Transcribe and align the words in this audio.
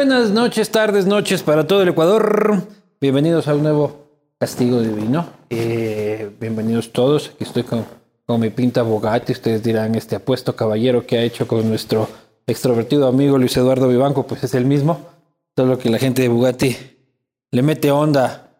buenas 0.00 0.30
noches, 0.30 0.70
tardes, 0.70 1.04
noches 1.04 1.42
para 1.42 1.66
todo 1.66 1.82
el 1.82 1.88
Ecuador. 1.90 2.62
Bienvenidos 3.02 3.46
a 3.48 3.54
un 3.54 3.62
nuevo 3.62 4.06
Castigo 4.38 4.80
Divino. 4.80 5.28
Eh, 5.50 6.30
bienvenidos 6.40 6.90
todos. 6.90 7.28
Aquí 7.28 7.44
estoy 7.44 7.64
con, 7.64 7.84
con 8.24 8.40
mi 8.40 8.48
pinta 8.48 8.80
Bogatti. 8.80 9.32
Ustedes 9.32 9.62
dirán, 9.62 9.94
este 9.96 10.16
apuesto 10.16 10.56
caballero 10.56 11.06
que 11.06 11.18
ha 11.18 11.22
hecho 11.22 11.46
con 11.46 11.68
nuestro 11.68 12.08
extrovertido 12.46 13.08
amigo 13.08 13.36
Luis 13.36 13.54
Eduardo 13.58 13.88
Vivanco, 13.88 14.26
pues 14.26 14.42
es 14.42 14.54
el 14.54 14.64
mismo. 14.64 15.06
Solo 15.54 15.78
que 15.78 15.90
la 15.90 15.98
gente 15.98 16.22
de 16.22 16.28
Bugatti 16.28 16.74
le 17.50 17.60
mete 17.60 17.90
onda. 17.90 18.56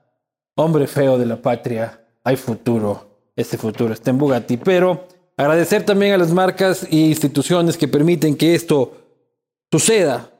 Hombre 0.56 0.86
feo 0.86 1.16
de 1.16 1.24
la 1.24 1.40
patria. 1.40 2.04
Hay 2.22 2.36
futuro. 2.36 3.30
Este 3.34 3.56
futuro 3.56 3.94
está 3.94 4.10
en 4.10 4.18
Bugatti. 4.18 4.58
Pero 4.58 5.08
agradecer 5.38 5.86
también 5.86 6.12
a 6.12 6.18
las 6.18 6.32
marcas 6.32 6.82
e 6.82 6.96
instituciones 6.96 7.78
que 7.78 7.88
permiten 7.88 8.36
que 8.36 8.54
esto 8.54 8.92
suceda. 9.72 10.30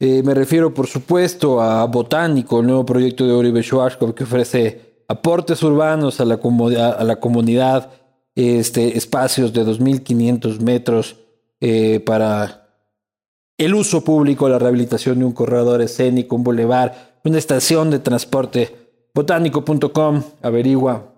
Eh, 0.00 0.22
me 0.22 0.34
refiero, 0.34 0.74
por 0.74 0.86
supuesto, 0.86 1.60
a 1.60 1.84
Botánico, 1.86 2.60
el 2.60 2.66
nuevo 2.66 2.84
proyecto 2.84 3.26
de 3.26 3.32
Oribe 3.32 3.62
Schwarzkopf 3.62 4.14
que 4.14 4.24
ofrece 4.24 5.02
aportes 5.08 5.62
urbanos 5.62 6.20
a 6.20 6.24
la, 6.24 6.38
comunidad, 7.20 7.90
este, 8.34 8.96
espacios 8.96 9.52
de 9.52 9.64
2.500 9.64 10.60
metros 10.60 11.16
eh, 11.60 12.00
para 12.00 12.64
el 13.56 13.74
uso 13.74 14.02
público, 14.02 14.48
la 14.48 14.58
rehabilitación 14.58 15.20
de 15.20 15.26
un 15.26 15.32
corredor 15.32 15.80
escénico, 15.80 16.34
un 16.34 16.42
bulevar, 16.42 17.20
una 17.24 17.38
estación 17.38 17.90
de 17.90 18.00
transporte. 18.00 18.84
Botánico.com 19.14 20.22
averigua 20.42 21.12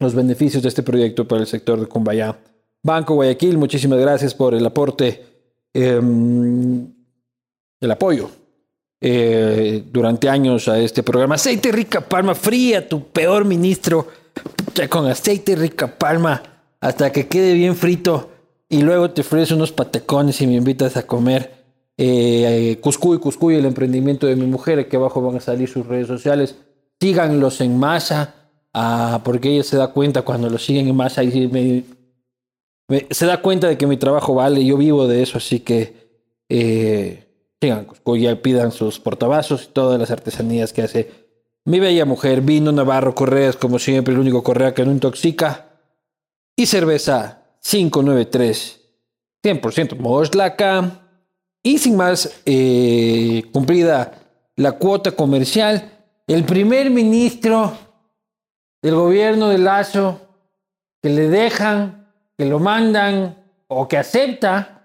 los 0.00 0.14
beneficios 0.14 0.64
de 0.64 0.68
este 0.68 0.82
proyecto 0.82 1.28
para 1.28 1.42
el 1.42 1.46
sector 1.46 1.78
de 1.78 1.86
Cumbayá. 1.86 2.36
Banco 2.82 3.14
Guayaquil, 3.14 3.56
muchísimas 3.56 4.00
gracias 4.00 4.34
por 4.34 4.54
el 4.54 4.66
aporte. 4.66 5.24
em, 5.72 6.95
el 7.80 7.90
apoyo 7.90 8.30
eh, 9.00 9.84
durante 9.90 10.28
años 10.28 10.68
a 10.68 10.78
este 10.78 11.02
programa. 11.02 11.34
Aceite 11.34 11.70
rica 11.72 12.00
palma, 12.00 12.34
fría 12.34 12.88
tu 12.88 13.08
peor 13.08 13.44
ministro 13.44 14.06
con 14.90 15.06
aceite 15.06 15.56
rica 15.56 15.86
palma 15.98 16.42
hasta 16.80 17.10
que 17.10 17.26
quede 17.26 17.54
bien 17.54 17.76
frito 17.76 18.30
y 18.68 18.82
luego 18.82 19.10
te 19.10 19.22
ofreces 19.22 19.52
unos 19.52 19.72
patecones 19.72 20.40
y 20.40 20.46
me 20.46 20.54
invitas 20.54 20.96
a 20.96 21.06
comer. 21.06 21.64
Eh, 21.96 22.72
eh, 22.72 22.80
Cuscuy, 22.80 23.18
Cuscuy, 23.18 23.54
el 23.54 23.64
emprendimiento 23.64 24.26
de 24.26 24.36
mi 24.36 24.46
mujer, 24.46 24.78
aquí 24.78 24.96
abajo 24.96 25.22
van 25.22 25.36
a 25.36 25.40
salir 25.40 25.68
sus 25.68 25.86
redes 25.86 26.08
sociales. 26.08 26.56
Síganlos 27.00 27.60
en 27.60 27.78
masa, 27.78 28.34
ah, 28.74 29.20
porque 29.24 29.50
ella 29.52 29.62
se 29.62 29.76
da 29.76 29.88
cuenta 29.88 30.22
cuando 30.22 30.50
los 30.50 30.64
siguen 30.64 30.88
en 30.88 30.96
masa 30.96 31.22
y 31.24 31.84
se 33.10 33.26
da 33.26 33.40
cuenta 33.40 33.68
de 33.68 33.78
que 33.78 33.86
mi 33.86 33.96
trabajo 33.96 34.34
vale, 34.34 34.64
yo 34.64 34.76
vivo 34.76 35.06
de 35.06 35.22
eso, 35.22 35.38
así 35.38 35.60
que 35.60 35.94
eh, 36.48 37.25
sigan 37.60 37.86
pidan 38.42 38.72
sus 38.72 39.00
portavasos 39.00 39.64
y 39.64 39.66
todas 39.68 39.98
las 39.98 40.10
artesanías 40.10 40.72
que 40.72 40.82
hace 40.82 41.10
mi 41.64 41.80
bella 41.80 42.04
mujer. 42.04 42.40
Vino 42.40 42.72
Navarro 42.72 43.14
Correas, 43.14 43.56
como 43.56 43.78
siempre, 43.78 44.14
el 44.14 44.20
único 44.20 44.42
correa 44.42 44.74
que 44.74 44.84
no 44.84 44.92
intoxica. 44.92 45.66
Y 46.54 46.66
cerveza 46.66 47.42
593, 47.62 48.80
100% 49.42 49.98
Moslaca. 49.98 51.02
Y 51.62 51.78
sin 51.78 51.96
más, 51.96 52.40
eh, 52.44 53.42
cumplida 53.52 54.12
la 54.54 54.72
cuota 54.72 55.12
comercial, 55.12 55.92
el 56.26 56.44
primer 56.44 56.90
ministro 56.90 57.76
del 58.80 58.94
gobierno 58.94 59.48
de 59.48 59.58
Lazo 59.58 60.20
que 61.02 61.10
le 61.10 61.28
dejan, 61.28 62.12
que 62.38 62.46
lo 62.46 62.58
mandan 62.58 63.44
o 63.68 63.88
que 63.88 63.98
acepta 63.98 64.75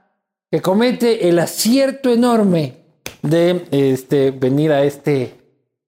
que 0.52 0.62
comete 0.62 1.30
el 1.30 1.40
acierto 1.40 2.12
enorme 2.12 2.76
de 3.22 3.68
este, 3.72 4.32
venir 4.32 4.74
a 4.74 4.84
este 4.84 5.40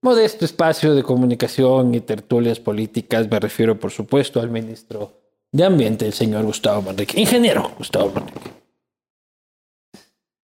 modesto 0.02 0.46
espacio 0.46 0.96
de 0.96 1.04
comunicación 1.04 1.94
y 1.94 2.00
tertulias 2.00 2.62
políticas. 2.62 3.30
Me 3.30 3.40
refiero, 3.42 3.78
por 3.78 3.92
supuesto, 3.92 4.40
al 4.40 4.50
ministro 4.50 5.20
de 5.52 5.66
Ambiente, 5.66 6.06
el 6.06 6.14
señor 6.14 6.46
Gustavo 6.46 6.82
Manrique. 6.82 7.20
Ingeniero 7.20 7.74
Gustavo 7.78 8.10
Manrique. 8.12 8.52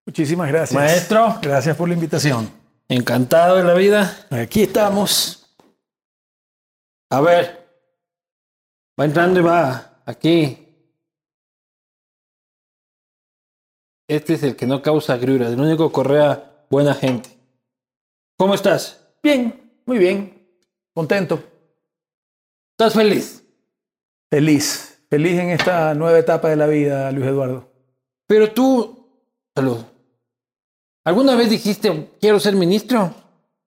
Muchísimas 0.06 0.50
gracias. 0.50 0.74
Maestro. 0.74 1.38
Gracias 1.41 1.78
por 1.78 1.88
la 1.88 1.94
invitación. 1.94 2.52
Encantado 2.90 3.56
de 3.56 3.63
la 3.63 3.74
vida. 3.74 4.25
Aquí 4.31 4.63
estamos. 4.63 5.56
A 7.09 7.22
ver. 7.22 7.58
Va 9.00 9.06
entrando 9.06 9.40
y 9.40 9.44
va 9.44 10.02
aquí. 10.06 10.69
Este 14.09 14.34
es 14.34 14.42
el 14.42 14.56
que 14.56 14.66
no 14.66 14.81
causa 14.81 15.14
agruras, 15.14 15.53
el 15.53 15.59
único 15.59 15.92
correa 15.92 16.66
buena 16.68 16.96
gente. 16.96 17.30
¿Cómo 18.38 18.56
estás? 18.56 19.08
Bien, 19.22 19.72
muy 19.86 20.00
bien. 20.00 20.47
Contento. 20.96 21.40
¿Estás 22.72 22.96
feliz? 22.96 23.46
Feliz. 24.31 25.00
Feliz 25.12 25.40
en 25.40 25.52
esta 25.52 25.94
nueva 25.94 26.18
etapa 26.18 26.50
de 26.50 26.56
la 26.56 26.66
vida, 26.66 27.12
Luis 27.12 27.28
Eduardo. 27.28 27.72
Pero 28.25 28.52
tú, 28.52 29.08
salud. 29.56 29.78
¿Alguna 31.06 31.36
vez 31.36 31.52
dijiste 31.52 32.09
quiero 32.20 32.40
ser 32.40 32.56
ministro? 32.56 33.14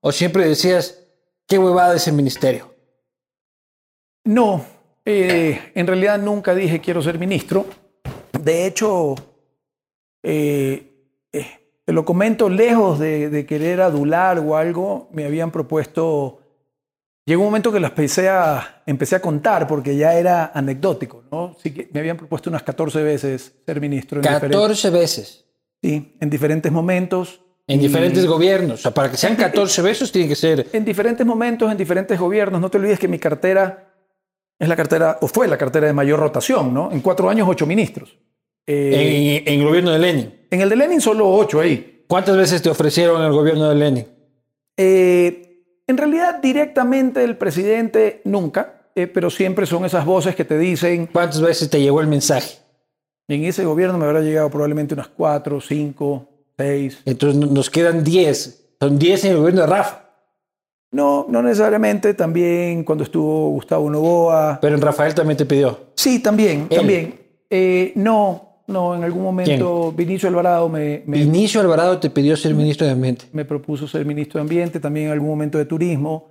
¿O 0.00 0.10
siempre 0.10 0.48
decías 0.48 1.04
qué 1.46 1.56
huevada 1.56 1.94
ese 1.94 2.10
ministerio? 2.10 2.74
No, 4.24 4.64
eh, 5.04 5.70
en 5.76 5.86
realidad 5.86 6.18
nunca 6.18 6.52
dije 6.52 6.80
quiero 6.80 7.00
ser 7.00 7.16
ministro. 7.20 7.64
De 8.32 8.66
hecho, 8.66 9.14
eh, 10.22 10.92
eh, 11.32 11.46
te 11.84 11.92
lo 11.92 12.04
comento 12.04 12.48
lejos 12.48 12.98
de, 12.98 13.28
de 13.30 13.44
querer 13.46 13.80
adular 13.80 14.38
o 14.38 14.56
algo, 14.56 15.08
me 15.12 15.24
habían 15.24 15.50
propuesto... 15.50 16.38
Llegó 17.24 17.42
un 17.42 17.48
momento 17.48 17.70
que 17.70 17.78
las 17.78 17.90
empecé 17.92 18.28
a, 18.28 18.82
empecé 18.84 19.14
a 19.14 19.20
contar 19.22 19.68
porque 19.68 19.96
ya 19.96 20.14
era 20.18 20.50
anecdótico, 20.54 21.22
¿no? 21.30 21.54
Sí 21.62 21.72
que 21.72 21.88
me 21.92 22.00
habían 22.00 22.16
propuesto 22.16 22.50
unas 22.50 22.64
14 22.64 23.00
veces 23.04 23.52
ser 23.64 23.80
ministro. 23.80 24.18
En 24.18 24.22
diferentes- 24.24 24.50
14 24.50 24.90
veces. 24.90 25.44
Sí, 25.80 26.16
en 26.20 26.28
diferentes 26.30 26.72
momentos. 26.72 27.40
En 27.68 27.78
Y- 27.78 27.82
diferentes 27.84 28.26
gobiernos. 28.26 28.80
O 28.80 28.82
sea, 28.82 28.90
para 28.92 29.08
que 29.08 29.16
sean 29.16 29.36
14 29.36 29.82
veces 29.82 30.10
tiene 30.10 30.26
que 30.28 30.34
ser 30.34 30.66
En 30.72 30.84
diferentes 30.84 31.24
momentos, 31.24 31.70
en 31.70 31.78
diferentes 31.78 32.18
gobiernos. 32.18 32.60
No 32.60 32.68
te 32.70 32.78
olvides 32.78 32.98
que 32.98 33.06
mi 33.06 33.20
cartera 33.20 33.92
es 34.58 34.68
la 34.68 34.74
cartera, 34.74 35.18
o 35.20 35.28
fue 35.28 35.46
la 35.46 35.56
cartera 35.56 35.86
de 35.86 35.92
mayor 35.92 36.18
rotación, 36.18 36.74
¿no? 36.74 36.90
En 36.90 37.00
cuatro 37.02 37.30
años, 37.30 37.46
ocho 37.48 37.66
ministros. 37.66 38.18
Eh, 38.66 39.42
en, 39.46 39.54
en 39.54 39.60
el 39.60 39.66
gobierno 39.66 39.90
de 39.90 39.98
Lenin. 39.98 40.34
en 40.50 40.60
el 40.60 40.68
de 40.68 40.76
Lenin, 40.76 41.00
solo 41.00 41.28
ocho 41.28 41.60
ahí. 41.60 42.04
¿Cuántas 42.08 42.36
veces 42.36 42.62
te 42.62 42.70
ofrecieron 42.70 43.22
el 43.22 43.32
gobierno 43.32 43.68
de 43.68 43.74
Lenin? 43.74 44.06
Eh, 44.76 45.64
en 45.86 45.96
realidad, 45.96 46.40
directamente 46.40 47.24
el 47.24 47.36
presidente 47.36 48.20
nunca, 48.24 48.88
eh, 48.94 49.06
pero 49.06 49.30
siempre 49.30 49.66
son 49.66 49.84
esas 49.84 50.04
voces 50.04 50.34
que 50.36 50.44
te 50.44 50.58
dicen, 50.58 51.06
¿Cuántas 51.12 51.40
veces 51.40 51.68
te 51.70 51.80
llegó 51.80 52.00
el 52.00 52.06
mensaje? 52.06 52.58
en 53.28 53.44
ese 53.44 53.64
gobierno 53.64 53.96
me 53.96 54.04
habrá 54.04 54.20
llegado 54.20 54.50
probablemente 54.50 54.92
unas 54.92 55.08
cuatro, 55.08 55.58
cinco, 55.60 56.28
seis. 56.58 57.00
Entonces 57.06 57.38
no- 57.40 57.46
nos 57.46 57.70
quedan 57.70 58.04
10. 58.04 58.74
Son 58.78 58.98
10 58.98 59.24
en 59.24 59.30
el 59.32 59.36
gobierno 59.38 59.62
de 59.62 59.66
Rafa. 59.68 60.10
No, 60.90 61.24
no 61.30 61.42
necesariamente. 61.42 62.12
También 62.12 62.84
cuando 62.84 63.04
estuvo 63.04 63.48
Gustavo 63.50 63.88
Novoa. 63.88 64.58
Pero 64.60 64.74
en 64.74 64.82
Rafael 64.82 65.14
también 65.14 65.38
te 65.38 65.46
pidió. 65.46 65.78
Sí, 65.96 66.18
también, 66.18 66.66
Él. 66.68 66.76
también. 66.76 67.20
Eh, 67.48 67.92
no, 67.94 68.51
no, 68.72 68.94
en 68.94 69.04
algún 69.04 69.22
momento 69.22 69.92
Vinicio 69.92 70.28
Alvarado 70.28 70.68
me, 70.68 71.02
me, 71.06 71.18
Vinicio 71.18 71.60
Alvarado 71.60 71.98
te 71.98 72.10
pidió 72.10 72.36
ser 72.36 72.54
ministro 72.54 72.86
de 72.86 72.92
Ambiente. 72.92 73.26
me 73.32 73.44
propuso 73.44 73.86
ser 73.86 74.04
ministro 74.04 74.38
de 74.38 74.42
Ambiente, 74.42 74.80
también 74.80 75.06
en 75.06 75.12
algún 75.12 75.28
momento 75.28 75.58
de 75.58 75.66
Turismo. 75.66 76.30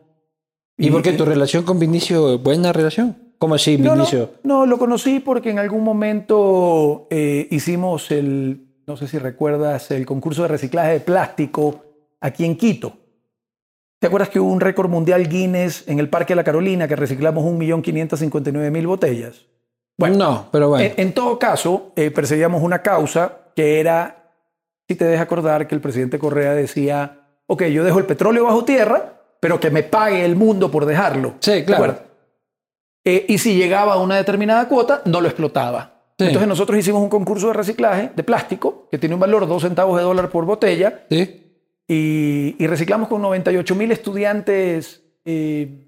¿Y 0.78 0.90
por 0.90 1.02
qué 1.04 1.14
tu 1.14 1.26
relación 1.26 1.64
con 1.64 1.80
Vinicio, 1.80 2.40
buena 2.40 2.74
relación? 2.74 3.16
¿Cómo 3.38 3.56
así, 3.56 3.78
No, 3.78 3.90
no, 3.90 3.94
Vinicio? 3.96 4.32
no, 4.44 4.66
lo 4.66 4.78
conocí 4.78 5.20
porque 5.20 5.50
en 5.52 5.60
algún 5.60 5.84
momento 5.84 7.08
eh, 7.10 7.48
hicimos 7.52 8.12
el, 8.12 8.68
no 8.88 8.98
sé 8.98 9.08
si 9.08 9.18
recuerdas, 9.20 9.92
el 9.92 10.06
concurso 10.06 10.42
de 10.44 10.48
reciclaje 10.48 10.94
de 10.94 11.00
plástico 11.00 11.84
aquí 12.20 12.46
en 12.46 12.56
Quito. 12.56 12.94
¿Te 14.00 14.08
acuerdas 14.08 14.30
que 14.30 14.40
hubo 14.40 14.52
un 14.52 14.60
récord 14.62 14.90
mundial 14.90 15.28
Guinness 15.30 15.88
en 15.88 16.00
el 16.00 16.10
Parque 16.10 16.34
de 16.34 16.38
la 16.38 16.44
Carolina 16.44 16.88
que 16.88 16.96
reciclamos 16.96 17.44
1.559.000 17.44 18.88
botellas? 18.88 19.46
Bueno, 20.01 20.18
no, 20.18 20.48
pero 20.51 20.69
bueno. 20.69 20.83
En, 20.86 21.07
en 21.07 21.13
todo 21.13 21.39
caso, 21.39 21.94
eh, 21.95 22.12
perseguíamos 22.12 22.62
una 22.62 22.81
causa 22.81 23.38
que 23.56 23.80
era, 23.80 24.33
si 24.88 24.95
te 24.95 25.06
dejas 25.06 25.24
acordar, 25.24 25.68
que 25.68 25.75
el 25.75 25.81
presidente 25.81 26.19
Correa 26.19 26.53
decía, 26.53 27.19
ok, 27.48 27.63
yo 27.65 27.83
dejo 27.83 28.00
el 28.00 28.06
petróleo 28.06 28.44
bajo 28.44 28.65
tierra, 28.65 29.21
pero 29.39 29.59
que 29.59 29.69
me 29.71 29.83
pague 29.83 30.25
el 30.25 30.36
mundo 30.36 30.69
por 30.69 30.86
dejarlo. 30.86 31.36
Sí, 31.39 31.51
¿De 31.51 31.65
claro. 31.65 31.98
Eh, 33.03 33.25
y 33.30 33.38
si 33.38 33.56
llegaba 33.56 33.94
a 33.94 34.01
una 34.01 34.18
determinada 34.18 34.68
cuota, 34.68 35.01
no 35.06 35.21
lo 35.21 35.27
explotaba. 35.27 36.01
Sí. 36.19 36.25
Entonces 36.25 36.47
nosotros 36.47 36.77
hicimos 36.77 37.01
un 37.01 37.09
concurso 37.09 37.47
de 37.47 37.54
reciclaje 37.54 38.12
de 38.15 38.24
plástico 38.24 38.88
que 38.92 39.00
tiene 39.00 39.15
un 39.15 39.21
valor 39.21 39.42
de 39.42 39.47
2 39.47 39.62
centavos 39.62 39.97
de 39.97 40.04
dólar 40.04 40.30
por 40.30 40.45
botella 40.45 41.06
¿Sí? 41.09 41.57
y, 41.88 42.56
y 42.59 42.68
reciclamos 42.68 43.07
con 43.07 43.24
98 43.24 43.74
mil 43.75 43.92
estudiantes 43.92 45.01
eh, 45.25 45.88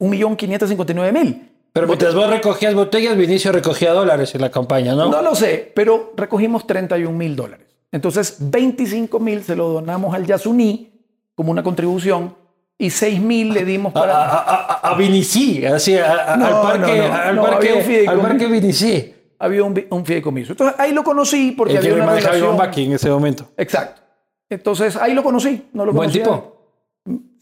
1.559.000. 0.00 1.49
Pero 1.72 1.86
mientras 1.86 2.14
vos 2.14 2.28
recogías 2.28 2.74
botellas, 2.74 3.16
Vinicio 3.16 3.52
recogía 3.52 3.92
dólares 3.92 4.34
en 4.34 4.40
la 4.40 4.50
campaña, 4.50 4.94
¿no? 4.94 5.08
No 5.08 5.22
lo 5.22 5.34
sé, 5.34 5.70
pero 5.74 6.12
recogimos 6.16 6.66
31 6.66 7.16
mil 7.16 7.36
dólares. 7.36 7.66
Entonces, 7.92 8.36
25 8.40 9.18
mil 9.20 9.42
se 9.44 9.54
lo 9.56 9.68
donamos 9.68 10.14
al 10.14 10.26
Yasuní 10.26 10.92
como 11.34 11.50
una 11.52 11.62
contribución 11.62 12.34
y 12.76 12.90
6 12.90 13.20
mil 13.20 13.52
le 13.52 13.64
dimos 13.64 13.90
A, 13.94 14.00
para... 14.00 14.14
a, 14.24 14.38
a- 14.38 14.90
a 14.90 14.94
Vinici, 14.96 15.64
así, 15.64 15.96
a- 15.96 16.32
a- 16.32 16.36
No, 16.36 16.46
al 16.46 16.52
parque, 16.80 16.96
no, 16.98 17.08
no, 17.08 17.14
al 17.14 17.36
no, 17.36 17.46
había 17.46 17.74
un 17.74 17.78
parque, 17.80 18.08
al 18.08 18.20
parque 18.20 18.46
Vinici. 18.46 19.14
Había 19.38 19.64
un, 19.64 19.86
un 19.90 20.04
fideicomiso. 20.04 20.52
Entonces, 20.52 20.78
ahí 20.78 20.92
lo 20.92 21.02
conocí 21.02 21.52
porque 21.52 21.74
El 21.76 21.80
que 21.80 21.86
había 21.88 21.96
me 21.96 22.02
una 22.02 22.06
manejaba 22.12 22.34
relación... 22.34 22.56
Baki 22.58 22.84
en 22.84 22.92
ese 22.92 23.10
momento. 23.10 23.46
Exacto. 23.56 24.02
Entonces, 24.50 24.96
ahí 24.96 25.14
lo 25.14 25.22
conocí. 25.22 25.68
No 25.72 25.86
lo 25.86 25.92
Buen 25.92 26.10
conocía. 26.10 26.24
tipo. 26.24 26.56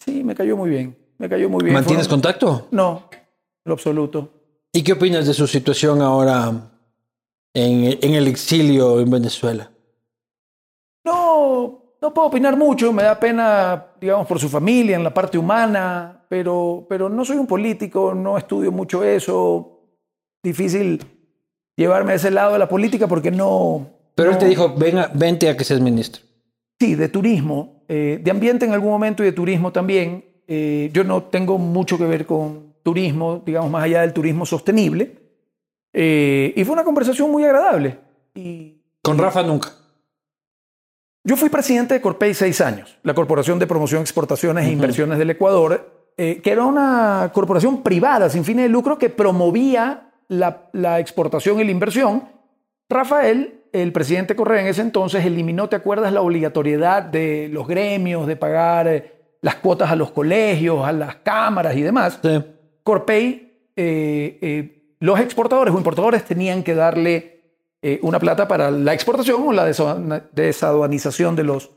Sí, 0.04 0.22
me 0.22 0.34
cayó 0.34 0.56
muy 0.56 0.70
bien. 0.70 0.96
Me 1.19 1.28
cayó 1.28 1.48
muy 1.48 1.64
bien. 1.64 1.75
¿Mantienes 1.75 2.06
Fueron- 2.06 2.20
contacto? 2.22 2.69
No, 2.70 3.07
lo 3.64 3.72
absoluto. 3.75 4.31
¿Y 4.72 4.82
qué 4.82 4.93
opinas 4.93 5.26
de 5.26 5.34
su 5.34 5.46
situación 5.46 6.02
ahora 6.02 6.52
en, 7.55 7.99
en 8.00 8.14
el 8.14 8.28
exilio 8.28 9.00
en 9.00 9.10
Venezuela? 9.10 9.70
No, 11.05 11.94
no 12.00 12.14
puedo 12.14 12.28
opinar 12.28 12.56
mucho, 12.56 12.93
me 12.93 13.02
da 13.02 13.19
pena, 13.19 13.87
digamos, 14.00 14.26
por 14.26 14.38
su 14.38 14.49
familia, 14.49 14.96
en 14.96 15.05
la 15.05 15.12
parte 15.12 15.38
humana, 15.38 16.25
pero, 16.28 16.87
pero 16.88 17.08
no 17.08 17.25
soy 17.25 17.37
un 17.38 17.46
político, 17.46 18.14
no 18.14 18.37
estudio 18.37 18.70
mucho 18.70 19.02
eso. 19.02 19.81
Difícil 20.43 21.02
llevarme 21.76 22.12
a 22.12 22.16
ese 22.16 22.31
lado 22.31 22.52
de 22.52 22.58
la 22.58 22.69
política 22.69 23.06
porque 23.06 23.31
no... 23.31 23.87
Pero 24.14 24.32
él 24.32 24.38
te 24.38 24.46
dijo, 24.46 24.75
venga, 24.76 25.11
vente 25.14 25.49
a 25.49 25.56
que 25.56 25.64
seas 25.64 25.81
ministro. 25.81 26.22
Sí, 26.78 26.94
de 26.94 27.08
turismo, 27.08 27.84
eh, 27.88 28.20
de 28.22 28.31
ambiente 28.31 28.64
en 28.66 28.72
algún 28.72 28.90
momento 28.90 29.22
y 29.22 29.26
de 29.26 29.32
turismo 29.32 29.72
también. 29.72 30.25
Eh, 30.46 30.90
yo 30.93 31.04
no 31.04 31.25
tengo 31.25 31.56
mucho 31.58 31.99
que 31.99 32.04
ver 32.04 32.26
con 32.26 32.67
turismo, 32.88 33.43
digamos, 33.44 33.70
más 33.70 33.85
allá 33.85 34.00
del 34.00 34.14
turismo 34.14 34.46
sostenible. 34.46 35.02
Eh, 35.93 36.55
y 36.56 36.64
fue 36.64 36.73
una 36.73 36.85
conversación 36.85 37.31
muy 37.31 37.44
agradable. 37.44 37.99
Y 38.35 38.81
Con 39.02 39.19
Rafa 39.19 39.43
nunca. 39.43 39.69
Yo 41.23 41.37
fui 41.37 41.50
presidente 41.50 41.93
de 41.93 42.00
Corpey 42.00 42.32
seis 42.32 42.62
años, 42.62 42.96
la 43.02 43.12
Corporación 43.12 43.58
de 43.58 43.67
Promoción, 43.67 44.00
Exportaciones 44.00 44.67
e 44.67 44.73
Inversiones 44.73 45.19
del 45.19 45.29
Ecuador, 45.29 45.70
eh, 46.17 46.40
que 46.43 46.50
era 46.50 46.64
una 46.64 47.31
corporación 47.35 47.82
privada 47.82 48.31
sin 48.31 48.44
fines 48.44 48.64
de 48.64 48.70
lucro 48.70 48.96
que 48.96 49.11
promovía 49.11 50.11
la, 50.29 50.70
la 50.73 50.99
exportación 50.99 51.61
y 51.61 51.64
la 51.64 51.70
inversión. 51.70 52.23
Rafael, 52.88 53.64
el 53.73 53.93
presidente 53.93 54.35
Correa 54.35 54.62
en 54.62 54.69
ese 54.69 54.81
entonces, 54.81 55.26
eliminó, 55.26 55.69
¿te 55.69 55.76
acuerdas?, 55.76 56.11
la 56.12 56.23
obligatoriedad 56.23 57.02
de 57.02 57.50
los 57.52 57.67
gremios 57.67 58.26
de 58.26 58.37
pagar 58.37 58.88
eh, 58.88 59.12
las 59.43 59.56
cuotas 59.56 59.90
a 59.90 59.96
los 59.96 60.11
colegios, 60.11 60.87
a 60.87 60.93
las 60.93 61.17
cámaras 61.17 61.76
y 61.76 61.82
demás. 61.82 62.19
Sí. 62.23 62.43
Corpey, 62.88 63.70
eh, 63.76 64.38
eh, 64.40 64.94
los 65.00 65.20
exportadores 65.20 65.75
o 65.75 65.76
importadores 65.76 66.25
tenían 66.25 66.62
que 66.62 66.75
darle 66.75 67.43
eh, 67.82 67.99
una 68.00 68.19
plata 68.19 68.49
para 68.49 68.70
la 68.70 68.94
exportación 68.94 69.43
o 69.46 69.52
la 69.52 69.69
desa- 69.69 70.23
desaduanización 70.32 71.37
de 71.37 71.44
los... 71.44 71.70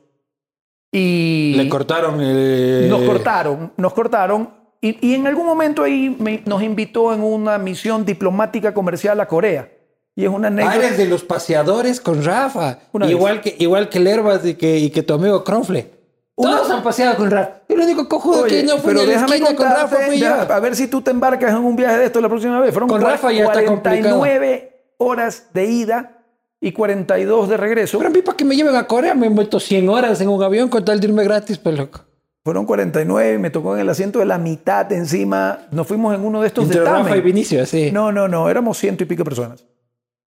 Y 0.93 1.53
Le 1.57 1.67
cortaron 1.67 2.21
el... 2.21 2.87
nos 2.89 3.01
cortaron, 3.03 3.73
nos 3.75 3.91
cortaron. 3.93 4.49
Y, 4.81 5.05
y 5.05 5.13
en 5.15 5.27
algún 5.27 5.45
momento 5.45 5.83
ahí 5.83 6.15
me- 6.17 6.43
nos 6.45 6.63
invitó 6.63 7.13
en 7.13 7.21
una 7.21 7.57
misión 7.57 8.05
diplomática 8.05 8.73
comercial 8.73 9.19
a 9.19 9.27
Corea. 9.27 9.69
Y 10.15 10.23
es 10.23 10.29
una 10.29 10.47
Ah, 10.47 10.51
anécdota. 10.51 10.75
eres 10.77 10.97
de 10.97 11.07
los 11.07 11.23
paseadores 11.25 11.99
con 11.99 12.23
Rafa. 12.23 12.79
Una 12.93 13.05
vez. 13.05 13.15
igual, 13.15 13.41
que, 13.41 13.55
igual 13.59 13.89
que 13.89 13.99
Lervas 13.99 14.45
y 14.45 14.53
que, 14.55 14.77
y 14.79 14.89
que 14.89 15.03
tu 15.03 15.13
amigo 15.13 15.43
Cronfle. 15.43 15.91
Una- 16.41 16.57
Todos 16.57 16.71
han 16.71 16.83
paseado 16.83 17.15
con 17.17 17.29
Rafa. 17.31 17.61
El 17.67 17.79
único 17.79 18.07
cojudo 18.09 18.43
Oye, 18.43 18.61
que 18.61 18.63
no 18.63 18.77
fue 18.77 18.93
pero 18.93 19.05
ni 19.05 19.11
déjame 19.11 19.41
con 19.41 19.55
Rafa 19.57 19.97
fui 20.07 20.19
yo. 20.19 20.27
a 20.33 20.59
ver 20.59 20.75
si 20.75 20.87
tú 20.87 21.01
te 21.01 21.11
embarcas 21.11 21.51
en 21.51 21.57
un 21.57 21.75
viaje 21.75 21.97
de 21.97 22.05
esto 22.05 22.19
la 22.21 22.29
próxima 22.29 22.59
vez. 22.59 22.71
Fueron 22.71 22.89
Con 22.89 23.01
Rafa 23.01 23.31
ya 23.31 23.45
está 23.45 23.63
49 23.63 24.93
horas 24.97 25.47
de 25.53 25.65
ida 25.65 26.17
y 26.59 26.71
42 26.71 27.49
de 27.49 27.57
regreso. 27.57 27.97
Pero 27.97 28.09
a 28.09 28.13
mí 28.13 28.21
para 28.21 28.37
que 28.37 28.45
me 28.45 28.55
lleven 28.55 28.75
a 28.75 28.85
Corea 28.87 29.15
me 29.15 29.29
meto 29.29 29.59
100 29.59 29.89
horas 29.89 30.21
en 30.21 30.29
un 30.29 30.41
avión 30.43 30.69
con 30.69 30.83
tal 30.85 30.99
de 30.99 31.07
irme 31.07 31.23
gratis, 31.23 31.57
pues 31.57 31.77
loco. 31.77 32.01
Fueron 32.43 32.65
49, 32.65 33.37
me 33.37 33.51
tocó 33.51 33.75
en 33.75 33.81
el 33.81 33.89
asiento 33.89 34.17
de 34.19 34.25
la 34.25 34.39
mitad 34.39 34.91
encima. 34.91 35.59
Nos 35.71 35.85
fuimos 35.87 36.15
en 36.15 36.25
uno 36.25 36.41
de 36.41 36.47
estos 36.47 36.63
Entre 36.65 36.79
de 36.79 36.85
Rafa 36.85 37.15
y 37.15 37.21
Vinicio, 37.21 37.61
así. 37.61 37.91
No, 37.91 38.11
no, 38.11 38.27
no, 38.27 38.49
éramos 38.49 38.79
ciento 38.79 39.03
y 39.03 39.05
pico 39.05 39.23
personas. 39.23 39.63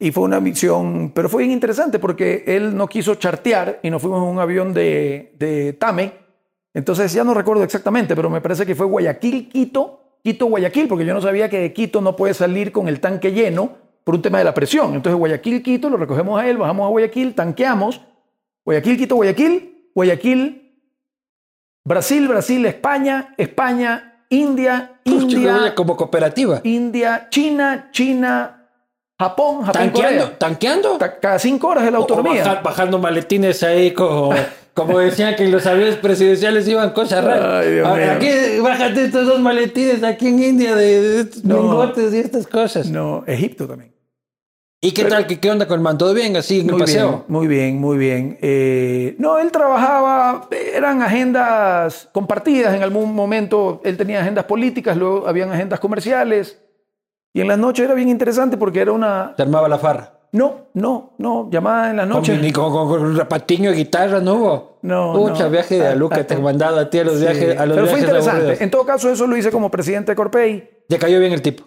Y 0.02 0.10
fue 0.10 0.24
una 0.24 0.40
misión, 0.40 1.12
pero 1.14 1.28
fue 1.28 1.44
bien 1.44 1.52
interesante 1.52 2.00
porque 2.00 2.42
él 2.44 2.76
no 2.76 2.88
quiso 2.88 3.14
chartear 3.14 3.78
y 3.84 3.88
nos 3.88 4.02
fuimos 4.02 4.20
en 4.20 4.30
un 4.30 4.40
avión 4.40 4.74
de, 4.74 5.32
de 5.38 5.74
Tame. 5.74 6.12
Entonces 6.74 7.12
ya 7.12 7.22
no 7.22 7.34
recuerdo 7.34 7.62
exactamente, 7.62 8.16
pero 8.16 8.28
me 8.28 8.40
parece 8.40 8.66
que 8.66 8.74
fue 8.74 8.84
Guayaquil, 8.84 9.48
Quito, 9.48 10.18
Quito, 10.20 10.46
Guayaquil, 10.46 10.88
porque 10.88 11.04
yo 11.04 11.14
no 11.14 11.20
sabía 11.20 11.48
que 11.48 11.60
de 11.60 11.72
Quito 11.72 12.00
no 12.00 12.16
puede 12.16 12.34
salir 12.34 12.72
con 12.72 12.88
el 12.88 12.98
tanque 12.98 13.30
lleno 13.30 13.76
por 14.02 14.16
un 14.16 14.22
tema 14.22 14.38
de 14.38 14.44
la 14.44 14.52
presión. 14.52 14.92
Entonces 14.94 15.16
Guayaquil, 15.16 15.62
Quito, 15.62 15.88
lo 15.88 15.96
recogemos 15.96 16.40
a 16.40 16.48
él, 16.48 16.56
bajamos 16.56 16.86
a 16.86 16.88
Guayaquil, 16.88 17.36
tanqueamos. 17.36 18.00
Guayaquil, 18.64 18.96
Quito, 18.96 19.14
Guayaquil, 19.14 19.88
Guayaquil, 19.94 20.80
Brasil, 21.84 22.26
Brasil, 22.26 22.66
España, 22.66 23.36
España, 23.38 24.24
India, 24.30 24.98
chico, 25.04 25.22
India, 25.22 25.74
como 25.76 25.96
cooperativa. 25.96 26.60
India, 26.64 27.28
China, 27.30 27.90
China, 27.92 28.61
Japón, 29.18 29.58
Japón, 29.62 29.72
¿Tanqueando? 29.72 30.22
Corea. 30.24 30.38
¿Tanqueando? 30.38 30.98
Ta- 30.98 31.18
Cada 31.20 31.38
cinco 31.38 31.68
horas 31.68 31.84
de 31.84 31.90
la 31.90 31.98
O- 31.98 32.00
o 32.00 32.04
autonomía. 32.04 32.42
baja- 32.44 32.60
bajando 32.62 32.98
maletines 32.98 33.62
ahí 33.62 33.92
como, 33.92 34.30
como 34.74 34.98
decían 34.98 35.36
que 35.36 35.44
en 35.44 35.52
los 35.52 35.64
aviones 35.66 35.96
presidenciales 35.96 36.66
iban 36.66 36.90
cosas 36.90 37.22
raras. 37.24 37.64
Ay, 37.64 37.72
Dios 37.74 37.96
mío. 37.96 38.12
Aquí 38.12 38.58
bájate 38.60 39.04
estos 39.04 39.26
dos 39.26 39.40
maletines 39.40 40.02
aquí 40.02 40.28
en 40.28 40.42
India 40.42 40.74
de, 40.74 41.00
de 41.00 41.20
estos 41.20 41.44
No. 41.44 41.56
lingotes 41.62 42.12
y 42.12 42.18
estas 42.18 42.46
cosas. 42.46 42.88
No, 42.88 43.22
Egipto 43.26 43.68
también. 43.68 43.92
¿Y 44.84 44.90
qué 44.90 45.04
tal? 45.04 45.28
¿Qué, 45.28 45.38
¿Qué 45.38 45.48
onda 45.48 45.68
con 45.68 45.76
el 45.76 45.82
man? 45.84 45.96
¿Todo 45.96 46.12
bien 46.12 46.36
así 46.36 46.58
en 46.58 46.66
el 46.66 46.72
Muy 46.72 46.80
paseo? 46.80 47.08
bien, 47.08 47.22
muy 47.28 47.46
bien, 47.46 47.78
muy 47.80 47.98
bien. 47.98 48.38
Eh, 48.42 49.14
no, 49.18 49.38
él 49.38 49.52
trabajaba, 49.52 50.48
eran 50.74 51.02
agendas 51.02 52.08
compartidas 52.12 52.74
en 52.74 52.82
algún 52.82 53.14
momento. 53.14 53.80
Él 53.84 53.96
tenía 53.96 54.20
agendas 54.22 54.46
políticas, 54.46 54.96
luego 54.96 55.28
habían 55.28 55.52
agendas 55.52 55.78
comerciales. 55.78 56.58
Y 57.34 57.40
en 57.40 57.48
las 57.48 57.58
noches 57.58 57.84
era 57.84 57.94
bien 57.94 58.08
interesante 58.08 58.56
porque 58.56 58.80
era 58.80 58.92
una... 58.92 59.34
Se 59.36 59.42
armaba 59.42 59.68
la 59.68 59.78
farra. 59.78 60.18
No, 60.32 60.68
no, 60.74 61.12
no, 61.18 61.50
llamada 61.50 61.90
en 61.90 61.96
las 61.98 62.08
noches. 62.08 62.36
Con, 62.36 62.42
ni 62.42 62.52
con, 62.52 62.72
con, 62.72 62.88
con 62.88 63.02
un 63.02 63.16
rapatiño 63.16 63.70
de 63.70 63.76
guitarra, 63.76 64.18
¿no 64.20 64.34
hubo? 64.34 64.78
No, 64.80 65.12
Pucha, 65.12 65.44
no. 65.44 65.50
viaje 65.50 65.78
de 65.78 65.88
Aluca, 65.88 66.26
te 66.26 66.34
he 66.34 66.36
ah. 66.38 66.40
mandado 66.40 66.80
a 66.80 66.88
ti 66.88 66.98
a 67.00 67.04
los 67.04 67.16
Sí, 67.16 67.20
viajes, 67.20 67.58
a 67.58 67.66
los 67.66 67.76
Pero 67.76 67.86
fue 67.88 68.00
interesante. 68.00 68.30
aburridos. 68.38 68.60
En 68.62 68.70
todo 68.70 68.86
caso, 68.86 69.10
eso 69.10 69.26
lo 69.26 69.36
hice 69.36 69.50
como 69.50 69.70
presidente 69.70 70.12
de 70.12 70.16
Corpey. 70.16 70.70
Te 70.88 70.98
cayó 70.98 71.20
bien 71.20 71.32
el 71.32 71.42
tipo. 71.42 71.64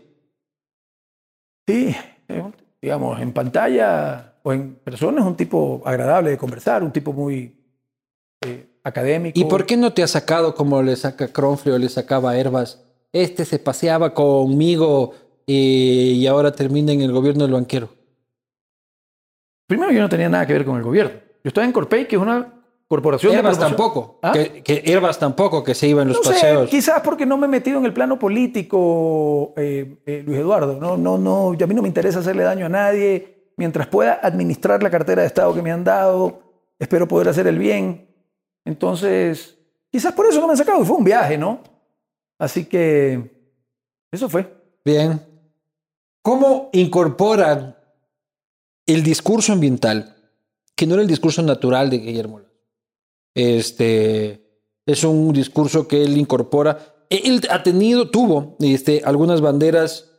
Sí, 1.67 1.95
eh, 2.27 2.43
digamos, 2.81 3.19
en 3.21 3.33
pantalla 3.33 4.33
o 4.43 4.53
en 4.53 4.75
persona 4.75 5.21
es 5.21 5.27
un 5.27 5.35
tipo 5.35 5.81
agradable 5.85 6.31
de 6.31 6.37
conversar, 6.37 6.83
un 6.83 6.91
tipo 6.91 7.13
muy 7.13 7.55
eh, 8.45 8.67
académico. 8.83 9.39
¿Y 9.39 9.45
por 9.45 9.65
qué 9.65 9.77
no 9.77 9.93
te 9.93 10.03
ha 10.03 10.07
sacado 10.07 10.53
como 10.55 10.81
le 10.81 10.95
saca 10.95 11.27
Cronfrey 11.27 11.73
o 11.73 11.77
le 11.77 11.89
sacaba 11.89 12.37
Herbas? 12.37 12.83
Este 13.13 13.45
se 13.45 13.59
paseaba 13.59 14.13
conmigo 14.13 15.13
eh, 15.47 16.13
y 16.15 16.27
ahora 16.27 16.51
termina 16.51 16.91
en 16.91 17.01
el 17.01 17.11
gobierno 17.11 17.43
del 17.43 17.53
banquero. 17.53 17.89
Primero, 19.67 19.91
yo 19.91 20.01
no 20.01 20.09
tenía 20.09 20.29
nada 20.29 20.45
que 20.45 20.53
ver 20.53 20.65
con 20.65 20.77
el 20.77 20.83
gobierno. 20.83 21.19
Yo 21.43 21.49
estaba 21.49 21.65
en 21.65 21.71
Corpey, 21.73 22.07
que 22.07 22.15
es 22.15 22.21
una 22.21 22.53
corporación 22.87 23.33
Herbas 23.33 23.57
de 23.57 23.65
tampoco. 23.65 24.19
¿Ah? 24.21 24.31
Que, 24.31 24.61
que 24.63 24.83
Herbas 24.85 25.17
tampoco, 25.17 25.63
que 25.63 25.73
se 25.73 25.87
iba 25.87 26.01
en 26.03 26.09
los 26.09 26.17
No 26.17 26.23
sé, 26.23 26.29
paseos. 26.33 26.69
quizás 26.69 27.01
porque 27.01 27.25
no 27.25 27.37
me 27.37 27.45
he 27.47 27.49
metido 27.49 27.79
en 27.79 27.85
el 27.85 27.93
plano 27.93 28.19
político, 28.19 29.53
eh, 29.57 29.97
eh, 30.05 30.23
Luis 30.25 30.37
Eduardo. 30.39 30.79
No, 30.79 30.97
no, 30.97 31.17
no, 31.17 31.49
a 31.51 31.67
mí 31.67 31.73
no 31.73 31.81
me 31.81 31.87
interesa 31.87 32.19
hacerle 32.19 32.43
daño 32.43 32.65
a 32.67 32.69
nadie. 32.69 33.51
Mientras 33.57 33.87
pueda 33.87 34.19
administrar 34.21 34.83
la 34.83 34.89
cartera 34.91 35.21
de 35.21 35.27
Estado 35.27 35.53
que 35.53 35.61
me 35.61 35.71
han 35.71 35.83
dado, 35.83 36.41
espero 36.77 37.07
poder 37.07 37.29
hacer 37.29 37.47
el 37.47 37.57
bien. 37.57 38.07
Entonces, 38.65 39.57
quizás 39.91 40.13
por 40.13 40.25
eso 40.27 40.39
no 40.41 40.47
me 40.47 40.51
han 40.51 40.57
sacado. 40.57 40.81
y 40.81 40.85
Fue 40.85 40.97
un 40.97 41.03
viaje, 41.05 41.37
¿no? 41.37 41.61
Así 42.37 42.65
que 42.65 43.31
eso 44.11 44.27
fue. 44.29 44.51
Bien. 44.83 45.21
¿Cómo 46.25 46.71
incorporan 46.73 47.75
el 48.87 49.03
discurso 49.03 49.53
ambiental, 49.53 50.15
que 50.75 50.87
no 50.87 50.95
era 50.95 51.03
el 51.03 51.07
discurso 51.07 51.43
natural 51.43 51.91
de 51.91 51.99
Guillermo? 51.99 52.41
Este 53.35 54.41
es 54.87 55.03
un 55.03 55.31
discurso 55.33 55.87
que 55.87 56.01
él 56.01 56.17
incorpora. 56.17 56.95
Él 57.11 57.41
ha 57.51 57.61
tenido, 57.61 58.09
tuvo 58.09 58.55
este, 58.59 59.03
algunas 59.05 59.39
banderas 59.39 60.09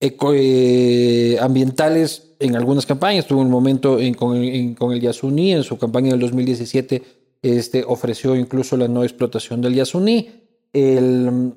eh, 0.00 1.38
ambientales 1.40 2.34
en 2.40 2.54
algunas 2.54 2.84
campañas. 2.84 3.26
Tuvo 3.26 3.40
un 3.40 3.48
momento 3.50 3.98
en- 3.98 4.12
con, 4.12 4.36
en- 4.36 4.74
con 4.74 4.92
el 4.92 5.00
Yasuní, 5.00 5.52
en 5.54 5.62
su 5.64 5.78
campaña 5.78 6.10
del 6.10 6.20
2017, 6.20 7.02
este, 7.40 7.84
ofreció 7.86 8.36
incluso 8.36 8.76
la 8.76 8.86
no 8.86 9.02
explotación 9.02 9.62
del 9.62 9.74
Yasuní. 9.76 10.28
El, 10.74 11.54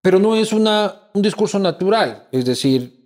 pero 0.00 0.18
no 0.18 0.34
es 0.34 0.52
una, 0.52 1.08
un 1.14 1.22
discurso 1.22 1.60
natural, 1.60 2.26
es 2.32 2.44
decir, 2.44 3.01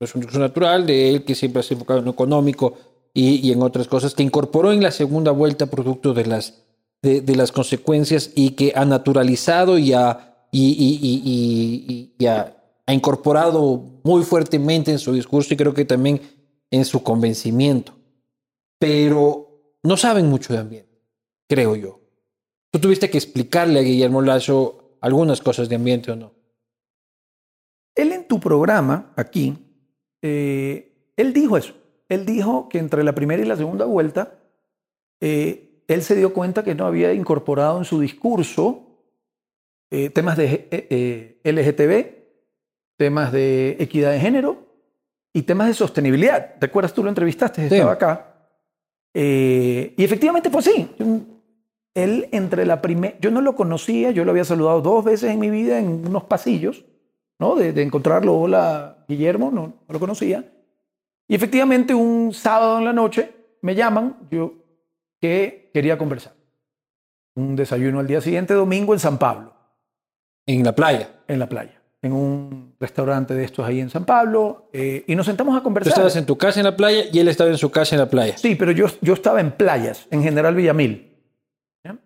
es 0.00 0.14
un 0.14 0.20
discurso 0.20 0.40
natural 0.40 0.86
de 0.86 1.08
él 1.10 1.24
que 1.24 1.34
siempre 1.34 1.62
se 1.62 1.72
ha 1.72 1.76
enfocado 1.76 2.00
en 2.00 2.04
lo 2.06 2.10
económico 2.12 2.74
y, 3.14 3.46
y 3.48 3.52
en 3.52 3.62
otras 3.62 3.88
cosas, 3.88 4.14
que 4.14 4.22
incorporó 4.22 4.72
en 4.72 4.82
la 4.82 4.90
segunda 4.90 5.30
vuelta 5.30 5.66
producto 5.66 6.12
de 6.12 6.26
las, 6.26 6.62
de, 7.02 7.20
de 7.22 7.36
las 7.36 7.50
consecuencias 7.52 8.30
y 8.34 8.50
que 8.50 8.72
ha 8.76 8.84
naturalizado 8.84 9.78
y 9.78 9.92
ha 9.94 10.46
y- 10.52 12.12
y 12.18 12.26
ha, 12.26 12.56
ha 12.86 12.92
incorporado 12.94 14.00
muy 14.04 14.22
fuertemente 14.22 14.90
en 14.92 14.98
su 14.98 15.12
discurso 15.12 15.52
y 15.52 15.56
creo 15.56 15.74
que 15.74 15.84
también 15.84 16.20
en 16.70 16.84
su 16.84 17.02
convencimiento. 17.02 17.92
Pero 18.78 19.78
no 19.82 19.96
saben 19.96 20.28
mucho 20.28 20.52
de 20.52 20.60
ambiente, 20.60 21.00
creo 21.48 21.76
yo. 21.76 22.00
Tú 22.70 22.78
tuviste 22.80 23.08
que 23.10 23.18
explicarle 23.18 23.80
a 23.80 23.82
Guillermo 23.82 24.20
Lazo 24.22 24.96
algunas 25.00 25.40
cosas 25.40 25.68
de 25.68 25.76
ambiente 25.76 26.10
o 26.12 26.16
no. 26.16 26.32
Él 27.94 28.12
en 28.12 28.28
tu 28.28 28.38
programa, 28.40 29.12
aquí, 29.16 29.56
eh, 30.28 30.92
él 31.16 31.32
dijo 31.32 31.56
eso. 31.56 31.74
Él 32.08 32.26
dijo 32.26 32.68
que 32.68 32.78
entre 32.78 33.02
la 33.04 33.14
primera 33.14 33.42
y 33.42 33.46
la 33.46 33.56
segunda 33.56 33.84
vuelta, 33.84 34.34
eh, 35.20 35.82
él 35.88 36.02
se 36.02 36.14
dio 36.16 36.32
cuenta 36.32 36.62
que 36.64 36.74
no 36.74 36.86
había 36.86 37.12
incorporado 37.12 37.78
en 37.78 37.84
su 37.84 38.00
discurso 38.00 38.82
eh, 39.90 40.10
temas 40.10 40.36
de 40.36 40.68
eh, 40.70 41.40
LGTB, 41.44 42.96
temas 42.96 43.32
de 43.32 43.76
equidad 43.78 44.12
de 44.12 44.20
género 44.20 44.58
y 45.32 45.42
temas 45.42 45.68
de 45.68 45.74
sostenibilidad. 45.74 46.54
¿Te 46.58 46.66
acuerdas? 46.66 46.92
Tú 46.92 47.02
lo 47.02 47.08
entrevistaste, 47.08 47.68
Sí. 47.68 47.74
estaba 47.74 47.92
acá. 47.92 48.32
Y 49.14 50.02
efectivamente 50.04 50.50
fue 50.50 50.60
así. 50.60 50.90
Él 51.94 52.28
entre 52.32 52.66
la 52.66 52.82
primera, 52.82 53.16
yo 53.20 53.30
no 53.30 53.40
lo 53.40 53.56
conocía, 53.56 54.10
yo 54.10 54.24
lo 54.24 54.30
había 54.32 54.44
saludado 54.44 54.82
dos 54.82 55.02
veces 55.04 55.30
en 55.30 55.38
mi 55.38 55.48
vida 55.50 55.78
en 55.78 56.06
unos 56.06 56.24
pasillos, 56.24 56.84
¿no? 57.38 57.54
De, 57.56 57.72
de 57.72 57.82
encontrarlo, 57.82 58.34
hola 58.34 59.04
Guillermo, 59.08 59.50
no, 59.50 59.62
no 59.66 59.92
lo 59.92 60.00
conocía. 60.00 60.44
Y 61.28 61.34
efectivamente 61.34 61.94
un 61.94 62.32
sábado 62.32 62.78
en 62.78 62.84
la 62.84 62.92
noche 62.92 63.32
me 63.62 63.74
llaman, 63.74 64.16
yo 64.30 64.54
que 65.20 65.70
quería 65.74 65.98
conversar. 65.98 66.34
Un 67.34 67.56
desayuno 67.56 67.98
al 68.00 68.06
día 68.06 68.20
siguiente, 68.20 68.54
domingo, 68.54 68.94
en 68.94 69.00
San 69.00 69.18
Pablo, 69.18 69.52
En 70.46 70.62
la 70.64 70.74
playa. 70.74 71.10
en 71.28 71.38
la 71.38 71.48
playa, 71.48 71.82
en 72.00 72.12
un 72.12 72.74
restaurante 72.80 73.34
de 73.34 73.44
estos 73.44 73.66
ahí 73.66 73.80
en 73.80 73.90
San 73.90 74.04
Pablo, 74.06 74.70
eh, 74.72 75.04
y 75.06 75.14
nos 75.16 75.26
sentamos 75.26 75.54
a 75.54 75.58
Tú 75.58 75.64
conversar. 75.64 75.90
estabas 75.92 76.16
en 76.16 76.24
tu 76.26 76.38
casa 76.38 76.60
en 76.60 76.64
la 76.64 76.76
playa 76.76 77.04
y 77.12 77.18
él 77.18 77.28
estaba 77.28 77.50
en 77.50 77.58
su 77.58 77.70
casa 77.70 77.94
en 77.96 78.00
la 78.00 78.08
playa. 78.08 78.38
Sí, 78.38 78.54
pero 78.54 78.70
yo, 78.72 78.86
yo 79.02 79.12
estaba 79.14 79.40
en 79.40 79.50
playas, 79.52 80.06
en 80.10 80.22
General 80.22 80.54
Villamil. 80.54 81.14
¿ya? 81.84 81.98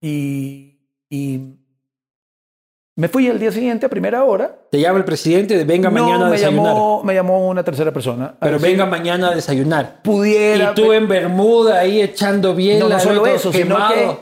Y, 0.00 0.78
y 1.10 1.57
me 2.98 3.08
fui 3.08 3.28
al 3.28 3.38
día 3.38 3.52
siguiente 3.52 3.86
a 3.86 3.88
primera 3.88 4.24
hora. 4.24 4.58
Te 4.70 4.80
llama 4.80 4.98
el 4.98 5.04
presidente 5.04 5.56
de 5.56 5.64
venga 5.64 5.88
No, 5.88 6.02
mañana 6.02 6.26
a 6.26 6.30
me 6.30 6.36
desayunar. 6.36 6.66
llamó, 6.74 7.02
me 7.04 7.14
llamó 7.14 7.48
una 7.48 7.62
tercera 7.62 7.92
persona. 7.92 8.34
pero 8.40 8.54
decir, 8.58 8.70
venga 8.70 8.86
mañana 8.86 9.28
a 9.30 9.34
desayunar. 9.34 10.02
pudiera. 10.02 10.72
Y 10.72 10.74
tú 10.74 10.92
en 10.92 11.06
Bermuda 11.06 11.78
ahí 11.78 12.02
echando 12.02 12.54
bien 12.54 12.80
no, 12.80 12.88
no 12.88 12.98
solo 12.98 13.16
todo 13.22 13.26
eso, 13.28 13.52
sino 13.52 13.76
que, 13.88 14.16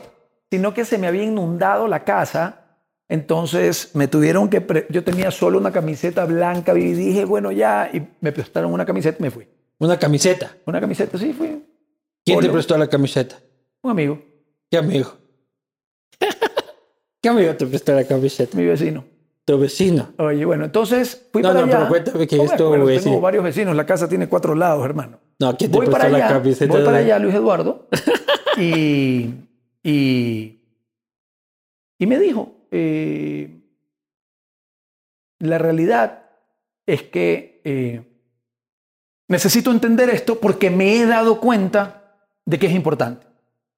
sino 0.51 0.73
que 0.75 0.85
se 0.85 0.97
me 0.99 1.07
había 1.07 1.23
inundado 1.23 1.87
la 1.87 2.03
casa. 2.03 2.65
Entonces 3.09 3.91
me 3.95 4.07
tuvieron 4.07 4.49
que. 4.49 4.61
pre- 4.61 4.85
yo 4.89 5.03
tenía 5.03 5.31
solo 5.31 5.57
una 5.57 5.71
camiseta 5.71 6.25
blanca 6.25 6.77
y 6.77 6.93
dije, 6.93 7.25
bueno, 7.25 7.51
ya. 7.51 7.89
Y 7.91 8.01
me 8.21 8.31
prestaron 8.31 8.71
una 8.73 8.85
camiseta 8.85 9.17
y 9.19 9.23
me 9.23 9.31
fui. 9.31 9.47
Una 9.79 9.97
camiseta. 9.97 10.51
Una 10.65 10.79
camiseta, 10.79 11.17
sí, 11.17 11.33
fui. 11.33 11.65
¿Quién 12.23 12.39
te 12.41 12.49
prestó 12.49 12.77
la 12.77 12.87
camiseta? 12.87 13.37
Un 13.81 13.91
amigo, 13.91 14.19
¿Qué 14.69 14.77
amigo? 14.77 15.13
¿Qué 17.21 17.29
amigo 17.29 17.55
te 17.55 17.65
prestó 17.65 17.93
la 17.93 18.03
camiseta? 18.05 18.57
mi 18.57 18.65
vecino. 18.65 19.03
Tu 19.45 19.57
vecino. 19.57 20.09
Oye, 20.17 20.43
bueno, 20.45 20.65
entonces 20.65 21.27
fui 21.31 21.41
No, 21.41 21.49
para 21.49 21.61
no, 21.61 21.65
allá. 21.67 21.77
pero 21.77 21.89
cuéntame 21.89 22.27
que 22.27 22.35
No 22.35 22.43
me 22.43 22.49
esto, 22.49 23.03
Tengo 23.09 23.21
varios 23.21 23.43
vecinos. 23.45 23.75
La 23.75 23.85
casa 23.85 24.09
tiene 24.09 24.27
cuatro 24.27 24.53
lados, 24.55 24.83
hermano. 24.83 25.19
No, 25.39 25.55
¿quién 25.55 25.71
te 25.71 25.77
Voy 25.77 25.85
prestó 25.85 26.09
la 26.09 26.17
allá, 26.17 26.27
camiseta? 26.27 26.73
voy 26.73 26.83
para 26.83 26.97
de- 26.97 27.03
allá, 27.05 27.19
Luis 27.19 27.33
Eduardo, 27.35 27.87
y, 28.57 29.33
y, 29.83 30.59
y 31.99 32.05
me 32.07 32.19
dijo, 32.19 32.55
eh, 32.71 33.61
la 35.39 35.57
realidad 35.59 36.23
es 36.87 37.03
que 37.03 37.61
eh, 37.63 38.01
necesito 39.27 39.71
entender 39.71 40.09
esto 40.09 40.39
porque 40.39 40.69
me 40.71 40.97
he 40.97 41.05
dado 41.05 41.39
cuenta 41.39 42.15
de 42.45 42.57
que 42.59 42.65
es 42.67 42.73
importante, 42.73 43.26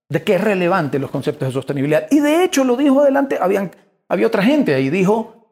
de 0.10 0.24
que 0.24 0.36
es 0.36 0.42
relevante 0.42 0.98
los 1.00 1.12
conceptos 1.12 1.48
de 1.48 1.54
sostenibilidad. 1.54 2.08
Y 2.12 2.20
de 2.20 2.44
hecho 2.44 2.64
lo 2.64 2.76
dijo 2.76 3.02
adelante, 3.02 3.38
habían, 3.40 3.72
había 4.08 4.28
otra 4.28 4.44
gente 4.44 4.74
ahí, 4.74 4.90
dijo, 4.90 5.48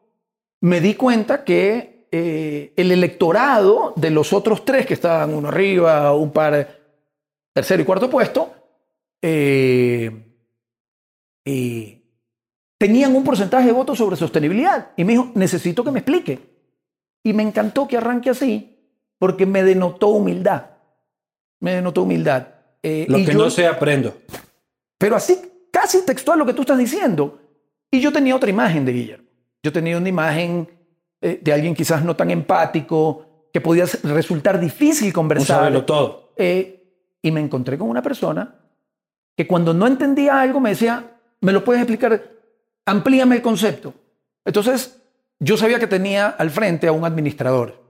me 0.60 0.80
di 0.80 0.94
cuenta 0.94 1.44
que 1.44 2.08
eh, 2.10 2.72
el 2.76 2.90
electorado 2.90 3.92
de 3.96 4.10
los 4.10 4.32
otros 4.32 4.64
tres 4.64 4.84
que 4.86 4.94
estaban 4.94 5.32
uno 5.32 5.48
arriba, 5.48 6.12
un 6.14 6.32
par 6.32 6.68
tercero 7.54 7.82
y 7.82 7.84
cuarto 7.84 8.10
puesto, 8.10 8.52
eh, 9.22 10.10
eh, 11.44 12.02
tenían 12.78 13.14
un 13.14 13.24
porcentaje 13.24 13.66
de 13.66 13.72
votos 13.72 13.98
sobre 13.98 14.16
sostenibilidad. 14.16 14.90
Y 14.96 15.04
me 15.04 15.12
dijo, 15.12 15.30
necesito 15.34 15.84
que 15.84 15.90
me 15.92 16.00
explique. 16.00 16.40
Y 17.22 17.32
me 17.32 17.42
encantó 17.42 17.86
que 17.86 17.96
arranque 17.96 18.30
así, 18.30 18.76
porque 19.18 19.46
me 19.46 19.62
denotó 19.62 20.08
humildad. 20.08 20.70
Me 21.60 21.74
denotó 21.74 22.02
humildad. 22.02 22.46
Eh, 22.82 23.06
Lo 23.08 23.18
y 23.18 23.24
que 23.24 23.32
yo- 23.32 23.38
no 23.38 23.50
sé, 23.50 23.66
aprendo. 23.66 24.14
Pero 24.98 25.16
así, 25.16 25.40
casi 25.70 26.04
textual 26.04 26.38
lo 26.38 26.46
que 26.46 26.52
tú 26.52 26.62
estás 26.62 26.78
diciendo. 26.78 27.40
Y 27.90 28.00
yo 28.00 28.12
tenía 28.12 28.36
otra 28.36 28.50
imagen 28.50 28.84
de 28.84 28.92
Guillermo. 28.92 29.28
Yo 29.62 29.72
tenía 29.72 29.96
una 29.96 30.08
imagen 30.08 30.68
eh, 31.20 31.40
de 31.40 31.52
alguien 31.52 31.74
quizás 31.74 32.04
no 32.04 32.14
tan 32.14 32.30
empático, 32.30 33.24
que 33.52 33.60
podía 33.60 33.86
resultar 34.02 34.60
difícil 34.60 35.08
Un 35.08 35.12
conversar. 35.12 35.58
saberlo 35.58 35.84
todo. 35.84 36.32
Eh, 36.36 36.84
y 37.22 37.30
me 37.30 37.40
encontré 37.40 37.78
con 37.78 37.88
una 37.88 38.02
persona 38.02 38.54
que 39.36 39.46
cuando 39.46 39.72
no 39.72 39.86
entendía 39.86 40.40
algo 40.40 40.60
me 40.60 40.70
decía, 40.70 41.16
¿me 41.40 41.52
lo 41.52 41.64
puedes 41.64 41.82
explicar? 41.82 42.22
Amplíame 42.84 43.36
el 43.36 43.42
concepto. 43.42 43.94
Entonces, 44.44 45.00
yo 45.40 45.56
sabía 45.56 45.78
que 45.78 45.86
tenía 45.86 46.28
al 46.28 46.50
frente 46.50 46.88
a 46.88 46.92
un 46.92 47.04
administrador. 47.04 47.82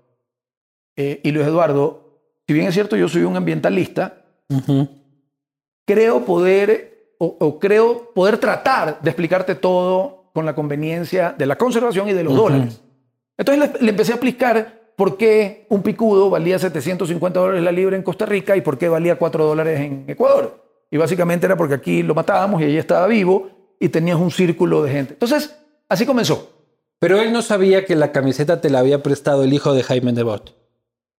Eh, 0.96 1.20
y 1.22 1.30
Luis 1.30 1.46
Eduardo, 1.46 2.20
si 2.46 2.52
bien 2.52 2.66
es 2.66 2.74
cierto, 2.74 2.96
yo 2.96 3.08
soy 3.08 3.22
un 3.22 3.36
ambientalista, 3.36 4.24
creo 5.86 6.24
poder 6.24 6.87
o, 7.18 7.36
o 7.38 7.58
creo 7.58 8.12
poder 8.14 8.38
tratar 8.38 9.00
de 9.00 9.10
explicarte 9.10 9.54
todo 9.54 10.30
con 10.32 10.46
la 10.46 10.54
conveniencia 10.54 11.34
de 11.36 11.46
la 11.46 11.56
conservación 11.56 12.08
y 12.08 12.12
de 12.12 12.24
los 12.24 12.34
dólares. 12.34 12.80
Entonces 13.36 13.72
le, 13.72 13.84
le 13.84 13.90
empecé 13.90 14.12
a 14.12 14.14
explicar 14.16 14.92
por 14.96 15.16
qué 15.16 15.66
un 15.68 15.82
picudo 15.82 16.30
valía 16.30 16.58
750 16.58 17.38
dólares 17.38 17.62
la 17.62 17.72
libra 17.72 17.96
en 17.96 18.02
Costa 18.02 18.26
Rica 18.26 18.56
y 18.56 18.60
por 18.60 18.78
qué 18.78 18.88
valía 18.88 19.16
4 19.16 19.44
dólares 19.44 19.80
en 19.80 20.04
Ecuador. 20.08 20.64
Y 20.90 20.96
básicamente 20.96 21.46
era 21.46 21.56
porque 21.56 21.74
aquí 21.74 22.02
lo 22.02 22.14
matábamos 22.14 22.60
y 22.60 22.64
allí 22.64 22.78
estaba 22.78 23.06
vivo 23.06 23.48
y 23.78 23.88
tenías 23.90 24.18
un 24.18 24.30
círculo 24.30 24.82
de 24.82 24.90
gente. 24.90 25.12
Entonces, 25.12 25.56
así 25.88 26.06
comenzó. 26.06 26.50
Pero 26.98 27.20
él 27.20 27.32
no 27.32 27.42
sabía 27.42 27.84
que 27.84 27.94
la 27.94 28.10
camiseta 28.10 28.60
te 28.60 28.70
la 28.70 28.80
había 28.80 29.02
prestado 29.02 29.44
el 29.44 29.52
hijo 29.52 29.72
de 29.72 29.84
Jaime 29.84 30.12
Nebot. 30.12 30.54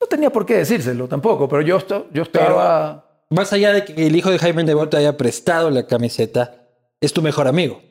No 0.02 0.08
tenía 0.08 0.30
por 0.30 0.46
qué 0.46 0.58
decírselo 0.58 1.08
tampoco, 1.08 1.48
pero 1.48 1.62
yo, 1.62 1.80
yo 2.12 2.24
estaba... 2.24 3.09
Más 3.30 3.54
allá 3.54 3.74
de 3.74 3.86
que 3.86 4.08
el 4.08 4.16
hijo 4.16 4.32
de 4.32 4.40
Jaime 4.40 4.64
Nebot 4.64 4.90
te 4.90 4.98
haya 4.98 5.16
prestado 5.16 5.70
la 5.70 5.86
camiseta, 5.86 6.68
es 7.00 7.14
tu 7.14 7.22
mejor 7.22 7.48
amigo. 7.48 7.82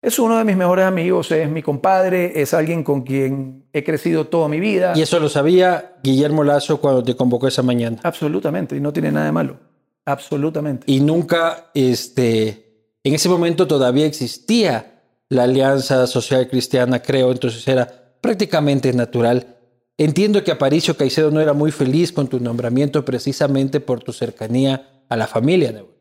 Es 0.00 0.18
uno 0.18 0.38
de 0.38 0.44
mis 0.44 0.56
mejores 0.56 0.84
amigos, 0.84 1.32
es 1.32 1.50
mi 1.50 1.62
compadre, 1.62 2.40
es 2.40 2.54
alguien 2.54 2.84
con 2.84 3.02
quien 3.02 3.66
he 3.72 3.82
crecido 3.82 4.26
toda 4.26 4.48
mi 4.48 4.60
vida. 4.60 4.92
Y 4.94 5.02
eso 5.02 5.18
lo 5.18 5.28
sabía 5.28 5.96
Guillermo 6.04 6.44
Lazo 6.44 6.80
cuando 6.80 7.02
te 7.02 7.16
convocó 7.16 7.48
esa 7.48 7.62
mañana. 7.62 7.98
Absolutamente, 8.04 8.76
y 8.76 8.80
no 8.80 8.92
tiene 8.92 9.10
nada 9.10 9.26
de 9.26 9.32
malo. 9.32 9.58
Absolutamente. 10.04 10.84
Y 10.86 11.00
nunca, 11.00 11.70
este, 11.74 12.92
en 13.02 13.14
ese 13.14 13.28
momento 13.28 13.66
todavía 13.66 14.06
existía 14.06 15.02
la 15.30 15.44
Alianza 15.44 16.06
Social 16.06 16.48
Cristiana, 16.48 17.02
creo, 17.02 17.32
entonces 17.32 17.66
era 17.66 17.88
prácticamente 18.20 18.92
natural. 18.92 19.57
Entiendo 19.98 20.44
que 20.44 20.52
Aparicio 20.52 20.96
Caicedo 20.96 21.32
no 21.32 21.40
era 21.40 21.52
muy 21.52 21.72
feliz 21.72 22.12
con 22.12 22.28
tu 22.28 22.38
nombramiento 22.38 23.04
precisamente 23.04 23.80
por 23.80 24.00
tu 24.00 24.12
cercanía 24.12 25.02
a 25.08 25.16
la 25.16 25.26
familia. 25.26 25.72
Nebot. 25.72 25.98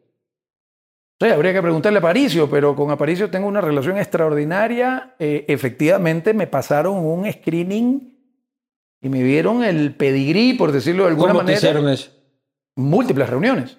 Sí, 1.19 1.27
habría 1.27 1.51
que 1.51 1.63
preguntarle 1.63 1.97
a 1.97 2.01
Aparicio, 2.01 2.47
pero 2.47 2.75
con 2.75 2.91
Aparicio 2.91 3.31
tengo 3.31 3.47
una 3.47 3.59
relación 3.59 3.97
extraordinaria. 3.97 5.15
Eh, 5.17 5.45
efectivamente, 5.47 6.35
me 6.35 6.45
pasaron 6.45 6.97
un 6.97 7.31
screening 7.31 8.15
y 9.01 9.09
me 9.09 9.23
vieron 9.23 9.63
el 9.63 9.95
pedigrí, 9.95 10.53
por 10.53 10.71
decirlo 10.71 11.05
de 11.05 11.09
alguna 11.09 11.29
¿Cómo 11.29 11.39
te 11.39 11.45
manera. 11.45 11.57
hicieron 11.57 11.89
eso? 11.89 12.11
Múltiples 12.75 13.27
reuniones. 13.27 13.77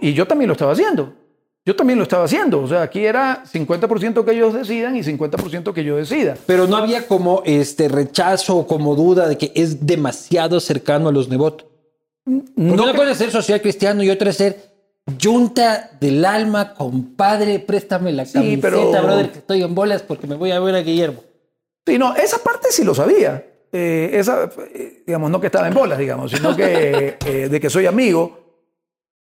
Y 0.00 0.12
yo 0.12 0.28
también 0.28 0.46
lo 0.46 0.52
estaba 0.52 0.72
haciendo. 0.72 1.12
Yo 1.66 1.74
también 1.74 1.98
lo 1.98 2.04
estaba 2.04 2.24
haciendo. 2.24 2.60
O 2.62 2.68
sea, 2.68 2.82
aquí 2.82 3.04
era 3.04 3.42
50% 3.44 4.24
que 4.24 4.30
ellos 4.30 4.54
decidan 4.54 4.94
y 4.96 5.00
50% 5.02 5.72
que 5.72 5.82
yo 5.84 5.96
decida. 5.96 6.36
Pero 6.46 6.66
no 6.68 6.76
había 6.76 7.06
como 7.08 7.42
este 7.44 7.88
rechazo 7.88 8.56
o 8.58 8.66
como 8.68 8.94
duda 8.94 9.26
de 9.28 9.36
que 9.36 9.50
es 9.54 9.84
demasiado 9.84 10.60
cercano 10.60 11.08
a 11.08 11.12
los 11.12 11.28
Nebot. 11.28 11.68
Porque 12.24 12.42
No 12.54 12.82
una 12.84 12.94
cosa 12.94 13.10
es 13.10 13.18
ser 13.18 13.32
social 13.32 13.60
cristiano 13.60 14.02
y 14.04 14.10
otra 14.10 14.30
es 14.30 14.36
ser 14.36 14.76
yunta 15.18 15.90
del 16.00 16.24
alma, 16.24 16.72
compadre, 16.74 17.58
préstame 17.58 18.12
la 18.12 18.26
Sí, 18.26 18.32
camiseta, 18.34 18.68
pero- 18.70 19.02
brother, 19.02 19.30
que 19.32 19.38
estoy 19.38 19.62
en 19.62 19.74
bolas 19.74 20.02
porque 20.02 20.26
me 20.28 20.36
voy 20.36 20.52
a 20.52 20.60
ver 20.60 20.74
a 20.76 20.80
Guillermo. 20.82 21.22
Sí, 21.86 21.98
no, 21.98 22.14
esa 22.16 22.38
parte 22.38 22.68
sí 22.70 22.84
lo 22.84 22.94
sabía. 22.94 23.44
Eh, 23.72 24.10
esa, 24.14 24.50
eh, 24.72 25.02
digamos, 25.06 25.30
no 25.32 25.40
que 25.40 25.46
estaba 25.46 25.66
en 25.68 25.74
bolas, 25.74 25.98
digamos, 25.98 26.30
sino 26.30 26.54
que 26.56 27.16
eh, 27.26 27.48
de 27.48 27.60
que 27.60 27.70
soy 27.70 27.86
amigo. 27.86 28.38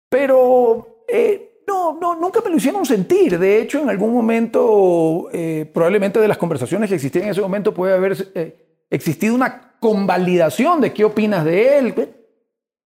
Pero 0.08 1.04
eh, 1.08 1.47
No, 1.68 1.98
no, 2.00 2.14
nunca 2.16 2.40
me 2.42 2.48
lo 2.48 2.56
hicieron 2.56 2.86
sentir. 2.86 3.38
De 3.38 3.60
hecho, 3.60 3.78
en 3.78 3.90
algún 3.90 4.14
momento, 4.14 5.28
eh, 5.32 5.70
probablemente 5.72 6.18
de 6.18 6.26
las 6.26 6.38
conversaciones 6.38 6.88
que 6.88 6.94
existían 6.94 7.24
en 7.24 7.30
ese 7.32 7.42
momento, 7.42 7.74
puede 7.74 7.92
haber 7.92 8.30
eh, 8.34 8.86
existido 8.88 9.34
una 9.34 9.74
convalidación 9.78 10.80
de 10.80 10.94
qué 10.94 11.04
opinas 11.04 11.44
de 11.44 11.78
él. 11.78 12.14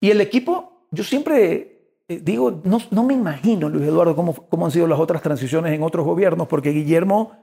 Y 0.00 0.10
el 0.10 0.20
equipo, 0.20 0.88
yo 0.90 1.04
siempre 1.04 2.00
eh, 2.08 2.20
digo, 2.20 2.60
no, 2.64 2.78
no, 2.90 3.04
me 3.04 3.14
imagino, 3.14 3.68
Luis 3.68 3.86
Eduardo, 3.86 4.16
cómo, 4.16 4.34
cómo 4.34 4.66
han 4.66 4.72
sido 4.72 4.88
las 4.88 4.98
otras 4.98 5.22
transiciones 5.22 5.72
en 5.72 5.84
otros 5.84 6.04
gobiernos, 6.04 6.48
porque 6.48 6.70
Guillermo 6.70 7.36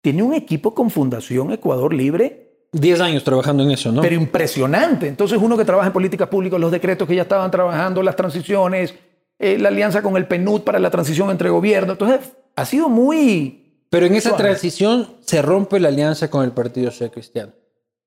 tiene 0.00 0.22
un 0.22 0.32
equipo 0.32 0.74
con 0.74 0.90
Fundación 0.90 1.50
Ecuador 1.50 1.92
Libre 1.92 2.52
10 2.72 3.00
años 3.00 3.24
trabajando 3.24 3.62
en 3.64 3.72
eso, 3.72 3.92
¿no? 3.92 4.00
Pero 4.00 4.14
impresionante. 4.14 5.06
Entonces 5.06 5.38
uno 5.40 5.58
que 5.58 5.64
trabaja 5.64 5.88
en 5.88 5.92
políticas 5.92 6.28
públicas, 6.28 6.58
los 6.58 6.72
decretos 6.72 7.06
que 7.06 7.14
ya 7.14 7.22
estaban 7.22 7.50
trabajando, 7.50 8.02
las 8.02 8.16
transiciones, 8.16 8.94
eh, 9.42 9.58
la 9.58 9.68
alianza 9.68 10.02
con 10.02 10.16
el 10.16 10.26
PNUD 10.26 10.62
para 10.62 10.78
la 10.78 10.90
transición 10.90 11.30
entre 11.30 11.50
gobiernos. 11.50 11.94
Entonces 11.94 12.32
ha 12.56 12.64
sido 12.64 12.88
muy... 12.88 13.84
Pero 13.90 14.06
en 14.06 14.14
esa 14.14 14.34
transición 14.36 15.16
se 15.20 15.42
rompe 15.42 15.78
la 15.78 15.88
alianza 15.88 16.30
con 16.30 16.44
el 16.44 16.52
Partido 16.52 16.90
Social 16.90 17.10
Cristiano. 17.10 17.52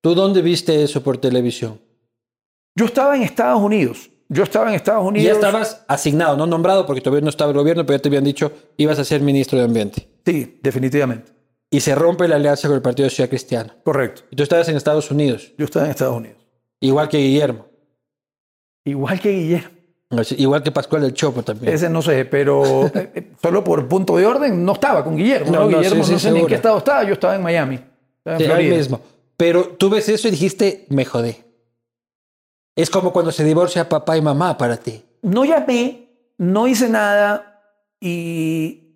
¿Tú 0.00 0.16
dónde 0.16 0.42
viste 0.42 0.82
eso 0.82 1.02
por 1.04 1.18
televisión? 1.18 1.80
Yo 2.74 2.86
estaba 2.86 3.14
en 3.14 3.22
Estados 3.22 3.62
Unidos. 3.62 4.10
Yo 4.28 4.42
estaba 4.42 4.68
en 4.68 4.74
Estados 4.74 5.04
Unidos. 5.04 5.22
Y 5.22 5.26
ya 5.28 5.34
estabas 5.34 5.84
asignado, 5.86 6.36
no 6.36 6.46
nombrado 6.48 6.86
porque 6.86 7.00
todavía 7.00 7.22
no 7.22 7.30
estaba 7.30 7.52
el 7.52 7.56
gobierno, 7.56 7.86
pero 7.86 7.98
ya 7.98 8.02
te 8.02 8.08
habían 8.08 8.24
dicho 8.24 8.50
ibas 8.76 8.98
a 8.98 9.04
ser 9.04 9.20
ministro 9.20 9.58
de 9.58 9.64
Ambiente. 9.64 10.08
Sí, 10.24 10.58
definitivamente 10.60 11.36
y 11.70 11.80
se 11.80 11.94
rompe 11.94 12.28
la 12.28 12.36
alianza 12.36 12.68
con 12.68 12.76
el 12.76 12.82
Partido 12.82 13.10
Ciudad 13.10 13.28
Cristiano. 13.28 13.74
Correcto. 13.84 14.22
Y 14.30 14.36
tú 14.36 14.42
estabas 14.42 14.68
en 14.68 14.76
Estados 14.76 15.10
Unidos. 15.10 15.52
Yo 15.58 15.64
estaba 15.64 15.84
en 15.86 15.90
Estados 15.90 16.16
Unidos. 16.16 16.38
Igual 16.80 17.08
que 17.08 17.18
Guillermo. 17.18 17.66
Igual 18.84 19.20
que 19.20 19.30
Guillermo. 19.30 19.75
Igual 20.36 20.62
que 20.62 20.70
Pascual 20.70 21.02
del 21.02 21.14
Chopo 21.14 21.42
también. 21.42 21.74
Ese 21.74 21.88
no 21.90 22.00
sé, 22.00 22.24
pero 22.24 22.86
eh, 22.94 23.32
solo 23.42 23.64
por 23.64 23.88
punto 23.88 24.16
de 24.16 24.26
orden 24.26 24.64
no 24.64 24.72
estaba 24.72 25.02
con 25.02 25.16
Guillermo. 25.16 25.50
No, 25.50 25.68
Guillermo 25.68 26.04
no 26.06 26.18
sé 26.18 26.30
ni 26.30 26.40
en 26.40 26.46
qué 26.46 26.54
estado 26.54 26.78
estaba. 26.78 27.02
Yo 27.04 27.14
estaba 27.14 27.34
en 27.34 27.42
Miami. 27.42 27.80
Estaba 28.24 28.60
en 28.60 28.70
mismo. 28.70 29.00
Pero 29.36 29.68
tú 29.70 29.90
ves 29.90 30.08
eso 30.08 30.28
y 30.28 30.30
dijiste, 30.30 30.86
me 30.88 31.04
jodé. 31.04 31.44
Es 32.74 32.90
como 32.90 33.12
cuando 33.12 33.32
se 33.32 33.42
divorcia 33.42 33.88
papá 33.88 34.16
y 34.16 34.22
mamá 34.22 34.56
para 34.56 34.76
ti. 34.76 35.02
No 35.22 35.44
llamé, 35.44 36.08
no 36.38 36.66
hice 36.66 36.88
nada 36.88 37.62
y 38.00 38.86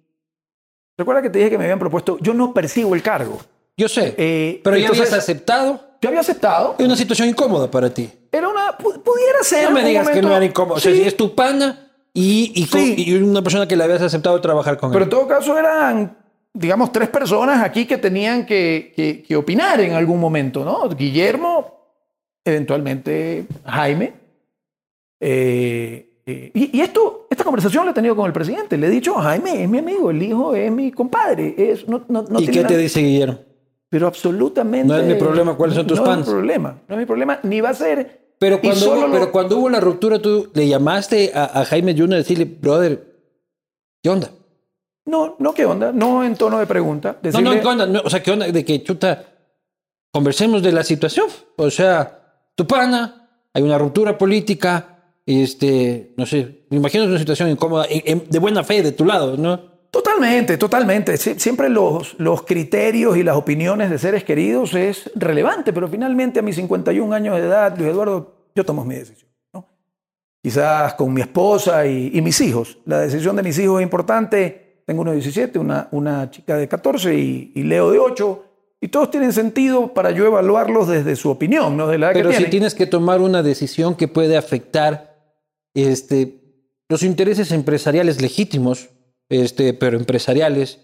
Recuerda 1.00 1.23
que 1.23 1.31
te 1.31 1.38
dije 1.38 1.50
que 1.50 1.57
me 1.57 1.64
habían 1.64 1.79
propuesto, 1.79 2.19
yo 2.21 2.35
no 2.35 2.52
percibo 2.52 2.95
el 2.95 3.02
cargo. 3.02 3.40
Yo 3.75 3.88
sé, 3.88 4.14
eh, 4.19 4.61
pero 4.62 4.76
ya 4.76 4.88
habías 4.88 5.11
aceptado. 5.14 5.81
Yo 5.99 6.11
había 6.11 6.21
aceptado. 6.21 6.75
Es 6.79 6.85
una 6.85 6.95
situación 6.95 7.26
incómoda 7.26 7.71
para 7.71 7.88
ti. 7.88 8.11
Pudiera 8.79 9.43
ser. 9.43 9.65
No 9.65 9.71
me 9.73 9.85
digas 9.85 10.09
que 10.09 10.23
no 10.23 10.35
era 10.35 10.45
incómodo. 10.45 10.77
O 10.77 10.81
sea, 10.81 10.93
si 10.93 11.03
es 11.03 11.17
tu 11.17 11.35
pana 11.35 11.91
y, 12.12 12.53
y, 12.55 13.15
una 13.15 13.43
persona 13.43 13.67
que 13.67 13.77
le 13.77 13.85
habías 13.85 14.03
aceptado 14.03 14.41
trabajar 14.41 14.77
con 14.77 14.91
pero 14.91 15.05
él. 15.05 15.11
Pero 15.11 15.23
en 15.23 15.29
todo 15.29 15.37
caso 15.37 15.59
eran, 15.59 16.17
digamos, 16.53 16.93
tres 16.93 17.09
personas 17.09 17.62
aquí 17.62 17.87
que 17.87 17.99
tenían 17.99 18.47
que, 18.47 19.25
que 19.27 19.37
opinar 19.37 19.81
en 19.81 19.93
algún 19.93 20.19
momento, 20.19 20.65
¿no? 20.65 20.89
Guillermo, 20.89 21.81
eventualmente 22.45 23.47
Jaime. 23.65 24.12
Eh, 25.21 26.23
eh, 26.27 26.51
y, 26.55 26.81
esto, 26.81 27.27
esta 27.31 27.44
conversación 27.44 27.85
la 27.85 27.90
he 27.90 27.94
tenido 27.94 28.16
con 28.16 28.27
el 28.27 28.33
presidente. 28.33 28.77
Le 28.77 28.87
he 28.87 28.90
dicho, 28.90 29.14
Jaime 29.14 29.64
es 29.64 29.68
mi 29.68 29.79
amigo, 29.79 30.11
el 30.11 30.23
hijo 30.23 30.55
es 30.55 30.71
mi 30.71 30.90
compadre. 30.92 31.55
Es, 31.57 31.87
no, 31.88 32.03
no, 32.09 32.25
¿Y 32.40 32.47
qué 32.47 32.64
te 32.64 32.77
dice 32.77 33.01
Guillermo? 33.01 33.38
Pero 33.88 34.07
absolutamente. 34.07 34.87
No 34.87 34.97
es 34.97 35.05
mi 35.05 35.14
problema 35.14 35.57
cuáles 35.57 35.77
son 35.77 35.87
tus 35.87 35.99
no 35.99 36.07
fans. 36.07 36.18
No 36.18 36.23
es 36.23 36.29
mi 36.29 36.33
problema, 36.33 36.83
no 36.87 36.94
es 36.94 36.99
mi 36.99 37.07
problema, 37.07 37.40
ni 37.42 37.61
va 37.61 37.71
a 37.71 37.75
ser. 37.75 38.19
Pero 38.40 38.59
cuando, 38.59 38.94
hubo, 38.94 39.12
pero 39.12 39.31
cuando 39.31 39.59
hubo 39.59 39.68
la 39.68 39.81
ruptura, 39.81 40.18
tú 40.18 40.48
le 40.55 40.66
llamaste 40.66 41.31
a, 41.35 41.62
Jaime 41.66 41.92
Junior 41.92 42.14
a 42.14 42.16
decirle, 42.16 42.46
brother, 42.46 43.20
¿qué 44.03 44.09
onda? 44.09 44.31
No, 45.05 45.37
no, 45.38 45.53
¿qué 45.53 45.66
onda? 45.66 45.92
No 45.92 46.24
en 46.24 46.35
tono 46.37 46.59
de 46.59 46.66
pregunta. 46.66 47.18
No, 47.22 47.40
no, 47.42 47.61
¿qué 47.61 47.66
onda? 47.66 48.00
o 48.03 48.09
sea, 48.09 48.22
¿qué 48.22 48.31
onda? 48.31 48.50
De 48.50 48.64
que 48.64 48.83
chuta, 48.83 49.26
conversemos 50.11 50.62
de 50.62 50.72
la 50.72 50.83
situación. 50.83 51.26
O 51.57 51.70
sea, 51.70 52.48
tu 52.55 52.66
pana, 52.66 53.29
hay 53.53 53.62
una 53.62 53.76
ruptura 53.76 54.16
política, 54.16 55.03
este, 55.26 56.14
no 56.16 56.24
sé, 56.24 56.64
me 56.70 56.79
imagino 56.79 57.05
una 57.05 57.18
situación 57.18 57.50
incómoda, 57.50 57.87
de 57.87 58.38
buena 58.38 58.64
fe 58.64 58.83
de 58.83 58.92
tu 58.92 59.05
lado, 59.05 59.37
¿no? 59.37 59.69
Totalmente, 59.90 60.57
totalmente. 60.57 61.16
Siempre 61.16 61.68
los, 61.68 62.14
los 62.18 62.42
criterios 62.42 63.16
y 63.16 63.24
las 63.24 63.37
opiniones 63.37 63.90
de 63.90 63.98
seres 63.98 64.22
queridos 64.22 64.74
es 64.74 65.11
relevante, 65.16 65.72
pero 65.72 65.88
finalmente 65.88 66.38
a 66.38 66.42
mis 66.42 66.57
51 66.57 67.12
años 67.12 67.37
de 67.37 67.42
edad, 67.42 67.76
Luis 67.76 67.90
Eduardo, 67.90 68.35
yo 68.55 68.64
tomo 68.64 68.85
mi 68.85 68.94
decisión. 68.94 69.29
¿no? 69.53 69.66
Quizás 70.40 70.94
con 70.94 71.12
mi 71.12 71.20
esposa 71.20 71.87
y, 71.87 72.20
mis 72.22 72.40
hijos. 72.40 72.79
La 72.85 73.00
decisión 73.00 73.35
de 73.35 73.42
mis 73.42 73.59
hijos 73.59 73.81
es 73.81 73.85
importante. 73.85 74.83
Tengo 74.87 75.03
uno 75.03 75.11
de 75.11 75.16
17, 75.16 75.59
una, 75.59 75.88
una 75.90 76.31
chica 76.31 76.57
de 76.57 76.68
14 76.68 77.12
y, 77.12 77.62
Leo 77.64 77.90
de 77.90 77.98
8. 77.98 78.44
Y 78.83 78.88
todos 78.88 79.11
tienen 79.11 79.33
sentido 79.33 79.92
para 79.92 80.12
yo 80.12 80.24
evaluarlos 80.24 80.87
desde 80.87 81.16
su 81.16 81.31
opinión, 81.31 81.76
¿no? 81.76 81.88
De 81.88 81.98
la 81.98 82.12
Pero 82.12 82.33
si 82.33 82.44
tienes 82.44 82.74
que 82.74 82.87
tomar 82.87 83.20
una 83.20 83.42
decisión 83.42 83.94
que 83.96 84.09
puede 84.09 84.37
afectar 84.37 85.35
este, 85.74 86.40
los 86.88 87.03
intereses 87.03 87.53
empresariales 87.53 88.22
legítimos, 88.22 88.88
este, 89.31 89.73
pero 89.73 89.97
empresariales 89.97 90.81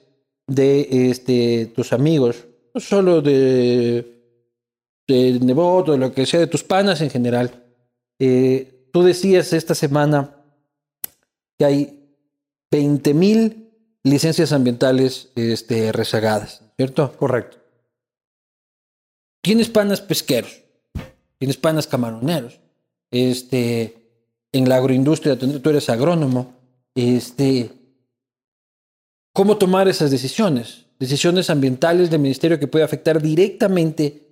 de 0.47 1.11
este, 1.11 1.67
tus 1.67 1.93
amigos, 1.93 2.47
no 2.73 2.81
solo 2.81 3.21
de, 3.21 4.23
de 5.07 5.41
Nebot 5.41 5.89
o 5.89 5.97
lo 5.99 6.13
que 6.13 6.25
sea, 6.25 6.41
de 6.41 6.47
tus 6.47 6.63
panas 6.65 7.01
en 7.01 7.11
general. 7.11 7.65
Eh, 8.19 8.89
tú 8.93 9.03
decías 9.03 9.53
esta 9.53 9.75
semana 9.75 10.37
que 11.59 11.65
hay 11.65 12.17
20 12.71 13.15
mil 13.15 13.71
licencias 14.05 14.53
ambientales 14.53 15.31
este, 15.35 15.91
rezagadas, 15.91 16.63
¿cierto? 16.77 17.13
Correcto. 17.17 17.59
Tienes 19.43 19.69
panas 19.69 20.01
pesqueros, 20.01 20.63
tienes 21.39 21.57
panas 21.57 21.87
camaroneros, 21.87 22.61
este, 23.11 23.97
en 24.53 24.69
la 24.69 24.77
agroindustria, 24.77 25.39
tú 25.39 25.71
eres 25.71 25.89
agrónomo, 25.89 26.55
este, 26.95 27.71
¿cómo 29.37 29.59
tomar 29.59 29.87
esas 29.87 30.11
decisiones? 30.11 30.87
Decisiones 30.99 31.51
ambientales 31.51 32.11
del 32.11 32.21
ministerio 32.21 32.59
que 32.59 32.69
puede 32.69 32.87
afectar 32.87 33.21
directamente 33.21 34.23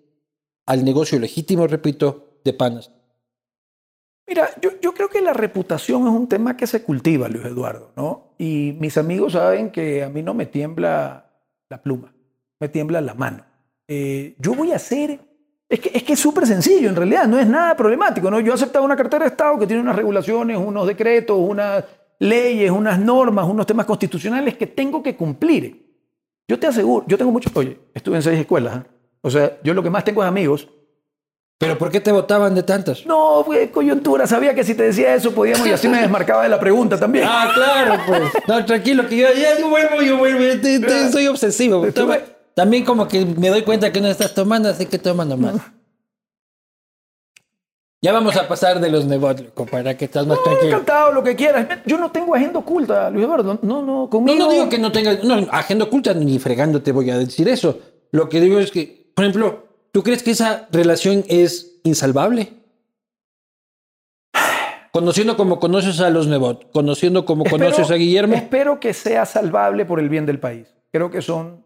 al 0.64 0.82
negocio 0.82 1.18
legítimo, 1.18 1.66
repito, 1.66 2.38
de 2.42 2.54
panas. 2.54 2.90
Mira, 4.26 4.48
yo, 4.62 4.94
creo 4.94 5.10
que 5.10 5.20
la 5.20 5.34
reputación 5.34 6.06
es 6.06 6.08
un 6.08 6.26
tema 6.26 6.56
que 6.56 6.66
se 6.66 6.82
cultiva, 6.82 7.28
Luis 7.28 7.44
Eduardo, 7.44 7.92
¿no? 7.96 8.34
Y 8.38 8.74
mis 8.80 8.96
amigos 8.96 9.34
saben 9.34 9.70
que 9.70 10.02
a 10.02 10.08
mí 10.08 10.22
no 10.22 10.32
me 10.32 10.46
tiembla 10.46 11.30
la 11.68 11.82
pluma, 11.82 12.14
me 12.58 12.70
tiembla 12.70 13.02
la 13.02 13.12
mano. 13.12 13.44
Eh, 13.86 14.34
yo 14.38 14.54
voy 14.54 14.72
a 14.72 14.76
hacer 14.76 15.20
es 15.68 15.80
que 15.80 15.90
es 15.92 16.02
que 16.02 16.16
súper 16.16 16.46
sencillo, 16.46 16.88
en 16.88 16.96
realidad, 16.96 17.26
no 17.26 17.38
es 17.38 17.46
nada 17.46 17.76
problemático. 17.76 18.30
¿no? 18.30 18.40
Yo 18.40 18.52
he 18.52 18.54
aceptado 18.54 18.86
una 18.86 18.96
cartera 18.96 19.24
de 19.24 19.30
Estado 19.30 19.58
que 19.58 19.66
tiene 19.66 19.82
unas 19.82 19.96
regulaciones, 19.96 20.56
unos 20.56 20.86
decretos, 20.86 21.36
unas 21.38 21.84
leyes, 22.24 22.70
unas 22.70 22.98
normas, 22.98 23.46
unos 23.46 23.66
temas 23.66 23.86
constitucionales 23.86 24.56
que 24.56 24.66
tengo 24.66 25.02
que 25.02 25.14
cumplir. 25.14 25.84
Yo 26.48 26.58
te 26.58 26.66
aseguro, 26.66 27.04
yo 27.06 27.16
tengo 27.16 27.30
muchos, 27.30 27.54
oye, 27.54 27.78
estuve 27.94 28.16
en 28.16 28.22
seis 28.22 28.40
escuelas, 28.40 28.78
¿eh? 28.78 28.82
o 29.20 29.30
sea, 29.30 29.58
yo 29.62 29.72
lo 29.74 29.82
que 29.82 29.90
más 29.90 30.04
tengo 30.04 30.22
es 30.22 30.28
amigos. 30.28 30.68
¿Pero 31.56 31.78
por 31.78 31.90
qué 31.90 32.00
te 32.00 32.10
votaban 32.10 32.54
de 32.54 32.62
tantas? 32.62 33.06
No, 33.06 33.42
fue 33.44 33.70
coyuntura, 33.70 34.26
sabía 34.26 34.54
que 34.54 34.64
si 34.64 34.74
te 34.74 34.82
decía 34.82 35.14
eso 35.14 35.32
podíamos 35.32 35.66
y 35.66 35.72
así 35.72 35.88
me 35.88 36.00
desmarcaba 36.00 36.42
de 36.42 36.48
la 36.48 36.58
pregunta 36.58 36.98
también. 36.98 37.24
Ah, 37.28 37.50
claro, 37.54 38.02
pues. 38.06 38.22
No, 38.48 38.64
tranquilo, 38.64 39.06
que 39.08 39.16
yo 39.16 39.28
ya 39.32 39.58
yo 39.58 39.68
vuelvo, 39.68 40.02
yo 40.02 40.18
vuelvo, 40.18 40.40
soy 41.12 41.28
obsesivo. 41.28 41.86
También 42.54 42.84
como 42.84 43.06
que 43.06 43.24
me 43.24 43.48
doy 43.48 43.62
cuenta 43.62 43.92
que 43.92 44.00
no 44.00 44.08
estás 44.08 44.34
tomando, 44.34 44.68
así 44.68 44.86
que 44.86 44.98
toma 44.98 45.24
nomás. 45.24 45.54
Ya 48.04 48.12
vamos 48.12 48.36
a 48.36 48.46
pasar 48.46 48.80
de 48.80 48.90
los 48.90 49.06
negocios, 49.06 49.50
para 49.70 49.96
que 49.96 50.04
estás 50.04 50.26
más 50.26 50.36
no, 50.36 50.42
tranquilo. 50.42 50.72
encantado, 50.72 51.10
lo 51.10 51.24
que 51.24 51.34
quieras. 51.34 51.66
Yo 51.86 51.96
no 51.96 52.10
tengo 52.10 52.34
agenda 52.34 52.58
oculta, 52.58 53.08
Luis 53.08 53.24
Eduardo. 53.24 53.58
No, 53.62 53.80
no, 53.80 54.10
conmigo... 54.10 54.38
No, 54.38 54.44
no 54.44 54.52
digo 54.52 54.68
que 54.68 54.76
no 54.76 54.92
tengas... 54.92 55.24
No, 55.24 55.36
agenda 55.50 55.86
oculta 55.86 56.12
ni 56.12 56.38
fregando 56.38 56.82
te 56.82 56.92
voy 56.92 57.08
a 57.08 57.16
decir 57.16 57.48
eso. 57.48 57.78
Lo 58.10 58.28
que 58.28 58.42
digo 58.42 58.58
es 58.58 58.70
que, 58.70 59.10
por 59.14 59.24
ejemplo, 59.24 59.68
¿tú 59.90 60.02
crees 60.02 60.22
que 60.22 60.32
esa 60.32 60.68
relación 60.70 61.24
es 61.28 61.80
insalvable? 61.82 62.52
Conociendo 64.92 65.38
como 65.38 65.58
conoces 65.58 65.98
a 66.00 66.10
los 66.10 66.26
Nebot, 66.26 66.70
conociendo 66.72 67.24
como 67.24 67.44
conoces 67.46 67.90
a 67.90 67.94
Guillermo. 67.94 68.34
Espero 68.34 68.80
que 68.80 68.92
sea 68.92 69.24
salvable 69.24 69.86
por 69.86 69.98
el 69.98 70.10
bien 70.10 70.26
del 70.26 70.38
país. 70.38 70.68
Creo 70.92 71.10
que 71.10 71.22
son 71.22 71.64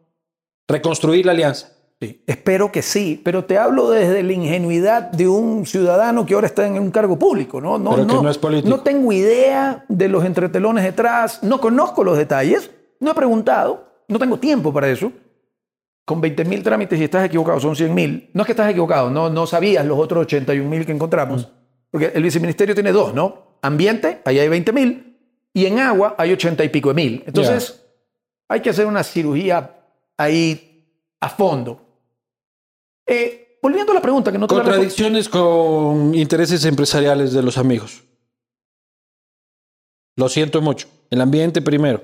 reconstruir 0.69 1.27
la 1.27 1.33
alianza. 1.33 1.73
Sí, 2.01 2.23
espero 2.29 2.71
que 2.71 2.81
sí, 2.81 3.21
pero 3.25 3.45
te 3.45 3.59
hablo 3.59 3.91
desde 3.91 4.23
la 4.23 4.33
ingenuidad 4.33 5.11
de 5.11 5.27
un 5.27 5.67
ciudadano 5.67 6.25
que 6.25 6.35
ahora 6.35 6.47
está 6.47 6.65
en 6.65 6.75
un 6.75 6.93
cargo 6.93 7.19
público, 7.19 7.61
¿no? 7.61 7.77
No, 7.77 7.91
pero 7.91 8.05
no, 8.05 8.23
no, 8.23 8.31
es 8.31 8.39
político. 8.39 8.69
no 8.69 8.83
tengo 8.83 9.13
idea 9.13 9.85
de 9.89 10.09
los 10.09 10.25
entretelones 10.25 10.85
detrás, 10.85 11.43
no 11.43 11.61
conozco 11.61 12.05
los 12.05 12.17
detalles, 12.17 12.71
no 13.01 13.11
he 13.11 13.15
preguntado, 13.15 14.05
no 14.07 14.19
tengo 14.19 14.39
tiempo 14.39 14.73
para 14.73 14.89
eso. 14.89 15.11
Con 16.05 16.21
20 16.21 16.45
mil 16.45 16.63
trámites 16.63 16.99
y 17.01 17.05
estás 17.05 17.27
equivocado, 17.27 17.59
son 17.59 17.75
100 17.75 17.93
mil. 17.93 18.31
No 18.33 18.43
es 18.43 18.47
que 18.47 18.53
estás 18.53 18.71
equivocado, 18.71 19.11
no, 19.11 19.29
no 19.29 19.47
sabías 19.47 19.85
los 19.85 19.99
otros 19.99 20.23
81 20.23 20.71
mil 20.71 20.87
que 20.87 20.93
encontramos. 20.93 21.47
Mm. 21.47 21.51
Porque 21.91 22.13
el 22.15 22.23
viceministerio 22.23 22.75
tiene 22.75 22.93
dos, 22.93 23.13
¿no? 23.13 23.59
Ambiente, 23.61 24.23
ahí 24.25 24.39
hay 24.39 24.49
20 24.49 24.73
mil, 24.73 25.09
y 25.53 25.67
en 25.67 25.81
agua 25.81 26.15
hay 26.17 26.33
ochenta 26.33 26.63
y 26.63 26.69
pico 26.69 26.91
de 26.91 26.95
mil. 26.95 27.25
Entonces, 27.27 27.85
hay 28.49 28.61
que 28.61 28.71
hacer 28.71 28.87
una 28.87 29.03
cirugía 29.03 29.75
ahí 30.17 30.69
a 31.21 31.29
fondo. 31.29 31.88
Eh, 33.09 33.59
volviendo 33.63 33.93
a 33.93 33.95
la 33.95 34.03
pregunta 34.03 34.31
que 34.31 34.39
no 34.39 34.47
te 34.47 34.55
la. 34.55 34.63
Contradicciones 34.63 35.29
con 35.29 36.15
intereses 36.15 36.65
empresariales 36.65 37.33
de 37.33 37.43
los 37.43 37.57
amigos. 37.59 38.05
Lo 40.17 40.29
siento 40.29 40.61
mucho. 40.61 40.89
El 41.11 41.21
ambiente 41.21 41.63
primero. 41.63 42.03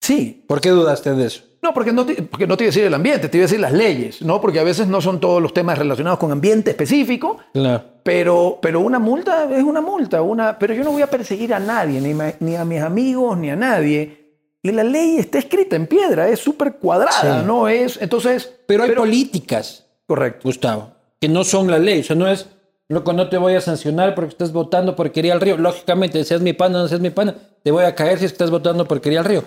Sí, 0.00 0.44
¿Por 0.46 0.60
qué 0.60 0.68
dudaste 0.70 1.14
de 1.14 1.26
eso? 1.26 1.42
No, 1.62 1.72
porque 1.72 1.92
no, 1.92 2.04
te, 2.04 2.22
porque 2.22 2.46
no 2.46 2.58
te 2.58 2.64
iba 2.64 2.68
a 2.68 2.72
decir 2.72 2.84
el 2.84 2.92
ambiente, 2.92 3.28
te 3.30 3.38
iba 3.38 3.44
a 3.44 3.48
decir 3.48 3.60
las 3.60 3.72
leyes, 3.72 4.20
¿no? 4.20 4.38
Porque 4.38 4.60
a 4.60 4.62
veces 4.64 4.86
no 4.86 5.00
son 5.00 5.18
todos 5.18 5.40
los 5.40 5.54
temas 5.54 5.78
relacionados 5.78 6.18
con 6.18 6.30
ambiente 6.30 6.72
específico, 6.72 7.38
Claro. 7.54 7.82
pero, 8.02 8.58
pero 8.60 8.80
una 8.80 8.98
multa 8.98 9.48
es 9.50 9.62
una 9.64 9.80
multa. 9.80 10.20
Una, 10.20 10.58
pero 10.58 10.74
yo 10.74 10.84
no 10.84 10.92
voy 10.92 11.00
a 11.00 11.06
perseguir 11.08 11.54
a 11.54 11.58
nadie, 11.58 12.02
ni, 12.02 12.12
ma- 12.12 12.34
ni 12.40 12.54
a 12.54 12.66
mis 12.66 12.82
amigos, 12.82 13.38
ni 13.38 13.48
a 13.50 13.56
nadie. 13.56 14.23
Y 14.64 14.72
la 14.72 14.82
ley 14.82 15.18
está 15.18 15.38
escrita 15.38 15.76
en 15.76 15.86
piedra, 15.86 16.26
es 16.26 16.40
súper 16.40 16.76
cuadrada, 16.76 17.40
Sí. 17.40 17.46
¿no? 17.46 17.68
Es, 17.68 17.98
entonces, 18.00 18.50
Pero 18.66 18.84
hay 18.84 18.92
políticas, 18.92 19.84
correcto. 20.06 20.40
Gustavo, 20.44 20.90
que 21.20 21.28
no 21.28 21.44
son 21.44 21.70
la 21.70 21.78
ley. 21.78 22.00
O 22.00 22.02
sea, 22.02 22.16
no 22.16 22.26
es, 22.26 22.46
loco, 22.88 23.12
no 23.12 23.28
te 23.28 23.36
voy 23.36 23.52
a 23.56 23.60
sancionar 23.60 24.14
porque 24.14 24.30
estás 24.30 24.52
votando 24.52 24.96
porquería 24.96 25.34
al 25.34 25.42
río. 25.42 25.58
Lógicamente, 25.58 26.24
seas 26.24 26.40
mi 26.40 26.54
pana 26.54 26.78
o 26.78 26.82
no 26.82 26.88
seas 26.88 27.02
mi 27.02 27.10
pana, 27.10 27.34
te 27.62 27.70
voy 27.70 27.84
a 27.84 27.94
caer 27.94 28.18
si 28.18 28.24
estás 28.24 28.50
votando 28.50 28.88
porquería 28.88 29.18
al 29.18 29.26
río. 29.26 29.44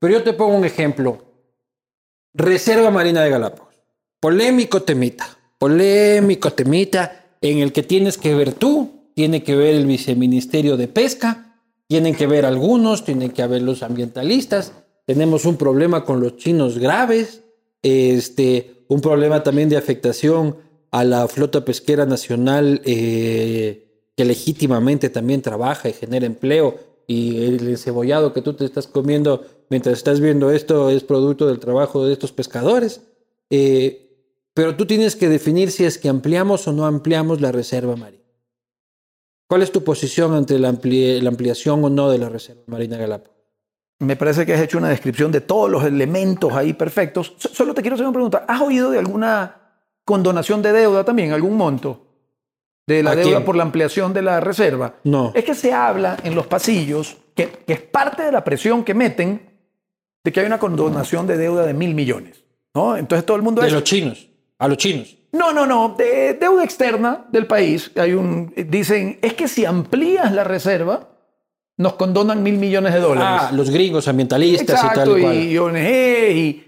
Pero 0.00 0.14
yo 0.14 0.24
te 0.24 0.32
pongo 0.32 0.56
un 0.56 0.64
ejemplo. 0.64 1.22
Reserva 2.34 2.90
Marina 2.90 3.22
de 3.22 3.30
Galápagos. 3.30 3.76
Polémico 4.18 4.82
temita. 4.82 5.28
Polémico 5.58 6.52
temita 6.52 7.24
en 7.40 7.58
el 7.58 7.72
que 7.72 7.84
tienes 7.84 8.18
que 8.18 8.34
ver 8.34 8.52
tú, 8.52 9.10
tiene 9.14 9.44
que 9.44 9.54
ver 9.54 9.76
el 9.76 9.86
viceministerio 9.86 10.76
de 10.76 10.88
pesca, 10.88 11.45
tienen 11.88 12.14
que 12.14 12.26
ver 12.26 12.44
algunos, 12.44 13.04
tienen 13.04 13.30
que 13.30 13.46
ver 13.46 13.62
los 13.62 13.82
ambientalistas. 13.82 14.72
Tenemos 15.04 15.44
un 15.44 15.56
problema 15.56 16.04
con 16.04 16.20
los 16.20 16.36
chinos 16.36 16.78
graves, 16.78 17.42
este, 17.82 18.84
un 18.88 19.00
problema 19.00 19.42
también 19.42 19.68
de 19.68 19.76
afectación 19.76 20.56
a 20.90 21.04
la 21.04 21.28
flota 21.28 21.64
pesquera 21.64 22.06
nacional 22.06 22.80
eh, 22.84 24.10
que 24.16 24.24
legítimamente 24.24 25.10
también 25.10 25.42
trabaja 25.42 25.88
y 25.88 25.92
genera 25.92 26.26
empleo 26.26 26.78
y 27.06 27.44
el 27.44 27.68
encebollado 27.68 28.32
que 28.32 28.42
tú 28.42 28.54
te 28.54 28.64
estás 28.64 28.86
comiendo 28.86 29.44
mientras 29.68 29.98
estás 29.98 30.20
viendo 30.20 30.50
esto 30.50 30.90
es 30.90 31.04
producto 31.04 31.46
del 31.46 31.60
trabajo 31.60 32.04
de 32.04 32.12
estos 32.12 32.32
pescadores. 32.32 33.02
Eh, 33.50 34.02
pero 34.54 34.74
tú 34.74 34.86
tienes 34.86 35.14
que 35.14 35.28
definir 35.28 35.70
si 35.70 35.84
es 35.84 35.98
que 35.98 36.08
ampliamos 36.08 36.66
o 36.66 36.72
no 36.72 36.86
ampliamos 36.86 37.40
la 37.40 37.52
reserva 37.52 37.94
marina. 37.94 38.25
¿Cuál 39.48 39.62
es 39.62 39.70
tu 39.72 39.84
posición 39.84 40.34
ante 40.34 40.58
la, 40.58 40.72
ampli- 40.72 41.20
la 41.20 41.28
ampliación 41.28 41.84
o 41.84 41.88
no 41.90 42.10
de 42.10 42.18
la 42.18 42.28
reserva 42.28 42.62
marina 42.66 42.96
Galápagos? 42.96 43.36
Me 44.00 44.16
parece 44.16 44.44
que 44.44 44.52
has 44.54 44.60
hecho 44.60 44.76
una 44.78 44.88
descripción 44.88 45.32
de 45.32 45.40
todos 45.40 45.70
los 45.70 45.84
elementos 45.84 46.52
ahí 46.52 46.72
perfectos. 46.74 47.34
So- 47.38 47.48
Solo 47.48 47.72
te 47.72 47.80
quiero 47.80 47.94
hacer 47.94 48.04
una 48.06 48.12
pregunta. 48.12 48.44
¿Has 48.48 48.60
oído 48.60 48.90
de 48.90 48.98
alguna 48.98 49.56
condonación 50.04 50.60
de 50.62 50.72
deuda 50.72 51.04
también, 51.04 51.32
algún 51.32 51.56
monto? 51.56 52.02
De 52.86 53.02
la 53.02 53.12
¿A 53.12 53.16
deuda 53.16 53.30
quién? 53.30 53.44
por 53.44 53.56
la 53.56 53.62
ampliación 53.62 54.12
de 54.12 54.22
la 54.22 54.40
reserva. 54.40 54.96
No. 55.04 55.32
Es 55.34 55.44
que 55.44 55.54
se 55.54 55.72
habla 55.72 56.16
en 56.22 56.34
los 56.34 56.46
pasillos, 56.46 57.16
que, 57.34 57.48
que 57.66 57.72
es 57.72 57.80
parte 57.80 58.22
de 58.22 58.32
la 58.32 58.44
presión 58.44 58.84
que 58.84 58.94
meten, 58.94 59.50
de 60.22 60.32
que 60.32 60.40
hay 60.40 60.46
una 60.46 60.58
condonación 60.58 61.26
de 61.26 61.36
deuda 61.36 61.64
de 61.66 61.72
mil 61.74 61.94
millones. 61.94 62.44
¿no? 62.74 62.96
Entonces 62.96 63.24
todo 63.24 63.36
el 63.36 63.42
mundo 63.42 63.60
De 63.62 63.68
es... 63.68 63.72
los 63.72 63.82
chinos, 63.84 64.28
a 64.58 64.68
los 64.68 64.76
chinos. 64.78 65.15
No, 65.36 65.52
no, 65.52 65.66
no. 65.66 65.94
De 65.96 66.34
deuda 66.34 66.64
externa 66.64 67.26
del 67.30 67.46
país. 67.46 67.90
Hay 67.96 68.12
un, 68.14 68.52
dicen, 68.68 69.18
es 69.22 69.34
que 69.34 69.48
si 69.48 69.64
amplías 69.64 70.32
la 70.32 70.44
reserva, 70.44 71.08
nos 71.78 71.94
condonan 71.94 72.42
mil 72.42 72.56
millones 72.58 72.94
de 72.94 73.00
dólares. 73.00 73.48
Ah, 73.48 73.52
los 73.52 73.70
gringos 73.70 74.08
ambientalistas 74.08 74.82
y 74.84 74.88
tal 74.94 75.18
y 75.18 75.22
cual. 75.22 75.36
y 75.36 75.58
ONG 75.58 75.76
y... 75.76 76.62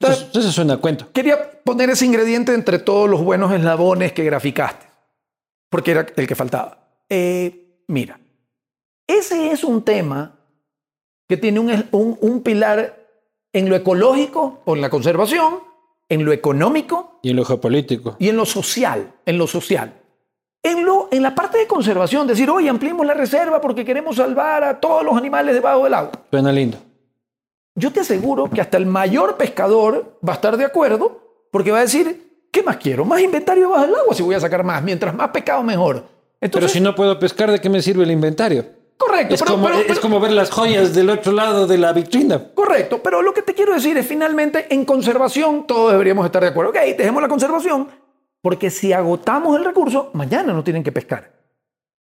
Entonces, 0.00 0.28
Eso, 0.30 0.40
eso 0.40 0.50
suena 0.52 0.74
a 0.74 0.76
cuento. 0.78 1.06
quería 1.12 1.60
poner 1.62 1.90
ese 1.90 2.04
ingrediente 2.06 2.52
entre 2.54 2.80
todos 2.80 3.08
los 3.08 3.22
buenos 3.22 3.52
eslabones 3.52 4.12
que 4.12 4.24
graficaste, 4.24 4.84
porque 5.70 5.92
era 5.92 6.06
el 6.16 6.26
que 6.26 6.34
faltaba. 6.34 6.78
Eh, 7.08 7.84
mira, 7.86 8.18
ese 9.06 9.52
es 9.52 9.62
un 9.62 9.82
tema 9.84 10.40
que 11.28 11.36
tiene 11.36 11.60
un, 11.60 11.70
un- 11.92 12.18
un 12.20 12.42
pilar 12.42 12.98
en 13.52 13.68
lo 13.68 13.76
ecológico, 13.76 14.60
o 14.64 14.74
en 14.74 14.80
la 14.82 14.90
conservación, 14.90 15.60
en 16.12 16.24
lo 16.24 16.32
económico 16.32 17.18
Y 17.22 17.30
en 17.30 17.36
lo 17.36 17.44
geopolítico. 17.44 18.16
y 18.18 18.28
en 18.28 18.36
lo 18.36 18.44
social, 18.44 19.12
en 19.24 19.38
lo 19.38 19.46
social. 19.46 19.94
En, 20.62 20.84
lo, 20.84 21.08
en 21.10 21.22
la 21.22 21.34
parte 21.34 21.58
de 21.58 21.66
conservación, 21.66 22.26
decir, 22.26 22.48
oye, 22.50 22.68
ampliemos 22.68 23.04
la 23.04 23.14
reserva 23.14 23.60
porque 23.60 23.84
queremos 23.84 24.16
salvar 24.16 24.62
a 24.62 24.78
todos 24.78 25.04
los 25.04 25.16
animales 25.16 25.54
debajo 25.54 25.84
del 25.84 25.94
agua. 25.94 26.12
Suena 26.30 26.52
lindo. 26.52 26.78
Yo 27.74 27.90
te 27.90 28.00
aseguro 28.00 28.48
que 28.50 28.60
hasta 28.60 28.76
el 28.76 28.86
mayor 28.86 29.36
pescador 29.36 30.18
va 30.26 30.34
a 30.34 30.36
estar 30.36 30.56
de 30.56 30.64
acuerdo 30.64 31.46
porque 31.50 31.70
va 31.72 31.78
a 31.78 31.82
decir, 31.82 32.46
¿qué 32.52 32.62
más 32.62 32.76
quiero? 32.76 33.04
Más 33.04 33.20
inventario 33.20 33.64
debajo 33.64 33.86
del 33.86 33.94
agua 33.94 34.14
si 34.14 34.22
voy 34.22 34.34
a 34.34 34.40
sacar 34.40 34.62
más. 34.62 34.82
Mientras 34.82 35.14
más 35.14 35.30
pescado, 35.30 35.62
mejor. 35.62 36.04
Pero 36.38 36.68
si 36.68 36.80
no 36.80 36.94
puedo 36.94 37.18
pescar, 37.18 37.50
¿de 37.50 37.60
qué 37.60 37.68
me 37.70 37.80
sirve 37.82 38.04
el 38.04 38.10
inventario? 38.10 38.66
Correcto, 38.96 39.34
Es, 39.34 39.42
pero- 39.42 39.52
como, 39.54 39.66
pero- 39.66 39.78
es 39.80 39.86
pero- 39.86 40.00
como 40.00 40.20
ver 40.20 40.32
las 40.32 40.50
joyas 40.50 40.94
del 40.94 41.10
otro 41.10 41.32
lado 41.32 41.66
de 41.66 41.78
la 41.78 41.92
vitrina. 41.92 42.52
correcto. 42.54 43.00
Pero 43.02 43.22
lo 43.22 43.34
que 43.34 43.42
te 43.42 43.54
quiero 43.54 43.74
decir 43.74 43.96
es, 43.98 44.06
finalmente, 44.06 44.66
en 44.74 44.84
conservación 44.84 45.66
todos 45.66 45.92
deberíamos 45.92 46.24
estar 46.26 46.42
de 46.42 46.48
acuerdo. 46.48 46.70
Ok, 46.70 46.78
dejemos 46.96 47.20
la 47.22 47.28
conservación 47.28 47.88
porque 48.40 48.70
si 48.70 48.92
agotamos 48.92 49.56
el 49.56 49.64
recurso, 49.64 50.10
mañana 50.14 50.52
no 50.52 50.64
tienen 50.64 50.82
que 50.82 50.90
pescar. 50.92 51.32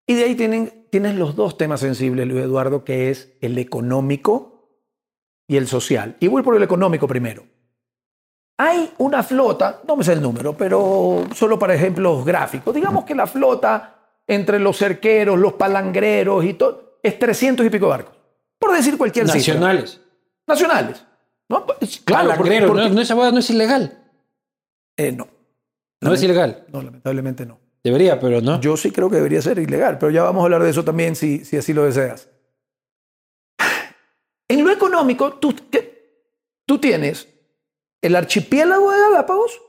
Y 0.08 0.16
de 0.16 0.24
ahí 0.24 0.36
tienen, 0.36 0.88
tienes 0.90 1.16
los 1.16 1.36
dos 1.36 1.58
temas 1.58 1.80
sensibles, 1.80 2.28
Luis 2.28 2.44
Eduardo, 2.44 2.84
que 2.84 3.10
es 3.12 3.34
el 3.42 3.58
económico 3.60 4.70
y 5.48 5.58
el 5.58 5.68
social. 5.68 6.18
Y 6.20 6.28
voy 6.28 6.42
por 6.42 6.56
el 6.56 6.64
económico 6.64 7.08
primero. 7.08 7.44
Hay 8.58 8.92
una 8.98 9.24
flota, 9.24 9.82
no 9.88 9.96
me 9.96 10.04
sé 10.04 10.14
el 10.14 10.22
número, 10.22 10.56
pero 10.56 11.24
solo 11.34 11.58
para 11.58 11.74
ejemplos 11.76 12.24
gráficos. 12.26 12.74
Digamos 12.76 13.06
que 13.06 13.16
la 13.16 13.26
flota 13.28 14.01
entre 14.28 14.60
los 14.60 14.78
cerqueros, 14.78 15.38
los 15.40 15.54
palangreros 15.54 16.46
y 16.46 16.54
todo, 16.54 17.00
es 17.04 17.18
300 17.20 17.66
y 17.66 17.70
pico 17.70 17.88
barcos. 17.88 18.16
Por 18.60 18.74
decir 18.74 18.98
cualquier 18.98 19.26
cifra. 19.26 19.38
Nacionales. 19.40 20.02
Nacionales. 20.48 21.06
¿No? 21.50 21.66
Pues, 21.66 22.00
Claro, 22.06 22.30
porque- 22.30 22.38
Palangreros, 22.44 22.70
porque- 22.72 22.90
no, 22.90 22.96
no, 22.96 23.02
esa 23.02 23.16
boda 23.16 23.32
no 23.32 23.40
es 23.40 23.50
ilegal. 23.50 23.98
Eh, 24.98 25.12
no, 25.12 25.28
No 26.02 26.14
es 26.14 26.24
ilegal. 26.24 26.66
no, 26.72 26.82
lamentablemente 26.82 27.46
no. 27.46 27.60
Debería, 27.84 28.20
pero 28.20 28.42
no. 28.42 28.62
Yo 28.62 28.78
sí 28.78 28.92
creo 28.92 29.10
que 29.10 29.16
debería 29.16 29.42
ser 29.42 29.58
ilegal, 29.58 29.98
pero 29.98 30.12
ya 30.12 30.24
vamos 30.24 30.42
a 30.42 30.46
hablar 30.46 30.64
de 30.64 30.70
eso 30.70 30.84
también 30.84 31.16
si, 31.16 31.44
si 31.44 31.58
así 31.58 31.74
lo 31.74 31.84
deseas. 31.84 32.30
En 34.48 34.64
lo 34.64 34.72
económico, 34.72 35.34
tú, 35.34 35.56
¿qué? 35.72 36.26
tú 36.66 36.78
tienes 36.78 37.28
el 38.02 38.16
archipiélago 38.16 38.92
de 38.92 39.00
Galápagos 39.00 39.62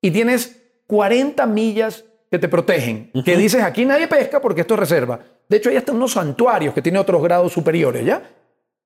y 0.00 0.10
tienes 0.10 0.60
40 0.86 1.46
millas 1.46 2.04
que 2.32 2.38
te 2.38 2.48
protegen, 2.48 3.10
que 3.26 3.36
dices 3.36 3.62
aquí 3.62 3.84
nadie 3.84 4.08
pesca 4.08 4.40
porque 4.40 4.62
esto 4.62 4.72
es 4.72 4.80
reserva. 4.80 5.20
De 5.46 5.58
hecho, 5.58 5.68
hay 5.68 5.76
hasta 5.76 5.92
unos 5.92 6.12
santuarios 6.12 6.72
que 6.72 6.80
tienen 6.80 7.02
otros 7.02 7.22
grados 7.22 7.52
superiores, 7.52 8.06
¿ya? 8.06 8.22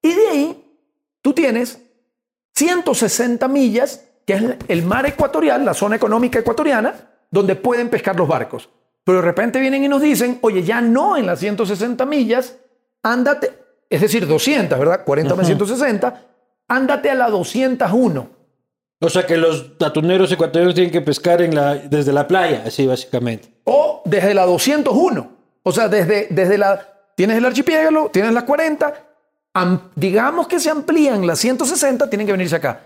Y 0.02 0.12
de 0.12 0.28
ahí 0.28 0.64
tú 1.22 1.32
tienes 1.32 1.80
160 2.56 3.46
millas, 3.46 4.02
que 4.26 4.32
es 4.32 4.42
el 4.66 4.82
mar 4.82 5.06
ecuatorial, 5.06 5.64
la 5.64 5.74
zona 5.74 5.94
económica 5.94 6.40
ecuatoriana, 6.40 6.92
donde 7.30 7.54
pueden 7.54 7.88
pescar 7.88 8.16
los 8.16 8.26
barcos. 8.26 8.68
Pero 9.04 9.18
de 9.18 9.24
repente 9.24 9.60
vienen 9.60 9.84
y 9.84 9.88
nos 9.88 10.02
dicen, 10.02 10.40
oye, 10.40 10.64
ya 10.64 10.80
no 10.80 11.16
en 11.16 11.26
las 11.26 11.38
160 11.38 12.04
millas, 12.04 12.56
ándate, 13.04 13.52
es 13.88 14.00
decir, 14.00 14.26
200, 14.26 14.76
¿verdad? 14.76 15.04
40 15.04 15.36
más 15.36 15.46
160, 15.46 16.20
ándate 16.66 17.10
a 17.10 17.14
la 17.14 17.30
201. 17.30 18.28
O 19.00 19.10
sea 19.10 19.26
que 19.26 19.36
los 19.36 19.72
atuneros 19.80 20.32
ecuatorianos 20.32 20.74
tienen 20.74 20.90
que 20.92 21.02
pescar 21.02 21.42
en 21.42 21.54
la, 21.54 21.74
desde 21.74 22.12
la 22.12 22.26
playa, 22.26 22.62
así 22.66 22.86
básicamente. 22.86 23.48
O 23.64 24.02
desde 24.06 24.32
la 24.34 24.46
201. 24.46 25.30
O 25.62 25.72
sea, 25.72 25.88
desde, 25.88 26.28
desde 26.30 26.56
la... 26.58 26.80
Tienes 27.14 27.36
el 27.38 27.44
archipiélago, 27.44 28.10
tienes 28.10 28.32
las 28.32 28.44
40, 28.44 28.94
am- 29.54 29.80
digamos 29.94 30.46
que 30.48 30.60
se 30.60 30.70
amplían 30.70 31.26
las 31.26 31.38
160, 31.38 32.08
tienen 32.10 32.26
que 32.26 32.32
venirse 32.32 32.56
acá. 32.56 32.80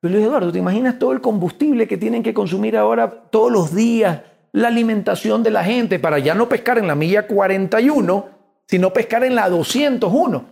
Pero 0.00 0.14
Luis 0.14 0.26
Eduardo, 0.26 0.52
¿te 0.52 0.58
imaginas 0.58 0.98
todo 0.98 1.12
el 1.12 1.20
combustible 1.20 1.86
que 1.88 1.96
tienen 1.96 2.22
que 2.22 2.34
consumir 2.34 2.76
ahora 2.76 3.10
todos 3.30 3.50
los 3.50 3.74
días? 3.74 4.20
La 4.52 4.68
alimentación 4.68 5.42
de 5.42 5.50
la 5.50 5.62
gente 5.64 5.98
para 5.98 6.18
ya 6.18 6.34
no 6.34 6.48
pescar 6.48 6.78
en 6.78 6.86
la 6.86 6.94
milla 6.94 7.26
41, 7.26 8.28
sino 8.66 8.92
pescar 8.92 9.24
en 9.24 9.34
la 9.34 9.48
201. 9.48 10.44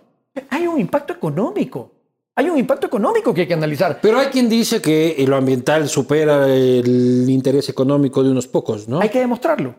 Hay 0.50 0.66
un 0.66 0.80
impacto 0.80 1.12
económico. 1.12 1.92
Hay 2.36 2.50
un 2.50 2.58
impacto 2.58 2.86
económico 2.88 3.32
que 3.32 3.42
hay 3.42 3.46
que 3.46 3.54
analizar. 3.54 4.00
Pero 4.02 4.18
hay 4.18 4.26
quien 4.28 4.48
dice 4.48 4.82
que 4.82 5.24
lo 5.26 5.36
ambiental 5.36 5.88
supera 5.88 6.46
el 6.52 7.26
interés 7.30 7.68
económico 7.68 8.22
de 8.24 8.30
unos 8.30 8.48
pocos, 8.48 8.88
¿no? 8.88 9.00
Hay 9.00 9.08
que 9.08 9.20
demostrarlo. 9.20 9.76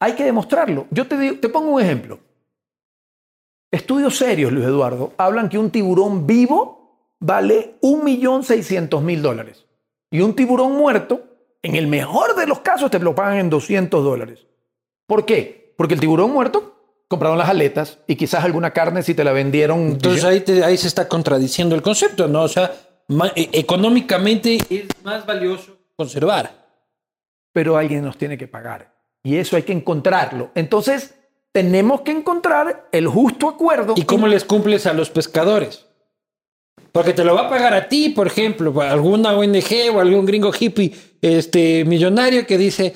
Hay 0.00 0.12
que 0.14 0.24
demostrarlo. 0.24 0.86
Yo 0.90 1.06
te, 1.08 1.18
digo- 1.18 1.38
te 1.40 1.48
pongo 1.48 1.72
un 1.72 1.80
ejemplo. 1.82 2.20
Estudios 3.70 4.16
serios, 4.16 4.52
Luis 4.52 4.66
Eduardo, 4.66 5.12
hablan 5.16 5.48
que 5.48 5.58
un 5.58 5.70
tiburón 5.70 6.26
vivo 6.26 7.14
vale 7.20 7.76
1.600.000 7.82 9.20
dólares. 9.20 9.64
Y 10.10 10.20
un 10.20 10.34
tiburón 10.34 10.72
muerto, 10.76 11.22
en 11.62 11.74
el 11.76 11.86
mejor 11.86 12.36
de 12.36 12.46
los 12.46 12.60
casos, 12.60 12.90
te 12.90 12.98
lo 12.98 13.14
pagan 13.14 13.38
en 13.38 13.50
200 13.50 14.04
dólares. 14.04 14.46
¿Por 15.06 15.24
qué? 15.24 15.74
Porque 15.76 15.94
el 15.94 16.00
tiburón 16.00 16.32
muerto 16.32 16.81
compraron 17.12 17.36
las 17.36 17.50
aletas 17.50 17.98
y 18.06 18.16
quizás 18.16 18.42
alguna 18.42 18.70
carne 18.72 19.02
si 19.02 19.12
te 19.14 19.22
la 19.22 19.32
vendieron. 19.32 19.80
Entonces 19.92 20.24
ahí, 20.24 20.40
te- 20.40 20.64
ahí 20.64 20.78
se 20.78 20.88
está 20.88 21.06
contradiciendo 21.08 21.74
el 21.74 21.82
concepto, 21.82 22.26
¿no? 22.26 22.42
O 22.44 22.48
sea, 22.48 22.72
e- 23.36 23.50
económicamente 23.52 24.56
es 24.70 24.84
más 25.04 25.26
valioso 25.26 25.76
conservar. 25.96 26.50
pero 27.52 27.76
alguien 27.76 28.02
nos 28.02 28.16
tiene 28.16 28.38
que 28.38 28.48
pagar. 28.48 28.94
Y 29.22 29.36
eso 29.36 29.56
hay 29.56 29.62
que 29.62 29.72
encontrarlo. 29.74 30.50
Entonces, 30.54 31.14
tenemos 31.52 32.00
que 32.00 32.12
encontrar 32.12 32.88
el 32.92 33.06
justo 33.06 33.46
acuerdo. 33.46 33.92
¿Y 33.94 34.04
cómo 34.04 34.26
les 34.26 34.44
cumples 34.46 34.86
a 34.86 34.94
los 34.94 35.10
pescadores? 35.10 35.84
Porque 36.92 37.12
te 37.12 37.24
lo 37.24 37.34
va 37.34 37.42
a 37.42 37.50
pagar 37.50 37.74
a 37.74 37.88
ti, 37.88 38.08
por 38.08 38.26
ejemplo, 38.26 38.72
alguna 38.80 39.32
ONG 39.36 39.94
o 39.94 40.00
algún 40.00 40.24
gringo 40.24 40.50
hippie 40.58 40.94
este, 41.20 41.84
millonario 41.84 42.46
que 42.46 42.56
dice, 42.56 42.94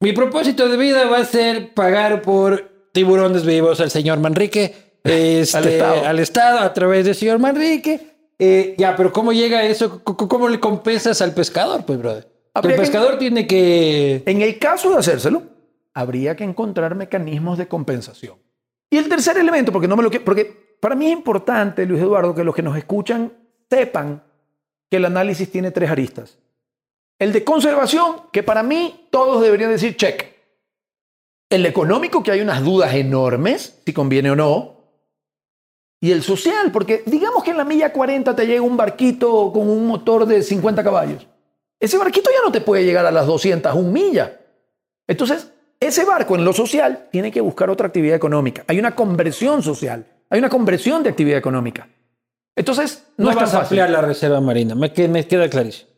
mi 0.00 0.12
propósito 0.12 0.68
de 0.68 0.76
vida 0.76 1.04
va 1.06 1.18
a 1.18 1.24
ser 1.24 1.74
pagar 1.74 2.22
por 2.22 2.71
tiburones 2.92 3.44
vivos 3.44 3.80
al 3.80 3.90
señor 3.90 4.18
Manrique, 4.20 4.74
este, 5.02 5.56
Al 5.58 5.66
Estado. 5.66 6.06
al 6.06 6.18
Estado 6.20 6.58
a 6.60 6.72
través 6.72 7.04
del 7.04 7.14
señor 7.14 7.38
Manrique. 7.38 8.12
Eh, 8.38 8.74
ya, 8.78 8.94
pero 8.96 9.12
¿cómo 9.12 9.32
llega 9.32 9.64
eso? 9.64 10.02
¿Cómo 10.04 10.48
le 10.48 10.58
compensas 10.60 11.20
al 11.22 11.32
pescador, 11.32 11.84
pues, 11.84 11.98
brother? 11.98 12.28
El 12.54 12.62
que- 12.62 12.74
pescador 12.76 13.18
tiene 13.18 13.46
que... 13.46 14.22
En 14.26 14.42
el 14.42 14.58
caso 14.58 14.90
de 14.90 14.98
hacérselo, 14.98 15.42
habría 15.94 16.36
que 16.36 16.44
encontrar 16.44 16.94
mecanismos 16.94 17.56
de 17.58 17.66
compensación. 17.68 18.36
Y 18.90 18.98
el 18.98 19.08
tercer 19.08 19.38
elemento, 19.38 19.72
porque 19.72 19.88
no 19.88 19.96
me 19.96 20.02
lo 20.02 20.10
porque 20.10 20.76
para 20.80 20.94
mí 20.94 21.06
es 21.06 21.12
importante, 21.12 21.86
Luis 21.86 22.02
Eduardo, 22.02 22.34
que 22.34 22.44
los 22.44 22.54
que 22.54 22.62
nos 22.62 22.76
escuchan 22.76 23.32
sepan 23.70 24.22
que 24.90 24.96
el 24.98 25.04
análisis 25.06 25.50
tiene 25.50 25.70
tres 25.70 25.88
aristas. 25.90 26.38
El 27.18 27.32
de 27.32 27.44
conservación, 27.44 28.16
que 28.32 28.42
para 28.42 28.62
mí 28.62 29.06
todos 29.10 29.40
deberían 29.42 29.70
decir 29.70 29.96
check. 29.96 30.31
El 31.52 31.66
económico, 31.66 32.22
que 32.22 32.30
hay 32.32 32.40
unas 32.40 32.62
dudas 32.64 32.94
enormes, 32.94 33.80
si 33.84 33.92
conviene 33.92 34.30
o 34.30 34.36
no. 34.36 34.76
Y 36.00 36.10
el 36.10 36.22
social, 36.22 36.72
porque 36.72 37.02
digamos 37.06 37.44
que 37.44 37.50
en 37.52 37.58
la 37.58 37.64
milla 37.64 37.92
40 37.92 38.34
te 38.34 38.46
llega 38.46 38.62
un 38.62 38.76
barquito 38.76 39.52
con 39.52 39.68
un 39.68 39.86
motor 39.86 40.26
de 40.26 40.42
50 40.42 40.82
caballos. 40.82 41.26
Ese 41.78 41.98
barquito 41.98 42.30
ya 42.30 42.42
no 42.44 42.50
te 42.50 42.60
puede 42.60 42.84
llegar 42.84 43.06
a 43.06 43.10
las 43.10 43.26
201 43.26 43.90
millas. 43.92 44.30
Entonces, 45.06 45.52
ese 45.78 46.04
barco 46.04 46.34
en 46.36 46.44
lo 46.44 46.52
social 46.52 47.08
tiene 47.12 47.30
que 47.30 47.40
buscar 47.40 47.68
otra 47.70 47.86
actividad 47.88 48.16
económica. 48.16 48.64
Hay 48.66 48.78
una 48.78 48.94
conversión 48.94 49.62
social, 49.62 50.06
hay 50.30 50.38
una 50.38 50.48
conversión 50.48 51.02
de 51.02 51.10
actividad 51.10 51.38
económica. 51.38 51.88
Entonces, 52.56 53.06
no, 53.16 53.26
No, 53.26 53.30
es 53.30 53.36
tan 53.36 53.44
vas 53.44 53.54
a 53.54 53.60
ampliar 53.60 53.90
la 53.90 54.00
reserva 54.00 54.40
marina, 54.40 54.74
me, 54.74 54.92
que- 54.92 55.08
me 55.08 55.26
queda 55.26 55.48
clarísimo. 55.50 55.90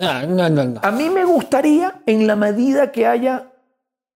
Ah, 0.00 0.24
no, 0.28 0.48
no, 0.50 0.64
no. 0.64 0.80
A 0.82 0.90
mí 0.90 1.08
me 1.10 1.24
gustaría, 1.24 2.02
en 2.06 2.26
la 2.26 2.36
medida 2.36 2.90
que 2.92 3.06
haya 3.06 3.50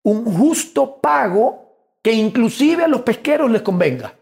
un 0.02 0.24
justo 0.24 1.00
pago 1.00 1.68
que 2.02 2.12
inclusive 2.12 2.84
a 2.84 2.88
los 2.88 3.02
pesqueros 3.02 3.50
les 3.50 3.62
convenga. 3.62 4.14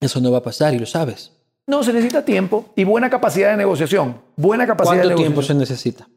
Eso 0.00 0.20
no 0.20 0.32
va 0.32 0.38
a 0.38 0.42
pasar 0.42 0.74
y 0.74 0.78
lo 0.78 0.86
sabes. 0.86 1.32
No, 1.66 1.82
se 1.82 1.92
necesita 1.92 2.24
tiempo 2.24 2.72
y 2.74 2.84
buena 2.84 3.08
capacidad 3.08 3.50
de 3.50 3.56
negociación. 3.56 4.20
Buena 4.36 4.66
capacidad 4.66 5.02
de 5.02 5.08
¿Cuánto 5.08 5.22
tiempo 5.22 5.42
se 5.42 5.54
necesita? 5.54 6.08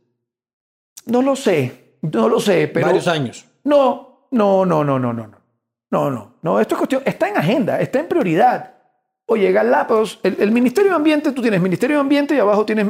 No 1.06 1.22
lo 1.22 1.36
sé, 1.36 1.98
no 2.02 2.28
lo 2.28 2.40
sé, 2.40 2.68
pero... 2.68 2.88
Varios 2.88 3.08
años. 3.08 3.46
No, 3.64 4.28
no, 4.32 4.66
no, 4.66 4.84
no, 4.84 5.00
no, 5.00 5.14
no, 5.14 5.28
no. 5.28 5.46
No, 5.92 6.10
no, 6.10 6.36
no. 6.42 6.60
Esto 6.60 6.76
es 6.76 6.80
cuestión, 6.80 7.04
está 7.06 7.30
en 7.30 7.38
agenda, 7.38 7.80
está 7.80 8.00
en 8.00 8.08
prioridad. 8.08 8.74
Oye, 9.28 9.52
Galápagos, 9.52 10.20
el, 10.24 10.36
el 10.40 10.52
Ministerio 10.52 10.92
de 10.92 10.96
Ambiente, 10.96 11.32
tú 11.32 11.42
tienes 11.42 11.62
Ministerio 11.62 11.98
de 11.98 12.02
Ambiente 12.02 12.36
y 12.36 12.40
abajo 12.40 12.66
tienes 12.66 12.88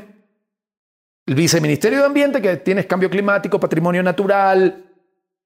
el 1.25 1.35
Viceministerio 1.35 1.99
de 1.99 2.05
Ambiente, 2.05 2.41
que 2.41 2.57
tienes 2.57 2.85
cambio 2.85 3.09
climático, 3.09 3.59
patrimonio 3.59 4.03
natural, 4.03 4.85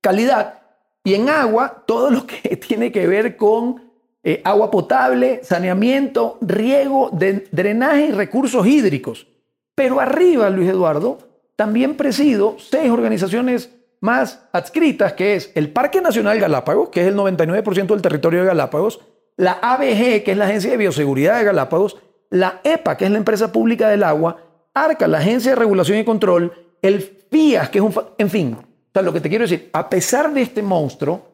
calidad. 0.01 0.61
Y 1.03 1.13
en 1.13 1.29
agua, 1.29 1.83
todo 1.85 2.09
lo 2.09 2.25
que 2.25 2.57
tiene 2.67 2.91
que 2.91 3.07
ver 3.07 3.37
con 3.37 3.89
eh, 4.23 4.41
agua 4.43 4.69
potable, 4.69 5.39
saneamiento, 5.43 6.37
riego, 6.41 7.09
drenaje 7.11 8.07
y 8.07 8.11
recursos 8.11 8.67
hídricos. 8.67 9.27
Pero 9.75 10.01
arriba, 10.01 10.49
Luis 10.49 10.69
Eduardo, 10.69 11.19
también 11.55 11.95
presido 11.95 12.57
seis 12.59 12.91
organizaciones 12.91 13.73
más 14.01 14.47
adscritas, 14.51 15.13
que 15.13 15.35
es 15.35 15.51
el 15.55 15.71
Parque 15.71 16.01
Nacional 16.01 16.39
Galápagos, 16.39 16.89
que 16.89 17.01
es 17.01 17.07
el 17.07 17.15
99% 17.15 17.87
del 17.87 18.01
territorio 18.01 18.41
de 18.41 18.47
Galápagos, 18.47 18.99
la 19.37 19.53
ABG, 19.61 20.23
que 20.23 20.31
es 20.31 20.37
la 20.37 20.45
Agencia 20.45 20.71
de 20.71 20.77
Bioseguridad 20.77 21.37
de 21.37 21.45
Galápagos, 21.45 21.97
la 22.29 22.59
EPA, 22.63 22.97
que 22.97 23.05
es 23.05 23.11
la 23.11 23.17
Empresa 23.17 23.51
Pública 23.51 23.89
del 23.89 24.03
Agua, 24.03 24.48
ARCA, 24.73 25.07
la 25.07 25.17
Agencia 25.19 25.51
de 25.51 25.55
Regulación 25.55 25.97
y 25.99 26.03
Control, 26.05 26.51
el 26.81 27.01
FIAS, 27.01 27.69
que 27.69 27.79
es 27.79 27.83
un... 27.83 27.93
En 28.17 28.29
fin, 28.29 28.53
o 28.53 28.63
sea, 28.93 29.01
lo 29.01 29.11
que 29.13 29.21
te 29.21 29.29
quiero 29.29 29.43
decir, 29.43 29.69
a 29.73 29.89
pesar 29.89 30.33
de 30.33 30.41
este 30.41 30.61
monstruo, 30.61 31.27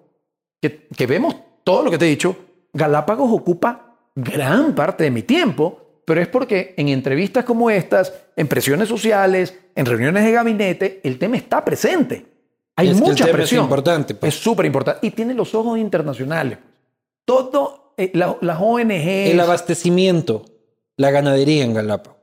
que, 0.62 0.88
que 0.96 1.06
vemos 1.08 1.36
todo 1.64 1.84
lo 1.84 1.92
que 1.92 1.98
te 1.98 2.06
he 2.06 2.10
dicho, 2.10 2.36
Galápagos 2.74 3.30
ocupa 3.32 3.98
gran 4.16 4.74
parte 4.76 5.04
de 5.06 5.12
mi 5.12 5.24
tiempo, 5.24 6.02
pero 6.06 6.22
es 6.22 6.28
porque 6.28 6.74
en 6.78 6.90
entrevistas 6.90 7.46
como 7.46 7.70
estas, 7.70 8.14
en 8.36 8.48
presiones 8.48 8.88
sociales, 8.90 9.54
en 9.76 9.86
reuniones 9.86 10.24
de 10.24 10.32
gabinete, 10.32 11.02
el 11.04 11.18
tema 11.18 11.38
está 11.38 11.64
presente. 11.66 12.26
Hay 12.78 12.90
Es 12.90 12.94
que 12.94 12.98
el 13.00 13.04
mucha 13.04 13.26
tema 13.26 13.30
es 13.30 13.36
presión. 13.36 13.64
importante, 13.64 14.16
pues. 14.16 14.34
Es 14.36 14.42
súper 14.42 14.66
importante. 14.66 15.08
Y 15.08 15.12
tiene 15.12 15.34
los 15.34 15.56
ojos 15.56 15.78
internacionales. 15.80 16.58
Todo, 17.24 17.94
eh, 17.98 18.12
la- 18.14 18.38
las 18.42 18.60
ONGs. 18.62 19.30
El 19.32 19.40
abastecimiento, 19.40 20.44
la 20.98 21.12
ganadería 21.12 21.64
en 21.64 21.74
Galápagos. 21.74 22.15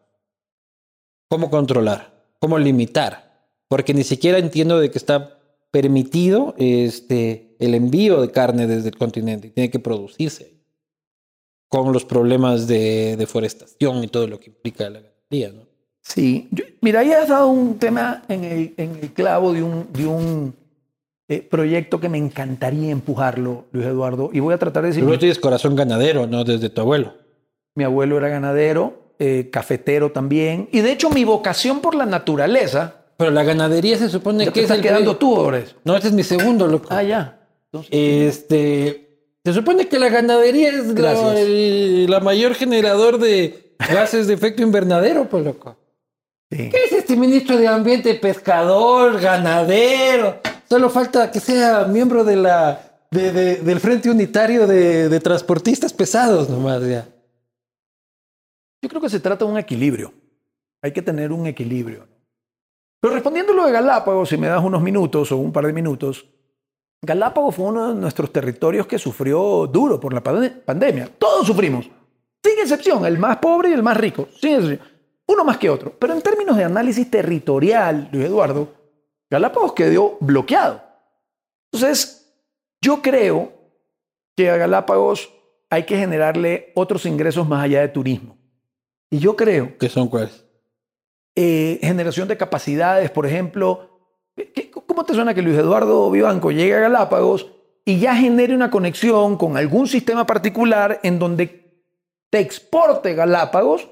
¿Cómo 1.32 1.48
controlar? 1.48 2.12
¿Cómo 2.40 2.58
limitar? 2.58 3.46
Porque 3.66 3.94
ni 3.94 4.04
siquiera 4.04 4.36
entiendo 4.36 4.78
de 4.78 4.90
que 4.90 4.98
está 4.98 5.38
permitido 5.70 6.54
este, 6.58 7.56
el 7.58 7.74
envío 7.74 8.20
de 8.20 8.30
carne 8.30 8.66
desde 8.66 8.90
el 8.90 8.98
continente 8.98 9.48
tiene 9.48 9.70
que 9.70 9.78
producirse. 9.78 10.52
Con 11.70 11.90
los 11.94 12.04
problemas 12.04 12.66
de 12.66 13.16
deforestación 13.16 14.04
y 14.04 14.08
todo 14.08 14.26
lo 14.26 14.38
que 14.40 14.50
implica 14.50 14.90
la 14.90 15.00
ganadería, 15.00 15.52
¿no? 15.58 15.66
Sí, 16.02 16.48
yo- 16.50 16.66
mira, 16.82 17.00
ahí 17.00 17.12
has 17.12 17.30
dado 17.30 17.48
un 17.48 17.78
tema 17.78 18.24
en 18.28 18.44
el, 18.44 18.74
en 18.76 18.96
el 19.00 19.12
clavo 19.14 19.54
de 19.54 19.62
un, 19.62 19.90
de 19.90 20.06
un 20.06 20.54
eh, 21.28 21.40
proyecto 21.40 21.98
que 21.98 22.10
me 22.10 22.18
encantaría 22.18 22.90
empujarlo, 22.90 23.64
Luis 23.72 23.86
Eduardo, 23.86 24.28
y 24.34 24.40
voy 24.40 24.52
a 24.52 24.58
tratar 24.58 24.82
de 24.82 24.88
decir, 24.90 25.02
Pero 25.02 25.14
tú 25.14 25.20
tienes 25.20 25.38
corazón 25.38 25.76
ganadero, 25.76 26.26
¿no? 26.26 26.44
Desde 26.44 26.68
tu 26.68 26.82
abuelo. 26.82 27.14
mi 27.74 27.84
abuelo 27.84 28.18
era 28.18 28.28
ganadero, 28.28 29.01
eh, 29.24 29.50
cafetero 29.50 30.10
también, 30.10 30.68
y 30.72 30.80
de 30.80 30.90
hecho 30.92 31.08
mi 31.10 31.24
vocación 31.24 31.80
por 31.80 31.94
la 31.94 32.06
naturaleza, 32.06 32.94
Pero 33.16 33.30
la 33.30 33.44
ganadería 33.44 33.96
se 33.96 34.08
supone 34.08 34.44
que 34.46 34.50
te 34.50 34.60
es 34.60 34.64
estás 34.64 34.78
el 34.78 34.82
quedando 34.82 35.16
tú 35.16 35.36
ahora 35.36 35.58
eso. 35.58 35.74
No, 35.84 35.94
este 35.94 36.08
es 36.08 36.14
mi 36.14 36.24
segundo, 36.24 36.66
loco. 36.66 36.88
Ah, 36.90 37.02
ya. 37.04 37.38
Entonces, 37.72 37.90
Este, 37.92 39.08
se 39.44 39.52
supone 39.52 39.86
que 39.88 39.98
la 39.98 40.08
ganadería 40.08 40.70
es 40.70 40.86
la, 40.88 40.92
Gracias. 40.94 41.36
el- 41.38 42.10
la 42.10 42.20
mayor 42.20 42.54
generador 42.54 43.18
de 43.18 43.74
gases 43.92 44.26
de 44.26 44.34
efecto 44.34 44.62
invernadero, 44.62 45.28
pues 45.28 45.44
loco. 45.44 45.76
sí. 46.50 46.68
¿Qué 46.70 46.84
es 46.86 46.92
este 46.92 47.14
ministro 47.16 47.56
de 47.56 47.68
Ambiente? 47.68 48.14
Pescador, 48.14 49.20
ganadero. 49.20 50.40
Solo 50.68 50.90
falta 50.90 51.30
que 51.30 51.38
sea 51.40 51.84
miembro 51.84 52.24
de 52.24 52.36
la, 52.36 52.80
de- 53.10 53.32
de- 53.32 53.56
del 53.56 53.78
Frente 53.80 54.10
Unitario 54.10 54.66
de, 54.66 55.08
de 55.08 55.20
Transportistas 55.20 55.92
Pesados, 55.92 56.48
nomás 56.50 56.82
ya. 56.86 57.06
Yo 58.82 58.88
creo 58.88 59.00
que 59.00 59.08
se 59.08 59.20
trata 59.20 59.44
de 59.44 59.50
un 59.52 59.58
equilibrio. 59.58 60.12
Hay 60.82 60.92
que 60.92 61.02
tener 61.02 61.30
un 61.32 61.46
equilibrio. 61.46 62.06
Pero 63.00 63.14
respondiendo 63.14 63.52
lo 63.52 63.64
de 63.66 63.72
Galápagos, 63.72 64.28
si 64.28 64.36
me 64.36 64.48
das 64.48 64.62
unos 64.62 64.82
minutos 64.82 65.30
o 65.32 65.36
un 65.36 65.52
par 65.52 65.66
de 65.66 65.72
minutos, 65.72 66.26
Galápagos 67.00 67.54
fue 67.54 67.66
uno 67.66 67.94
de 67.94 68.00
nuestros 68.00 68.32
territorios 68.32 68.86
que 68.86 68.98
sufrió 68.98 69.66
duro 69.66 69.98
por 69.98 70.12
la 70.12 70.22
pande- 70.22 70.50
pandemia. 70.64 71.08
Todos 71.18 71.46
sufrimos, 71.46 71.84
sin 72.44 72.58
excepción, 72.60 73.04
el 73.06 73.18
más 73.18 73.38
pobre 73.38 73.70
y 73.70 73.72
el 73.72 73.82
más 73.82 73.96
rico, 73.96 74.28
sin 74.40 74.54
excepción. 74.54 74.88
Uno 75.28 75.44
más 75.44 75.58
que 75.58 75.70
otro. 75.70 75.96
Pero 75.98 76.12
en 76.14 76.20
términos 76.22 76.56
de 76.56 76.64
análisis 76.64 77.08
territorial, 77.10 78.08
Luis 78.12 78.26
Eduardo, 78.26 78.68
Galápagos 79.30 79.72
quedó 79.72 80.16
bloqueado. 80.20 80.82
Entonces, 81.72 82.34
yo 82.82 83.00
creo 83.00 83.52
que 84.36 84.50
a 84.50 84.56
Galápagos 84.56 85.32
hay 85.70 85.84
que 85.84 85.96
generarle 85.96 86.72
otros 86.74 87.06
ingresos 87.06 87.48
más 87.48 87.64
allá 87.64 87.80
de 87.80 87.88
turismo. 87.88 88.36
Y 89.12 89.18
yo 89.18 89.36
creo 89.36 89.76
¿Qué 89.78 89.88
son 89.90 90.08
cuáles? 90.08 90.44
eh, 91.36 91.78
generación 91.82 92.28
de 92.28 92.36
capacidades, 92.38 93.10
por 93.10 93.26
ejemplo. 93.26 93.88
¿qué- 94.34 94.70
¿Cómo 94.70 95.04
te 95.04 95.12
suena 95.14 95.34
que 95.34 95.42
Luis 95.42 95.58
Eduardo 95.58 96.10
Vivanco 96.10 96.50
llegue 96.50 96.74
a 96.74 96.80
Galápagos 96.80 97.46
y 97.84 97.98
ya 98.00 98.14
genere 98.16 98.54
una 98.54 98.70
conexión 98.70 99.36
con 99.36 99.56
algún 99.58 99.86
sistema 99.86 100.24
particular 100.26 100.98
en 101.02 101.18
donde 101.18 101.84
te 102.30 102.38
exporte 102.40 103.14
Galápagos 103.14 103.88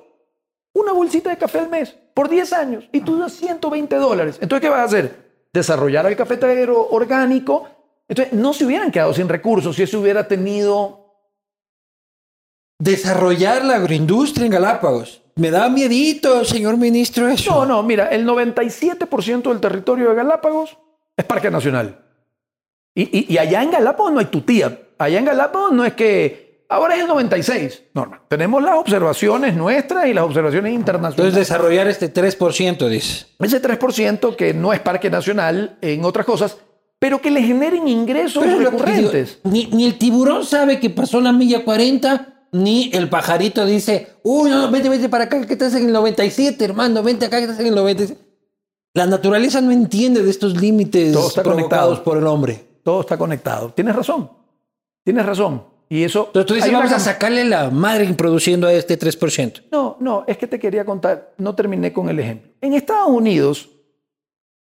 una 0.72 0.92
bolsita 0.92 1.28
de 1.30 1.37
café 1.37 1.59
al 1.59 1.68
mes 1.68 1.94
por 2.14 2.28
10 2.30 2.52
años 2.54 2.88
y 2.92 3.00
tú 3.02 3.18
das 3.18 3.33
120 3.35 3.96
dólares? 3.96 4.38
Entonces, 4.40 4.62
¿qué 4.66 4.70
vas 4.70 4.80
a 4.80 4.85
hacer? 4.85 5.44
Desarrollar 5.52 6.06
el 6.06 6.16
cafetero 6.16 6.88
orgánico. 6.90 7.68
Entonces, 8.09 8.33
no 8.33 8.52
se 8.54 8.64
hubieran 8.64 8.90
quedado 8.90 9.12
sin 9.12 9.28
recursos 9.28 9.76
si 9.76 9.83
eso 9.83 10.00
hubiera 10.00 10.26
tenido 10.26 10.99
Desarrollar 12.80 13.62
la 13.64 13.76
agroindustria 13.76 14.46
en 14.46 14.52
Galápagos. 14.52 15.20
Me 15.36 15.50
da 15.50 15.68
miedito, 15.68 16.44
señor 16.46 16.76
ministro, 16.78 17.28
eso. 17.28 17.52
No, 17.54 17.66
no, 17.66 17.82
mira, 17.82 18.08
el 18.08 18.26
97% 18.26 19.42
del 19.50 19.60
territorio 19.60 20.08
de 20.08 20.14
Galápagos 20.16 20.76
es 21.16 21.24
parque 21.26 21.50
nacional. 21.50 22.00
Y, 22.94 23.02
y- 23.18 23.26
y 23.34 23.38
allá 23.38 23.62
en 23.62 23.70
Galápagos 23.70 24.12
no 24.12 24.18
hay 24.20 24.26
tutía. 24.26 24.80
Allá 24.98 25.18
en 25.18 25.26
Galápagos 25.26 25.72
no 25.72 25.84
es 25.84 25.92
que 25.92 26.64
ahora 26.70 26.94
es 26.96 27.02
el 27.02 27.08
96. 27.08 27.82
No, 27.94 28.06
no. 28.06 28.16
Tenemos 28.28 28.62
las 28.62 28.76
observaciones 28.76 29.54
nuestras 29.54 30.06
y 30.06 30.14
las 30.14 30.24
observaciones 30.24 30.72
internacionales. 30.72 31.18
Entonces 31.18 31.38
desarrollar 31.38 31.86
este 31.86 32.12
3%, 32.12 32.88
dice. 32.88 33.26
Ese 33.38 33.60
3% 33.62 34.36
que 34.36 34.54
no 34.54 34.72
es 34.72 34.80
parque 34.80 35.10
nacional 35.10 35.76
en 35.82 36.02
otras 36.04 36.24
cosas, 36.26 36.56
pero 36.98 37.20
que 37.20 37.30
le 37.30 37.42
generen 37.42 37.86
ingresos 37.88 38.42
Pero 38.42 38.58
recurrentes. 38.58 39.38
digo, 39.44 39.54
ni, 39.54 39.66
ni 39.66 39.84
el 39.86 39.96
tiburón 39.98 40.44
sabe 40.44 40.80
que 40.80 40.90
pasó 40.90 41.20
la 41.20 41.32
milla 41.32 41.64
40, 41.64 42.29
ni 42.52 42.90
el 42.92 43.08
pajarito 43.08 43.64
dice, 43.64 44.08
uy, 44.22 44.50
no, 44.50 44.70
vete, 44.70 44.88
vete 44.88 45.08
para 45.08 45.24
acá, 45.24 45.46
que 45.46 45.52
estás 45.52 45.74
en 45.74 45.86
el 45.86 45.92
97, 45.92 46.64
hermano, 46.64 47.02
vente 47.02 47.26
acá, 47.26 47.38
que 47.38 47.44
estás 47.44 47.60
en 47.60 47.66
el 47.68 47.74
97. 47.74 48.20
La 48.94 49.06
naturaleza 49.06 49.60
no 49.60 49.70
entiende 49.70 50.22
de 50.22 50.30
estos 50.30 50.60
límites 50.60 51.12
Todo 51.12 51.28
está 51.28 51.42
provocados 51.42 52.00
conectado. 52.00 52.04
por 52.04 52.18
el 52.18 52.26
hombre. 52.26 52.64
Todo 52.82 53.02
está 53.02 53.16
conectado. 53.16 53.72
Tienes 53.72 53.94
razón. 53.94 54.30
Tienes 55.04 55.24
razón. 55.24 55.64
Y 55.88 56.04
eso. 56.04 56.26
Entonces 56.26 56.46
tú 56.46 56.54
dices, 56.54 56.72
vamos 56.72 56.92
a 56.92 56.98
sacarle 56.98 57.44
la 57.44 57.70
madre 57.70 58.12
produciendo 58.14 58.66
a 58.66 58.72
este 58.72 58.98
3%. 58.98 59.64
No, 59.70 59.96
no, 60.00 60.24
es 60.26 60.38
que 60.38 60.46
te 60.46 60.58
quería 60.58 60.84
contar, 60.84 61.34
no 61.38 61.54
terminé 61.54 61.92
con 61.92 62.08
el 62.08 62.18
ejemplo. 62.18 62.52
En 62.60 62.74
Estados 62.74 63.08
Unidos, 63.08 63.68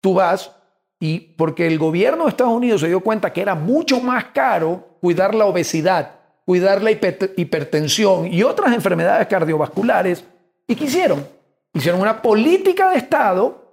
tú 0.02 0.14
vas 0.14 0.52
y 1.00 1.20
porque 1.20 1.68
el 1.68 1.78
gobierno 1.78 2.24
de 2.24 2.30
Estados 2.30 2.54
Unidos 2.54 2.82
se 2.82 2.88
dio 2.88 3.02
cuenta 3.02 3.32
que 3.34 3.42
era 3.42 3.56
mucho 3.56 4.00
más 4.00 4.26
caro 4.34 4.98
cuidar 5.02 5.36
la 5.36 5.46
obesidad, 5.46 6.20
cuidar 6.46 6.82
la 6.84 6.92
hiper- 6.92 7.34
hipertensión 7.36 8.32
y 8.32 8.44
otras 8.44 8.74
enfermedades 8.74 9.28
cardiovasculares, 9.28 10.24
¿y 10.68 10.76
qué 10.76 10.86
hicieron? 10.86 11.28
Hicieron 11.74 12.00
una 12.02 12.22
política 12.22 12.90
de 12.92 12.98
Estado 12.98 13.64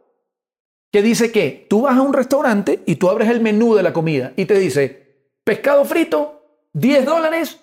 que 0.91 1.03
dice 1.03 1.31
que 1.33 1.67
tú 1.71 1.83
vas 1.83 1.97
a 1.97 2.03
un 2.03 2.13
restaurante 2.13 2.83
y 2.87 2.97
tú 2.97 3.09
abres 3.09 3.29
el 3.29 3.41
menú 3.41 3.75
de 3.75 3.83
la 3.83 3.93
comida 3.93 4.33
y 4.37 4.45
te 4.47 4.59
dice 4.59 5.03
pescado 5.45 5.85
frito, 5.85 6.41
10 6.73 7.05
dólares, 7.05 7.61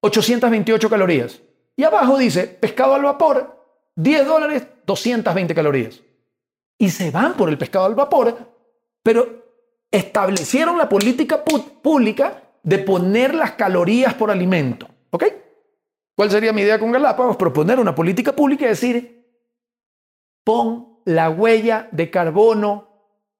828 0.00 0.88
calorías. 0.90 1.40
Y 1.76 1.84
abajo 1.84 2.18
dice 2.18 2.46
pescado 2.46 2.94
al 2.94 3.02
vapor, 3.02 3.58
10 3.96 4.26
dólares, 4.26 4.66
220 4.86 5.54
calorías. 5.54 6.00
Y 6.78 6.90
se 6.90 7.10
van 7.10 7.34
por 7.34 7.48
el 7.48 7.58
pescado 7.58 7.84
al 7.86 7.94
vapor, 7.94 8.36
pero 9.02 9.42
establecieron 9.90 10.78
la 10.78 10.88
política 10.88 11.44
pública 11.44 12.41
de 12.62 12.78
poner 12.78 13.34
las 13.34 13.52
calorías 13.52 14.14
por 14.14 14.30
alimento. 14.30 14.88
¿Ok? 15.10 15.24
¿Cuál 16.16 16.30
sería 16.30 16.52
mi 16.52 16.62
idea 16.62 16.78
con 16.78 16.92
Galápagos? 16.92 17.36
Proponer 17.36 17.80
una 17.80 17.94
política 17.94 18.32
pública 18.32 18.64
y 18.64 18.68
decir, 18.68 19.24
pon 20.44 20.98
la 21.04 21.30
huella 21.30 21.88
de 21.90 22.10
carbono 22.10 22.88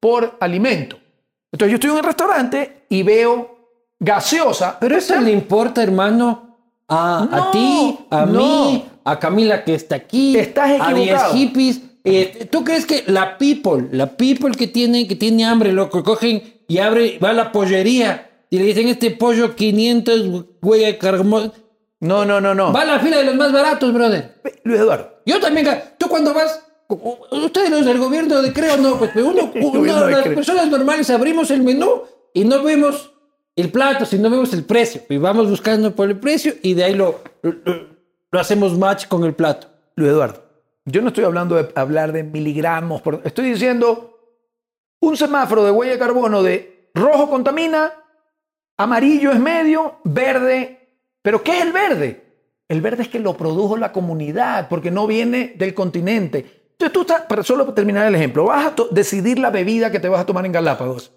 por 0.00 0.37
alimento. 0.40 0.98
Entonces 1.52 1.70
yo 1.72 1.74
estoy 1.76 1.90
en 1.90 1.96
un 1.96 2.02
restaurante 2.02 2.87
y 2.88 3.02
veo 3.02 3.94
gaseosa. 4.00 4.78
Pero 4.80 4.96
eso 4.96 5.20
le 5.20 5.30
importa, 5.32 5.82
hermano, 5.82 6.58
a, 6.88 7.28
a 7.30 7.50
ti, 7.52 7.98
a 8.11 8.26
no. 8.26 8.38
mí, 8.38 8.85
a 9.04 9.18
Camila 9.18 9.62
que 9.64 9.74
está 9.74 9.96
aquí, 9.96 10.37
Estás 10.37 10.80
a 10.80 10.92
10 10.92 11.06
equivocado. 11.08 11.35
hippies. 11.35 11.80
Eh, 12.04 12.48
¿Tú 12.50 12.64
crees 12.64 12.85
que 12.85 13.04
la 13.06 13.38
people, 13.38 13.88
la 13.92 14.16
people 14.16 14.50
que 14.56 14.66
tiene, 14.66 15.06
que 15.06 15.14
tiene 15.14 15.44
hambre, 15.44 15.72
loco, 15.72 16.02
cogen 16.02 16.42
y 16.66 16.78
abre, 16.78 17.18
va 17.22 17.30
a 17.30 17.35
la 17.35 17.52
pollería 17.52 18.30
y 18.52 18.58
le 18.58 18.64
dicen 18.64 18.86
este 18.88 19.10
pollo 19.12 19.56
500 19.56 20.44
huella 20.60 20.88
de 20.88 20.98
carbono? 20.98 21.50
No, 22.00 22.26
no, 22.26 22.38
no, 22.38 22.54
no. 22.54 22.70
Va 22.70 22.82
a 22.82 22.84
la 22.84 23.00
fila 23.00 23.16
de 23.16 23.24
los 23.24 23.34
más 23.34 23.50
baratos, 23.50 23.94
brother. 23.94 24.42
Luis 24.64 24.78
Eduardo. 24.78 25.22
Yo 25.24 25.40
también, 25.40 25.66
tú 25.96 26.06
cuando 26.06 26.34
vas, 26.34 26.62
ustedes 27.30 27.70
los 27.70 27.86
del 27.86 27.96
gobierno 27.96 28.42
de 28.42 28.52
Creo, 28.52 28.76
no, 28.76 28.98
pues 28.98 29.10
pero 29.14 29.28
uno, 29.28 29.50
las 30.10 30.28
personas 30.28 30.68
normales 30.68 31.08
abrimos 31.08 31.50
el 31.50 31.62
menú 31.62 32.02
y 32.34 32.44
no 32.44 32.62
vemos 32.62 33.14
el 33.56 33.72
plato, 33.72 34.04
sino 34.04 34.28
vemos 34.28 34.52
el 34.52 34.64
precio. 34.64 35.00
Y 35.08 35.16
vamos 35.16 35.48
buscando 35.48 35.96
por 35.96 36.10
el 36.10 36.20
precio 36.20 36.52
y 36.60 36.74
de 36.74 36.84
ahí 36.84 36.94
lo, 36.94 37.20
lo, 37.40 37.54
lo 38.30 38.38
hacemos 38.38 38.76
match 38.76 39.08
con 39.08 39.24
el 39.24 39.32
plato. 39.32 39.68
Luis 39.94 40.10
Eduardo, 40.10 40.42
yo 40.84 41.00
no 41.00 41.08
estoy 41.08 41.24
hablando 41.24 41.54
de 41.54 41.70
hablar 41.74 42.12
de 42.12 42.22
miligramos, 42.22 43.00
estoy 43.24 43.48
diciendo 43.48 44.10
un 45.00 45.16
semáforo 45.16 45.64
de 45.64 45.70
huella 45.70 45.92
de 45.92 45.98
carbono 45.98 46.42
de 46.42 46.90
rojo 46.94 47.30
contamina, 47.30 47.94
amarillo 48.83 49.33
es 49.33 49.40
medio, 49.40 50.01
verde. 50.05 50.88
¿Pero 51.23 51.42
qué 51.42 51.59
es 51.59 51.62
el 51.62 51.73
verde? 51.73 52.23
El 52.68 52.81
verde 52.81 53.03
es 53.03 53.09
que 53.09 53.18
lo 53.18 53.37
produjo 53.37 53.77
la 53.77 53.92
comunidad, 53.92 54.68
porque 54.68 54.90
no 54.90 55.07
viene 55.07 55.55
del 55.57 55.75
continente. 55.75 56.62
Entonces 56.73 56.92
tú 56.92 57.03
estás, 57.03 57.23
para 57.23 57.42
solo 57.42 57.73
terminar 57.75 58.07
el 58.07 58.14
ejemplo, 58.14 58.47
vas 58.47 58.66
a 58.66 58.75
decidir 58.90 59.38
la 59.38 59.51
bebida 59.51 59.90
que 59.90 60.01
te 60.01 60.09
vas 60.09 60.21
a 60.21 60.27
tomar 60.27 60.45
en 60.47 60.53
Galápagos 60.53 61.12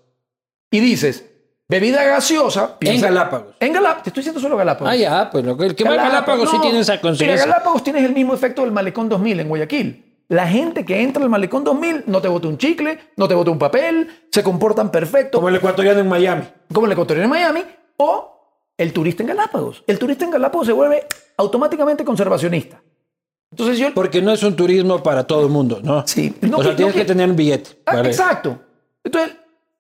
y 0.70 0.80
dices, 0.80 1.26
bebida 1.68 2.04
gaseosa. 2.04 2.78
En 2.82 3.02
Galápagos. 3.02 3.56
En 3.60 3.74
Galápagos, 3.74 4.04
te 4.04 4.10
estoy 4.10 4.22
diciendo 4.22 4.42
solo 4.42 4.58
Galápagos. 4.58 4.94
Ah, 4.94 4.96
ya, 4.96 5.30
pues 5.32 5.46
lo 5.46 5.58
que, 5.58 5.66
el 5.66 5.76
que 5.76 5.84
va 5.84 5.94
a 5.94 5.96
Galápagos 5.96 6.50
sí 6.50 6.58
no. 6.58 6.62
tiene 6.62 6.80
esa 6.80 7.00
conciencia. 7.00 7.46
Galápagos 7.46 7.84
tienes 7.84 8.04
el 8.04 8.14
mismo 8.14 8.34
efecto 8.34 8.62
del 8.64 8.72
Malecón 8.72 9.10
2000 9.10 9.40
en 9.40 9.48
Guayaquil. 9.48 10.06
La 10.28 10.48
gente 10.48 10.84
que 10.86 11.02
entra 11.02 11.24
al 11.24 11.30
Malecón 11.30 11.64
2000 11.64 12.06
no 12.08 12.20
te 12.20 12.28
bota 12.28 12.48
un 12.48 12.58
chicle, 12.58 12.98
no 13.16 13.28
te 13.28 13.36
bota 13.36 13.52
un 13.52 13.60
papel, 13.60 14.25
se 14.36 14.44
comportan 14.44 14.92
perfecto, 14.92 15.38
Como 15.38 15.48
el 15.48 15.56
ecuatoriano 15.56 16.02
en 16.02 16.10
Miami. 16.10 16.44
como 16.74 16.88
el 16.88 16.92
ecuatoriano 16.92 17.24
en 17.24 17.30
Miami, 17.30 17.64
o 17.96 18.68
el 18.78 18.92
turista 18.92 19.24
en 19.24 19.28
Galápagos. 19.28 19.82
El 19.88 19.98
turista 19.98 20.26
en 20.26 20.32
Galápagos 20.32 20.68
se 20.68 20.74
vuelve 20.74 21.08
automáticamente 21.38 22.04
conservacionista. 22.04 22.82
Entonces 23.50 23.78
yo... 23.78 23.94
Porque 23.94 24.22
no 24.22 24.34
es 24.34 24.44
un 24.44 24.54
turismo 24.54 25.02
para 25.02 25.26
todo 25.26 25.46
el 25.46 25.50
mundo, 25.50 25.80
¿no? 25.82 26.06
Sí. 26.06 26.36
No 26.42 26.58
o 26.58 26.64
sea, 26.64 26.76
tienes 26.76 26.94
no 26.94 27.02
que 27.02 27.06
tener 27.06 27.30
un 27.30 27.38
billete. 27.38 27.82
Ah, 27.86 27.96
¿vale? 27.96 28.10
Exacto. 28.10 28.60
Entonces, 29.06 29.38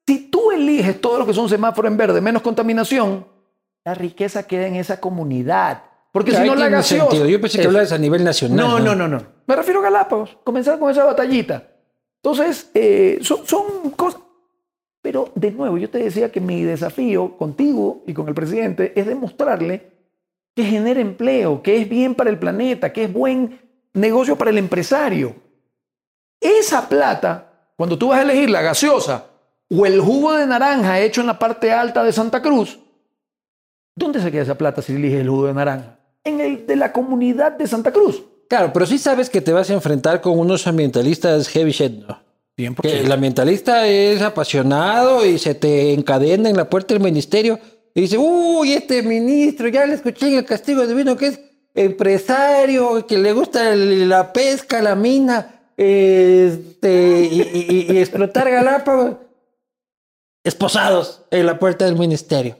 si 0.07 0.29
tú 0.29 0.51
eliges 0.51 1.01
todo 1.01 1.19
lo 1.19 1.25
que 1.25 1.33
son 1.33 1.49
semáforos 1.49 1.91
en 1.91 1.97
verde, 1.97 2.21
menos 2.21 2.41
contaminación, 2.41 3.27
la 3.83 3.93
riqueza 3.93 4.43
queda 4.43 4.67
en 4.67 4.75
esa 4.75 5.01
comunidad. 5.01 5.83
Porque 6.13 6.31
si 6.31 6.47
no 6.47 6.55
la 6.55 6.69
gaseosa... 6.69 7.09
sentido. 7.09 7.27
Yo 7.27 7.41
pensé 7.41 7.59
que 7.59 7.67
hablabas 7.67 7.91
a 7.91 7.97
nivel 7.97 8.23
nacional. 8.23 8.55
No, 8.55 8.79
no, 8.79 8.95
no, 8.95 9.05
no. 9.09 9.21
Me 9.47 9.55
refiero 9.57 9.81
a 9.81 9.83
Galápagos. 9.83 10.37
Comenzar 10.45 10.79
con 10.79 10.89
esa 10.89 11.03
batallita. 11.03 11.71
Entonces, 12.23 12.71
eh, 12.73 13.19
son, 13.21 13.45
son 13.45 13.91
cosas. 13.91 14.21
Pero 15.05 15.29
de 15.35 15.51
nuevo, 15.51 15.77
yo 15.77 15.87
te 15.87 15.99
decía 15.99 16.31
que 16.31 16.41
mi 16.41 16.63
desafío 16.63 17.37
contigo 17.37 18.01
y 18.07 18.13
con 18.15 18.27
el 18.27 18.33
presidente 18.33 18.91
es 18.95 19.05
demostrarle 19.05 19.91
que 20.55 20.63
genera 20.63 20.99
empleo, 20.99 21.61
que 21.61 21.79
es 21.79 21.87
bien 21.87 22.15
para 22.15 22.31
el 22.31 22.39
planeta, 22.39 22.91
que 22.91 23.03
es 23.03 23.13
buen 23.13 23.59
negocio 23.93 24.35
para 24.35 24.49
el 24.49 24.57
empresario. 24.57 25.35
Esa 26.41 26.89
plata, 26.89 27.69
cuando 27.77 27.99
tú 27.99 28.07
vas 28.07 28.17
a 28.17 28.23
elegir 28.23 28.49
la 28.49 28.63
gaseosa 28.63 29.27
o 29.69 29.85
el 29.85 30.01
jugo 30.01 30.33
de 30.33 30.47
naranja 30.47 30.99
hecho 30.99 31.21
en 31.21 31.27
la 31.27 31.37
parte 31.37 31.71
alta 31.71 32.03
de 32.03 32.11
Santa 32.11 32.41
Cruz, 32.41 32.79
¿dónde 33.95 34.19
se 34.19 34.31
queda 34.31 34.41
esa 34.41 34.57
plata 34.57 34.81
si 34.81 34.93
eliges 34.95 35.21
el 35.21 35.29
jugo 35.29 35.45
de 35.45 35.53
naranja? 35.53 35.99
En 36.23 36.41
el 36.41 36.65
de 36.65 36.77
la 36.77 36.91
comunidad 36.91 37.51
de 37.51 37.67
Santa 37.67 37.91
Cruz. 37.93 38.23
Claro, 38.49 38.73
pero 38.73 38.87
sí 38.87 38.97
sabes 38.97 39.29
que 39.29 39.41
te 39.41 39.53
vas 39.53 39.69
a 39.69 39.73
enfrentar 39.73 40.19
con 40.19 40.39
unos 40.39 40.65
ambientalistas 40.65 41.47
heavy 41.49 41.69
shit, 41.69 41.91
¿no? 42.07 42.24
Que 42.57 43.01
el 43.01 43.11
ambientalista 43.11 43.85
es 43.85 44.21
apasionado 44.21 45.25
y 45.25 45.37
se 45.37 45.55
te 45.55 45.91
encadena 45.93 46.49
en 46.49 46.55
la 46.55 46.69
puerta 46.69 46.93
del 46.93 47.03
ministerio 47.03 47.59
y 47.93 48.01
dice, 48.01 48.17
uy, 48.17 48.73
este 48.73 49.03
ministro, 49.03 49.67
ya 49.67 49.85
le 49.85 49.95
escuché 49.95 50.27
en 50.27 50.35
el 50.35 50.45
castigo 50.45 50.87
divino 50.87 51.17
que 51.17 51.27
es 51.27 51.39
empresario, 51.73 53.05
que 53.05 53.17
le 53.17 53.33
gusta 53.33 53.75
la 53.75 54.31
pesca, 54.31 54.81
la 54.81 54.95
mina, 54.95 55.69
este, 55.75 57.29
y, 57.31 57.97
explotar 57.97 58.49
Galápagos. 58.49 59.17
Esposados 60.43 61.23
en 61.31 61.45
la 61.45 61.59
puerta 61.59 61.85
del 61.85 61.97
ministerio. 61.97 62.57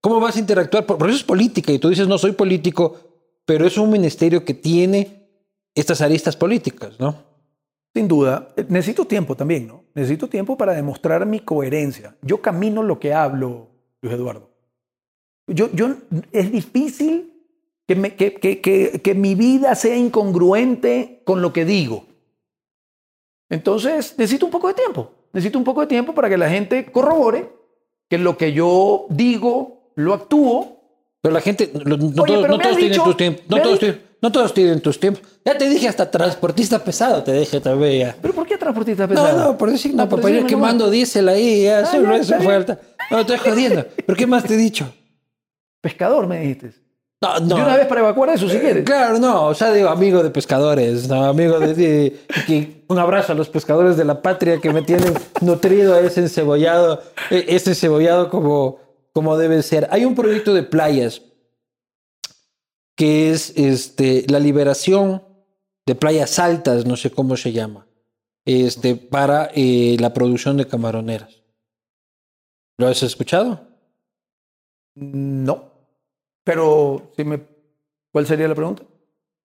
¿Cómo 0.00 0.20
vas 0.20 0.36
a 0.36 0.40
interactuar? 0.40 0.86
Por 0.86 1.08
eso 1.08 1.16
es 1.16 1.24
política 1.24 1.72
y 1.72 1.78
tú 1.78 1.88
dices, 1.90 2.08
no 2.08 2.16
soy 2.16 2.32
político, 2.32 2.96
pero 3.44 3.66
es 3.66 3.76
un 3.76 3.90
ministerio 3.90 4.44
que 4.44 4.54
tiene 4.54 5.28
estas 5.74 6.00
aristas 6.00 6.36
políticas, 6.36 6.98
¿no? 6.98 7.35
Sin 7.96 8.08
duda, 8.08 8.52
Eh, 8.58 8.66
necesito 8.68 9.06
tiempo 9.06 9.34
también, 9.34 9.66
¿no? 9.66 9.84
Necesito 9.94 10.28
tiempo 10.28 10.54
para 10.58 10.74
demostrar 10.74 11.24
mi 11.24 11.40
coherencia. 11.40 12.14
Yo 12.20 12.42
camino 12.42 12.82
lo 12.82 13.00
que 13.00 13.14
hablo, 13.14 13.68
Luis 14.02 14.14
Eduardo. 14.14 14.50
Yo, 15.46 15.70
yo, 15.72 15.94
es 16.30 16.52
difícil 16.52 17.32
que, 17.88 17.94
me- 17.96 18.14
que- 18.14 18.34
que- 18.34 18.60
que- 18.60 19.00
que 19.02 19.14
mi 19.14 19.34
vida 19.34 19.74
sea 19.74 19.96
incongruente 19.96 21.22
con 21.24 21.40
lo 21.40 21.54
que 21.54 21.64
digo. 21.64 22.04
Entonces, 23.48 24.14
necesito 24.18 24.44
un 24.44 24.52
poco 24.52 24.68
de 24.68 24.74
tiempo. 24.74 25.10
Necesito 25.32 25.58
un 25.58 25.64
poco 25.64 25.80
de 25.80 25.86
tiempo 25.86 26.14
para 26.14 26.28
que 26.28 26.36
la 26.36 26.50
gente 26.50 26.84
corrobore 26.92 27.48
que 28.10 28.18
lo 28.18 28.36
que 28.36 28.52
yo 28.52 29.06
digo, 29.08 29.90
lo 29.94 30.12
actúo. 30.12 30.82
Pero 31.22 31.32
la 31.32 31.40
gente, 31.40 31.70
no, 31.72 31.94
Oye, 31.94 32.12
todos, 32.14 32.26
pero 32.42 32.48
no 32.48 32.56
me 32.58 32.62
todos 32.62 32.76
has 32.76 32.78
tienen 32.78 33.02
tus 33.02 33.16
tiempos. 33.16 33.44
No 33.48 33.62
todos, 33.62 33.78
tienen, 33.78 34.02
no 34.22 34.32
todos 34.32 34.52
tienen 34.54 34.80
tus 34.80 34.98
tiempos. 34.98 35.22
Ya 35.44 35.56
te 35.56 35.68
dije, 35.68 35.88
hasta 35.88 36.10
transportista 36.10 36.78
pesado 36.82 37.22
te 37.22 37.32
dije 37.32 37.60
también 37.60 37.98
ya. 38.08 38.16
¿Pero 38.20 38.34
por 38.34 38.46
qué 38.46 38.56
transportista 38.56 39.04
No, 39.04 39.08
pesado? 39.10 39.38
no, 39.52 39.58
por 39.58 39.70
decir, 39.70 39.94
no, 39.94 40.02
Ah, 40.04 40.08
por 40.08 40.20
para 40.20 40.34
ir 40.34 40.46
quemando 40.46 40.90
diésel 40.90 41.28
ahí, 41.28 41.62
ya, 41.64 41.84
solo 41.86 42.08
ya, 42.10 42.14
eso 42.16 42.22
está 42.22 42.36
fue 42.36 42.46
bien. 42.46 42.56
alta. 42.56 42.78
No, 43.10 43.20
estoy 43.20 43.36
jodiendo. 43.38 43.84
¿Pero 44.04 44.16
qué 44.18 44.26
más 44.26 44.44
te 44.44 44.54
he 44.54 44.56
dicho? 44.56 44.92
Pescador, 45.80 46.26
me 46.26 46.40
dijiste. 46.40 46.72
No, 47.22 47.40
De 47.40 47.46
no. 47.46 47.56
una 47.56 47.76
vez 47.76 47.86
para 47.86 48.00
evacuar 48.02 48.28
eso, 48.30 48.48
si 48.48 48.58
quieres. 48.58 48.84
Claro, 48.84 49.18
no, 49.18 49.46
o 49.46 49.54
sea, 49.54 49.72
digo, 49.72 49.88
amigo 49.88 50.22
de 50.22 50.30
pescadores, 50.30 51.08
no, 51.08 51.24
amigo 51.24 51.58
de, 51.58 51.74
de- 51.74 52.82
un 52.88 52.98
abrazo 52.98 53.32
a 53.32 53.34
los 53.34 53.48
pescadores 53.48 53.96
de 53.96 54.04
la 54.04 54.20
patria 54.20 54.58
que 54.60 54.70
me 54.72 54.82
tienen 54.82 55.14
nutrido 55.40 55.98
ese 55.98 56.20
encebollado, 56.20 57.02
eh, 57.30 57.46
ese 57.48 57.74
cebollado 57.74 58.28
como, 58.28 58.78
como 59.12 59.38
debe 59.38 59.62
ser. 59.62 59.88
Hay 59.90 60.04
un 60.04 60.14
proyecto 60.14 60.52
de 60.52 60.62
playas 60.62 61.22
que 62.96 63.30
es 63.30 63.52
este, 63.56 64.24
la 64.28 64.40
liberación 64.40 65.22
de 65.86 65.94
playas 65.94 66.38
altas, 66.38 66.84
no 66.86 66.96
sé 66.96 67.10
cómo 67.10 67.36
se 67.36 67.52
llama, 67.52 67.86
este, 68.44 68.96
para 68.96 69.50
eh, 69.54 69.96
la 70.00 70.12
producción 70.12 70.56
de 70.56 70.66
camaroneras. 70.66 71.42
¿Lo 72.78 72.88
has 72.88 73.02
escuchado? 73.02 73.60
No. 74.94 75.72
Pero, 76.44 77.12
si 77.16 77.24
me... 77.24 77.40
¿cuál 78.12 78.26
sería 78.26 78.48
la 78.48 78.54
pregunta? 78.54 78.82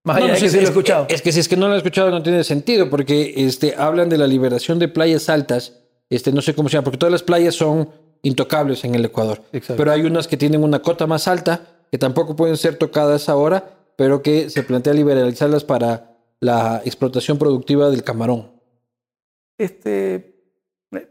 Más 0.05 0.17
allá 0.17 0.27
No, 0.27 0.27
no, 0.29 0.33
de 0.33 0.39
sí, 0.39 0.45
que 0.45 0.49
sí 0.49 0.55
lo 0.55 0.61
he 0.61 0.63
es- 0.63 0.69
escuchado. 0.69 1.05
Es 1.09 1.21
que 1.21 1.31
si 1.31 1.39
es 1.39 1.47
que 1.47 1.57
no 1.57 1.67
lo 1.67 1.73
he 1.75 1.77
escuchado 1.77 2.09
no 2.09 2.23
tiene 2.23 2.43
sentido, 2.43 2.89
porque 2.89 3.33
este, 3.37 3.75
hablan 3.75 4.09
de 4.09 4.17
la 4.17 4.27
liberación 4.27 4.79
de 4.79 4.87
playas 4.87 5.29
altas, 5.29 5.79
este, 6.09 6.31
no 6.31 6.41
sé 6.41 6.55
cómo 6.55 6.69
se 6.69 6.73
llama, 6.73 6.85
porque 6.85 6.97
todas 6.97 7.11
las 7.11 7.23
playas 7.23 7.55
son 7.55 7.89
intocables 8.23 8.83
en 8.85 8.95
el 8.95 9.05
Ecuador. 9.05 9.41
Exacto. 9.51 9.77
Pero 9.77 9.91
hay 9.91 10.01
unas 10.03 10.27
que 10.27 10.37
tienen 10.37 10.63
una 10.63 10.81
cota 10.81 11.07
más 11.07 11.27
alta, 11.27 11.80
que 11.91 11.97
tampoco 11.97 12.35
pueden 12.35 12.57
ser 12.57 12.77
tocadas 12.77 13.27
ahora, 13.27 13.77
pero 13.97 14.21
que 14.21 14.49
se 14.49 14.63
plantea 14.63 14.93
liberalizarlas 14.93 15.63
para 15.63 16.15
la 16.39 16.81
explotación 16.85 17.37
productiva 17.37 17.89
del 17.89 18.03
camarón. 18.03 18.49
Este, 19.57 20.41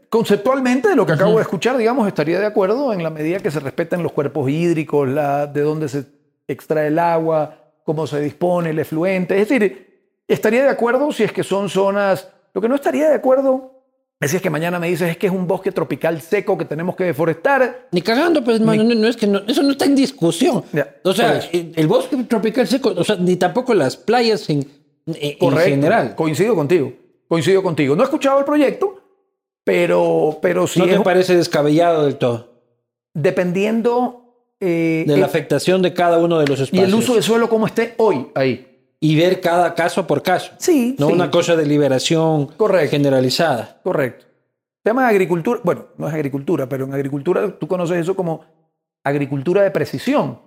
conceptualmente, 0.09 0.89
de 0.89 0.95
lo 0.95 1.05
que 1.05 1.13
acabo 1.13 1.35
de 1.35 1.43
escuchar, 1.43 1.77
digamos, 1.77 2.07
estaría 2.07 2.39
de 2.39 2.47
acuerdo 2.47 2.91
en 2.91 3.03
la 3.03 3.11
medida 3.11 3.39
que 3.39 3.51
se 3.51 3.59
respeten 3.59 4.03
los 4.03 4.11
cuerpos 4.11 4.49
hídricos, 4.49 5.07
la, 5.07 5.47
de 5.47 5.61
dónde 5.61 5.87
se 5.87 6.05
extrae 6.47 6.87
el 6.87 6.99
agua, 6.99 7.73
cómo 7.83 8.07
se 8.07 8.19
dispone 8.19 8.71
el 8.71 8.79
efluente. 8.79 9.39
Es 9.39 9.47
decir, 9.47 10.17
estaría 10.27 10.63
de 10.63 10.69
acuerdo 10.69 11.11
si 11.11 11.23
es 11.23 11.31
que 11.31 11.43
son 11.43 11.69
zonas... 11.69 12.27
Lo 12.53 12.59
que 12.59 12.67
no 12.67 12.75
estaría 12.75 13.07
de 13.07 13.15
acuerdo 13.15 13.80
si 14.29 14.35
es 14.35 14.41
que 14.41 14.49
mañana 14.49 14.77
me 14.79 14.87
dices 14.89 15.09
es 15.09 15.17
que 15.17 15.27
es 15.27 15.33
un 15.33 15.47
bosque 15.47 15.71
tropical 15.71 16.21
seco 16.21 16.57
que 16.57 16.65
tenemos 16.65 16.95
que 16.95 17.05
deforestar. 17.05 17.87
Ni 17.91 18.01
cagando, 18.01 18.43
pues, 18.43 18.59
hermano, 18.59 18.83
no, 18.83 18.93
no 18.95 19.07
es 19.07 19.17
que 19.17 19.25
no- 19.27 19.41
eso 19.47 19.63
no 19.63 19.71
está 19.71 19.85
en 19.85 19.95
discusión. 19.95 20.63
Ya, 20.73 20.95
o 21.03 21.13
sea, 21.13 21.39
el, 21.51 21.73
el 21.75 21.87
bosque 21.87 22.15
tropical 22.25 22.67
seco, 22.67 22.93
o 22.95 23.03
sea, 23.03 23.15
ni 23.15 23.35
tampoco 23.37 23.73
las 23.73 23.97
playas 23.97 24.49
en, 24.49 24.59
en- 24.59 25.15
en 25.15 25.37
Correcto. 25.39 25.69
general. 25.69 26.15
Coincido 26.15 26.53
contigo. 26.55 26.93
Coincido 27.27 27.63
contigo. 27.63 27.95
No 27.95 28.03
he 28.03 28.05
escuchado 28.05 28.39
el 28.39 28.45
proyecto, 28.45 29.01
pero, 29.63 30.37
pero 30.41 30.67
sí 30.67 30.79
no 30.79 30.85
es 30.85 30.97
te 30.97 30.99
parece 31.01 31.35
descabellado 31.35 32.05
del 32.05 32.17
todo. 32.17 32.49
dependiendo 33.13 34.17
eh, 34.59 35.03
de 35.07 35.13
la 35.13 35.17
el- 35.19 35.23
afectación 35.23 35.81
de 35.81 35.93
cada 35.93 36.17
uno 36.19 36.37
de 36.39 36.47
los 36.47 36.59
y 36.59 36.63
espacios. 36.63 36.87
el 36.87 36.93
uso 36.95 37.15
de 37.15 37.21
suelo 37.21 37.49
como 37.49 37.65
esté 37.65 37.95
hoy 37.97 38.27
ahí. 38.35 38.70
Y 39.03 39.15
ver 39.15 39.41
cada 39.41 39.73
caso 39.73 40.05
por 40.05 40.21
caso. 40.21 40.51
Sí, 40.59 40.95
No 40.99 41.07
sí. 41.07 41.13
una 41.13 41.31
cosa 41.31 41.55
de 41.55 41.65
liberación 41.65 42.45
Correcto. 42.55 42.91
generalizada. 42.91 43.79
Correcto. 43.83 44.25
Se 44.83 44.89
llama 44.89 45.07
agricultura, 45.07 45.59
bueno, 45.63 45.87
no 45.97 46.07
es 46.07 46.13
agricultura, 46.13 46.69
pero 46.69 46.85
en 46.85 46.93
agricultura 46.93 47.57
tú 47.59 47.67
conoces 47.67 47.97
eso 47.97 48.15
como 48.15 48.45
agricultura 49.03 49.63
de 49.63 49.71
precisión, 49.71 50.39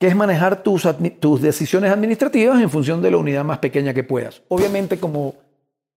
que 0.00 0.08
es 0.08 0.16
manejar 0.16 0.62
tus, 0.64 0.84
admi- 0.84 1.16
tus 1.20 1.40
decisiones 1.40 1.92
administrativas 1.92 2.60
en 2.60 2.70
función 2.70 3.00
de 3.02 3.10
la 3.12 3.18
unidad 3.18 3.44
más 3.44 3.58
pequeña 3.58 3.94
que 3.94 4.02
puedas. 4.02 4.42
Obviamente 4.48 4.98
como 4.98 5.34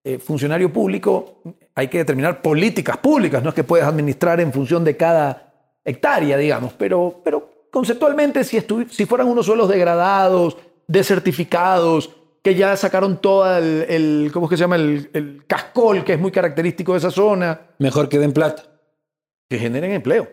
eh, 0.04 0.20
funcionario 0.20 0.72
público 0.72 1.42
hay 1.74 1.88
que 1.88 1.98
determinar 2.00 2.42
políticas 2.44 2.98
públicas, 2.98 3.42
no 3.42 3.50
es 3.50 3.56
que 3.56 3.64
puedas 3.64 3.88
administrar 3.88 4.40
en 4.40 4.54
función 4.54 4.84
de 4.84 4.96
cada 4.96 5.54
hectárea, 5.84 6.38
digamos, 6.38 6.74
pero, 6.74 7.22
pero 7.24 7.50
conceptualmente 7.72 8.44
si, 8.44 8.60
si 8.92 9.06
fueran 9.08 9.28
unos 9.28 9.48
suelos 9.48 9.68
degradados, 9.70 10.56
desertificados, 10.88 12.16
que 12.44 12.56
ya 12.56 12.76
sacaron 12.78 13.20
todo 13.22 13.58
el, 13.58 13.86
el- 13.90 14.30
¿cómo 14.32 14.46
es 14.46 14.52
que 14.52 14.58
se 14.58 14.62
llama? 14.64 14.76
El, 14.76 15.10
el 15.14 15.44
cascol, 15.48 16.04
que 16.04 16.14
es 16.14 16.20
muy 16.20 16.32
característico 16.32 16.92
de 16.94 17.00
esa 17.00 17.12
zona, 17.12 17.60
Mejor 17.80 18.08
que 18.10 18.20
den 18.20 18.34
plata. 18.34 18.64
que 19.50 19.58
generen 19.58 19.92
empleo, 19.92 20.30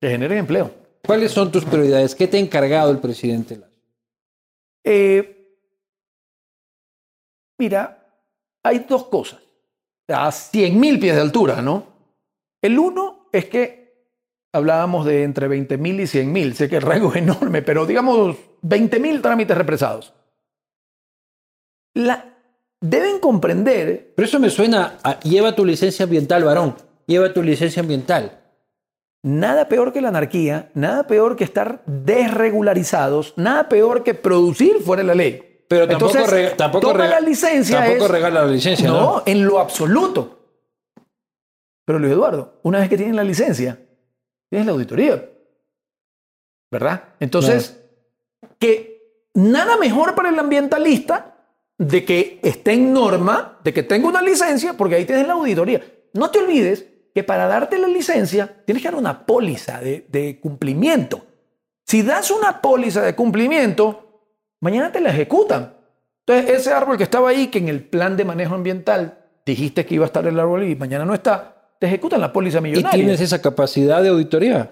que 0.00 0.08
generen 0.08 0.38
empleo. 0.38 0.70
¿Cuáles 1.04 1.32
son 1.32 1.50
tus 1.50 1.64
prioridades? 1.64 2.14
¿Qué 2.14 2.26
te 2.28 2.36
ha 2.36 2.40
encargado 2.40 2.90
el 2.90 2.98
presidente 2.98 3.56
Lazo? 3.56 3.72
Eh, 4.84 5.56
mira, 7.58 8.06
hay 8.62 8.80
dos 8.88 9.04
cosas. 9.06 9.40
A 10.08 10.28
100.000 10.30 11.00
pies 11.00 11.14
de 11.14 11.20
altura, 11.20 11.60
¿no? 11.60 11.86
El 12.62 12.78
uno 12.78 13.28
es 13.32 13.44
que 13.46 14.08
hablábamos 14.52 15.04
de 15.06 15.22
entre 15.22 15.48
20.000 15.48 16.00
y 16.00 16.06
100.000. 16.06 16.52
Sé 16.54 16.68
que 16.68 16.76
el 16.76 16.82
rango 16.82 17.10
es 17.10 17.16
enorme, 17.16 17.62
pero 17.62 17.84
digamos 17.86 18.36
20.000 18.62 19.20
trámites 19.22 19.56
represados. 19.56 20.14
La, 21.94 22.34
deben 22.80 23.18
comprender, 23.18 24.12
Pero 24.14 24.26
eso 24.26 24.38
me 24.38 24.50
suena 24.50 24.98
a 25.02 25.18
lleva 25.20 25.54
tu 25.56 25.64
licencia 25.64 26.04
ambiental, 26.04 26.44
varón. 26.44 26.76
Lleva 27.06 27.32
tu 27.32 27.42
licencia 27.42 27.80
ambiental. 27.82 28.34
nada 29.24 29.68
peor 29.68 29.92
que 29.92 30.00
la 30.00 30.08
anarquía, 30.08 30.70
nada 30.74 31.06
peor 31.06 31.34
que 31.36 31.42
estar 31.44 31.82
desregularizados, 31.86 33.34
nada 33.36 33.68
peor 33.68 34.04
que 34.04 34.14
producir 34.14 34.76
fuera 34.82 35.02
de 35.02 35.06
la 35.08 35.14
ley. 35.14 35.64
Pero 35.68 35.88
tampoco, 35.88 36.12
Entonces, 36.16 36.30
re- 36.50 36.50
tampoco, 36.56 36.88
toma 36.88 37.04
rega- 37.04 37.20
la 37.20 37.20
licencia 37.20 37.78
tampoco 37.80 38.04
es- 38.06 38.10
regala 38.10 38.44
la 38.44 38.50
licencia, 38.50 38.88
¿no? 38.88 39.00
No, 39.00 39.22
en 39.26 39.44
lo 39.44 39.58
absoluto. 39.58 40.38
Pero 41.84 41.98
Luis 41.98 42.12
Eduardo, 42.12 42.60
una 42.62 42.78
vez 42.78 42.88
que 42.88 42.96
tienen 42.96 43.16
la 43.16 43.24
licencia, 43.24 43.78
tienes 44.48 44.66
la 44.66 44.72
auditoría. 44.72 45.28
¿Verdad? 46.70 47.04
Entonces, 47.20 47.82
que 48.58 49.28
nada 49.34 49.76
mejor 49.76 50.14
para 50.14 50.28
el 50.30 50.38
ambientalista 50.38 51.36
de 51.78 52.04
que 52.04 52.40
esté 52.42 52.72
en 52.72 52.92
norma, 52.92 53.58
de 53.62 53.72
que 53.72 53.82
tenga 53.82 54.08
una 54.08 54.22
licencia, 54.22 54.74
porque 54.74 54.96
ahí 54.96 55.04
tienes 55.04 55.26
la 55.26 55.34
auditoría. 55.34 55.80
No 56.12 56.30
te 56.30 56.40
olvides 56.40 56.86
que 57.14 57.22
para 57.22 57.46
darte 57.46 57.78
la 57.78 57.88
licencia 57.88 58.62
tienes 58.64 58.82
que 58.82 58.88
dar 58.90 58.98
una 58.98 59.24
póliza 59.26 59.80
de, 59.80 60.06
de 60.08 60.40
cumplimiento. 60.40 61.24
Si 61.86 62.02
das 62.02 62.30
una 62.30 62.60
póliza 62.60 63.02
de 63.02 63.14
cumplimiento, 63.14 64.22
mañana 64.60 64.90
te 64.92 65.00
la 65.00 65.10
ejecutan. 65.10 65.74
Entonces, 66.26 66.58
ese 66.60 66.72
árbol 66.72 66.98
que 66.98 67.04
estaba 67.04 67.30
ahí, 67.30 67.46
que 67.46 67.58
en 67.58 67.68
el 67.68 67.82
plan 67.84 68.16
de 68.16 68.24
manejo 68.24 68.54
ambiental 68.54 69.24
dijiste 69.46 69.86
que 69.86 69.94
iba 69.94 70.04
a 70.04 70.08
estar 70.08 70.26
el 70.26 70.38
árbol 70.38 70.64
y 70.64 70.76
mañana 70.76 71.06
no 71.06 71.14
está, 71.14 71.72
te 71.78 71.86
ejecutan 71.86 72.20
la 72.20 72.32
póliza 72.32 72.58
Y 72.58 72.62
millonaria. 72.62 72.92
tienes 72.92 73.20
esa 73.20 73.40
capacidad 73.40 74.02
de 74.02 74.10
auditoría. 74.10 74.70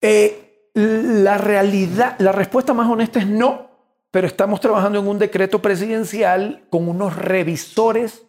Eh, 0.00 0.49
la 0.74 1.38
realidad, 1.38 2.16
la 2.18 2.32
respuesta 2.32 2.72
más 2.74 2.88
honesta 2.88 3.18
es 3.18 3.26
no, 3.26 3.70
pero 4.10 4.26
estamos 4.26 4.60
trabajando 4.60 4.98
en 4.98 5.08
un 5.08 5.18
decreto 5.18 5.60
presidencial 5.62 6.64
con 6.70 6.88
unos 6.88 7.16
revisores 7.16 8.22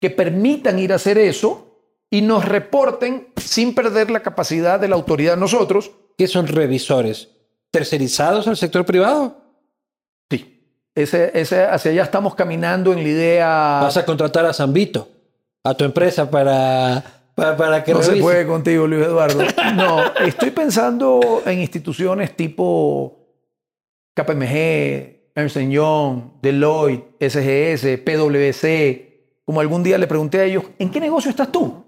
que 0.00 0.10
permitan 0.10 0.78
ir 0.78 0.92
a 0.92 0.96
hacer 0.96 1.18
eso 1.18 1.66
y 2.10 2.22
nos 2.22 2.44
reporten 2.44 3.28
sin 3.36 3.74
perder 3.74 4.10
la 4.10 4.20
capacidad 4.20 4.78
de 4.78 4.88
la 4.88 4.96
autoridad 4.96 5.36
nosotros. 5.36 5.92
¿Qué 6.16 6.26
son 6.26 6.46
revisores? 6.46 7.30
¿Tercerizados 7.70 8.46
al 8.48 8.56
sector 8.56 8.84
privado? 8.84 9.36
Sí, 10.30 10.62
ese, 10.94 11.30
ese, 11.38 11.64
hacia 11.64 11.90
allá 11.90 12.02
estamos 12.04 12.34
caminando 12.34 12.92
en 12.92 13.02
la 13.02 13.08
idea... 13.08 13.80
Vas 13.82 13.96
a 13.96 14.04
contratar 14.04 14.46
a 14.46 14.52
Zambito, 14.52 15.08
a 15.64 15.74
tu 15.74 15.84
empresa 15.84 16.30
para, 16.30 17.15
para, 17.36 17.56
para 17.56 17.84
que 17.84 17.92
No 17.92 18.02
se 18.02 18.16
puede 18.16 18.46
contigo, 18.46 18.86
Luis 18.88 19.06
Eduardo. 19.06 19.44
No, 19.76 20.14
estoy 20.16 20.50
pensando 20.50 21.42
en 21.46 21.60
instituciones 21.60 22.34
tipo 22.34 23.18
KPMG, 24.16 25.30
Ernst 25.34 25.56
Young, 25.58 26.40
Deloitte, 26.42 27.14
SGS, 27.20 27.98
PwC. 28.02 29.40
Como 29.44 29.60
algún 29.60 29.82
día 29.84 29.98
le 29.98 30.06
pregunté 30.08 30.40
a 30.40 30.44
ellos, 30.44 30.64
¿en 30.78 30.90
qué 30.90 30.98
negocio 30.98 31.30
estás 31.30 31.52
tú? 31.52 31.84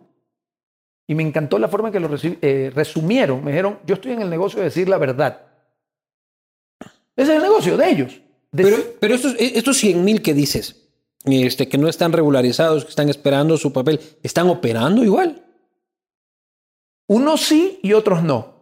Y 1.09 1.15
me 1.15 1.23
encantó 1.23 1.59
la 1.59 1.69
forma 1.69 1.89
en 1.89 1.93
que 1.95 2.01
lo 2.01 2.11
eh, 2.23 2.71
resumieron. 2.75 3.43
Me 3.43 3.51
dijeron, 3.51 3.79
yo 3.87 3.95
estoy 3.95 4.13
en 4.13 4.21
el 4.23 4.29
negocio 4.31 4.59
de 4.61 4.67
decir 4.67 4.89
la 4.89 4.99
verdad. 4.99 5.41
Ese 7.17 7.33
es 7.33 7.37
el 7.39 7.43
negocio 7.43 7.77
de 7.77 7.91
ellos. 7.91 8.21
De- 8.53 8.63
Pero, 8.65 8.77
pero 9.01 9.15
estos, 9.15 9.35
estos 9.39 9.77
100 9.79 10.05
mil 10.05 10.21
que 10.23 10.35
dices, 10.35 10.88
este, 11.33 11.69
que 11.69 11.79
no 11.79 11.89
están 11.89 12.13
regularizados, 12.13 12.85
que 12.85 12.91
están 12.91 13.09
esperando 13.09 13.57
su 13.57 13.73
papel, 13.73 14.01
¿están 14.23 14.49
operando 14.49 15.05
igual? 15.05 15.45
unos 17.11 17.41
sí 17.41 17.79
y 17.83 17.93
otros 17.95 18.23
no. 18.23 18.55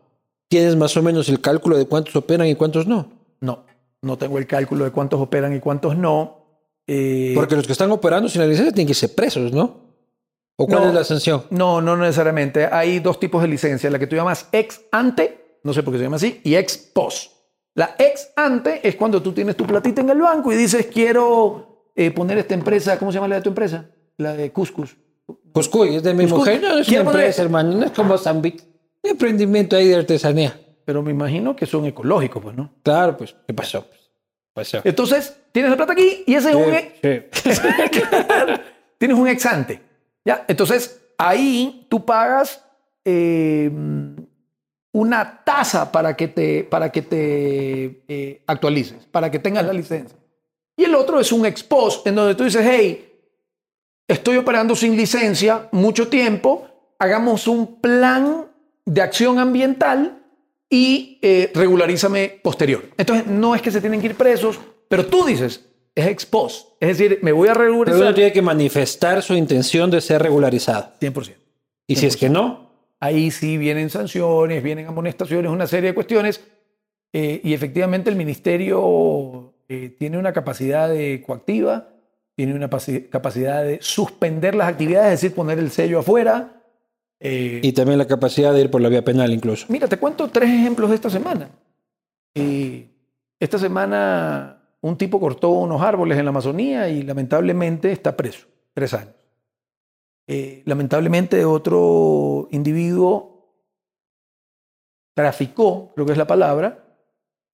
¿Tienes 0.49 0.77
más 0.77 0.97
o 0.97 1.03
menos 1.03 1.29
el 1.29 1.41
cálculo 1.41 1.77
de 1.77 1.87
cuántos 1.87 2.15
operan 2.15 2.47
y 2.47 2.55
cuántos 2.55 2.87
no? 2.87 3.11
No, 3.41 3.65
no 4.03 4.17
tengo 4.17 4.39
el 4.39 4.47
cálculo 4.47 4.85
de 4.85 4.93
cuántos 4.93 5.21
operan 5.21 5.53
y 5.55 5.59
cuántos 5.61 5.97
no. 5.97 6.45
Eh, 6.87 7.33
Porque 7.35 7.57
los 7.57 7.67
que 7.67 7.73
están 7.73 7.91
operando 7.91 8.29
sin 8.29 8.41
la 8.41 8.47
licencia 8.47 8.73
tienen 8.73 8.87
que 8.87 8.95
ser 8.95 9.13
presos, 9.17 9.53
¿no? 9.53 9.81
¿O 10.57 10.67
cuál 10.69 10.83
No. 10.83 10.89
es 10.91 10.95
la 10.95 11.03
sanción? 11.05 11.43
No, 11.51 11.81
no 11.83 11.97
necesariamente. 11.97 12.67
Hay 12.67 13.01
dos 13.01 13.19
tipos 13.19 13.43
de 13.43 13.49
licencia, 13.49 13.91
la 13.91 13.99
que 13.99 14.07
tú 14.07 14.15
llamas 14.15 14.49
ex 14.53 14.81
ante, 14.93 15.59
no 15.65 15.73
sé 15.73 15.83
por 15.83 15.93
qué 15.93 15.99
se 15.99 16.05
llama 16.05 16.17
así, 16.17 16.41
y 16.45 16.55
ex 16.55 16.79
post. 16.79 17.33
La 17.75 17.97
ex 17.99 18.31
ante 18.37 18.87
es 18.87 18.95
cuando 18.95 19.21
tú 19.21 19.33
tienes 19.33 19.57
tu 19.57 19.67
platita 19.67 20.01
en 20.01 20.11
el 20.11 20.19
banco 20.21 20.53
y 20.53 20.57
dices, 20.57 20.87
quiero 20.87 21.76
eh, 21.97 22.11
poner 22.13 22.39
esta 22.39 22.55
empresa, 22.55 22.99
¿cómo 22.99 23.11
se 23.11 23.17
llama 23.17 23.29
la 23.29 23.37
de 23.37 23.43
tu 23.43 23.49
empresa? 23.49 23.87
La 24.19 24.35
de 24.35 24.53
Cuscus. 24.53 24.97
Cuscuy, 25.53 25.97
es 25.97 26.03
de 26.03 26.15
mi 26.15 26.25
Cuscuy. 26.25 26.39
mujer, 26.39 26.61
no 26.63 26.79
es 26.79 26.89
una 26.89 26.99
empresa, 27.01 27.43
hermano, 27.43 27.73
no 27.77 27.85
es 27.87 27.91
como 27.93 28.17
Zambit. 28.19 28.63
Un 29.03 29.11
emprendimiento 29.11 29.77
ahí 29.77 29.89
de 29.89 29.97
artesanía. 29.97 30.61
pero 30.85 31.03
me 31.03 31.11
imagino 31.11 31.57
que 31.57 31.67
son 31.67 31.85
ecológicos, 31.87 32.43
pues, 32.43 32.55
¿no? 32.57 32.71
Claro, 32.85 33.17
pues, 33.17 33.35
¿qué 33.47 33.53
pasó? 33.55 33.87
Pues, 33.89 34.01
pasó. 34.53 34.81
Entonces, 34.85 35.37
tienes 35.53 35.71
la 35.73 35.77
plata 35.77 35.93
aquí 35.95 36.23
y 36.27 36.35
ese 36.35 36.51
es 36.51 36.55
un... 36.55 36.73
e- 36.75 37.29
Sí, 37.33 37.51
sí. 37.53 37.61
tienes 38.99 39.17
un 39.17 39.27
exante. 39.29 39.81
¿ya? 40.25 40.45
Entonces, 40.47 41.01
ahí 41.19 41.87
tú 41.89 42.05
pagas 42.05 42.63
eh, 43.05 43.71
una 44.93 45.43
tasa 45.45 45.91
para 45.93 46.17
que 46.17 46.29
te, 46.29 46.65
para 46.65 46.91
que 46.91 47.03
te 47.03 48.03
eh, 48.09 48.43
actualices, 48.47 49.07
para 49.11 49.31
que 49.31 49.39
tengas 49.39 49.65
la 49.67 49.73
licencia. 49.73 50.17
Y 50.77 50.85
el 50.85 50.95
otro 50.95 51.19
es 51.21 51.33
un 51.33 51.47
ex 51.47 51.63
post, 51.63 52.07
en 52.07 52.15
donde 52.15 52.35
tú 52.35 52.45
dices, 52.45 52.65
hey, 52.69 53.09
estoy 54.07 54.37
operando 54.37 54.77
sin 54.77 54.97
licencia 54.97 55.69
mucho 55.73 56.09
tiempo, 56.09 56.67
hagamos 56.99 57.49
un 57.49 57.81
plan 57.81 58.47
de 58.85 59.01
acción 59.01 59.39
ambiental 59.39 60.23
y 60.69 61.19
eh, 61.23 61.51
regularízame 61.55 62.41
posterior. 62.43 62.85
Entonces, 62.99 63.27
no 63.27 63.55
es 63.55 63.63
que 63.63 63.71
se 63.71 63.81
tienen 63.81 64.01
que 64.01 64.09
ir 64.09 64.15
presos, 64.15 64.59
pero 64.89 65.07
tú 65.07 65.25
dices, 65.25 65.65
es 65.95 66.07
ex 66.07 66.27
post. 66.27 66.69
Es 66.79 66.99
decir, 66.99 67.21
me 67.23 67.33
voy 67.33 67.49
a 67.49 67.55
Pero 67.55 67.73
uno 67.73 67.85
regularizar 67.85 68.15
tiene 68.15 68.33
que 68.33 68.43
manifestar 68.43 69.23
su 69.23 69.35
intención 69.35 69.91
de 69.91 70.01
ser 70.01 70.23
regularizado. 70.23 70.93
100%. 71.01 71.35
Y 71.87 71.97
si 71.97 72.07
es 72.07 72.17
que 72.17 72.29
no, 72.29 72.67
Ahí 72.99 73.31
sí 73.31 73.59
vienen 73.59 73.91
sanciones, 73.91 74.63
vienen 74.63 74.87
amonestaciones, 74.87 75.51
una 75.51 75.67
serie 75.67 75.91
de 75.91 75.95
cuestiones. 75.95 76.43
eh, 77.13 77.41
y 77.45 77.55
efectivamente 77.55 78.11
el 78.11 78.17
ministerio 78.17 79.55
eh, 79.69 79.95
tiene 79.99 80.19
una 80.19 80.33
capacidad 80.33 80.89
de 80.89 81.23
coactiva, 81.27 81.89
tiene 82.35 82.55
una 82.55 82.69
capacidad 82.69 83.65
de 83.65 83.79
suspender 83.81 84.55
las 84.55 84.69
actividades, 84.69 85.15
es 85.15 85.21
decir, 85.23 85.35
poner 85.35 85.59
el 85.59 85.71
sello 85.71 86.01
afuera. 86.01 86.63
Eh, 87.19 87.61
y 87.63 87.73
también 87.73 87.99
la 87.99 88.07
capacidad 88.07 88.53
de 88.53 88.61
ir 88.61 88.71
por 88.71 88.81
la 88.81 88.91
vía 88.91 89.03
penal 89.03 89.33
incluso. 89.33 89.67
Mira, 89.71 89.89
te 89.89 89.97
cuento 89.97 90.29
tres 90.29 90.51
ejemplos 90.51 90.91
de 90.91 90.97
esta 90.97 91.09
semana. 91.09 91.49
Eh, 92.35 92.89
esta 93.41 93.59
semana 93.59 94.63
un 94.83 94.97
tipo 94.97 95.19
cortó 95.19 95.51
unos 95.51 95.83
árboles 95.83 96.19
en 96.19 96.25
la 96.27 96.31
Amazonía 96.31 96.89
y 96.89 97.03
lamentablemente 97.03 97.91
está 97.91 98.17
preso, 98.17 98.47
tres 98.75 98.95
años. 98.95 99.15
Eh, 100.29 100.63
lamentablemente 100.65 101.45
otro 101.45 102.49
individuo 102.51 103.55
traficó, 105.15 105.93
creo 105.95 106.05
que 106.05 106.13
es 106.13 106.19
la 106.19 106.27
palabra, 106.27 106.85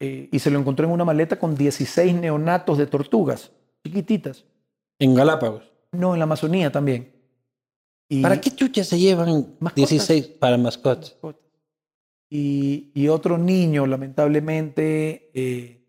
eh, 0.02 0.28
y 0.32 0.38
se 0.40 0.50
lo 0.50 0.58
encontró 0.58 0.84
en 0.86 0.92
una 0.92 1.04
maleta 1.04 1.38
con 1.38 1.54
16 1.54 2.14
neonatos 2.16 2.76
de 2.76 2.86
tortugas, 2.86 3.52
chiquititas. 3.84 4.44
En 4.98 5.14
Galápagos. 5.14 5.70
No, 5.92 6.12
en 6.14 6.18
la 6.18 6.24
Amazonía 6.24 6.72
también. 6.72 7.12
Y- 8.08 8.20
¿Para 8.20 8.40
qué 8.40 8.50
chuchas 8.50 8.88
se 8.88 8.98
llevan 8.98 9.54
Mascotas. 9.60 9.90
16 9.90 10.26
para 10.38 10.58
mascotas? 10.58 11.16
Y, 12.30 12.90
y 12.94 13.08
otro 13.08 13.36
niño, 13.38 13.86
lamentablemente, 13.86 15.30
eh, 15.34 15.86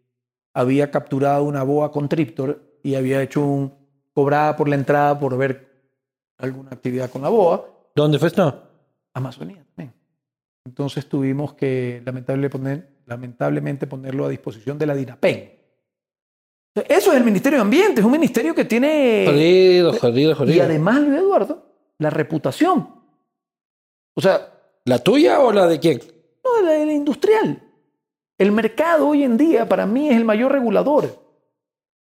había 0.53 0.91
capturado 0.91 1.43
una 1.43 1.63
boa 1.63 1.91
constrictor 1.91 2.61
y 2.83 2.95
había 2.95 3.21
hecho 3.21 3.41
un 3.45 3.73
cobrada 4.13 4.55
por 4.55 4.67
la 4.69 4.75
entrada 4.75 5.17
por 5.19 5.35
ver 5.37 5.71
alguna 6.37 6.69
actividad 6.71 7.09
con 7.09 7.21
la 7.23 7.29
boa. 7.29 7.67
¿Dónde 7.95 8.19
fue 8.19 8.27
esto? 8.27 8.61
Amazonía 9.13 9.65
también. 9.75 9.93
Entonces 10.65 11.07
tuvimos 11.07 11.53
que 11.53 12.01
lamentable 12.05 12.49
poner- 12.49 12.92
lamentablemente 13.05 13.87
ponerlo 13.87 14.25
a 14.25 14.29
disposición 14.29 14.77
de 14.77 14.85
la 14.85 14.95
DINAPEN. 14.95 15.51
Eso 16.75 17.11
es 17.11 17.17
el 17.17 17.23
Ministerio 17.23 17.59
de 17.59 17.61
Ambiente, 17.61 18.01
es 18.01 18.05
un 18.05 18.11
ministerio 18.11 18.55
que 18.55 18.65
tiene... 18.65 19.25
Jodido, 19.27 19.93
jodido, 19.93 20.31
y 20.31 20.33
jodido. 20.33 20.63
además, 20.63 21.01
Luis 21.01 21.19
Eduardo, 21.19 21.65
la 21.99 22.09
reputación. 22.09 22.89
O 24.15 24.21
sea, 24.21 24.53
¿La 24.85 24.99
tuya 24.99 25.39
o 25.39 25.51
la 25.51 25.67
de 25.67 25.79
quién? 25.79 26.01
No, 26.43 26.57
de 26.57 26.63
la, 26.63 26.71
de 26.71 26.85
la 26.85 26.93
industrial. 26.93 27.61
El 28.37 28.51
mercado 28.51 29.07
hoy 29.07 29.23
en 29.23 29.37
día 29.37 29.67
para 29.67 29.85
mí 29.85 30.09
es 30.09 30.17
el 30.17 30.25
mayor 30.25 30.51
regulador. 30.51 31.23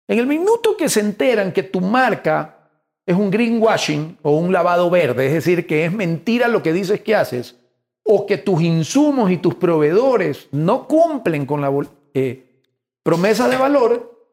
En 0.09 0.19
el 0.19 0.27
minuto 0.27 0.77
que 0.77 0.89
se 0.89 1.01
enteran 1.01 1.53
que 1.53 1.63
tu 1.63 1.81
marca 1.81 2.71
es 3.07 3.17
un 3.17 3.31
greenwashing 3.31 4.19
o 4.23 4.37
un 4.37 4.53
lavado 4.53 4.91
verde, 4.91 5.27
es 5.27 5.33
decir, 5.33 5.67
que 5.67 5.85
es 5.85 5.93
mentira 5.93 6.49
lo 6.49 6.63
que 6.63 6.73
dices 6.73 7.01
que 7.03 7.15
haces, 7.15 7.57
o 8.05 8.27
que 8.27 8.39
tus 8.39 8.61
insumos 8.63 9.31
y 9.31 9.37
tus 9.39 9.55
proveedores 9.55 10.49
no 10.53 10.87
cumplen 10.89 11.47
con 11.47 11.61
la 11.61 11.71
eh, 12.15 12.61
promesa 13.03 13.49
de 13.49 13.57
valor, 13.57 14.29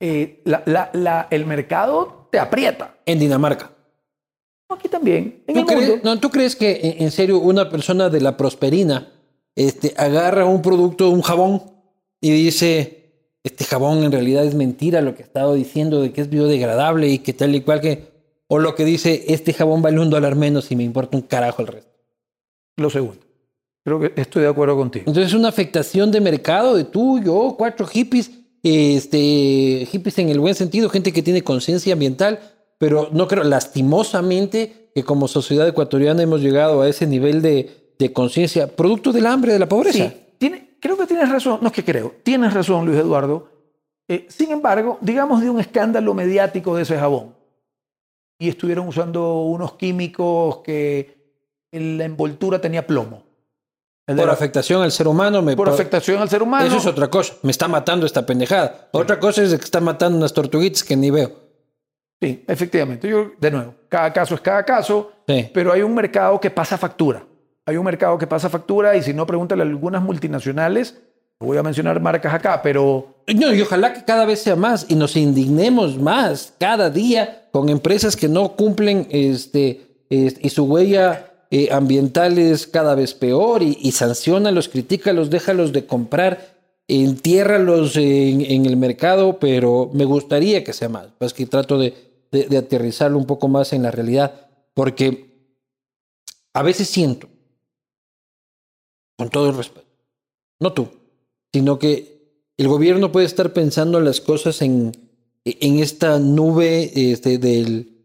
eh, 0.00 0.40
la- 0.44 0.62
la- 0.66 0.90
la- 0.92 1.28
el 1.30 1.46
mercado 1.46 2.28
te 2.30 2.38
aprieta. 2.38 2.96
En 3.06 3.18
Dinamarca. 3.18 3.70
Aquí 4.68 4.88
también, 4.88 5.42
en 5.46 5.54
¿Tú 5.54 5.60
el 5.60 5.66
crees, 5.66 5.88
mundo. 5.90 6.02
no, 6.04 6.20
¿Tú 6.20 6.30
crees 6.30 6.56
que 6.56 6.80
en, 6.82 7.02
en 7.04 7.10
serio 7.10 7.38
una 7.38 7.70
persona 7.70 8.08
de 8.10 8.20
la 8.20 8.36
prosperina 8.36 9.12
este, 9.54 9.94
agarra 9.96 10.44
un 10.46 10.62
producto, 10.62 11.10
un 11.10 11.22
jabón, 11.22 11.62
y 12.20 12.30
dice, 12.32 13.12
este 13.44 13.64
jabón 13.64 14.02
en 14.04 14.10
realidad 14.12 14.44
es 14.44 14.54
mentira 14.54 15.00
lo 15.00 15.14
que 15.14 15.22
he 15.22 15.26
estado 15.26 15.54
diciendo 15.54 16.00
de 16.00 16.12
que 16.12 16.22
es 16.22 16.28
biodegradable 16.30 17.08
y 17.08 17.18
que 17.18 17.32
tal 17.34 17.54
y 17.54 17.60
cual 17.60 17.80
que... 17.80 18.12
O 18.46 18.58
lo 18.58 18.74
que 18.74 18.84
dice, 18.84 19.24
este 19.28 19.52
jabón 19.52 19.80
vale 19.82 20.00
un 20.00 20.10
dólar 20.10 20.34
menos 20.34 20.70
y 20.70 20.76
me 20.76 20.82
importa 20.82 21.16
un 21.16 21.22
carajo 21.22 21.62
el 21.62 21.68
resto. 21.68 21.93
Lo 22.76 22.90
segundo. 22.90 23.20
Creo 23.84 24.00
que 24.00 24.12
estoy 24.16 24.42
de 24.42 24.48
acuerdo 24.48 24.76
contigo. 24.76 25.04
Entonces 25.06 25.26
es 25.26 25.38
una 25.38 25.48
afectación 25.48 26.10
de 26.10 26.20
mercado 26.20 26.74
de 26.74 26.84
tú, 26.84 27.20
yo, 27.20 27.54
cuatro 27.56 27.86
hippies, 27.86 28.30
este, 28.62 29.86
hippies 29.90 30.18
en 30.18 30.30
el 30.30 30.40
buen 30.40 30.54
sentido, 30.54 30.88
gente 30.88 31.12
que 31.12 31.22
tiene 31.22 31.42
conciencia 31.42 31.92
ambiental, 31.92 32.40
pero 32.78 33.10
no 33.12 33.28
creo, 33.28 33.44
lastimosamente, 33.44 34.90
que 34.94 35.04
como 35.04 35.28
sociedad 35.28 35.68
ecuatoriana 35.68 36.22
hemos 36.22 36.40
llegado 36.40 36.80
a 36.80 36.88
ese 36.88 37.06
nivel 37.06 37.42
de, 37.42 37.94
de 37.98 38.12
conciencia, 38.12 38.74
producto 38.74 39.12
del 39.12 39.26
hambre, 39.26 39.52
de 39.52 39.58
la 39.58 39.68
pobreza. 39.68 40.08
Sí, 40.08 40.16
tiene, 40.38 40.76
creo 40.80 40.96
que 40.96 41.06
tienes 41.06 41.28
razón. 41.28 41.58
No 41.60 41.68
es 41.68 41.74
que 41.74 41.84
creo, 41.84 42.14
tienes 42.22 42.54
razón, 42.54 42.86
Luis 42.86 42.98
Eduardo. 42.98 43.48
Eh, 44.08 44.26
sin 44.28 44.50
embargo, 44.50 44.98
digamos 45.00 45.42
de 45.42 45.50
un 45.50 45.60
escándalo 45.60 46.14
mediático 46.14 46.74
de 46.74 46.82
ese 46.82 46.96
jabón. 46.96 47.34
Y 48.38 48.48
estuvieron 48.48 48.88
usando 48.88 49.42
unos 49.42 49.74
químicos 49.74 50.58
que 50.58 51.13
la 51.80 52.04
envoltura 52.04 52.60
tenía 52.60 52.86
plomo. 52.86 53.22
El 54.06 54.16
Por 54.16 54.26
la- 54.26 54.32
afectación 54.32 54.82
al 54.82 54.92
ser 54.92 55.08
humano, 55.08 55.40
me 55.40 55.56
por 55.56 55.68
afectación 55.68 56.20
al 56.20 56.28
ser 56.28 56.42
humano. 56.42 56.66
Eso 56.66 56.76
es 56.76 56.86
otra 56.86 57.08
cosa. 57.08 57.34
Me 57.42 57.50
está 57.50 57.68
matando 57.68 58.04
esta 58.04 58.26
pendejada. 58.26 58.88
Otra 58.92 59.18
cosa 59.18 59.42
es 59.42 59.50
que 59.54 59.64
está 59.64 59.80
matando 59.80 60.18
unas 60.18 60.32
tortuguitas 60.34 60.84
que 60.84 60.94
ni 60.96 61.10
veo. 61.10 61.32
Sí, 62.20 62.44
efectivamente. 62.46 63.08
Yo, 63.08 63.32
de 63.40 63.50
nuevo, 63.50 63.74
cada 63.88 64.12
caso 64.12 64.34
es 64.34 64.40
cada 64.40 64.64
caso, 64.64 65.10
Sí. 65.26 65.48
pero 65.54 65.72
hay 65.72 65.82
un 65.82 65.94
mercado 65.94 66.38
que 66.40 66.50
pasa 66.50 66.76
factura. 66.78 67.24
Hay 67.66 67.76
un 67.78 67.84
mercado 67.84 68.18
que 68.18 68.26
pasa 68.26 68.50
factura 68.50 68.94
y 68.94 69.02
si 69.02 69.14
no, 69.14 69.26
pregúntale 69.26 69.62
a 69.62 69.66
algunas 69.66 70.02
multinacionales. 70.02 70.98
Voy 71.40 71.56
a 71.58 71.62
mencionar 71.62 71.98
marcas 72.00 72.32
acá, 72.32 72.60
pero 72.62 73.16
No, 73.34 73.52
y 73.54 73.60
ojalá 73.62 73.92
que 73.94 74.04
cada 74.04 74.24
vez 74.26 74.40
sea 74.42 74.54
más 74.54 74.86
y 74.88 74.94
nos 74.96 75.16
indignemos 75.16 75.98
más 75.98 76.52
cada 76.60 76.90
día 76.90 77.48
con 77.52 77.68
empresas 77.70 78.16
que 78.16 78.28
no 78.28 78.50
cumplen 78.54 79.06
este, 79.10 80.04
este, 80.10 80.40
y 80.46 80.50
su 80.50 80.64
huella 80.64 81.30
eh, 81.50 81.68
ambiental 81.72 82.38
es 82.38 82.66
cada 82.66 82.94
vez 82.94 83.14
peor 83.14 83.62
y, 83.62 83.78
y 83.80 83.92
sanciónalos, 83.92 84.68
critícalos, 84.68 85.30
déjalos 85.30 85.72
de 85.72 85.86
comprar, 85.86 86.54
entiérralos 86.88 87.96
en, 87.96 88.40
en 88.42 88.66
el 88.66 88.76
mercado, 88.76 89.38
pero 89.38 89.90
me 89.92 90.04
gustaría 90.04 90.64
que 90.64 90.72
sea 90.72 90.88
más. 90.88 91.08
Pues 91.18 91.32
que 91.32 91.46
trato 91.46 91.78
de, 91.78 91.94
de- 92.30 92.44
de 92.48 92.56
aterrizarlo 92.58 93.16
un 93.18 93.26
poco 93.26 93.48
más 93.48 93.72
en 93.72 93.82
la 93.82 93.90
realidad, 93.90 94.48
porque 94.74 95.32
a 96.52 96.62
veces 96.62 96.88
siento, 96.88 97.28
con 99.16 99.30
todo 99.30 99.50
el 99.50 99.56
respeto, 99.56 99.86
no 100.60 100.72
tú, 100.72 100.88
sino 101.52 101.78
que 101.78 102.14
el 102.56 102.68
gobierno 102.68 103.12
puede 103.12 103.26
estar 103.26 103.52
pensando 103.52 104.00
las 104.00 104.20
cosas 104.20 104.60
en, 104.62 104.92
en 105.44 105.78
esta 105.78 106.18
nube 106.18 106.90
este, 106.94 107.38
del, 107.38 108.04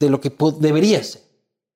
de 0.00 0.10
lo 0.10 0.20
que 0.20 0.32
debería 0.60 1.02
ser, 1.02 1.22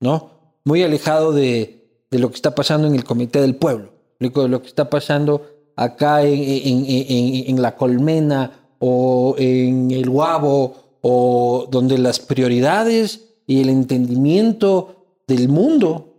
¿no? 0.01 0.38
Muy 0.69 0.83
alejado 0.83 1.33
de, 1.33 1.83
de 2.11 2.19
lo 2.19 2.29
que 2.29 2.35
está 2.35 2.55
pasando 2.55 2.87
en 2.87 2.95
el 2.95 3.03
Comité 3.03 3.41
del 3.41 3.57
Pueblo, 3.57 3.89
de 4.21 4.49
lo 4.49 4.61
que 4.61 4.69
está 4.69 4.91
pasando 4.91 5.47
acá 5.77 6.23
en, 6.25 6.85
en- 6.87 7.63
la 7.63 7.75
Colmena 7.75 8.69
o 8.79 9.35
en 9.39 9.91
el 9.91 10.11
Guabo, 10.11 10.99
o 11.01 11.67
donde 11.71 11.97
las 11.97 12.21
prioridades 12.21 13.31
y 13.47 13.63
el 13.63 13.71
entendimiento 13.71 15.23
del 15.27 15.49
mundo 15.49 16.17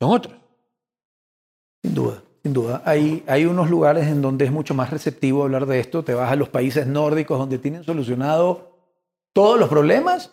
son 0.00 0.10
otros. 0.10 0.34
Sin 1.84 1.94
duda, 1.94 2.20
sin 2.42 2.52
duda. 2.52 2.82
Hay, 2.84 3.22
hay 3.28 3.44
unos 3.44 3.70
lugares 3.70 4.08
en 4.08 4.22
donde 4.22 4.44
es 4.46 4.50
mucho 4.50 4.74
más 4.74 4.90
receptivo 4.90 5.44
hablar 5.44 5.66
de 5.66 5.78
esto. 5.78 6.02
Te 6.02 6.14
vas 6.14 6.32
a 6.32 6.36
los 6.36 6.48
países 6.48 6.88
nórdicos 6.88 7.38
donde 7.38 7.58
tienen 7.58 7.84
solucionado 7.84 8.72
todos 9.32 9.60
los 9.60 9.68
problemas. 9.68 10.32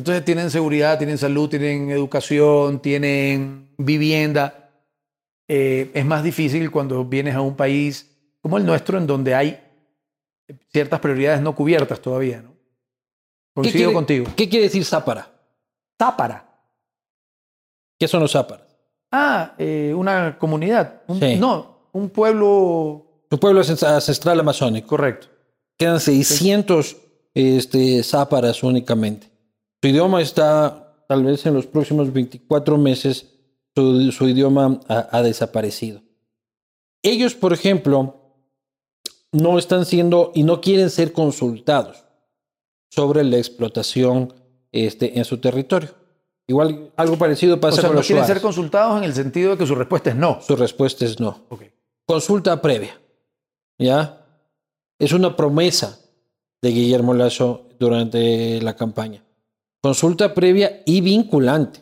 Entonces 0.00 0.24
tienen 0.24 0.50
seguridad, 0.50 0.96
tienen 0.96 1.18
salud, 1.18 1.46
tienen 1.50 1.90
educación, 1.90 2.80
tienen 2.80 3.68
vivienda. 3.76 4.70
Eh, 5.46 5.90
es 5.92 6.06
más 6.06 6.24
difícil 6.24 6.70
cuando 6.70 7.04
vienes 7.04 7.34
a 7.34 7.42
un 7.42 7.54
país 7.54 8.10
como 8.40 8.56
el 8.56 8.64
nuestro 8.64 8.96
en 8.96 9.06
donde 9.06 9.34
hay 9.34 9.60
ciertas 10.72 11.00
prioridades 11.00 11.42
no 11.42 11.54
cubiertas 11.54 12.00
todavía. 12.00 12.40
¿no? 12.40 12.54
¿Qué 13.62 13.72
quiere- 13.72 13.92
contigo. 13.92 14.24
¿Qué 14.34 14.48
quiere 14.48 14.64
decir 14.64 14.82
zápara? 14.86 15.30
Tápara. 15.98 16.48
¿Qué 17.98 18.08
son 18.08 18.20
los 18.20 18.32
záparas? 18.32 18.74
Ah, 19.12 19.54
eh, 19.58 19.92
una 19.94 20.38
comunidad. 20.38 21.02
Un- 21.08 21.20
Sí. 21.20 21.36
No, 21.36 21.88
un 21.92 22.08
pueblo. 22.08 23.04
Tu 23.28 23.38
pueblo 23.38 23.60
es 23.60 23.82
ancestral 23.82 24.40
amazónico. 24.40 24.88
Correcto. 24.88 25.26
Quedan 25.76 26.00
600 26.00 26.96
este, 27.34 28.02
záparas 28.02 28.62
únicamente. 28.62 29.29
Su 29.82 29.88
idioma 29.88 30.20
está, 30.20 31.04
tal 31.08 31.24
vez 31.24 31.46
en 31.46 31.54
los 31.54 31.66
próximos 31.66 32.12
24 32.12 32.76
meses, 32.78 33.34
su, 33.74 34.12
su 34.12 34.28
idioma 34.28 34.80
ha, 34.88 35.16
ha 35.16 35.22
desaparecido. 35.22 36.02
Ellos, 37.02 37.34
por 37.34 37.52
ejemplo, 37.52 38.20
no 39.32 39.58
están 39.58 39.86
siendo 39.86 40.32
y 40.34 40.42
no 40.42 40.60
quieren 40.60 40.90
ser 40.90 41.12
consultados 41.12 42.04
sobre 42.90 43.24
la 43.24 43.38
explotación 43.38 44.34
este, 44.72 45.18
en 45.18 45.24
su 45.24 45.38
territorio. 45.38 45.90
Igual 46.46 46.92
algo 46.96 47.16
parecido 47.16 47.56
O 47.56 47.60
pasa 47.60 47.76
sea, 47.76 47.84
con 47.84 47.94
no 47.94 48.00
los 48.00 48.06
quieren 48.06 48.26
ser 48.26 48.40
consultados 48.40 48.98
en 48.98 49.04
el 49.04 49.14
sentido 49.14 49.52
de 49.52 49.58
que 49.58 49.66
su 49.66 49.74
respuesta 49.76 50.10
es 50.10 50.16
no. 50.16 50.40
Su 50.42 50.56
respuesta 50.56 51.04
es 51.04 51.20
no. 51.20 51.44
Ok. 51.48 51.62
Consulta 52.06 52.60
previa. 52.60 53.00
¿Ya? 53.78 54.26
Es 54.98 55.12
una 55.12 55.36
promesa 55.36 56.00
de 56.60 56.70
Guillermo 56.70 57.14
Lazo 57.14 57.68
durante 57.78 58.60
la 58.60 58.74
campaña. 58.74 59.22
Consulta 59.82 60.34
previa 60.34 60.82
y 60.84 61.00
vinculante, 61.00 61.80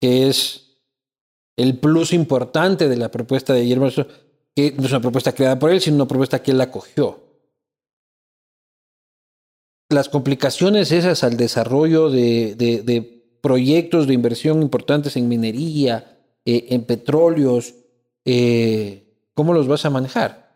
que 0.00 0.28
es 0.28 0.82
el 1.56 1.78
plus 1.78 2.12
importante 2.12 2.88
de 2.88 2.96
la 2.96 3.10
propuesta 3.10 3.54
de 3.54 3.62
Guillermo 3.62 3.88
que 4.54 4.72
no 4.72 4.84
es 4.84 4.90
una 4.90 5.00
propuesta 5.00 5.32
creada 5.32 5.58
por 5.58 5.70
él, 5.70 5.80
sino 5.80 5.96
una 5.96 6.08
propuesta 6.08 6.42
que 6.42 6.50
él 6.50 6.60
acogió. 6.60 7.20
Las 9.90 10.08
complicaciones 10.08 10.92
esas 10.92 11.22
al 11.24 11.36
desarrollo 11.36 12.10
de, 12.10 12.54
de- 12.56 12.82
de 12.82 13.38
proyectos 13.40 14.06
de 14.06 14.14
inversión 14.14 14.60
importantes 14.60 15.16
en 15.16 15.28
minería, 15.28 16.18
eh, 16.44 16.66
en 16.70 16.84
petróleos, 16.84 17.74
eh, 18.24 19.14
¿cómo 19.34 19.52
los 19.54 19.68
vas 19.68 19.84
a 19.84 19.90
manejar? 19.90 20.46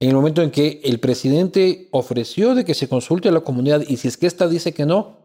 En 0.00 0.08
el 0.10 0.14
momento 0.14 0.42
en 0.42 0.50
que 0.50 0.80
el 0.84 1.00
presidente 1.00 1.88
ofreció 1.90 2.54
de 2.54 2.64
que 2.64 2.74
se 2.74 2.88
consulte 2.88 3.28
a 3.28 3.32
la 3.32 3.40
comunidad 3.40 3.82
y 3.86 3.98
si 3.98 4.08
es 4.08 4.16
que 4.16 4.26
ésta 4.26 4.48
dice 4.48 4.72
que 4.72 4.86
no, 4.86 5.17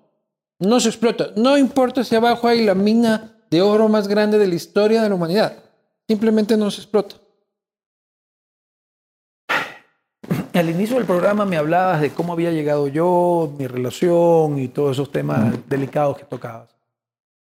no 0.64 0.80
se 0.80 0.90
explota. 0.90 1.32
No 1.36 1.58
importa 1.58 2.04
si 2.04 2.16
abajo 2.16 2.48
hay 2.48 2.66
la 2.66 2.74
mina 2.76 3.38
de 3.50 3.62
oro 3.62 3.90
más 3.90 4.08
grande 4.08 4.38
de 4.38 4.48
la 4.48 4.56
historia 4.56 5.02
de 5.02 5.10
la 5.10 5.16
humanidad. 5.16 5.64
Simplemente 6.08 6.58
no 6.58 6.72
se 6.72 6.82
explota. 6.82 7.18
Al 10.54 10.70
inicio 10.70 10.96
del 10.98 11.06
programa 11.06 11.46
me 11.46 11.58
hablabas 11.58 12.02
de 12.02 12.12
cómo 12.12 12.34
había 12.34 12.52
llegado 12.52 12.88
yo, 12.88 13.54
mi 13.58 13.68
relación 13.68 14.58
y 14.60 14.70
todos 14.70 14.94
esos 14.94 15.12
temas 15.12 15.54
delicados 15.68 16.18
que 16.18 16.26
tocabas. 16.26 16.76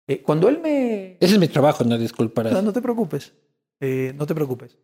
Eh, 0.07 0.21
cuando 0.21 0.47
él 0.47 0.59
me... 0.59 1.17
Ese 1.19 1.33
es 1.33 1.39
mi 1.39 1.47
trabajo, 1.47 1.83
no 1.83 1.97
disculparás. 1.97 2.53
No, 2.53 2.61
no 2.61 2.73
te 2.73 2.81
preocupes. 2.81 3.33
Eh, 3.79 4.13
no 4.15 4.25
te 4.25 4.33
preocupes. 4.35 4.77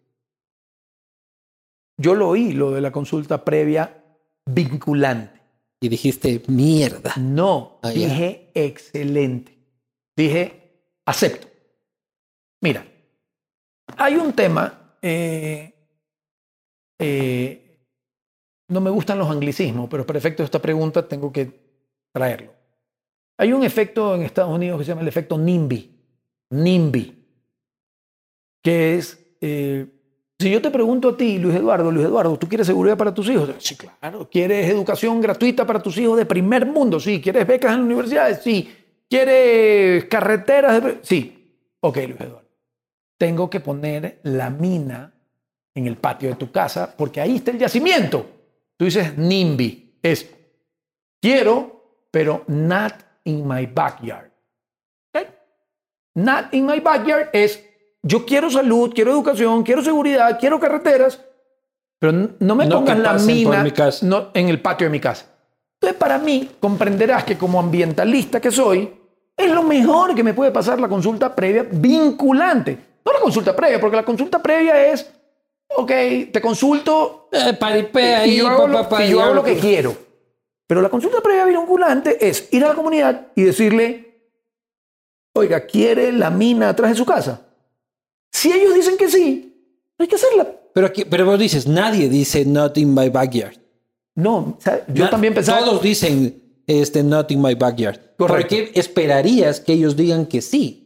Yo 1.98 2.16
lo 2.16 2.30
oí, 2.30 2.54
lo 2.54 2.72
de 2.72 2.82
la 2.82 2.92
consulta 2.92 3.46
previa 3.46 4.04
vinculante. 4.46 5.43
Y 5.84 5.90
dijiste, 5.90 6.42
mierda. 6.48 7.14
No, 7.18 7.78
Ah, 7.82 7.90
dije 7.90 8.50
excelente. 8.54 9.52
Dije 10.16 10.80
acepto. 11.06 11.50
Mira, 12.62 12.88
hay 13.98 14.16
un 14.16 14.32
tema. 14.32 14.96
eh, 15.02 15.74
eh, 17.00 17.60
no 18.70 18.80
me 18.80 18.90
gustan 18.90 19.20
los 19.20 19.30
anglicismos, 19.30 19.90
pero 19.90 20.06
para 20.06 20.18
efectos 20.18 20.44
de 20.44 20.46
esta 20.46 20.62
pregunta 20.62 21.06
tengo 21.06 21.34
que 21.34 21.52
traerlo. 22.14 22.54
Hay 23.38 23.52
un 23.52 23.66
efecto 23.66 24.16
en 24.16 24.22
Estados 24.22 24.56
Unidos 24.56 24.78
que 24.80 24.86
se 24.86 24.92
llama 24.92 25.02
el 25.02 25.10
efecto 25.10 25.38
NIMBY. 25.38 26.00
NIMBY. 26.52 27.26
Que 28.64 28.96
es. 28.96 29.20
eh, 29.42 29.86
si 30.44 30.52
yo 30.52 30.62
te 30.62 30.70
pregunto 30.70 31.10
a 31.10 31.18
ti, 31.18 31.38
Luis 31.40 31.56
Eduardo, 31.56 31.92
Luis 31.92 32.06
Eduardo, 32.06 32.38
¿tú 32.38 32.48
quieres 32.48 32.68
seguridad 32.68 32.96
para 32.98 33.14
tus 33.14 33.28
hijos? 33.30 33.50
Sí, 33.58 33.76
claro. 33.76 34.30
¿Quieres 34.30 34.70
educación 34.70 35.20
gratuita 35.22 35.66
para 35.66 35.82
tus 35.82 35.98
hijos 35.98 36.18
de 36.18 36.26
primer 36.26 36.66
mundo? 36.66 37.00
Sí. 37.00 37.20
¿Quieres 37.22 37.48
becas 37.48 37.74
en 37.74 37.82
universidades? 37.82 38.42
Sí. 38.44 38.72
¿Quieres 39.10 40.06
carreteras? 40.06 40.84
de- 40.84 41.00
Sí. 41.02 41.40
Ok, 41.80 41.98
Luis 41.98 42.20
Eduardo. 42.22 42.44
Tengo 43.18 43.50
que 43.50 43.60
poner 43.60 44.20
la 44.24 44.50
mina 44.50 45.14
en 45.76 45.88
el 45.88 45.98
patio 45.98 46.30
de 46.30 46.36
tu 46.36 46.52
casa 46.52 46.94
porque 46.96 47.22
ahí 47.22 47.38
está 47.38 47.52
el 47.52 47.58
yacimiento. 47.60 48.26
Tú 48.78 48.86
dices 48.86 49.18
NIMBY. 49.18 50.00
Es 50.02 50.30
quiero, 51.22 52.06
pero 52.12 52.44
not 52.48 52.94
in 53.24 53.48
my 53.48 53.66
backyard. 53.66 54.32
¿Ok? 55.14 55.28
Not 56.16 56.54
in 56.54 56.66
my 56.66 56.80
backyard 56.80 57.30
es 57.34 57.64
yo 58.04 58.26
quiero 58.26 58.52
salud, 58.52 58.92
quiero 58.94 59.12
educación, 59.12 59.64
quiero 59.64 59.82
seguridad, 59.82 60.38
quiero 60.40 60.60
carreteras, 60.60 61.20
pero 61.98 62.30
no 62.40 62.56
me 62.56 62.66
No 62.66 62.80
pongas 62.80 62.98
que 62.98 63.02
la 63.02 63.14
mina 63.14 63.64
mi 63.64 63.72
casa. 63.72 64.06
no, 64.06 64.28
en 64.34 64.50
el 64.50 64.62
patio 64.62 64.86
de 64.88 64.92
mi 64.92 65.00
casa. 65.00 65.26
Entonces, 65.76 65.98
para 65.98 66.18
mí, 66.18 66.52
comprenderás 66.60 67.24
que 67.24 67.38
como 67.38 67.60
ambientalista 67.60 68.42
que 68.42 68.52
soy, 68.52 68.94
es 69.38 69.52
lo 69.52 69.64
mejor 69.64 70.14
que 70.14 70.24
me 70.24 70.34
puede 70.34 70.52
pasar 70.52 70.80
la 70.82 70.90
consulta 70.90 71.34
previa 71.34 71.66
vinculante. 71.72 72.78
No 73.06 73.14
la 73.14 73.20
consulta 73.20 73.56
previa, 73.56 73.80
porque 73.80 73.96
la 73.96 74.04
consulta 74.04 74.42
previa 74.42 74.86
es, 74.86 75.10
ok, 75.70 75.92
te 76.32 76.42
consulto 76.42 77.30
Eh, 77.32 77.54
paripea 77.54 78.28
y 78.28 78.38
yo 78.38 78.50
hago, 78.50 78.68
lo, 78.68 78.84
papá, 78.84 79.06
y 79.06 79.12
yo 79.12 79.22
hago 79.22 79.34
lo 79.34 79.44
que 79.44 79.58
quiero. 79.58 79.96
Pero 80.68 80.82
la 80.82 80.90
consulta 80.90 81.22
previa 81.22 81.46
vinculante 81.46 82.18
es 82.28 82.50
ir 82.52 82.66
a 82.66 82.70
la 82.70 82.76
comunidad 82.76 83.28
y 83.36 83.44
decirle, 83.44 84.30
oiga, 85.34 85.62
¿quiere 85.66 86.12
la 86.12 86.30
mina 86.30 86.70
atrás 86.70 86.92
de 86.92 86.98
su 86.98 87.06
casa? 87.06 87.42
Si 88.34 88.52
ellos 88.52 88.74
dicen 88.74 88.98
que 88.98 89.08
sí, 89.08 89.56
hay 89.98 90.08
que 90.08 90.16
hacerla. 90.16 90.48
Pero, 90.74 90.88
aquí, 90.88 91.06
pero 91.06 91.26
vos 91.26 91.40
dices, 91.40 91.68
nadie 91.68 92.10
dice 92.10 92.44
not 92.46 92.78
in 92.78 92.94
my 92.94 93.08
backyard. 93.10 93.54
No, 94.16 94.58
yo 94.94 95.06
Na- 95.06 95.10
también 95.10 95.34
pensaba... 95.34 95.60
Todos 95.60 95.82
dicen 95.82 96.42
este, 96.68 97.04
not 97.04 97.32
in 97.32 97.42
my 97.42 97.54
backyard. 97.56 98.00
¿Por 98.18 98.48
qué 98.48 98.72
esperarías 98.76 99.60
que 99.60 99.74
ellos 99.74 99.96
digan 99.96 100.26
que 100.26 100.42
sí? 100.42 100.80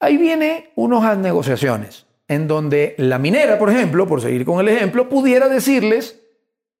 Ahí 0.00 0.16
viene 0.16 0.70
unas 0.76 1.18
negociaciones 1.18 2.06
en 2.28 2.46
donde 2.46 2.94
la 2.98 3.18
minera, 3.18 3.58
por 3.58 3.70
ejemplo, 3.70 4.06
por 4.06 4.20
seguir 4.20 4.44
con 4.44 4.60
el 4.60 4.68
ejemplo, 4.68 5.08
pudiera 5.08 5.48
decirles, 5.48 6.20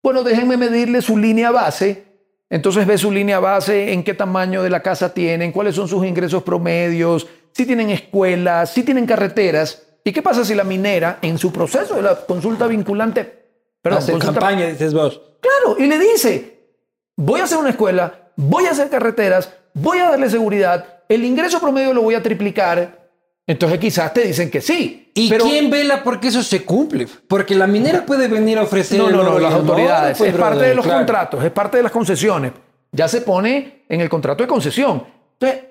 bueno, 0.02 0.22
déjenme 0.22 0.56
medirle 0.56 1.02
su 1.02 1.16
línea 1.16 1.50
base. 1.50 2.04
Entonces 2.50 2.86
ve 2.86 2.96
su 2.96 3.10
línea 3.10 3.40
base, 3.40 3.92
en 3.92 4.04
qué 4.04 4.14
tamaño 4.14 4.62
de 4.62 4.70
la 4.70 4.82
casa 4.82 5.12
tienen, 5.12 5.52
cuáles 5.52 5.74
son 5.74 5.88
sus 5.88 6.06
ingresos 6.06 6.42
promedios, 6.42 7.26
si 7.58 7.66
tienen 7.66 7.90
escuelas, 7.90 8.70
si 8.70 8.84
tienen 8.84 9.04
carreteras. 9.04 9.82
¿Y 10.04 10.12
qué 10.12 10.22
pasa 10.22 10.44
si 10.44 10.54
la 10.54 10.62
minera, 10.62 11.18
en 11.22 11.38
su 11.38 11.50
proceso 11.52 11.96
de 11.96 12.02
la 12.02 12.14
consulta 12.14 12.68
vinculante, 12.68 13.46
perdón, 13.82 14.00
consulta- 14.00 14.26
campaña, 14.26 14.66
dices 14.66 14.94
vos. 14.94 15.20
Claro, 15.40 15.76
y 15.76 15.86
le 15.86 15.98
dice, 15.98 16.68
voy 17.16 17.40
a 17.40 17.44
hacer 17.44 17.58
una 17.58 17.70
escuela, 17.70 18.30
voy 18.36 18.66
a 18.66 18.70
hacer 18.70 18.88
carreteras, 18.88 19.52
voy 19.74 19.98
a 19.98 20.08
darle 20.10 20.30
seguridad, 20.30 21.02
el 21.08 21.24
ingreso 21.24 21.60
promedio 21.60 21.92
lo 21.92 22.02
voy 22.02 22.14
a 22.14 22.22
triplicar. 22.22 23.10
Entonces 23.44 23.80
quizás 23.80 24.14
te 24.14 24.22
dicen 24.22 24.50
que 24.52 24.60
sí. 24.60 25.10
¿Y 25.14 25.28
pero 25.28 25.44
quién 25.44 25.68
vela 25.68 26.04
porque 26.04 26.28
eso 26.28 26.44
se 26.44 26.64
cumple? 26.64 27.08
Porque 27.26 27.56
la 27.56 27.66
minera 27.66 28.06
puede 28.06 28.28
venir 28.28 28.58
a 28.58 28.62
ofrecer. 28.62 28.98
no, 28.98 29.10
no, 29.10 29.24
no, 29.24 29.38
las 29.40 29.52
autoridades. 29.52 30.16
pues, 30.16 30.30
es 30.30 30.36
parte 30.36 30.54
brother, 30.54 30.68
de 30.68 30.74
los 30.76 30.84
claro. 30.84 31.00
contratos, 31.00 31.44
es 31.44 31.50
parte 31.50 31.76
de 31.78 31.82
las 31.82 31.90
concesiones. 31.90 32.52
Ya 32.92 33.08
se 33.08 33.22
pone 33.22 33.84
en 33.88 34.00
el 34.00 34.08
contrato 34.08 34.44
de 34.44 34.48
concesión. 34.48 35.02
Entonces, 35.40 35.67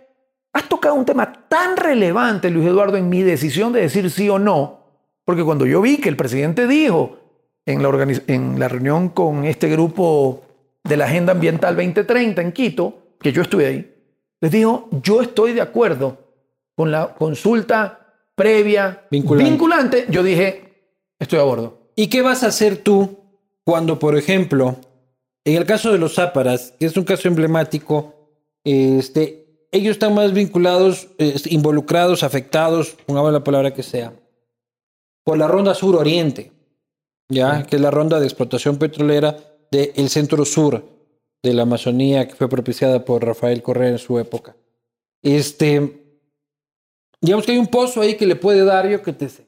has 0.57 0.67
tocado 0.69 0.95
un 0.95 1.05
tema 1.05 1.45
tan 1.47 1.77
relevante, 1.77 2.49
Luis 2.49 2.67
Eduardo, 2.67 2.97
en 2.97 3.09
mi 3.09 3.21
decisión 3.23 3.71
de 3.73 3.81
decir 3.81 4.09
sí 4.09 4.29
o 4.29 4.39
no, 4.39 4.79
porque 5.25 5.43
cuando 5.43 5.65
yo 5.65 5.81
vi 5.81 5.97
que 5.97 6.09
el 6.09 6.15
presidente 6.17 6.67
dijo 6.67 7.17
en 7.65 7.81
la, 7.83 7.89
organiz- 7.89 8.23
en 8.27 8.59
la 8.59 8.67
reunión 8.67 9.09
con 9.09 9.45
este 9.45 9.67
grupo 9.69 10.41
de 10.83 10.97
la 10.97 11.05
Agenda 11.05 11.33
Ambiental 11.33 11.75
2030 11.75 12.41
en 12.41 12.51
Quito, 12.51 13.15
que 13.19 13.31
yo 13.31 13.41
estuve 13.41 13.65
ahí, 13.65 13.93
les 14.39 14.51
dijo, 14.51 14.87
yo 15.03 15.21
estoy 15.21 15.53
de 15.53 15.61
acuerdo 15.61 16.17
con 16.75 16.91
la 16.91 17.13
consulta 17.15 18.13
previa 18.35 19.05
Vinculante. 19.09 19.49
vinculante. 19.49 20.05
Yo 20.09 20.21
dije, 20.23 20.91
estoy 21.19 21.39
a 21.39 21.43
bordo. 21.43 21.89
¿Y 21.95 22.07
qué 22.07 22.21
vas 22.21 22.43
a 22.43 22.47
hacer 22.47 22.77
tú 22.77 23.17
cuando, 23.63 23.97
por 23.97 24.15
ejemplo, 24.15 24.75
en 25.43 25.55
el 25.55 25.65
caso 25.65 25.91
de 25.91 25.97
los 25.97 26.13
záparas, 26.15 26.73
que 26.79 26.85
es 26.85 26.95
un 26.95 27.03
caso 27.03 27.27
emblemático, 27.27 28.13
este, 28.63 29.46
ellos 29.71 29.91
están 29.91 30.13
más 30.13 30.33
vinculados, 30.33 31.09
eh, 31.17 31.35
involucrados, 31.45 32.23
afectados, 32.23 32.95
pongamos 33.05 33.33
la 33.33 33.43
palabra 33.43 33.73
que 33.73 33.83
sea, 33.83 34.13
por 35.23 35.37
la 35.37 35.47
ronda 35.47 35.73
sur-oriente, 35.73 36.51
¿ya? 37.29 37.63
Que 37.63 37.75
es 37.75 37.81
la 37.81 37.91
ronda 37.91 38.19
de 38.19 38.25
explotación 38.25 38.77
petrolera 38.77 39.37
del 39.71 40.09
centro-sur 40.09 40.85
de 41.43 41.53
la 41.53 41.63
Amazonía 41.63 42.27
que 42.27 42.35
fue 42.35 42.49
propiciada 42.49 43.03
por 43.03 43.25
Rafael 43.25 43.61
Correa 43.61 43.89
en 43.89 43.97
su 43.97 44.17
época. 44.19 44.55
Este, 45.21 46.21
digamos 47.21 47.45
que 47.45 47.51
hay 47.51 47.57
un 47.57 47.67
pozo 47.67 48.01
ahí 48.01 48.15
que 48.15 48.25
le 48.25 48.35
puede 48.35 48.63
dar, 48.63 48.87
yo 48.87 49.01
que 49.01 49.13
te 49.13 49.29
sé, 49.29 49.47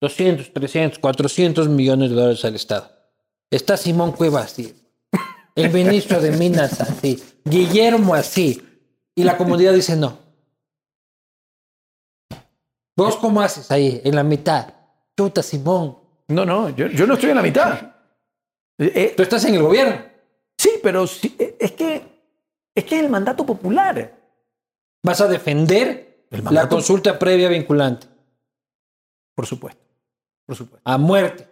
200, 0.00 0.52
300, 0.52 0.98
400 0.98 1.68
millones 1.68 2.10
de 2.10 2.16
dólares 2.16 2.44
al 2.44 2.54
Estado. 2.54 2.90
Está 3.50 3.76
Simón 3.76 4.12
Cueva 4.12 4.40
así. 4.40 4.74
El 5.54 5.72
ministro 5.72 6.20
de 6.20 6.32
Minas 6.32 6.80
así. 6.80 7.22
Guillermo 7.44 8.14
así. 8.14 8.60
Y 9.14 9.24
la 9.24 9.36
comunidad 9.36 9.72
dice 9.72 9.96
no. 9.96 10.18
¿Vos 12.96 13.16
cómo 13.16 13.40
haces 13.40 13.70
ahí, 13.70 14.00
en 14.04 14.14
la 14.14 14.22
mitad? 14.22 14.72
Chuta, 15.16 15.42
Simón. 15.42 15.98
No, 16.28 16.44
no, 16.44 16.70
yo, 16.70 16.86
yo 16.86 17.06
no 17.06 17.14
estoy 17.14 17.30
en 17.30 17.36
la 17.36 17.42
mitad. 17.42 17.74
Eh, 18.78 18.92
eh, 18.94 19.14
Tú 19.16 19.22
estás 19.22 19.44
en 19.44 19.54
el 19.54 19.62
gobierno. 19.62 20.02
sí, 20.58 20.72
pero 20.82 21.06
sí, 21.06 21.34
eh, 21.38 21.56
es 21.60 21.72
que 21.72 22.14
es 22.74 22.84
que 22.84 22.96
es 22.96 23.04
el 23.04 23.10
mandato 23.10 23.46
popular. 23.46 24.16
Vas 25.02 25.20
a 25.20 25.28
defender 25.28 26.26
la 26.50 26.68
consulta 26.68 27.18
previa 27.18 27.48
vinculante. 27.48 28.08
Por 29.34 29.46
supuesto. 29.46 29.82
Por 30.46 30.56
supuesto. 30.56 30.90
A 30.90 30.98
muerte. 30.98 31.48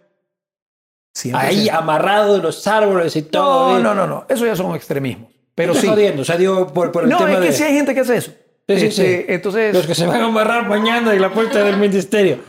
Siempre 1.13 1.47
Ahí 1.47 1.69
amarrado 1.69 2.35
de 2.35 2.41
los 2.41 2.65
árboles 2.67 3.15
y 3.15 3.21
todo. 3.21 3.79
No, 3.79 3.79
no, 3.79 3.95
no, 3.95 4.07
no. 4.07 4.25
Eso 4.27 4.45
ya 4.45 4.55
son 4.55 4.75
extremismos. 4.75 5.32
Pero 5.55 5.73
sí. 5.75 5.87
jodiendo, 5.87 6.21
o 6.23 6.25
sea, 6.25 6.37
digo, 6.37 6.67
por, 6.67 6.91
por 6.91 7.03
el 7.03 7.09
No, 7.09 7.17
tema 7.17 7.33
es 7.33 7.37
que 7.39 7.45
de 7.47 7.53
sí 7.53 7.63
hay 7.63 7.73
gente 7.73 7.93
que 7.93 7.99
hace 8.01 8.17
eso. 8.17 8.31
Sí, 8.67 8.79
sí, 8.79 8.85
Este, 8.87 9.17
sí. 9.19 9.25
Entonces, 9.27 9.73
los 9.73 9.85
que 9.85 9.93
se 9.95 10.05
van 10.07 10.21
a 10.21 10.25
amarrar 10.25 10.67
mañana 10.67 11.13
en 11.13 11.21
la 11.21 11.31
puerta 11.33 11.63
del 11.63 11.77
ministerio. 11.77 12.39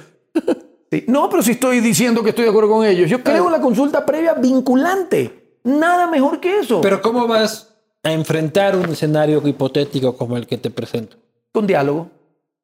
sí. 0.90 1.04
no, 1.08 1.28
pero 1.28 1.42
sí 1.42 1.52
estoy 1.52 1.80
diciendo 1.80 2.22
que 2.22 2.30
estoy 2.30 2.44
de 2.44 2.50
acuerdo 2.50 2.70
con 2.70 2.86
ellos. 2.86 3.10
Yo 3.10 3.22
creo 3.22 3.46
en 3.46 3.52
la 3.52 3.60
consulta 3.60 4.06
previa 4.06 4.34
vinculante. 4.34 5.58
Nada 5.64 6.06
mejor 6.06 6.40
que 6.40 6.58
eso. 6.60 6.80
Pero 6.80 7.00
¿cómo 7.02 7.26
vas 7.26 7.74
a 8.02 8.12
enfrentar 8.12 8.76
un 8.76 8.84
escenario 8.90 9.42
hipotético 9.46 10.16
como 10.16 10.36
el 10.36 10.46
que 10.46 10.58
te 10.58 10.70
presento? 10.70 11.16
Con 11.52 11.66
diálogo, 11.66 12.10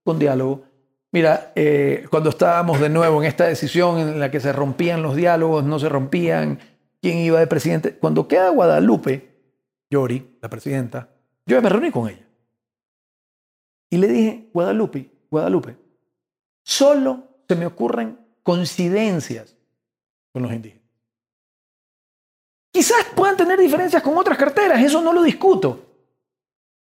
con 0.04 0.18
diálogo. 0.18 0.62
Mira, 1.12 1.52
eh, 1.56 2.04
cuando 2.10 2.30
estábamos 2.30 2.78
de 2.80 2.88
nuevo 2.88 3.20
en 3.22 3.28
esta 3.28 3.46
decisión 3.46 3.98
en 3.98 4.20
la 4.20 4.30
que 4.30 4.38
se 4.38 4.52
rompían 4.52 5.02
los 5.02 5.16
diálogos, 5.16 5.64
no 5.64 5.78
se 5.78 5.88
rompían, 5.88 6.60
quién 7.02 7.18
iba 7.18 7.40
de 7.40 7.46
presidente, 7.48 7.94
cuando 7.96 8.28
queda 8.28 8.50
Guadalupe, 8.50 9.29
Yori, 9.90 10.38
la 10.40 10.48
presidenta, 10.48 11.08
yo 11.44 11.60
me 11.60 11.68
reuní 11.68 11.90
con 11.90 12.08
ella. 12.08 12.26
Y 13.90 13.96
le 13.96 14.06
dije, 14.06 14.48
Guadalupe, 14.52 15.10
Guadalupe, 15.30 15.76
solo 16.62 17.42
se 17.48 17.56
me 17.56 17.66
ocurren 17.66 18.18
coincidencias 18.44 19.56
con 20.32 20.42
los 20.42 20.52
indígenas. 20.52 20.80
Quizás 22.72 23.04
puedan 23.16 23.36
tener 23.36 23.58
diferencias 23.58 24.02
con 24.02 24.16
otras 24.16 24.38
carteras, 24.38 24.80
eso 24.80 25.02
no 25.02 25.12
lo 25.12 25.22
discuto. 25.22 25.86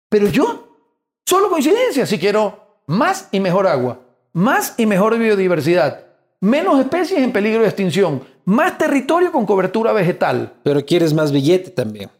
Pero 0.09 0.29
yo, 0.29 0.79
solo 1.27 1.51
coincidencias, 1.51 2.09
si 2.09 2.19
quiero 2.19 2.83
más 2.87 3.29
y 3.33 3.41
mejor 3.41 3.67
agua, 3.67 4.01
más 4.33 4.75
y 4.77 4.87
mejor 4.87 5.19
biodiversidad, 5.19 6.07
menos 6.41 6.79
especies 6.79 7.21
en 7.21 7.33
peligro 7.33 7.63
de 7.63 7.69
extinción, 7.69 8.23
más 8.45 8.79
territorio 8.79 9.33
con 9.33 9.47
cobertura 9.47 9.93
vegetal. 9.93 10.55
Pero 10.63 10.85
quieres 10.85 11.13
más 11.13 11.33
billete 11.33 11.71
también. 11.71 12.11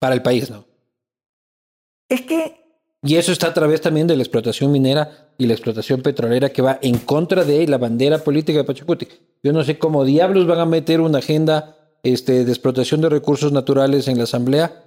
Para 0.00 0.14
el 0.14 0.22
país, 0.22 0.50
¿no? 0.50 0.64
Es 2.08 2.22
que 2.22 2.56
Y 3.02 3.16
eso 3.16 3.30
está 3.30 3.46
a 3.46 3.54
través 3.54 3.80
también 3.80 4.08
de 4.08 4.16
la 4.16 4.22
explotación 4.24 4.72
minera 4.72 5.30
y 5.38 5.46
la 5.46 5.54
explotación 5.54 6.02
petrolera 6.02 6.50
que 6.50 6.60
va 6.60 6.80
en 6.82 6.98
contra 6.98 7.44
de 7.44 7.66
la 7.68 7.78
bandera 7.78 8.18
política 8.18 8.58
de 8.58 8.64
Pachacuti. 8.64 9.06
Yo 9.42 9.52
no 9.52 9.62
sé 9.62 9.78
cómo 9.78 10.04
diablos 10.04 10.46
van 10.46 10.58
a 10.58 10.66
meter 10.66 11.00
una 11.00 11.18
agenda 11.18 11.76
este, 12.02 12.44
de 12.44 12.50
explotación 12.50 13.00
de 13.00 13.08
recursos 13.08 13.52
naturales 13.52 14.08
en 14.08 14.18
la 14.18 14.24
Asamblea 14.24 14.84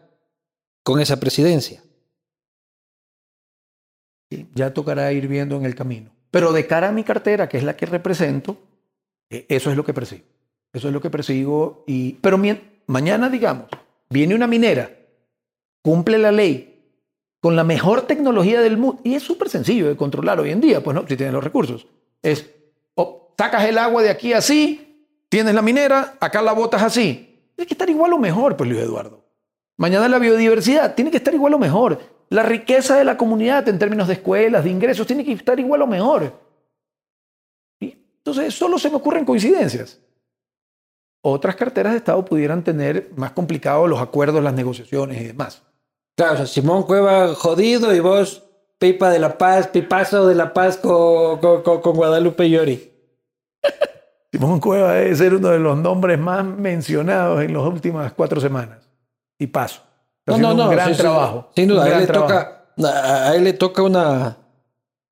con 0.84 0.99
esa 0.99 1.20
presidencia. 1.20 1.82
Ya 4.53 4.74
tocará 4.74 5.11
ir 5.14 5.28
viendo 5.28 5.55
en 5.55 5.66
el 5.66 5.76
camino. 5.76 6.11
Pero 6.32 6.51
de 6.51 6.68
cara 6.68 6.89
a 6.89 6.91
mi 6.91 7.03
cartera, 7.03 7.47
que 7.47 7.57
es 7.57 7.64
la 7.64 7.78
que 7.78 7.86
represento, 7.86 8.57
eh, 9.30 9.45
eso 9.49 9.70
es 9.70 9.78
lo 9.78 9.86
que 9.86 9.93
persigo. 9.93 10.26
Eso 10.74 10.88
es 10.88 10.93
lo 10.93 11.01
que 11.01 11.09
persigo. 11.09 11.84
Y, 11.88 12.14
pero 12.14 12.39
mañana, 12.88 13.30
digamos, 13.30 13.68
viene 14.09 14.34
una 14.34 14.47
minera, 14.47 14.91
cumple 15.84 16.17
la 16.17 16.31
ley 16.31 16.73
con 17.39 17.55
la 17.55 17.63
mejor 17.63 18.03
tecnología 18.03 18.61
del 18.61 18.77
mundo. 18.77 19.01
Y 19.03 19.13
es 19.13 19.21
súper 19.21 19.49
sencillo 19.49 19.88
de 19.88 19.97
controlar 19.97 20.39
hoy 20.39 20.49
en 20.49 20.61
día, 20.61 20.81
pues 20.81 20.95
no, 20.95 21.05
si 21.07 21.15
tienes 21.15 21.34
los 21.34 21.43
recursos. 21.43 21.86
Es, 22.21 22.49
o 22.95 23.34
sacas 23.38 23.65
el 23.65 23.77
agua 23.77 24.01
de 24.01 24.09
aquí 24.09 24.34
así, 24.34 25.05
tienes 25.29 25.53
la 25.53 25.61
minera, 25.61 26.15
acá 26.19 26.41
la 26.41 26.53
botas 26.53 26.81
así. 26.81 27.51
Tiene 27.55 27.67
que 27.67 27.73
estar 27.73 27.89
igual 27.89 28.13
o 28.13 28.17
mejor, 28.17 28.57
pues 28.57 28.69
Luis 28.69 28.81
Eduardo. 28.81 29.25
Mañana 29.77 30.07
la 30.07 30.19
biodiversidad 30.19 30.95
tiene 30.95 31.11
que 31.11 31.17
estar 31.17 31.34
igual 31.34 31.53
o 31.53 31.59
mejor. 31.59 31.99
La 32.29 32.43
riqueza 32.43 32.95
de 32.95 33.03
la 33.03 33.17
comunidad 33.17 33.67
en 33.67 33.77
términos 33.77 34.07
de 34.07 34.13
escuelas, 34.13 34.63
de 34.63 34.69
ingresos, 34.69 35.05
tiene 35.05 35.25
que 35.25 35.34
estar 35.34 35.59
igual 35.59 35.81
o 35.81 35.88
mejor. 35.88 36.34
Entonces, 37.79 38.53
solo 38.53 38.79
se 38.79 38.89
me 38.89 38.95
ocurren 38.95 39.25
coincidencias. 39.25 39.99
Otras 41.21 41.57
carteras 41.57 41.91
de 41.91 41.97
Estado 41.97 42.23
pudieran 42.23 42.63
tener 42.63 43.11
más 43.17 43.31
complicados 43.31 43.89
los 43.89 43.99
acuerdos, 43.99 44.41
las 44.41 44.53
negociaciones 44.53 45.21
y 45.21 45.25
demás. 45.25 45.61
Claro, 46.16 46.34
o 46.34 46.38
sea, 46.38 46.45
Simón 46.47 46.84
Cueva 46.84 47.34
jodido 47.36 47.93
y 47.93 47.99
vos 47.99 48.43
pipa 48.78 49.09
de 49.09 49.20
la 49.20 49.38
paz, 49.38 49.68
pipazo 49.68 50.28
de 50.28 50.36
la 50.36 50.53
paz 50.53 50.78
con, 50.78 51.39
con, 51.39 51.64
con- 51.64 51.82
con 51.82 51.95
Guadalupe 51.95 52.49
Llori. 52.49 52.91
Simón 54.32 54.59
Cueva 54.59 54.93
debe 54.93 55.16
ser 55.16 55.34
uno 55.36 55.49
de 55.49 55.59
los 55.59 55.78
nombres 55.78 56.20
más 56.20 56.43
mencionados 56.45 57.41
en 57.43 57.53
las 57.53 57.64
últimas 57.64 58.14
cuatro 58.14 58.39
semanas. 58.41 58.80
Y 59.39 59.47
paso. 59.47 59.82
Está 60.26 60.34
haciendo 60.34 60.64
un 60.66 60.72
gran 60.72 60.93
sí, 60.95 61.01
trabajo. 61.01 61.49
Sin 61.55 61.68
duda, 61.68 61.84
a 61.86 61.93
él, 61.93 61.99
le 62.01 62.07
toca, 62.07 62.66
a 62.84 63.36
él 63.36 63.43
le 63.43 63.53
toca 63.53 63.84
una 63.84 64.38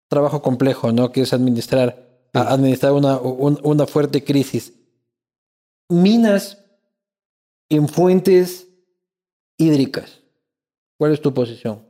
trabajo 0.07 0.41
complejo, 0.41 0.91
¿no? 0.91 1.11
Que 1.11 1.21
es 1.21 1.33
administrar, 1.33 1.97
a- 2.33 2.53
administrar 2.53 2.93
una, 2.93 3.17
un- 3.19 3.59
una 3.63 3.85
fuerte 3.87 4.23
crisis. 4.23 4.73
Minas 5.89 6.63
en 7.69 7.87
fuentes 7.87 8.67
hídricas. 9.57 10.20
¿Cuál 11.01 11.13
es 11.13 11.21
tu 11.21 11.33
posición? 11.33 11.83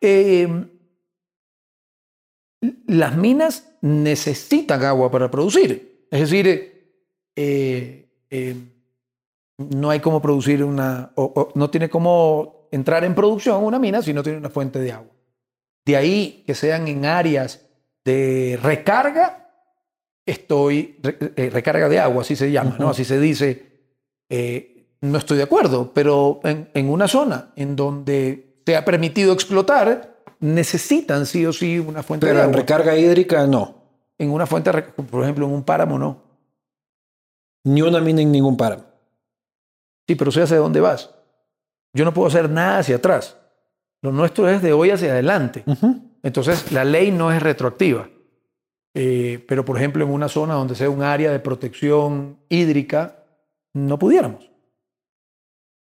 Eh, 0.00 0.46
las 2.86 3.16
minas 3.16 3.72
necesitan 3.80 4.84
agua 4.84 5.10
para 5.10 5.28
producir. 5.28 6.06
Es 6.12 6.20
decir, 6.20 6.46
eh, 7.34 8.08
eh, 8.30 8.54
no 9.58 9.90
hay 9.90 9.98
cómo 9.98 10.22
producir 10.22 10.62
una, 10.62 11.10
o, 11.16 11.24
o 11.24 11.52
no 11.56 11.70
tiene 11.70 11.90
cómo 11.90 12.68
entrar 12.70 13.02
en 13.02 13.16
producción 13.16 13.64
una 13.64 13.80
mina 13.80 14.00
si 14.00 14.12
no 14.14 14.22
tiene 14.22 14.38
una 14.38 14.48
fuente 14.50 14.78
de 14.78 14.92
agua. 14.92 15.10
De 15.84 15.96
ahí 15.96 16.44
que 16.46 16.54
sean 16.54 16.86
en 16.86 17.04
áreas 17.04 17.68
de 18.04 18.60
recarga, 18.62 19.50
estoy, 20.24 21.00
re- 21.02 21.32
eh, 21.34 21.50
recarga 21.50 21.88
de 21.88 21.98
agua, 21.98 22.22
así 22.22 22.36
se 22.36 22.52
llama, 22.52 22.76
¿no? 22.78 22.90
Así 22.90 23.04
se 23.04 23.18
dice. 23.18 23.66
eh, 24.28 24.76
no 25.00 25.18
estoy 25.18 25.38
de 25.38 25.44
acuerdo, 25.44 25.92
pero 25.94 26.40
en, 26.44 26.70
en 26.74 26.90
una 26.90 27.08
zona 27.08 27.52
en 27.56 27.76
donde 27.76 28.60
se 28.66 28.76
ha 28.76 28.84
permitido 28.84 29.32
explotar, 29.32 30.22
necesitan 30.40 31.26
sí 31.26 31.44
o 31.46 31.52
sí 31.52 31.78
una 31.78 32.02
fuente 32.02 32.26
Pero 32.26 32.38
de 32.38 32.44
en 32.44 32.50
agua. 32.50 32.60
recarga 32.60 32.96
hídrica, 32.96 33.46
no. 33.46 33.74
En 34.18 34.30
una 34.30 34.46
fuente, 34.46 34.70
por 34.72 35.22
ejemplo, 35.22 35.46
en 35.46 35.52
un 35.52 35.62
páramo, 35.64 35.98
no. 35.98 36.22
Ni 37.64 37.82
una 37.82 38.00
mina 38.00 38.22
en 38.22 38.32
ningún 38.32 38.56
páramo. 38.56 38.84
Sí, 40.06 40.14
pero 40.14 40.30
sé 40.30 40.42
hacia 40.42 40.56
dónde 40.58 40.80
vas. 40.80 41.10
Yo 41.94 42.04
no 42.04 42.14
puedo 42.14 42.28
hacer 42.28 42.48
nada 42.50 42.78
hacia 42.78 42.96
atrás. 42.96 43.36
Lo 44.02 44.12
nuestro 44.12 44.48
es 44.48 44.62
de 44.62 44.72
hoy 44.72 44.90
hacia 44.90 45.12
adelante. 45.12 45.64
Entonces, 46.22 46.72
la 46.72 46.84
ley 46.84 47.10
no 47.10 47.32
es 47.32 47.42
retroactiva. 47.42 48.08
Eh, 48.94 49.44
pero, 49.46 49.64
por 49.64 49.76
ejemplo, 49.76 50.04
en 50.04 50.10
una 50.10 50.28
zona 50.28 50.54
donde 50.54 50.74
sea 50.74 50.90
un 50.90 51.02
área 51.02 51.30
de 51.32 51.38
protección 51.40 52.38
hídrica, 52.48 53.24
no 53.74 53.98
pudiéramos. 53.98 54.49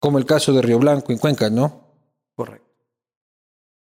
Como 0.01 0.17
el 0.17 0.25
caso 0.25 0.51
de 0.51 0.63
Río 0.63 0.79
Blanco 0.79 1.11
en 1.11 1.19
Cuenca, 1.19 1.49
¿no? 1.51 1.81
Correcto. 2.35 2.67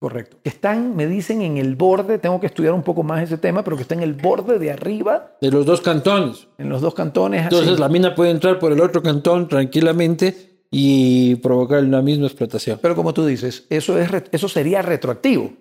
Correcto. 0.00 0.38
Están, 0.42 0.96
me 0.96 1.06
dicen, 1.06 1.40
en 1.42 1.56
el 1.56 1.76
borde, 1.76 2.18
tengo 2.18 2.40
que 2.40 2.46
estudiar 2.46 2.72
un 2.72 2.82
poco 2.82 3.04
más 3.04 3.22
ese 3.22 3.38
tema, 3.38 3.62
pero 3.62 3.76
que 3.76 3.82
está 3.82 3.94
en 3.94 4.02
el 4.02 4.14
borde 4.14 4.58
de 4.58 4.72
arriba, 4.72 5.36
De 5.40 5.52
los 5.52 5.64
dos 5.64 5.80
cantones. 5.80 6.48
en 6.58 6.68
los 6.68 6.80
dos 6.80 6.94
cantones. 6.94 7.46
así. 7.46 7.54
Entonces 7.54 7.78
la 7.78 7.88
mina 7.88 8.14
puede 8.14 8.32
entrar 8.32 8.58
por 8.58 8.72
el 8.72 8.80
otro 8.80 9.02
cantón 9.02 9.46
tranquilamente 9.46 10.64
y 10.68 11.36
provocar 11.36 11.84
la 11.84 12.02
misma 12.02 12.26
explotación. 12.26 12.80
Pero 12.82 12.96
como 12.96 13.14
tú 13.14 13.24
dices, 13.24 13.66
eso, 13.70 13.96
es, 13.98 14.10
eso 14.32 14.48
sería 14.48 14.82
retroactivo, 14.82 15.52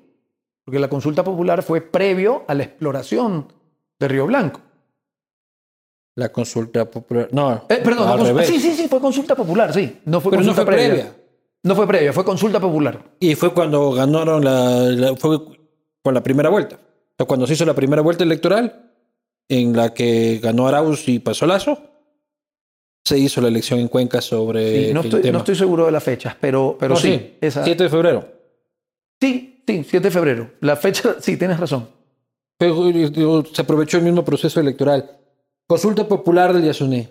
porque 0.66 0.80
la 0.80 0.90
consulta 0.90 1.24
popular 1.24 1.62
fue 1.62 1.82
previo 1.82 2.44
a 2.48 2.56
la 2.56 2.64
exploración 2.64 3.54
de 4.00 4.08
Río 4.08 4.26
Blanco. 4.26 4.62
La 6.20 6.30
consulta 6.30 6.84
popular. 6.90 7.30
No, 7.32 7.66
Eh, 7.70 7.80
perdón, 7.84 8.10
al 8.10 8.20
revés. 8.28 8.48
sí, 8.48 8.60
sí, 8.60 8.74
sí, 8.74 8.88
fue 8.90 9.00
consulta 9.00 9.36
popular, 9.36 9.74
sí. 9.74 10.00
No 10.06 10.20
fue 10.20 10.32
Pero 10.32 10.44
no 10.44 10.48
consulta 10.50 10.66
fue 10.72 10.76
previa. 10.76 11.16
No 11.64 11.76
fue 11.76 11.88
previa, 11.88 12.12
fue 12.14 12.26
consulta 12.26 12.60
popular. 12.60 13.00
Y 13.22 13.36
fue 13.36 13.54
cuando 13.54 13.92
ganaron 13.94 14.44
la, 14.44 14.80
la- 14.90 15.16
fue 15.16 15.40
por 16.02 16.14
la 16.14 16.22
primera 16.22 16.50
vuelta. 16.50 16.76
O 16.76 17.14
sea, 17.18 17.26
cuando 17.26 17.48
se 17.48 17.54
hizo 17.54 17.66
la 17.66 17.74
primera 17.74 18.02
vuelta 18.02 18.24
electoral, 18.26 18.92
en 19.48 19.76
la 19.76 19.94
que 19.94 20.40
ganó 20.44 20.68
Arauz 20.68 21.08
y 21.08 21.20
pasó 21.20 21.46
Lazo, 21.46 21.78
se 23.06 23.18
hizo 23.18 23.40
la 23.42 23.48
elección 23.48 23.80
en 23.80 23.88
Cuenca 23.88 24.20
sobre 24.22 24.88
Sí, 24.88 24.94
no, 24.94 25.00
el 25.00 25.06
estoy, 25.08 25.22
tema. 25.22 25.34
no 25.34 25.38
estoy 25.40 25.56
seguro 25.56 25.86
de 25.86 25.92
las 25.94 26.04
fechas, 26.04 26.36
pero, 26.40 26.76
pero 26.80 26.96
No, 26.96 27.00
sí. 27.00 27.38
esa- 27.40 27.64
7 27.64 27.84
de 27.84 27.90
febrero. 27.90 28.28
sí, 29.22 29.64
sí, 29.66 29.84
7 29.88 30.08
de 30.08 30.12
febrero. 30.12 30.52
La 30.60 30.76
fecha, 30.76 31.16
sí, 31.22 31.38
tienes 31.38 31.60
razón. 31.60 31.88
Digo, 32.60 33.46
Se 33.46 33.62
aprovechó 33.62 33.98
el 33.98 34.04
mismo 34.04 34.26
proceso 34.26 34.60
electoral. 34.60 35.18
Consulta 35.70 36.08
popular 36.08 36.52
del 36.52 36.64
Yasuní. 36.66 37.08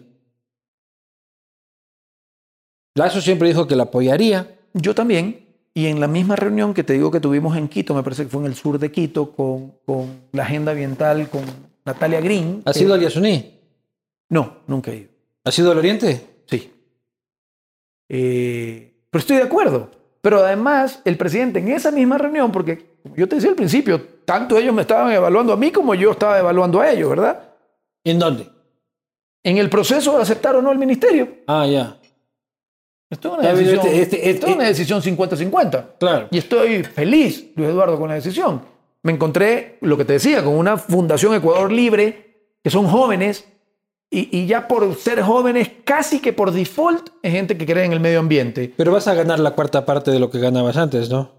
Lazo 2.97 3.21
siempre 3.21 3.47
dijo 3.47 3.69
que 3.69 3.77
la 3.77 3.85
apoyaría. 3.85 4.59
Yo 4.75 4.97
también. 4.97 5.47
Y 5.75 5.87
en 5.87 6.01
la 6.01 6.09
misma 6.09 6.35
reunión 6.35 6.75
que 6.75 6.83
te 6.83 6.95
digo 6.95 7.13
que 7.13 7.21
tuvimos 7.21 7.57
en 7.57 7.69
Quito, 7.69 7.95
me 7.95 8.03
parece 8.03 8.25
que 8.25 8.31
fue 8.31 8.41
en 8.41 8.47
el 8.47 8.57
sur 8.57 8.81
de 8.81 8.91
Quito, 8.91 9.31
con, 9.31 9.75
con 9.87 10.23
la 10.33 10.43
agenda 10.43 10.73
ambiental, 10.73 11.29
con 11.31 11.43
Natalia 11.85 12.21
Green. 12.21 12.63
¿Has 12.65 12.77
que- 12.77 12.83
ido 12.83 12.95
al 12.95 13.01
Yasuní? 13.01 13.61
No, 14.31 14.57
nunca 14.67 14.91
he 14.91 14.97
ido. 14.97 15.11
¿Has 15.45 15.57
ido 15.57 15.71
al 15.71 15.79
Oriente? 15.79 16.43
Sí. 16.47 16.73
Eh, 18.09 19.05
pero 19.09 19.21
estoy 19.21 19.37
de 19.37 19.45
acuerdo. 19.45 19.89
Pero 20.21 20.39
además, 20.45 21.01
el 21.05 21.17
presidente 21.17 21.61
en 21.61 21.69
esa 21.69 21.93
misma 21.93 22.19
reunión, 22.19 22.51
porque 22.51 22.97
como 23.05 23.15
yo 23.15 23.29
te 23.29 23.37
decía 23.37 23.51
al 23.51 23.57
principio, 23.57 24.05
tanto 24.25 24.59
ellos 24.59 24.75
me 24.75 24.83
estaban 24.83 25.13
evaluando 25.13 25.53
a 25.53 25.57
mí 25.57 25.71
como 25.71 25.95
yo 25.95 26.11
estaba 26.11 26.41
evaluando 26.41 26.81
a 26.81 26.91
ellos, 26.91 27.09
¿verdad? 27.11 27.48
¿En 28.11 28.19
dónde? 28.19 28.49
En 29.45 29.59
el 29.59 29.69
proceso 29.71 30.17
de 30.17 30.23
aceptar 30.23 30.57
o 30.57 30.63
no 30.63 30.71
el 30.73 30.79
ministerio. 30.79 31.29
Ah, 31.47 31.67
ya. 31.67 31.99
Esto 33.11 33.33
es 33.33 33.39
una 33.39 33.53
decisión, 33.53 33.87
este- 33.87 34.01
este- 34.03 34.31
esto 34.31 34.47
es 34.49 34.55
una 34.55 34.65
decisión 34.65 35.01
50-50. 35.03 35.97
Claro. 35.99 36.29
Y 36.31 36.39
estoy 36.39 36.85
feliz, 36.85 37.51
Luis 37.57 37.69
Eduardo, 37.71 37.99
con 37.99 38.09
la 38.09 38.15
decisión. 38.17 38.63
Me 39.03 39.13
encontré, 39.13 39.79
lo 39.81 39.97
que 39.97 40.05
te 40.05 40.15
decía, 40.15 40.45
con 40.45 40.55
una 40.55 40.77
Fundación 40.77 41.35
Ecuador 41.35 41.73
Libre, 41.73 42.53
que 42.63 42.69
son 42.71 42.87
jóvenes, 42.87 43.47
y, 44.11 44.37
y 44.37 44.47
ya 44.47 44.67
por 44.69 44.95
ser 44.97 45.23
jóvenes, 45.23 45.71
casi 45.85 46.21
que 46.21 46.33
por 46.33 46.51
default, 46.51 47.11
es 47.23 47.33
gente 47.33 47.57
que 47.57 47.65
cree 47.67 47.85
en 47.85 47.93
el 47.93 48.01
medio 48.01 48.19
ambiente. 48.19 48.75
Pero 48.77 48.93
vas 48.93 49.07
a 49.09 49.15
ganar 49.15 49.39
la 49.39 49.53
cuarta 49.53 49.87
parte 49.87 50.11
de 50.11 50.19
lo 50.19 50.31
que 50.31 50.39
ganabas 50.39 50.77
antes, 50.77 51.09
¿no? 51.09 51.38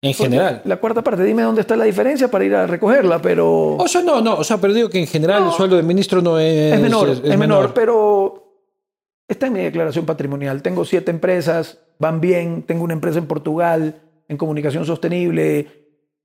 En 0.00 0.14
general. 0.14 0.62
La 0.64 0.76
cuarta 0.76 1.02
parte, 1.02 1.24
dime 1.24 1.42
dónde 1.42 1.60
está 1.62 1.76
la 1.76 1.84
diferencia 1.84 2.28
para 2.30 2.44
ir 2.44 2.54
a 2.54 2.66
recogerla, 2.68 3.20
pero 3.20 3.74
O 3.76 3.88
sea, 3.88 4.00
no, 4.02 4.20
no. 4.20 4.36
O 4.36 4.44
sea, 4.44 4.58
pero 4.58 4.72
digo 4.72 4.88
que 4.88 5.00
en 5.00 5.06
general 5.08 5.42
No. 5.44 5.50
el 5.50 5.56
sueldo 5.56 5.76
de 5.76 5.82
ministro 5.82 6.22
no 6.22 6.38
es... 6.38 6.74
es 6.74 6.80
menor, 6.80 7.08
es, 7.08 7.38
menor, 7.38 7.74
pero 7.74 8.62
está 9.26 9.48
en 9.48 9.54
mi 9.54 9.60
declaración 9.60 10.06
patrimonial. 10.06 10.62
Tengo 10.62 10.84
siete 10.84 11.10
empresas, 11.10 11.78
van 11.98 12.20
bien, 12.20 12.62
tengo 12.62 12.84
una 12.84 12.92
empresa 12.94 13.18
en 13.18 13.26
Portugal 13.26 13.96
en 14.28 14.36
comunicación 14.36 14.84
sostenible, 14.84 15.66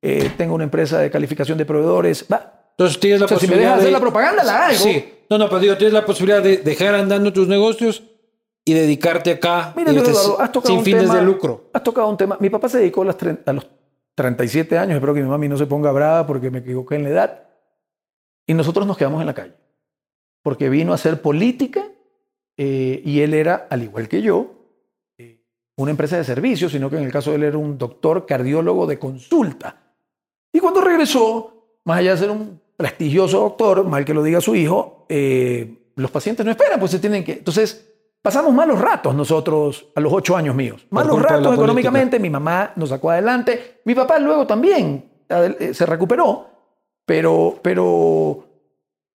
eh, 0.02 0.30
tengo 0.38 0.54
una 0.56 0.66
empresa 0.66 1.00
de 1.00 1.10
calificación 1.10 1.58
de 1.58 1.66
proveedores. 1.66 2.26
Va, 2.32 2.66
Entonces 2.72 3.00
tienes 3.00 3.22
la 3.22 3.26
O 3.26 3.30
sea, 3.30 3.40
si 3.40 3.48
me 3.48 3.54
posibilidad 3.54 3.70
dejas 3.70 3.80
hacer 3.80 3.88
de- 3.88 3.94
la 3.94 4.00
propaganda, 4.02 4.44
la 4.44 4.68
hago. 4.68 4.76
Sí. 4.78 5.06
No, 5.30 5.38
no, 5.38 5.48
pero 5.48 5.60
digo, 5.62 5.78
tienes 5.78 5.94
la 5.94 6.06
posibilidad 6.06 6.44
de 6.44 6.58
dejar 6.58 6.94
andando 6.96 7.32
tus 7.34 7.48
negocios 7.48 8.04
y 8.66 8.74
dedicarte 8.74 9.32
acá 9.32 9.74
Mira, 9.76 9.92
este, 9.92 10.12
Eduardo, 10.12 10.62
sin 10.64 10.84
fines 10.84 11.04
tema, 11.04 11.16
de 11.16 11.22
lucro. 11.22 11.70
Has 11.74 11.84
tocado 11.84 12.08
un 12.08 12.18
tema. 12.18 12.38
Mi 12.40 12.50
papá 12.50 12.70
se 12.70 12.80
dedicó 12.80 13.02
a, 13.02 13.06
las 13.06 13.18
a 13.46 13.54
los 13.54 13.68
37 14.16 14.78
años. 14.78 14.96
Espero 14.96 15.14
que 15.14 15.22
mi 15.22 15.30
mami 15.30 15.50
no 15.50 15.58
se 15.58 15.66
ponga 15.66 15.92
brava 15.92 16.26
porque 16.26 16.50
me 16.50 16.60
equivoqué 16.60 16.96
en 16.96 17.04
la 17.04 17.10
edad. 17.10 17.44
Y 18.48 18.54
nosotros 18.54 18.88
nos 18.88 18.98
quedamos 18.98 19.22
en 19.22 19.28
la 19.28 19.34
calle. 19.34 19.56
Porque 20.42 20.70
vino 20.70 20.92
a 20.92 20.96
hacer 20.96 21.22
política 21.22 21.86
eh, 22.58 23.02
y 23.04 23.22
él 23.22 23.34
era, 23.34 23.68
al 23.70 23.84
igual 23.84 24.08
que 24.08 24.22
yo, 24.22 24.52
eh, 25.18 25.42
una 25.78 25.92
empresa 25.92 26.18
de 26.18 26.24
servicios, 26.24 26.72
sino 26.72 26.90
que 26.90 26.98
en 26.98 27.04
el 27.04 27.12
caso 27.12 27.32
de 27.32 27.38
él 27.38 27.44
era 27.44 27.58
un 27.58 27.78
doctor 27.78 28.26
cardiólogo 28.26 28.88
de 28.88 29.00
consulta. 29.00 29.82
Y 30.52 30.60
cuando 30.60 30.82
regresó, 30.82 31.80
más 31.86 32.00
allá 32.00 32.12
de 32.12 32.18
ser 32.18 32.32
un 32.32 32.62
prestigioso 32.78 33.40
doctor, 33.40 33.86
mal 33.86 34.06
que 34.06 34.14
lo 34.14 34.24
diga 34.24 34.40
su 34.40 34.56
hijo, 34.56 35.06
eh, 35.10 35.92
los 35.96 36.12
pacientes 36.12 36.46
no 36.46 36.52
esperan, 36.52 36.80
pues 36.80 36.92
se 36.92 37.00
tienen 37.00 37.24
que... 37.24 37.34
Entonces, 37.34 37.93
pasamos 38.24 38.54
malos 38.54 38.80
ratos 38.80 39.14
nosotros 39.14 39.92
a 39.94 40.00
los 40.00 40.12
ocho 40.12 40.36
años 40.36 40.56
míos. 40.56 40.88
Malos 40.90 41.22
ratos 41.22 41.54
económicamente, 41.54 42.18
mi 42.18 42.32
mamá 42.32 42.72
nos 42.76 42.90
sacó 42.90 43.12
adelante, 43.12 43.82
mi 43.86 43.94
papá 43.94 44.18
luego 44.18 44.48
también 44.48 45.12
eh, 45.30 45.74
se 45.74 45.86
recuperó, 45.86 46.50
pero, 47.06 47.60
pero, 47.62 48.48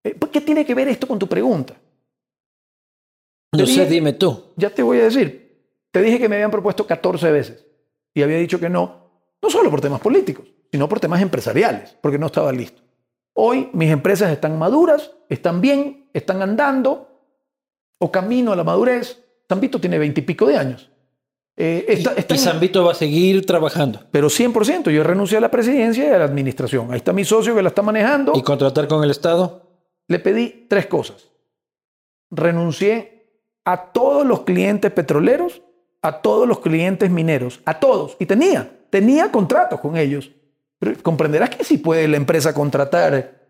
eh, 0.04 0.18
¿qué 0.30 0.40
tiene 0.40 0.66
que 0.66 0.74
ver 0.74 0.88
esto 0.88 1.06
con 1.06 1.18
tu 1.18 1.28
pregunta? 1.28 1.74
No 3.52 3.64
sé, 3.64 3.86
dime 3.86 4.12
tú. 4.12 4.52
Ya 4.56 4.68
te 4.68 4.82
voy 4.82 5.00
a 5.00 5.04
decir. 5.04 5.46
Te 5.90 6.02
dije 6.02 6.18
que 6.18 6.28
me 6.28 6.34
habían 6.34 6.50
propuesto 6.50 6.86
14 6.86 7.30
veces 7.30 7.64
y 8.12 8.22
había 8.22 8.36
dicho 8.36 8.60
que 8.60 8.68
no, 8.68 9.10
no 9.40 9.48
solo 9.48 9.70
por 9.70 9.80
temas 9.80 10.00
políticos, 10.00 10.46
sino 10.70 10.88
por 10.88 11.00
temas 11.00 11.22
empresariales, 11.22 11.96
porque 12.02 12.18
no 12.18 12.26
estaba 12.26 12.52
listo. 12.52 12.82
Hoy 13.32 13.70
mis 13.72 13.90
empresas 13.90 14.30
están 14.30 14.58
maduras, 14.58 15.12
están 15.28 15.60
bien, 15.60 16.10
están 16.12 16.42
andando 16.42 17.15
o 17.98 18.10
camino 18.12 18.52
a 18.52 18.56
la 18.56 18.64
madurez. 18.64 19.22
Zambito 19.48 19.80
tiene 19.80 19.98
20 19.98 20.20
y 20.20 20.24
pico 20.24 20.46
de 20.46 20.56
años. 20.56 20.90
Eh, 21.56 21.84
está- 21.88 22.12
está 22.14 22.34
Y 22.34 22.38
en- 22.38 22.44
Zambito 22.44 22.84
va 22.84 22.92
a 22.92 22.94
seguir 22.94 23.46
trabajando 23.46 24.00
pero 24.10 24.28
100%, 24.28 24.90
yo 24.90 25.02
renuncié 25.02 25.38
a 25.38 25.40
la 25.40 25.50
presidencia 25.50 26.04
y 26.06 26.10
a 26.10 26.18
la 26.18 26.24
administración. 26.24 26.90
Ahí 26.90 26.98
está 26.98 27.12
mi 27.14 27.24
socio 27.24 27.54
que 27.54 27.62
la 27.62 27.68
está 27.70 27.80
manejando. 27.82 28.32
y 28.34 28.42
contratar 28.42 28.86
con 28.88 29.02
el 29.04 29.10
Estado. 29.10 29.62
le 30.08 30.18
pedí 30.20 30.66
tres 30.68 30.86
cosas. 30.86 31.28
Renuncié 32.30 33.24
a 33.64 33.92
todos 33.92 34.26
los 34.26 34.40
clientes 34.42 34.90
petroleros, 34.92 35.62
a 36.02 36.20
todos 36.22 36.46
los 36.46 36.60
clientes 36.60 37.10
mineros, 37.10 37.60
a 37.64 37.78
todos. 37.80 38.16
Y 38.20 38.26
tenía, 38.26 38.70
tenía 38.90 39.30
contratos 39.32 39.80
con 39.80 39.96
ellos. 39.96 40.30
Pero 40.78 40.92
comprenderás 41.02 41.50
que 41.50 41.64
sí 41.64 41.78
puede 41.78 42.06
la 42.08 42.16
empresa 42.16 42.52
contratar 42.52 43.40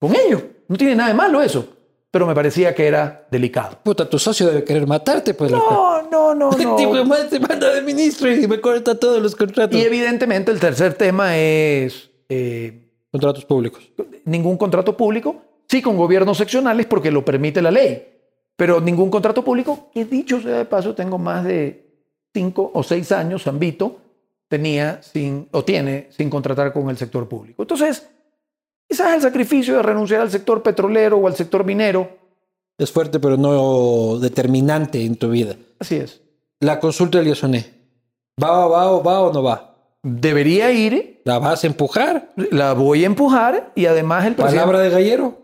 con 0.00 0.14
ellos. 0.16 0.42
No 0.68 0.76
tiene 0.76 0.96
nada 0.96 1.08
de 1.10 1.14
malo 1.14 1.40
eso. 1.40 1.75
Pero 2.10 2.26
me 2.26 2.34
parecía 2.34 2.74
que 2.74 2.86
era 2.86 3.26
delicado. 3.30 3.78
Puta, 3.82 4.08
tu 4.08 4.18
socio 4.18 4.46
debe 4.46 4.64
querer 4.64 4.86
matarte, 4.86 5.34
pues. 5.34 5.50
No, 5.50 6.02
no, 6.10 6.34
no, 6.34 6.50
tipo 6.76 6.94
no. 6.94 7.04
más 7.04 7.28
te 7.28 7.40
manda 7.40 7.72
de 7.72 7.82
ministro 7.82 8.32
y 8.32 8.46
me 8.46 8.60
corta 8.60 8.98
todos 8.98 9.22
los 9.22 9.34
contratos. 9.34 9.78
Y 9.78 9.82
evidentemente 9.82 10.50
el 10.50 10.60
tercer 10.60 10.94
tema 10.94 11.36
es 11.36 12.10
eh, 12.28 12.86
Contratos 13.10 13.44
públicos. 13.44 13.90
ningún 14.24 14.58
contrato 14.58 14.96
público, 14.96 15.36
sí 15.68 15.80
con 15.80 15.96
gobiernos 15.96 16.36
seccionales 16.36 16.86
porque 16.86 17.10
lo 17.10 17.24
permite 17.24 17.62
la 17.62 17.70
ley, 17.70 18.06
pero 18.56 18.80
ningún 18.80 19.10
contrato 19.10 19.42
público, 19.42 19.90
que 19.94 20.04
dicho 20.04 20.40
sea 20.40 20.58
de 20.58 20.64
paso, 20.64 20.94
tengo 20.94 21.16
más 21.16 21.44
de 21.44 21.86
cinco 22.34 22.70
o 22.74 22.82
seis 22.82 23.12
años, 23.12 23.44
Zambito, 23.44 23.98
tenía 24.48 25.02
sin, 25.02 25.48
o 25.52 25.64
tiene 25.64 26.08
sin 26.10 26.28
contratar 26.28 26.72
con 26.72 26.90
el 26.90 26.98
sector 26.98 27.26
público. 27.28 27.62
Entonces, 27.62 28.06
quizás 28.88 29.14
el 29.14 29.22
sacrificio 29.22 29.76
de 29.76 29.82
renunciar 29.82 30.20
al 30.20 30.30
sector 30.30 30.62
petrolero 30.62 31.16
o 31.18 31.26
al 31.26 31.34
sector 31.36 31.64
minero, 31.64 32.08
Es 32.78 32.90
fuerte, 32.92 33.18
pero 33.20 33.36
no 33.36 34.18
determinante 34.18 35.04
en 35.04 35.16
tu 35.16 35.28
vida. 35.30 35.56
así 35.78 35.96
es. 35.96 36.20
La 36.60 36.78
consulta 36.80 37.18
del 37.18 37.28
Yasoné. 37.28 37.72
¿Va, 38.42 38.66
va, 38.66 38.90
o 38.92 39.02
va 39.02 39.20
o 39.20 39.32
no 39.32 39.42
va? 39.42 39.74
Debería 40.02 40.70
ir, 40.72 41.20
¿La 41.24 41.38
vas 41.38 41.64
a 41.64 41.66
empujar? 41.66 42.30
la 42.36 42.74
voy 42.74 43.02
a 43.02 43.06
empujar 43.06 43.72
y 43.74 43.86
además 43.86 44.24
el 44.26 44.34
presidente... 44.34 44.60
¿Palabra 44.60 44.80
de 44.80 44.90
gallero? 44.90 45.38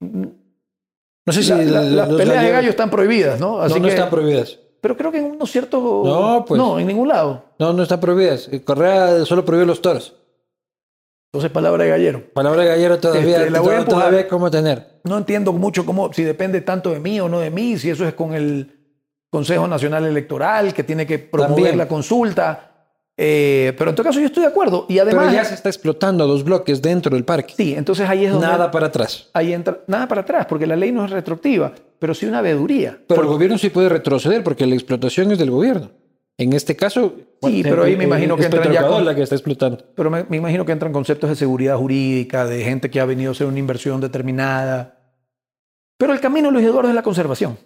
No 0.00 1.32
sé 1.32 1.42
si 1.42 1.50
La- 1.50 1.62
la- 1.62 1.82
las 1.82 2.08
peleas 2.08 2.42
de 2.44 2.50
gallo 2.50 2.70
están 2.70 2.90
prohibidas, 2.90 3.40
¿no? 3.40 3.60
Así 3.60 3.74
no, 3.74 3.80
no 3.80 3.86
que- 3.86 3.94
están 3.94 4.10
prohibidas. 4.10 4.58
Pero 4.80 4.96
creo 4.98 5.10
que 5.10 5.18
en 5.18 5.24
unos 5.26 5.50
ciertos... 5.50 5.82
No, 5.82 6.44
pues. 6.46 6.58
No, 6.58 6.78
en 6.78 6.86
ningún 6.86 7.08
lado. 7.08 7.42
No, 7.58 7.72
no 7.72 7.82
están 7.84 8.00
prohibidas. 8.00 8.50
Correa 8.64 9.24
solo 9.24 9.42
prohibió 9.44 9.64
los 9.66 9.80
toros. 9.80 10.14
Entonces, 11.34 11.50
palabra 11.50 11.82
de 11.82 11.90
gallero. 11.90 12.22
Palabra 12.32 12.62
de 12.62 12.68
gallero 12.68 13.00
todavía, 13.00 13.38
Este, 13.38 13.50
la 13.50 13.58
voy 13.60 13.74
a 13.74 13.84
todavía 13.84 14.28
cómo 14.28 14.52
tener. 14.52 15.00
No 15.02 15.18
entiendo 15.18 15.52
mucho 15.52 15.84
cómo, 15.84 16.12
si 16.12 16.22
depende 16.22 16.60
tanto 16.60 16.92
de 16.92 17.00
mí 17.00 17.18
o 17.18 17.28
no 17.28 17.40
de 17.40 17.50
mí, 17.50 17.76
si 17.76 17.90
eso 17.90 18.06
es 18.06 18.14
con 18.14 18.34
el 18.34 18.70
Consejo 19.30 19.66
Nacional 19.66 20.04
Electoral, 20.04 20.72
que 20.72 20.84
tiene 20.84 21.08
que 21.08 21.18
promover 21.18 21.56
También. 21.56 21.78
la 21.78 21.88
consulta. 21.88 22.70
Eh, 23.16 23.74
pero 23.76 23.90
en 23.90 23.96
todo 23.96 24.04
caso 24.04 24.20
yo 24.20 24.26
estoy 24.26 24.44
de 24.44 24.48
acuerdo. 24.48 24.86
Y 24.88 25.00
además... 25.00 25.24
Pero 25.24 25.34
ya 25.34 25.44
se 25.44 25.54
está 25.54 25.68
explotando 25.68 26.24
los 26.24 26.44
bloques 26.44 26.80
dentro 26.80 27.16
del 27.16 27.24
parque. 27.24 27.54
Sí, 27.56 27.74
entonces 27.74 28.08
ahí 28.08 28.26
es 28.26 28.30
donde... 28.30 28.46
Nada 28.46 28.70
para 28.70 28.86
atrás. 28.86 29.28
Ahí 29.32 29.52
entra, 29.52 29.80
nada 29.88 30.06
para 30.06 30.20
atrás, 30.20 30.46
porque 30.48 30.68
la 30.68 30.76
ley 30.76 30.92
no 30.92 31.04
es 31.04 31.10
retroactiva, 31.10 31.72
pero 31.98 32.14
sí 32.14 32.26
una 32.26 32.42
veeduría. 32.42 32.96
Pero 33.08 33.22
el 33.22 33.26
gobierno 33.26 33.58
sí 33.58 33.70
puede 33.70 33.88
retroceder 33.88 34.44
porque 34.44 34.68
la 34.68 34.76
explotación 34.76 35.32
es 35.32 35.38
del 35.40 35.50
gobierno. 35.50 35.90
En 36.36 36.52
este 36.52 36.74
caso, 36.74 37.14
Sí, 37.42 37.62
pero 37.62 37.84
ahí 37.84 37.96
me 37.96 38.04
imagino 38.04 38.36
que 38.36 38.44
entran 38.46 38.72
ya 38.72 38.86
con- 38.86 39.04
la 39.04 39.14
que 39.14 39.22
está 39.22 39.34
explotando. 39.36 39.84
Pero 39.94 40.10
me, 40.10 40.24
me 40.24 40.36
imagino 40.38 40.64
que 40.64 40.72
entran 40.72 40.92
conceptos 40.92 41.30
de 41.30 41.36
seguridad 41.36 41.76
jurídica, 41.76 42.44
de 42.46 42.64
gente 42.64 42.90
que 42.90 42.98
ha 43.00 43.04
venido 43.04 43.30
a 43.30 43.32
hacer 43.32 43.46
una 43.46 43.58
inversión 43.58 44.00
determinada. 44.00 44.98
Pero 45.96 46.12
el 46.12 46.20
camino, 46.20 46.50
Luis 46.50 46.66
Eduardo, 46.66 46.88
es 46.88 46.94
la 46.94 47.02
conservación. 47.02 47.56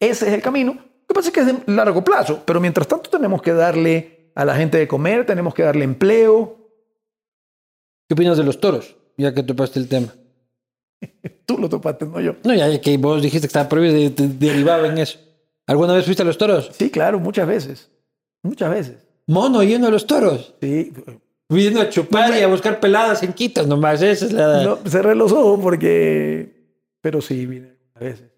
Ese 0.00 0.28
es 0.28 0.32
el 0.32 0.40
camino. 0.40 0.72
Lo 0.72 1.06
que 1.06 1.14
pasa 1.14 1.28
es 1.28 1.34
que 1.34 1.40
es 1.40 1.46
de 1.46 1.72
largo 1.74 2.02
plazo, 2.02 2.42
pero 2.46 2.60
mientras 2.60 2.88
tanto 2.88 3.10
tenemos 3.10 3.42
que 3.42 3.52
darle 3.52 4.30
a 4.34 4.44
la 4.46 4.56
gente 4.56 4.78
de 4.78 4.88
comer, 4.88 5.26
tenemos 5.26 5.52
que 5.52 5.62
darle 5.62 5.84
empleo. 5.84 6.70
¿Qué 8.08 8.14
opinas 8.14 8.38
de 8.38 8.44
los 8.44 8.58
toros? 8.58 8.96
Ya 9.18 9.34
que 9.34 9.42
topaste 9.42 9.78
el 9.78 9.88
tema. 9.88 10.08
Tú 11.46 11.58
lo 11.58 11.68
topaste, 11.68 12.06
no 12.06 12.20
yo. 12.20 12.36
No, 12.44 12.54
ya 12.54 12.80
que 12.80 12.96
vos 12.96 13.20
dijiste 13.20 13.42
que 13.46 13.48
estaba 13.48 13.68
prohibido, 13.68 13.94
de- 13.94 14.10
de- 14.10 14.28
derivaba 14.48 14.86
en 14.88 14.96
eso. 14.98 15.18
¿Alguna 15.66 15.94
vez 15.94 16.04
fuiste 16.04 16.22
a 16.22 16.26
los 16.26 16.38
toros? 16.38 16.70
Sí, 16.72 16.90
claro, 16.90 17.18
muchas 17.18 17.46
veces. 17.46 17.90
Muchas 18.42 18.70
veces. 18.70 18.96
Mono 19.26 19.62
yendo 19.62 19.88
a 19.88 19.90
los 19.90 20.06
toros. 20.06 20.54
Sí. 20.60 20.92
Viniendo 21.48 21.80
a 21.80 21.88
chupar 21.88 22.36
y 22.36 22.42
a 22.42 22.46
buscar 22.48 22.80
peladas 22.80 23.22
en 23.22 23.32
Quitos 23.32 23.66
nomás. 23.66 24.02
Esa 24.02 24.26
es 24.26 24.32
la... 24.32 24.64
No, 24.64 24.76
cerré 24.88 25.14
los 25.14 25.32
ojos 25.32 25.60
porque... 25.62 26.62
Pero 27.00 27.20
sí, 27.20 27.46
vine 27.46 27.76
a 27.94 28.00
veces. 28.00 28.30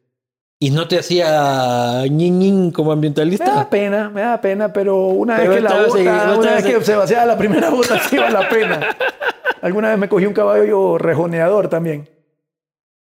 Y 0.59 0.70
no 0.70 0.89
te 0.89 0.99
hacía 0.99 2.05
ñin 2.11 2.39
ñin 2.39 2.70
como 2.70 2.89
Me 2.89 2.91
da 2.91 2.95
ambientalista. 2.95 3.70
pena, 3.70 4.09
me 4.09 4.22
da 4.22 4.41
pena, 4.41 4.72
pero 4.72 5.09
una 5.09 5.37
Pero 5.37 5.51
vez 5.51 5.59
que 5.59 5.64
la 5.64 5.83
bota, 5.87 6.27
no 6.27 6.39
una 6.39 6.55
vez 6.55 6.64
que 6.64 6.81
se 6.83 6.95
vaciaba 6.97 7.27
la 7.27 7.37
primera 7.37 7.70
bota, 7.70 7.99
sí 8.09 8.16
vale 8.16 8.33
la 8.33 8.49
pena. 8.49 8.81
Alguna 9.61 9.91
vez 9.91 9.99
me 9.99 10.09
cogí 10.09 10.27
un 10.27 10.33
caballo 10.33 10.97
rejoneador 10.99 11.68
también. 11.68 12.09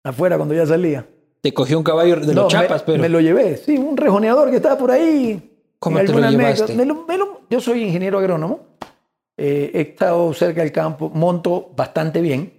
Afuera 0.03 0.35
cuando 0.37 0.53
ya 0.53 0.65
salía. 0.65 1.05
Te 1.43 1.53
cogió 1.53 1.77
un 1.77 1.83
caballo 1.83 2.15
de 2.21 2.33
No, 2.33 2.43
los 2.43 2.51
chapas, 2.51 2.81
me, 2.83 2.85
pero. 2.85 3.01
me 3.01 3.09
lo 3.09 3.19
llevé. 3.19 3.57
Sí, 3.57 3.77
un 3.77 3.97
rejoneador 3.97 4.49
que 4.49 4.55
estaba 4.55 4.77
por 4.77 4.91
ahí. 4.91 5.51
¿Cómo 5.77 5.99
te 5.99 6.07
lo 6.07 6.29
llevaste? 6.29 6.73
me 6.73 6.85
lo- 6.85 7.05
me 7.05 7.17
lo- 7.17 7.41
yo 7.49 7.59
soy 7.59 7.83
ingeniero 7.83 8.17
agrónomo. 8.17 8.61
eh, 9.35 9.71
he 9.73 9.81
estado 9.81 10.31
cerca 10.33 10.61
del 10.61 10.71
campo, 10.71 11.09
monto 11.13 11.71
bastante 11.75 12.21
bien. 12.21 12.53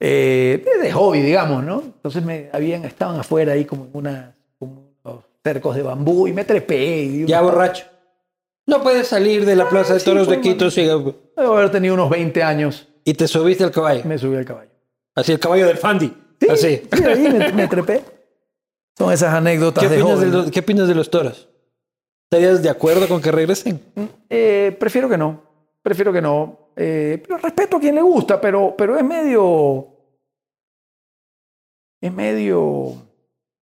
eh, 0.00 0.62
de 0.82 0.92
hobby, 0.92 1.22
digamos, 1.22 1.64
¿no? 1.64 1.80
Entonces 1.80 2.22
me 2.22 2.50
habían, 2.52 2.84
estaban 2.84 3.18
afuera 3.18 3.54
ahí 3.54 3.64
como 3.64 3.84
en 3.86 3.90
una, 3.94 4.36
como 4.58 4.90
unos 5.02 5.24
cercos 5.42 5.74
de 5.74 5.82
bambú 5.82 6.28
y 6.28 6.32
me 6.34 6.44
trepé. 6.44 6.96
Y 7.04 7.24
Ya 7.26 7.40
borracho. 7.40 7.86
No 8.66 8.82
puedes 8.82 9.06
salir 9.08 9.46
de 9.46 9.56
la 9.56 9.68
plaza 9.68 9.94
de 9.94 10.00
sí, 10.00 10.04
toros 10.04 10.28
de 10.28 10.40
Quito 10.42 10.70
sí, 10.70 10.82
Debo 10.84 11.56
haber 11.56 11.70
tenido 11.70 11.94
unos 11.94 12.10
20 12.10 12.42
años. 12.42 12.86
y 13.04 13.14
te 13.14 13.26
subiste 13.26 13.64
al 13.64 13.70
caballo. 13.70 14.02
Me 14.04 14.18
subí 14.18 14.36
al 14.36 14.44
caballo. 14.44 14.70
Así, 15.14 15.32
el 15.32 15.38
caballo 15.40 15.66
del 15.66 15.78
Fandi. 15.78 16.12
Sí, 16.40 16.48
Así. 16.48 16.82
sí, 16.92 17.04
ahí 17.04 17.28
me, 17.28 17.52
me 17.52 17.68
trepé. 17.68 18.02
Son 18.96 19.12
esas 19.12 19.34
anécdotas 19.34 19.82
¿Qué 19.82 19.90
de 19.90 20.02
opinas 20.02 20.20
de, 20.20 20.26
los, 20.26 20.50
¿Qué 20.50 20.60
opinas 20.60 20.88
de 20.88 20.94
los 20.94 21.10
toros? 21.10 21.48
¿Estarías 22.30 22.62
de 22.62 22.68
acuerdo 22.68 23.08
con 23.08 23.20
que 23.20 23.32
regresen? 23.32 23.80
Eh, 24.30 24.76
prefiero 24.78 25.08
que 25.08 25.16
no. 25.18 25.42
Prefiero 25.82 26.12
que 26.12 26.22
no. 26.22 26.70
Eh, 26.76 27.20
pero 27.22 27.38
respeto 27.38 27.76
a 27.76 27.80
quien 27.80 27.94
le 27.94 28.02
gusta, 28.02 28.40
pero, 28.40 28.74
pero 28.76 28.96
es 28.96 29.04
medio. 29.04 29.88
Es 32.00 32.12
medio 32.12 32.94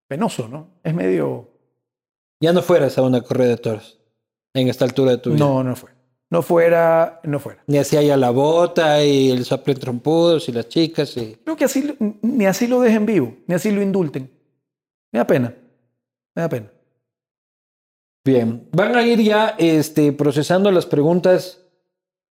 penoso, 0.09 0.49
¿no? 0.49 0.69
Es 0.83 0.95
medio. 0.95 1.49
Ya 2.41 2.53
no 2.53 2.63
fueras 2.63 2.99
a 2.99 3.03
una 3.03 3.21
corrida 3.23 3.49
de 3.49 3.57
toros 3.57 4.01
en 4.55 4.69
esta 4.69 4.85
altura 4.85 5.13
de 5.13 5.19
tu 5.19 5.31
vida. 5.31 5.39
No, 5.39 5.63
no 5.63 5.77
fue. 5.77 5.91
No 6.33 6.41
fuera, 6.41 7.21
no 7.25 7.39
fuera. 7.39 7.63
Ni 7.67 7.77
así 7.77 7.95
haya 7.95 8.17
la 8.17 8.31
bota 8.31 9.05
y 9.05 9.31
el 9.31 9.45
sople 9.45 9.75
trompudos 9.75 10.49
y 10.49 10.53
las 10.53 10.67
chicas 10.67 11.15
y... 11.19 11.37
Creo 11.45 11.57
que 11.57 11.67
así, 11.67 11.95
ni 12.23 12.47
así 12.47 12.67
lo 12.67 12.81
dejen 12.81 13.05
vivo, 13.05 13.37
ni 13.47 13.55
así 13.55 13.71
lo 13.71 13.83
indulten. 13.83 14.31
Me 15.13 15.19
da 15.19 15.27
pena. 15.27 15.55
Me 16.35 16.41
da 16.41 16.49
pena. 16.49 16.73
Bien, 18.25 18.67
van 18.73 18.97
a 18.97 19.03
ir 19.03 19.21
ya 19.21 19.57
este, 19.59 20.11
procesando 20.15 20.71
las 20.71 20.87
preguntas 20.87 21.61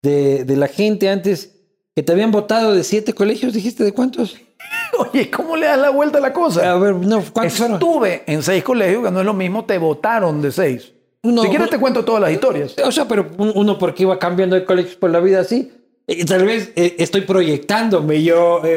de, 0.02 0.46
de 0.46 0.58
la 0.58 0.68
gente 0.68 1.08
antes 1.08 1.62
que 1.96 2.02
te 2.02 2.12
habían 2.12 2.32
votado 2.32 2.74
de 2.74 2.84
siete 2.84 3.14
colegios, 3.14 3.54
dijiste 3.54 3.84
de 3.84 3.92
cuántos. 3.92 4.36
Oye, 4.98 5.30
¿cómo 5.30 5.56
le 5.56 5.68
das 5.68 5.78
la 5.78 5.92
vuelta 5.92 6.18
a 6.18 6.22
la 6.22 6.34
cosa? 6.34 6.72
A 6.72 6.78
ver, 6.80 6.96
no, 6.96 7.24
¿cuántos 7.32 7.56
fueron? 7.56 7.76
Estuve 7.76 8.24
en 8.26 8.42
seis 8.42 8.64
colegios, 8.64 9.04
que 9.04 9.12
no 9.12 9.20
es 9.20 9.26
lo 9.28 9.36
mismo, 9.36 9.64
te 9.66 9.78
votaron 9.78 10.42
de 10.42 10.52
seis. 10.52 10.92
No, 11.24 11.44
si 11.44 11.50
quieres 11.50 11.68
no. 11.68 11.70
te 11.72 11.80
cuento 11.80 12.04
todas 12.04 12.22
las 12.22 12.32
historias. 12.32 12.76
O 12.84 12.92
sea, 12.92 13.08
pero 13.08 13.30
un- 13.38 13.52
uno 13.56 13.78
porque 13.78 14.04
iba 14.04 14.18
cambiando 14.18 14.56
de 14.56 14.66
colegios 14.66 14.96
por 14.96 15.10
la 15.12 15.20
vida 15.20 15.40
así. 15.42 15.72
Y 16.08 16.26
tal 16.26 16.44
vez 16.46 16.74
eh, 16.76 16.96
estoy 16.98 17.22
proyectándome 17.22 18.24
yo 18.24 18.62
eh, 18.66 18.70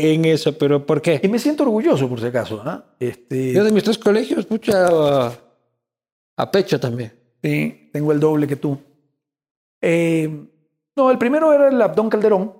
eh, 0.00 0.12
en 0.14 0.24
eso, 0.24 0.58
pero 0.58 0.84
¿por 0.84 0.98
Y 0.98 1.00
qué? 1.00 1.28
me 1.28 1.38
siento 1.38 1.62
orgulloso, 1.62 2.08
por 2.08 2.20
si 2.20 2.26
acaso. 2.26 2.60
¿ah? 2.64 2.84
Este, 2.98 3.52
Yo 3.52 3.62
de 3.64 3.70
mis 3.72 3.84
tres 3.84 3.98
colegios, 3.98 4.44
pucha, 4.46 4.86
a, 4.88 5.32
a 6.36 6.50
pecho 6.50 6.78
también. 6.80 7.12
Sí, 7.42 7.88
tengo 7.92 8.10
el 8.12 8.18
doble 8.20 8.46
que 8.48 8.56
tú. 8.56 8.76
Eh, 9.80 10.28
no, 10.96 11.10
el 11.10 11.18
primero 11.18 11.52
era 11.52 11.68
el 11.68 11.80
Abdón 11.80 12.10
Calderón. 12.10 12.54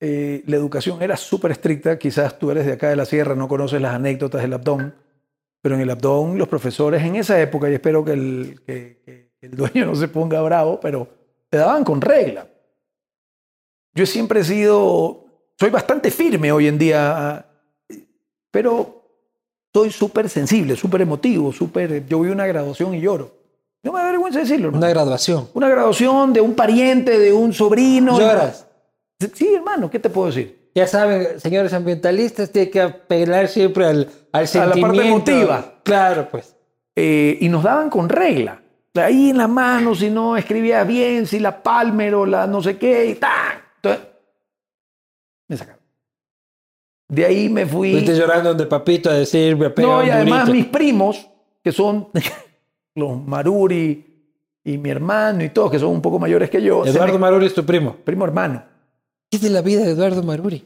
Eh, 0.00 0.42
la 0.46 0.56
educación 0.56 1.02
era 1.02 1.16
súper 1.16 1.50
estricta. 1.50 1.98
Quizás 1.98 2.38
tú 2.38 2.50
eres 2.50 2.64
de 2.66 2.72
acá 2.72 2.88
de 2.88 2.96
la 2.96 3.04
sierra, 3.04 3.34
no 3.34 3.46
conoces 3.46 3.80
las 3.80 3.94
anécdotas 3.94 4.40
del 4.40 4.54
Abdón. 4.54 4.94
Pero 5.68 5.76
en 5.76 5.82
el 5.82 5.90
Abdón, 5.90 6.38
los 6.38 6.48
profesores 6.48 7.02
en 7.02 7.16
esa 7.16 7.38
época, 7.38 7.68
y 7.68 7.74
espero 7.74 8.02
que 8.02 8.12
el, 8.12 8.60
que- 8.66 9.02
que 9.38 9.46
el 9.46 9.50
dueño 9.54 9.84
no 9.84 9.94
se 9.94 10.08
ponga 10.08 10.40
bravo, 10.40 10.80
pero 10.80 11.06
te 11.50 11.58
daban 11.58 11.84
con 11.84 12.00
regla. 12.00 12.48
Yo 13.94 14.06
siempre 14.06 14.40
he 14.40 14.44
sido, 14.44 15.26
soy 15.60 15.68
bastante 15.68 16.10
firme 16.10 16.50
hoy 16.52 16.68
en 16.68 16.78
día, 16.78 17.44
pero 18.50 19.02
soy 19.74 19.90
súper 19.90 20.30
sensible, 20.30 20.74
súper 20.74 21.02
emotivo, 21.02 21.52
súper, 21.52 22.06
yo 22.06 22.16
voy 22.16 22.30
a 22.30 22.32
una 22.32 22.46
graduación 22.46 22.94
y 22.94 23.02
lloro. 23.02 23.30
No 23.84 23.92
me 23.92 23.98
da 24.00 24.06
vergüenza 24.06 24.38
decirlo. 24.38 24.70
Una 24.70 24.88
graduación. 24.88 25.50
Una 25.52 25.68
graduación 25.68 26.32
de 26.32 26.40
un 26.40 26.54
pariente, 26.54 27.18
de 27.18 27.30
un 27.30 27.52
sobrino. 27.52 28.18
¿Lloras? 28.18 28.66
Sí, 29.34 29.52
hermano, 29.54 29.90
¿qué 29.90 29.98
te 29.98 30.08
puedo 30.08 30.28
decir? 30.28 30.57
Ya 30.74 30.86
saben, 30.86 31.40
señores 31.40 31.72
ambientalistas, 31.72 32.50
tiene 32.52 32.70
que 32.70 32.80
apelar 32.80 33.48
siempre 33.48 33.86
al, 33.86 34.10
al 34.32 34.44
A 34.44 34.66
la 34.66 34.66
parte 34.66 34.72
sentimiento. 34.80 35.30
emotiva. 35.30 35.80
Claro, 35.82 36.28
pues. 36.30 36.54
Eh, 36.94 37.36
y 37.40 37.48
nos 37.48 37.62
daban 37.64 37.90
con 37.90 38.08
regla. 38.08 38.62
Ahí 38.94 39.30
en 39.30 39.38
la 39.38 39.46
mano, 39.48 39.94
si 39.94 40.10
no 40.10 40.36
escribías 40.36 40.86
bien, 40.86 41.26
si 41.26 41.38
la 41.38 41.62
Palmer 41.62 42.14
o 42.14 42.26
la 42.26 42.46
no 42.46 42.62
sé 42.62 42.76
qué, 42.78 43.06
y 43.06 43.14
¡tan! 43.14 43.58
Entonces, 43.76 44.02
me 45.48 45.56
sacaron. 45.56 45.80
De 47.08 47.24
ahí 47.24 47.48
me 47.48 47.64
fui. 47.64 47.92
Fuiste 47.92 48.16
llorando 48.16 48.50
donde 48.50 48.66
papito 48.66 49.08
a 49.08 49.14
decir, 49.14 49.56
me 49.56 49.72
No, 49.76 50.04
y 50.04 50.10
además 50.10 50.46
durito. 50.46 50.52
mis 50.52 50.66
primos, 50.66 51.28
que 51.62 51.72
son 51.72 52.08
los 52.94 53.24
Maruri 53.24 54.04
y 54.64 54.78
mi 54.78 54.90
hermano 54.90 55.42
y 55.44 55.48
todos, 55.50 55.70
que 55.70 55.78
son 55.78 55.90
un 55.90 56.02
poco 56.02 56.18
mayores 56.18 56.50
que 56.50 56.60
yo. 56.60 56.84
Eduardo 56.84 57.14
me- 57.14 57.18
Maruri 57.20 57.46
es 57.46 57.54
tu 57.54 57.64
primo. 57.64 57.94
primo 58.04 58.24
hermano. 58.24 58.62
¿Qué 59.30 59.36
es 59.36 59.42
de 59.42 59.50
la 59.50 59.60
vida 59.62 59.84
de 59.84 59.90
Eduardo 59.92 60.22
Maruri? 60.22 60.64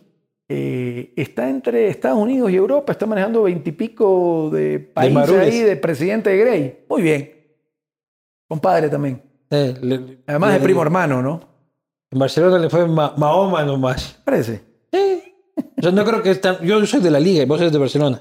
eh, 0.49 1.13
está 1.17 1.49
entre 1.49 1.89
Estados 1.89 2.19
Unidos 2.19 2.51
y 2.51 2.57
Europa, 2.57 2.93
está 2.93 3.07
manejando 3.07 3.45
veintipico 3.45 4.51
de 4.53 4.79
países 4.81 5.15
Marules. 5.15 5.41
ahí 5.55 5.61
de 5.61 5.77
presidente 5.77 6.29
de 6.31 6.37
Grey. 6.37 6.85
Muy 6.91 7.01
bien. 7.03 7.33
Compadre 8.49 8.91
también. 8.91 9.23
Eh, 9.51 9.75
le- 9.81 10.19
Además 10.27 10.53
le- 10.53 10.59
de 10.59 10.65
primo 10.65 10.83
hermano, 10.83 11.23
¿no? 11.23 11.41
En 12.11 12.19
Barcelona 12.19 12.59
le 12.59 12.69
fue 12.69 12.87
Ma- 12.87 13.15
Mahoma 13.17 13.65
nomás. 13.65 14.21
Parece. 14.25 14.61
O 15.79 15.83
sea, 15.83 15.91
no 15.91 16.05
creo 16.05 16.23
que. 16.23 16.39
Yo 16.67 16.85
soy 16.85 17.01
de 17.01 17.11
la 17.11 17.19
Liga 17.21 17.43
y 17.43 17.47
vos 17.47 17.59
eres 17.61 17.73
de 17.73 17.79
Barcelona. 17.79 18.21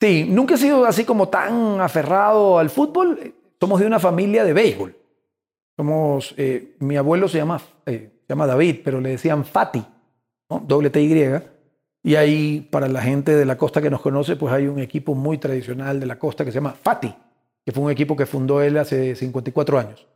Sí, 0.00 0.26
nunca 0.28 0.54
he 0.54 0.58
sido 0.58 0.84
así 0.84 1.04
como 1.04 1.28
tan 1.28 1.80
aferrado 1.80 2.58
al 2.58 2.70
fútbol. 2.70 3.34
Somos 3.60 3.78
de 3.78 3.86
una 3.86 4.00
familia 4.00 4.44
de 4.44 4.52
béisbol. 4.52 4.96
Somos, 5.76 6.34
eh, 6.36 6.74
mi 6.80 6.96
abuelo 6.96 7.28
se 7.28 7.38
llama, 7.38 7.60
eh, 7.86 8.10
se 8.30 8.34
llama 8.34 8.46
David, 8.46 8.76
pero 8.84 9.00
le 9.00 9.08
decían 9.10 9.44
Fati, 9.44 9.82
¿no? 10.48 10.62
doble 10.64 10.88
T 10.90 11.02
Y. 11.02 12.14
Ahí, 12.14 12.66
para 12.70 12.86
la 12.88 13.02
gente 13.02 13.34
de 13.34 13.44
la 13.44 13.58
costa 13.58 13.82
que 13.82 13.90
nos 13.90 14.00
conoce, 14.00 14.36
pues 14.36 14.52
hay 14.54 14.68
un 14.68 14.78
equipo 14.78 15.16
muy 15.16 15.36
tradicional 15.38 15.98
de 15.98 16.06
la 16.06 16.16
costa 16.16 16.44
que 16.44 16.52
se 16.52 16.54
llama 16.58 16.76
Fati, 16.80 17.12
que 17.66 17.72
fue 17.72 17.82
un 17.82 17.90
equipo 17.90 18.14
que 18.14 18.26
fundó 18.26 18.62
él 18.62 18.78
hace 18.78 19.16
54 19.16 19.78
años. 19.80 20.06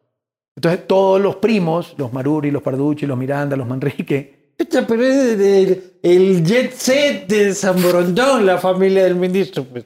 Entonces, 0.57 0.87
todos 0.87 1.21
los 1.21 1.37
primos, 1.37 1.95
los 1.99 2.13
Maruri, 2.13 2.53
los 2.53 2.63
Parducci, 2.63 3.05
los 3.05 3.19
Miranda, 3.19 3.57
los 3.57 3.67
Manrique, 3.67 4.53
Pero 4.57 5.03
es 5.03 5.37
del 5.37 5.83
el 6.01 6.45
jet 6.45 6.73
set 6.73 7.27
de 7.27 7.53
San 7.53 7.83
Borondón, 7.83 8.47
la 8.47 8.59
familia 8.59 9.03
del 9.03 9.17
ministro. 9.17 9.65
Pues. 9.65 9.85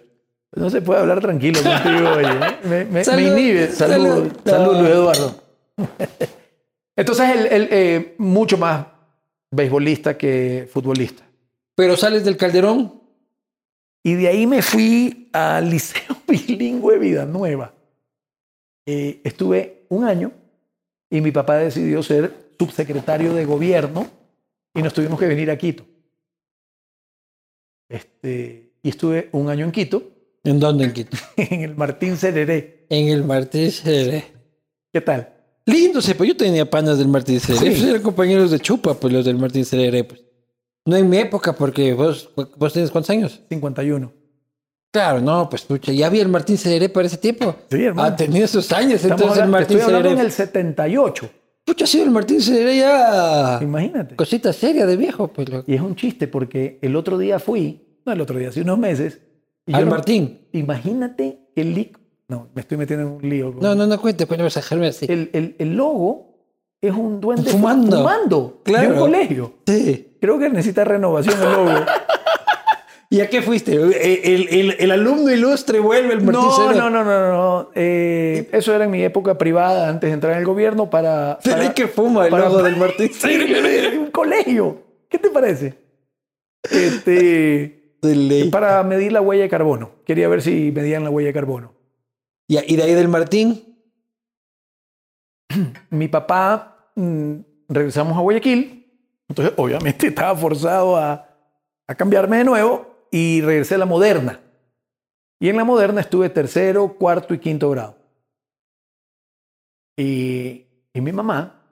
no 0.55 0.69
se 0.69 0.83
puede 0.83 1.01
hablar 1.01 1.21
tranquilo 1.21 1.61
contigo, 1.63 2.11
oye. 2.11 2.29
¿eh? 2.29 2.57
Me, 2.65 2.85
me- 2.85 3.03
me 3.05 3.23
inhibe. 3.23 3.69
Salud, 3.73 4.31
salud. 4.45 4.77
Luis 4.77 4.91
Eduardo. 4.91 5.35
Entonces, 6.99 7.31
él, 7.31 7.49
él, 7.53 7.69
eh, 7.71 8.15
mucho 8.19 8.59
más 8.59 8.85
beisbolista 9.53 10.19
que 10.19 10.69
futbolista. 10.69 11.23
Pero 11.77 11.97
sales 11.97 12.25
del 12.25 12.37
Calderón. 12.37 13.01
Y 14.03 14.15
de 14.15 14.27
ahí 14.27 14.49
me 14.49 14.63
fui 14.63 15.31
al 15.33 15.71
Liceo 15.71 16.17
Bilingüe 16.27 16.99
Vida 16.99 17.25
Nueva. 17.25 17.73
Eh, 18.85 19.21
estuve 19.23 19.85
un 19.91 20.03
año 20.03 20.33
y 21.09 21.21
mi 21.21 21.31
papá 21.31 21.59
decidió 21.59 22.03
ser 22.03 22.55
subsecretario 22.59 23.33
de 23.33 23.45
gobierno 23.45 24.11
y 24.75 24.83
nos 24.83 24.93
tuvimos 24.93 25.21
que 25.21 25.27
venir 25.29 25.53
a 25.53 25.57
Quito. 25.57 25.85
Este, 27.89 28.73
y 28.83 28.89
estuve 28.89 29.29
un 29.31 29.49
año 29.49 29.65
en 29.65 29.71
Quito, 29.71 30.03
¿En 30.43 30.59
dónde? 30.59 30.87
En 30.87 30.93
Quito. 30.95 31.17
en 31.37 31.61
el 31.61 31.77
Martín 31.77 32.17
Cereré. 32.17 32.87
En 32.89 33.07
el 33.07 33.23
Martín 33.23 33.71
Cereré. 33.71 34.25
¿Qué 34.93 35.01
tal? 35.01 35.38
Lindo, 35.69 36.01
sepa. 36.01 36.25
Yo 36.25 36.37
tenía 36.37 36.69
panas 36.69 36.99
del 36.99 37.09
Martín 37.09 37.39
Cereré. 37.41 37.75
Sí. 37.75 37.81
Pues 37.81 37.91
eran 37.91 38.03
compañeros 38.03 38.51
de 38.51 38.59
chupa, 38.61 38.95
pues 38.95 39.13
los 39.13 39.25
del 39.25 39.37
Martín 39.37 39.65
Cereré. 39.65 40.05
Pues. 40.05 40.23
No 40.87 40.97
en 40.97 41.09
mi 41.09 41.19
época, 41.19 41.53
porque 41.55 41.93
vos, 41.95 42.31
vos 42.57 42.73
tienes 42.73 42.91
cuántos 42.91 43.11
años. 43.11 43.41
51. 43.51 44.13
Claro, 44.91 45.21
no, 45.21 45.51
pues 45.51 45.63
pucha, 45.63 45.93
ya 45.93 46.07
había 46.07 46.23
el 46.23 46.29
Martín 46.29 46.57
Cereré 46.57 46.89
para 46.89 47.07
ese 47.07 47.19
tiempo. 47.19 47.55
Sí, 47.71 47.85
hermano. 47.85 48.09
Ha 48.09 48.17
tenido 48.17 48.47
sus 48.49 48.73
años, 48.73 48.95
Estamos 48.95 49.21
entonces 49.21 49.37
el 49.37 49.43
hablando- 49.43 49.53
te 49.59 49.61
Martín 49.61 49.79
estoy 49.79 49.95
hablando 49.95 50.19
en 50.21 50.27
el 50.27 50.33
78. 50.33 51.31
Pucha, 51.67 51.85
ha 51.85 51.87
sido 51.87 52.05
el 52.05 52.11
Martín 52.11 52.41
Cereré 52.41 52.79
ya. 52.79 53.59
Imagínate. 53.61 54.17
Cosita 54.17 54.53
seria 54.55 54.87
de 54.87 54.97
viejo, 54.97 55.29
pues. 55.29 55.51
lo- 55.51 55.65
Y 55.67 55.75
es 55.75 55.83
un 55.83 55.95
chiste 55.95 56.27
porque 56.27 56.79
el 56.81 56.97
otro 56.97 57.19
día 57.19 57.39
fui, 57.39 58.01
no 58.07 58.13
el 58.13 58.21
otro 58.23 58.39
día, 58.39 58.49
hace 58.49 58.63
unos 58.63 58.79
meses. 58.79 59.21
y 59.67 59.75
Al 59.75 59.85
no- 59.85 59.91
Martín. 59.91 60.49
Imagínate 60.53 61.51
que 61.55 61.61
el 61.61 61.75
lic- 61.75 61.99
No, 62.29 62.49
me 62.55 62.61
estoy 62.61 62.77
metiendo 62.77 63.07
en 63.07 63.13
un 63.15 63.29
lío. 63.29 63.55
No, 63.61 63.75
no, 63.75 63.87
no 63.87 64.01
cuente, 64.01 64.27
pues 64.27 64.39
no 64.39 64.45
vas 64.45 64.57
a 64.57 64.61
dejarme 64.61 64.89
así. 64.89 65.07
El, 65.09 65.31
el- 65.33 65.57
el 65.59 65.75
logo 65.77 66.35
es 66.81 66.93
un 66.93 67.21
duende 67.21 67.45
fu- 67.45 67.57
Fumando. 67.57 67.97
fumando 67.99 68.61
de 68.65 68.73
Claro. 68.73 68.93
un 68.95 68.99
colegio. 68.99 69.55
Sí. 69.67 70.17
Creo 70.21 70.39
que 70.39 70.51
necesita 70.51 70.85
renovación 70.85 71.35
el 71.43 71.53
logo. 71.53 71.71
¿Y 73.11 73.21
a 73.23 73.31
qué 73.31 73.41
fuiste? 73.41 73.73
El, 73.73 73.95
el- 73.95 74.49
el- 74.51 74.77
el 74.79 74.91
alumno 74.91 75.31
ilustre 75.31 75.81
vuelve 75.81 76.13
el 76.13 76.21
Martín 76.21 76.43
no, 76.43 76.73
no, 76.75 76.91
no, 76.91 77.03
no, 77.05 77.29
no. 77.33 77.71
Eh, 77.75 78.51
eso 78.53 78.75
era 78.75 78.85
en 78.85 78.91
mi 78.91 79.03
época 79.03 79.39
privada 79.39 79.89
antes 79.89 80.11
de 80.11 80.15
entrar 80.15 80.35
en 80.35 80.41
el 80.41 80.45
gobierno 80.45 80.91
para. 80.91 81.39
Se 81.43 81.51
para 81.51 81.63
ve 81.69 81.73
que 81.75 81.89
fuma 81.89 82.27
el 82.27 82.31
para- 82.31 82.45
logo 82.51 82.63
del 82.63 82.77
Martín 82.77 83.09
Sí, 83.09 83.19
Cereré. 83.19 83.99
un 83.99 84.11
colegio. 84.11 84.83
¿Qué 85.09 85.19
te 85.19 85.31
parece? 85.31 85.79
Este, 86.71 87.95
De 88.03 88.49
para 88.53 88.83
medir 88.83 89.13
la 89.13 89.23
huella 89.23 89.45
de 89.45 89.49
carbono. 89.49 89.93
Quería 90.05 90.29
ver 90.29 90.43
si 90.43 90.71
medían 90.73 91.03
la 91.05 91.11
huella 91.11 91.29
de 91.29 91.33
carbono. 91.33 91.73
Y, 92.49 92.77
de 92.77 92.83
ahí 92.83 92.95
del 92.95 93.09
Martín, 93.09 93.77
mi 95.91 96.09
papá 96.09 96.91
mm, 96.97 97.35
regresamos 97.69 98.17
a 98.17 98.21
Guayaquil, 98.21 98.91
entonces 99.29 99.55
obviamente 99.59 100.07
estaba 100.09 100.35
forzado 100.35 100.97
a, 100.97 101.29
a 101.87 101.95
cambiarme 101.95 102.39
de 102.39 102.45
nuevo 102.45 103.07
y 103.11 103.43
regresé 103.43 103.75
a 103.75 103.79
la 103.79 103.87
moderna. 103.87 104.41
Y 105.39 105.51
en 105.51 105.57
la 105.57 105.65
moderna 105.65 106.01
estuve 106.01 106.31
tercero, 106.31 106.95
cuarto 106.95 107.35
y 107.35 107.39
quinto 107.39 107.71
grado. 107.71 107.97
Y, 109.97 110.67
y 110.95 111.01
mi 111.01 111.13
mamá 111.13 111.63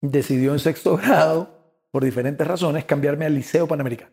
decidió 0.00 0.52
en 0.52 0.58
sexto 0.58 0.96
grado, 0.96 1.60
por 1.90 2.02
diferentes 2.02 2.46
razones, 2.46 2.86
cambiarme 2.86 3.26
al 3.26 3.34
Liceo 3.34 3.68
Panamericano. 3.68 4.12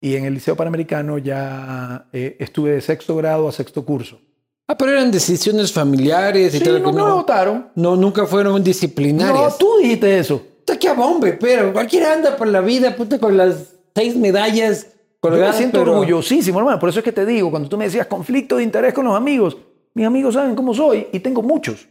Y 0.00 0.16
en 0.16 0.26
el 0.26 0.34
Liceo 0.34 0.54
Panamericano 0.54 1.16
ya 1.16 2.08
eh, 2.12 2.36
estuve 2.38 2.72
de 2.72 2.82
sexto 2.82 3.16
grado 3.16 3.48
a 3.48 3.52
sexto 3.52 3.86
curso. 3.86 4.20
Ah, 4.66 4.76
pero 4.78 4.92
eran 4.92 5.10
decisiones 5.10 5.72
familiares 5.72 6.54
y 6.54 6.58
Sí, 6.58 6.64
tal. 6.64 6.82
no 6.82 6.90
que 6.90 6.96
me 6.96 7.10
votaron. 7.10 7.68
no, 7.74 7.96
nunca 7.96 8.26
fueron 8.26 8.54
No, 8.54 8.58
disciplinarias. 8.60 9.58
tú 9.58 9.68
dijiste 9.80 10.18
eso. 10.18 10.40
Puta, 10.60 10.78
qué 10.78 10.92
bombe, 10.92 11.34
pero 11.34 11.72
cualquiera 11.72 12.12
anda 12.14 12.34
por 12.36 12.48
la 12.48 12.60
vida, 12.62 12.96
puta, 12.96 13.18
con 13.18 13.36
las 13.36 13.74
seis 13.94 14.16
medallas 14.16 14.84
Yo 14.84 14.88
me 14.90 15.20
colgadas. 15.20 15.56
siento 15.56 15.80
pero- 15.80 15.92
orgullosísimo, 15.98 16.58
hermano. 16.58 16.78
Por 16.78 16.88
eso 16.88 17.00
es 17.00 17.04
que 17.04 17.12
te 17.12 17.26
digo, 17.26 17.50
cuando 17.50 17.68
tú 17.68 17.76
me 17.76 17.84
decías 17.84 18.06
conflicto 18.06 18.56
de 18.56 18.62
interés 18.62 18.94
con 18.94 19.04
los 19.04 19.14
amigos, 19.14 19.56
mis 19.92 20.06
amigos 20.06 20.32
saben 20.34 20.54
cómo 20.56 20.72
soy 20.72 21.08
y 21.12 21.20
tengo 21.20 21.42
muchos. 21.42 21.86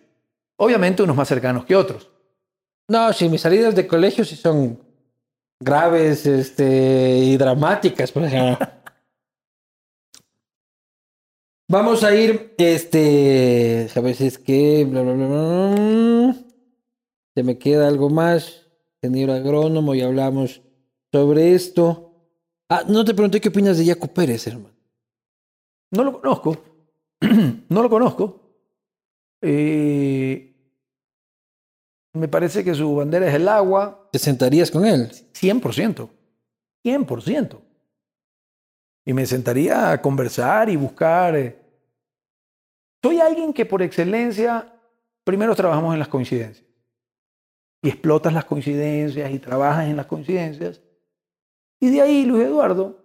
Obviamente 0.58 1.04
unos 1.04 1.16
más 1.16 1.28
cercanos 1.28 1.66
que 1.66 1.76
otros. 1.76 2.10
No, 2.88 3.14
sí, 3.14 3.30
mis 3.30 3.42
salidas 3.42 3.76
de 3.76 3.86
colegio 3.88 4.26
sí 4.26 4.36
son 4.36 4.80
graves 5.60 6.26
este, 6.26 7.18
y 7.20 7.38
dramáticas. 7.38 8.12
Por 8.12 8.24
ejemplo. 8.24 8.68
Vamos 11.74 12.04
a 12.04 12.14
ir, 12.14 12.54
este, 12.60 13.90
a 13.96 14.00
ver 14.00 14.16
si 14.16 14.28
es 14.28 14.38
que, 14.38 14.86
bla, 14.86 15.02
bla, 15.02 15.14
bla, 15.14 15.26
bla. 15.26 16.36
Se 17.34 17.42
me 17.42 17.58
queda 17.58 17.88
algo 17.88 18.12
más. 18.12 18.68
Ingeniero 19.02 19.34
agrónomo, 19.34 19.96
ya 19.96 20.06
hablamos 20.06 20.62
sobre 21.12 21.56
esto. 21.56 22.14
Ah, 22.70 22.84
no 22.88 23.04
te 23.04 23.16
pregunté 23.16 23.42
qué 23.42 23.50
opinas 23.50 23.80
de 23.80 23.88
Jaco 23.88 24.06
Pérez, 24.06 24.46
hermano. 24.46 24.76
No 25.90 26.04
lo 26.04 26.22
conozco. 26.22 26.64
no 27.70 27.82
lo 27.82 27.90
conozco. 27.90 28.40
Eh, 29.42 30.56
me 32.14 32.28
parece 32.28 32.64
que 32.64 32.76
su 32.76 32.94
bandera 32.98 33.28
es 33.28 33.34
el 33.34 33.48
agua. 33.48 34.10
¿Te 34.12 34.20
sentarías 34.20 34.70
con 34.70 34.86
él? 34.86 35.10
100%. 35.10 36.08
100%. 36.86 37.60
Y 39.06 39.14
me 39.14 39.26
sentaría 39.26 39.92
a 39.92 40.00
conversar 40.00 40.70
y 40.70 40.76
buscar. 40.76 41.63
Soy 43.04 43.20
alguien 43.20 43.52
que 43.52 43.66
por 43.66 43.82
excelencia, 43.82 44.74
primero 45.24 45.54
trabajamos 45.56 45.94
en 45.94 46.00
las 46.00 46.08
coincidencias. 46.08 46.66
Y 47.82 47.90
explotas 47.90 48.32
las 48.34 48.46
coincidencias 48.46 49.30
y 49.30 49.40
trabajas 49.40 49.88
en 49.90 49.98
las 49.98 50.06
coincidencias. 50.06 50.82
Y 51.82 51.90
de 51.90 52.02
ahí, 52.02 52.26
Luis 52.26 52.46
Eduardo, 52.46 53.04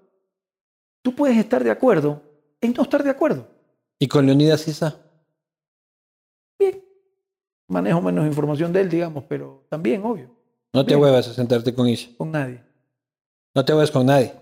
tú 1.03 1.14
puedes 1.16 1.36
estar 1.36 1.64
de 1.64 1.70
acuerdo 1.72 2.22
en 2.61 2.72
no 2.74 2.82
estar 2.82 3.03
de 3.03 3.11
acuerdo. 3.11 3.49
¿Y 3.99 4.07
con 4.07 4.24
Leonidas 4.24 4.68
Isa? 4.68 4.96
Bien. 6.61 6.84
Manejo 7.66 8.01
menos 8.01 8.24
información 8.24 8.72
de 8.72 8.82
él, 8.82 8.88
digamos, 8.88 9.24
pero 9.28 9.64
también, 9.68 10.05
obvio, 10.05 10.30
No 10.72 10.86
te 10.86 10.94
huevas 10.94 11.26
a 11.26 11.34
sentarte 11.34 11.74
con 11.74 11.88
Isa. 11.88 12.11
con 12.16 12.30
nadie. 12.30 12.62
No 13.55 13.64
te 13.64 13.72
huevas 13.72 13.90
con 13.90 14.07
nadie. 14.07 14.32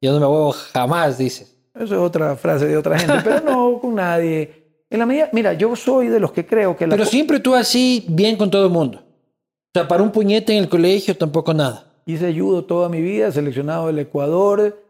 Yo 0.00 0.12
no 0.12 0.20
me 0.20 0.26
huevo 0.26 0.52
jamás, 0.52 1.18
dices. 1.18 1.56
Eso 1.74 1.84
es 1.94 2.00
otra 2.00 2.36
frase 2.36 2.66
de 2.66 2.76
otra 2.76 2.96
gente, 2.96 3.14
pero 3.24 3.40
no 3.40 3.80
con 3.80 3.96
nadie. 3.96 4.59
En 4.90 4.98
la 4.98 5.06
medida, 5.06 5.30
mira, 5.32 5.52
yo 5.52 5.76
soy 5.76 6.08
de 6.08 6.18
los 6.18 6.32
que 6.32 6.44
creo 6.44 6.76
que 6.76 6.86
la 6.86 6.96
Pero 6.96 7.06
siempre 7.06 7.38
tú 7.38 7.54
así, 7.54 8.04
bien 8.08 8.36
con 8.36 8.50
todo 8.50 8.66
el 8.66 8.72
mundo. 8.72 8.98
O 8.98 9.72
sea, 9.72 9.86
para 9.86 10.02
un 10.02 10.10
puñete 10.10 10.52
en 10.56 10.64
el 10.64 10.68
colegio 10.68 11.16
tampoco 11.16 11.54
nada. 11.54 11.86
hice 12.06 12.36
judo 12.36 12.64
toda 12.64 12.88
mi 12.88 13.00
vida, 13.00 13.30
seleccionado 13.30 13.86
del 13.86 14.00
Ecuador. 14.00 14.84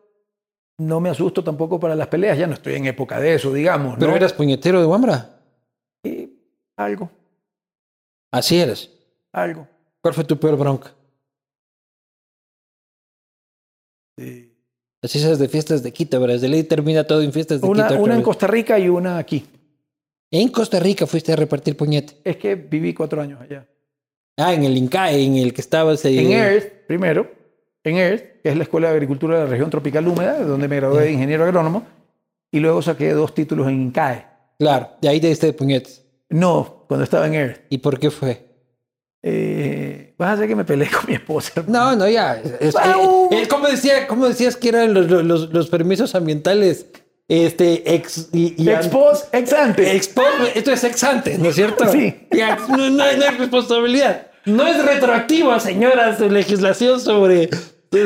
No 0.78 1.01
me 1.01 1.11
asusto 1.11 1.44
tampoco 1.44 1.78
para 1.78 1.94
las 1.94 2.09
peleas, 2.09 2.38
ya 2.38 2.46
no 2.46 2.55
estoy 2.55 2.76
en 2.76 2.86
época 2.86 3.20
de 3.20 3.34
eso, 3.34 3.53
digamos. 3.53 3.96
Pero 3.98 4.12
¿no? 4.12 4.16
eras 4.16 4.32
puñetero 4.32 4.80
de 4.80 4.86
Wambra. 4.86 5.38
Y 6.03 6.30
algo, 6.78 7.11
Así 8.32 8.59
eres. 8.59 8.90
algo. 9.32 9.68
¿Cuál 10.01 10.14
fue 10.14 10.24
tu 10.24 10.38
peor 10.38 10.57
bronca? 10.57 10.94
Sí. 14.16 14.51
Así 15.03 15.18
esas 15.18 15.38
de 15.38 15.48
fiestas 15.48 15.82
de 15.82 15.92
Quito, 15.92 16.18
¿verdad? 16.20 16.36
Desde 16.36 16.48
ley 16.48 16.62
termina 16.64 17.05
todo 17.05 17.20
en 17.20 17.32
fiestas 17.34 17.61
de 17.61 17.66
Una, 17.66 17.88
Quito. 17.88 18.01
una 18.03 18.14
en. 18.14 18.22
Costa 18.22 18.46
Rica 18.46 18.78
y 18.78 18.88
una 18.88 19.18
aquí. 19.18 19.46
En 20.31 20.49
Costa 20.49 20.78
Rica 20.78 21.07
fuiste 21.07 21.33
a 21.33 21.37
repartir 21.37 21.76
puñete. 21.76 22.14
Es 22.24 22.37
que 22.37 22.55
viví 22.55 22.95
cuatro 22.95 23.20
años 23.20 23.41
allá. 23.41 23.66
Ah, 24.37 24.55
en 24.55 24.64
el 24.64 24.76
INCAE, 24.76 25.24
en 25.24 25.37
el 25.37 25.53
que 25.53 25.61
estabas 25.61 26.05
ahí. 26.05 26.18
En 26.18 26.33
EARTH, 26.33 26.87
primero, 26.87 27.31
en 27.85 27.97
EARTH, 27.97 28.43
que 28.43 28.49
es 28.49 28.57
la 28.57 28.62
Escuela 28.62 28.89
de 28.89 28.95
Agricultura 28.95 29.39
de 29.39 29.45
la 29.45 29.51
Región 29.51 29.68
Tropical 29.70 30.07
Húmeda, 30.07 30.39
donde 30.45 30.68
me 30.68 30.76
gradué 30.76 31.05
de 31.05 31.12
ingeniero 31.12 31.45
agrónomo, 31.45 31.85
y 32.51 32.61
luego 32.61 32.81
saqué 32.81 33.11
dos 33.12 33.35
títulos 33.35 33.68
en 33.68 33.74
INCAE. 33.83 34.26
Claro, 34.59 34.91
de 35.01 35.09
ahí 35.09 35.20
te 35.20 35.26
diste 35.26 35.47
de 35.47 35.53
puñetes. 35.53 36.05
No, 36.31 36.85
cuando 36.87 37.05
estaba 37.05 37.26
en 37.26 37.35
EARTH. 37.35 37.61
¿Y 37.68 37.78
por 37.78 37.99
qué 37.99 38.11
fue? 38.11 38.47
Eh, 39.22 40.14
vas 40.16 40.31
a 40.31 40.33
hacer 40.35 40.49
que 40.49 40.57
me 40.57 40.64
peleé 40.64 40.89
con 41.01 41.07
mi 41.09 41.14
esposa. 41.16 41.62
No, 41.66 41.95
no, 41.97 42.09
ya. 42.09 42.37
Es- 42.37 42.53
es- 42.61 42.74
eh, 42.76 43.28
eh, 43.33 43.49
¿cómo, 43.49 43.66
decía, 43.68 44.07
¿Cómo 44.07 44.26
decías 44.26 44.57
que 44.57 44.68
eran 44.70 44.95
los, 44.95 45.11
los- 45.11 45.53
los 45.53 45.68
permisos 45.68 46.14
ambientales? 46.14 46.87
Este, 47.33 47.95
ex... 47.95 48.28
Y, 48.33 48.61
y 48.61 48.68
Ex 48.70 48.89
post, 48.89 49.33
ex 49.33 49.53
ante. 49.53 49.95
Ex 49.95 50.09
post, 50.09 50.28
esto 50.53 50.72
es 50.72 50.83
ex 50.83 51.05
ante, 51.05 51.39
¿no 51.39 51.49
es 51.51 51.55
cierto? 51.55 51.87
Sí. 51.93 52.26
No, 52.68 52.91
no 52.91 53.05
hay- 53.05 53.16
no 53.16 53.24
hay 53.24 53.37
responsabilidad. 53.39 54.26
No 54.47 54.66
es 54.66 54.85
retroactiva, 54.85 55.61
señora, 55.61 56.16
su 56.18 56.28
legislación 56.28 56.99
sobre, 56.99 57.49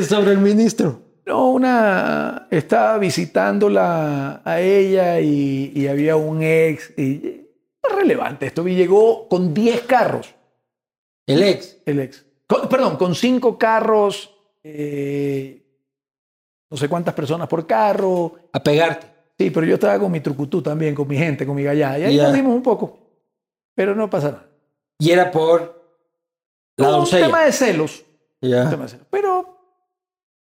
sobre 0.06 0.32
el 0.32 0.38
ministro. 0.38 1.00
No, 1.24 1.52
una 1.52 2.48
estaba 2.50 2.98
visitándola 2.98 4.42
a 4.44 4.60
ella 4.60 5.18
y, 5.20 5.72
y 5.74 5.86
había 5.88 6.16
un 6.16 6.42
ex. 6.42 6.92
Y, 6.98 7.46
no 7.82 7.88
es 7.90 7.96
relevante 7.96 8.44
esto. 8.46 8.68
Y 8.68 8.74
llegó 8.74 9.26
con 9.28 9.54
10 9.54 9.80
carros, 9.82 10.34
El 11.26 11.42
ex. 11.44 11.78
el 11.86 12.00
ex. 12.00 12.26
Con- 12.46 12.68
perdón, 12.68 12.98
con 12.98 13.14
5 13.14 13.56
carros, 13.56 14.34
eh, 14.62 15.62
no 16.70 16.76
sé 16.76 16.88
cuántas 16.88 17.14
personas 17.14 17.48
por 17.48 17.66
carro. 17.66 18.34
A 18.52 18.62
pegarte. 18.62 19.13
Sí, 19.38 19.50
pero 19.50 19.66
yo 19.66 19.74
estaba 19.74 19.98
con 19.98 20.12
mi 20.12 20.20
trucutú 20.20 20.62
también, 20.62 20.94
con 20.94 21.08
mi 21.08 21.16
gente, 21.16 21.44
con 21.46 21.56
mi 21.56 21.62
gallada. 21.64 21.98
Y 21.98 22.04
ahí 22.04 22.16
nos 22.16 22.32
dimos 22.32 22.54
un 22.54 22.62
poco. 22.62 22.98
Pero 23.74 23.94
no 23.94 24.08
pasa 24.08 24.30
nada. 24.30 24.46
Y 24.98 25.10
era 25.10 25.30
por 25.30 25.82
la 26.76 26.88
un 26.88 26.92
doncella. 26.98 27.26
tema 27.26 27.42
de 27.44 27.52
celos. 27.52 28.04
un 28.40 28.48
Ya. 28.50 28.70
tema 28.70 28.84
de 28.84 28.90
celos. 28.90 29.06
Pero 29.10 29.58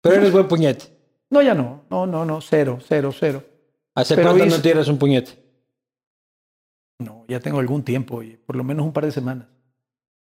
Pero 0.01 0.15
eres 0.15 0.31
buen 0.31 0.47
puñete. 0.47 0.85
no, 1.31 1.41
ya 1.41 1.53
no. 1.55 1.85
No, 1.89 2.05
no, 2.05 2.23
no. 2.25 2.39
Cero, 2.41 2.77
cero, 2.87 3.11
cero. 3.17 3.43
¿Hace 3.95 4.15
Pero 4.15 4.29
cuánto 4.29 4.45
hizo- 4.45 4.57
no 4.57 4.61
tiras 4.61 4.87
un 4.87 4.99
puñete? 4.99 5.43
No, 6.99 7.25
ya 7.27 7.39
tengo 7.39 7.59
algún 7.59 7.83
tiempo, 7.83 8.17
oye, 8.17 8.39
por 8.45 8.55
lo 8.55 8.63
menos 8.63 8.85
un 8.85 8.93
par 8.93 9.05
de 9.05 9.11
semanas. 9.11 9.47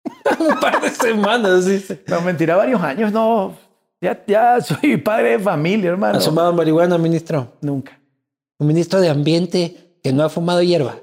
un 0.39 0.59
par 0.59 0.81
de 0.81 0.89
semanas, 0.89 1.65
dice. 1.65 2.03
No, 2.07 2.21
mentira, 2.21 2.55
varios 2.55 2.81
años, 2.81 3.11
no. 3.11 3.55
Ya, 4.01 4.23
ya 4.25 4.61
soy 4.61 4.97
padre 4.97 5.31
de 5.31 5.39
familia, 5.39 5.89
hermano. 5.91 6.17
¿Has 6.17 6.25
fumado 6.25 6.53
marihuana, 6.53 6.97
ministro? 6.97 7.53
Nunca. 7.61 7.99
Un 8.57 8.67
ministro 8.67 9.01
de 9.01 9.09
Ambiente 9.09 9.97
que 10.01 10.13
no 10.13 10.23
ha 10.23 10.29
fumado 10.29 10.61
hierba. 10.61 10.99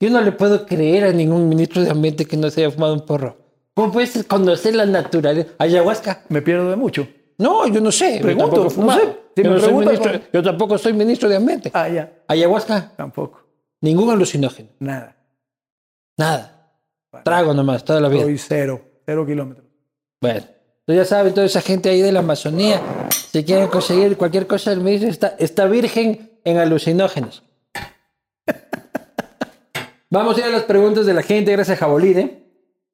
Yo 0.00 0.10
no 0.10 0.20
le 0.20 0.32
puedo 0.32 0.64
creer 0.64 1.04
a 1.04 1.12
ningún 1.12 1.48
ministro 1.48 1.82
de 1.82 1.90
Ambiente 1.90 2.24
que 2.24 2.36
no 2.36 2.50
se 2.50 2.64
haya 2.64 2.70
fumado 2.70 2.94
un 2.94 3.04
porro. 3.04 3.36
¿Cómo 3.74 3.92
puedes 3.92 4.24
conocer 4.24 4.74
la 4.74 4.86
naturaleza? 4.86 5.50
Ayahuasca. 5.58 6.22
Me 6.28 6.42
pierdo 6.42 6.70
de 6.70 6.76
mucho. 6.76 7.06
No, 7.38 7.66
yo 7.68 7.80
no 7.80 7.92
sé. 7.92 8.18
Pregunto, 8.20 8.68
yo 8.68 8.82
no 8.82 8.92
sé. 8.92 9.16
Si 9.36 9.42
yo, 9.42 9.50
me 9.50 9.54
no 9.54 9.60
soy 9.60 9.68
preguntas, 9.68 9.92
ministro, 9.92 10.12
¿cómo? 10.12 10.24
yo 10.32 10.42
tampoco 10.42 10.78
soy 10.78 10.92
ministro 10.92 11.28
de 11.28 11.36
Ambiente. 11.36 11.70
Ah, 11.72 11.88
ya. 11.88 12.12
Ayahuasca, 12.26 12.92
Tampoco. 12.96 13.40
ningún 13.80 14.10
alucinógeno. 14.10 14.68
Nada. 14.80 15.16
Nada. 16.16 16.72
Trago 17.24 17.54
nomás, 17.54 17.84
toda 17.84 18.00
la 18.00 18.08
vida. 18.08 18.22
Soy 18.22 18.38
cero. 18.38 18.80
Cero 19.06 19.24
kilómetros. 19.24 19.66
Bueno, 20.20 20.44
ya 20.88 21.04
sabes, 21.04 21.34
toda 21.34 21.46
esa 21.46 21.60
gente 21.60 21.88
ahí 21.88 22.02
de 22.02 22.10
la 22.12 22.20
Amazonía, 22.20 22.80
si 23.10 23.44
quieren 23.44 23.68
conseguir 23.68 24.16
cualquier 24.16 24.46
cosa, 24.46 24.72
el 24.72 24.80
ministro 24.80 25.08
está, 25.08 25.28
está 25.38 25.66
virgen 25.66 26.27
en 26.44 26.58
alucinógenos. 26.58 27.42
Vamos 30.10 30.36
a 30.36 30.40
ir 30.40 30.46
a 30.46 30.50
las 30.50 30.62
preguntas 30.62 31.04
de 31.06 31.12
la 31.14 31.22
gente, 31.22 31.52
gracias 31.52 31.76
a 31.76 31.80
Jaboline. 31.80 32.44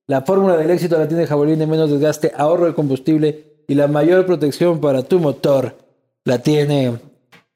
La 0.06 0.22
fórmula 0.22 0.56
del 0.56 0.70
éxito 0.70 0.98
la 0.98 1.06
tiene 1.08 1.26
Jaboline, 1.26 1.66
menos 1.66 1.90
desgaste, 1.90 2.32
ahorro 2.36 2.66
de 2.66 2.74
combustible 2.74 3.62
y 3.68 3.74
la 3.74 3.86
mayor 3.86 4.26
protección 4.26 4.80
para 4.80 5.02
tu 5.02 5.18
motor 5.20 5.76
la 6.24 6.38
tiene 6.38 6.98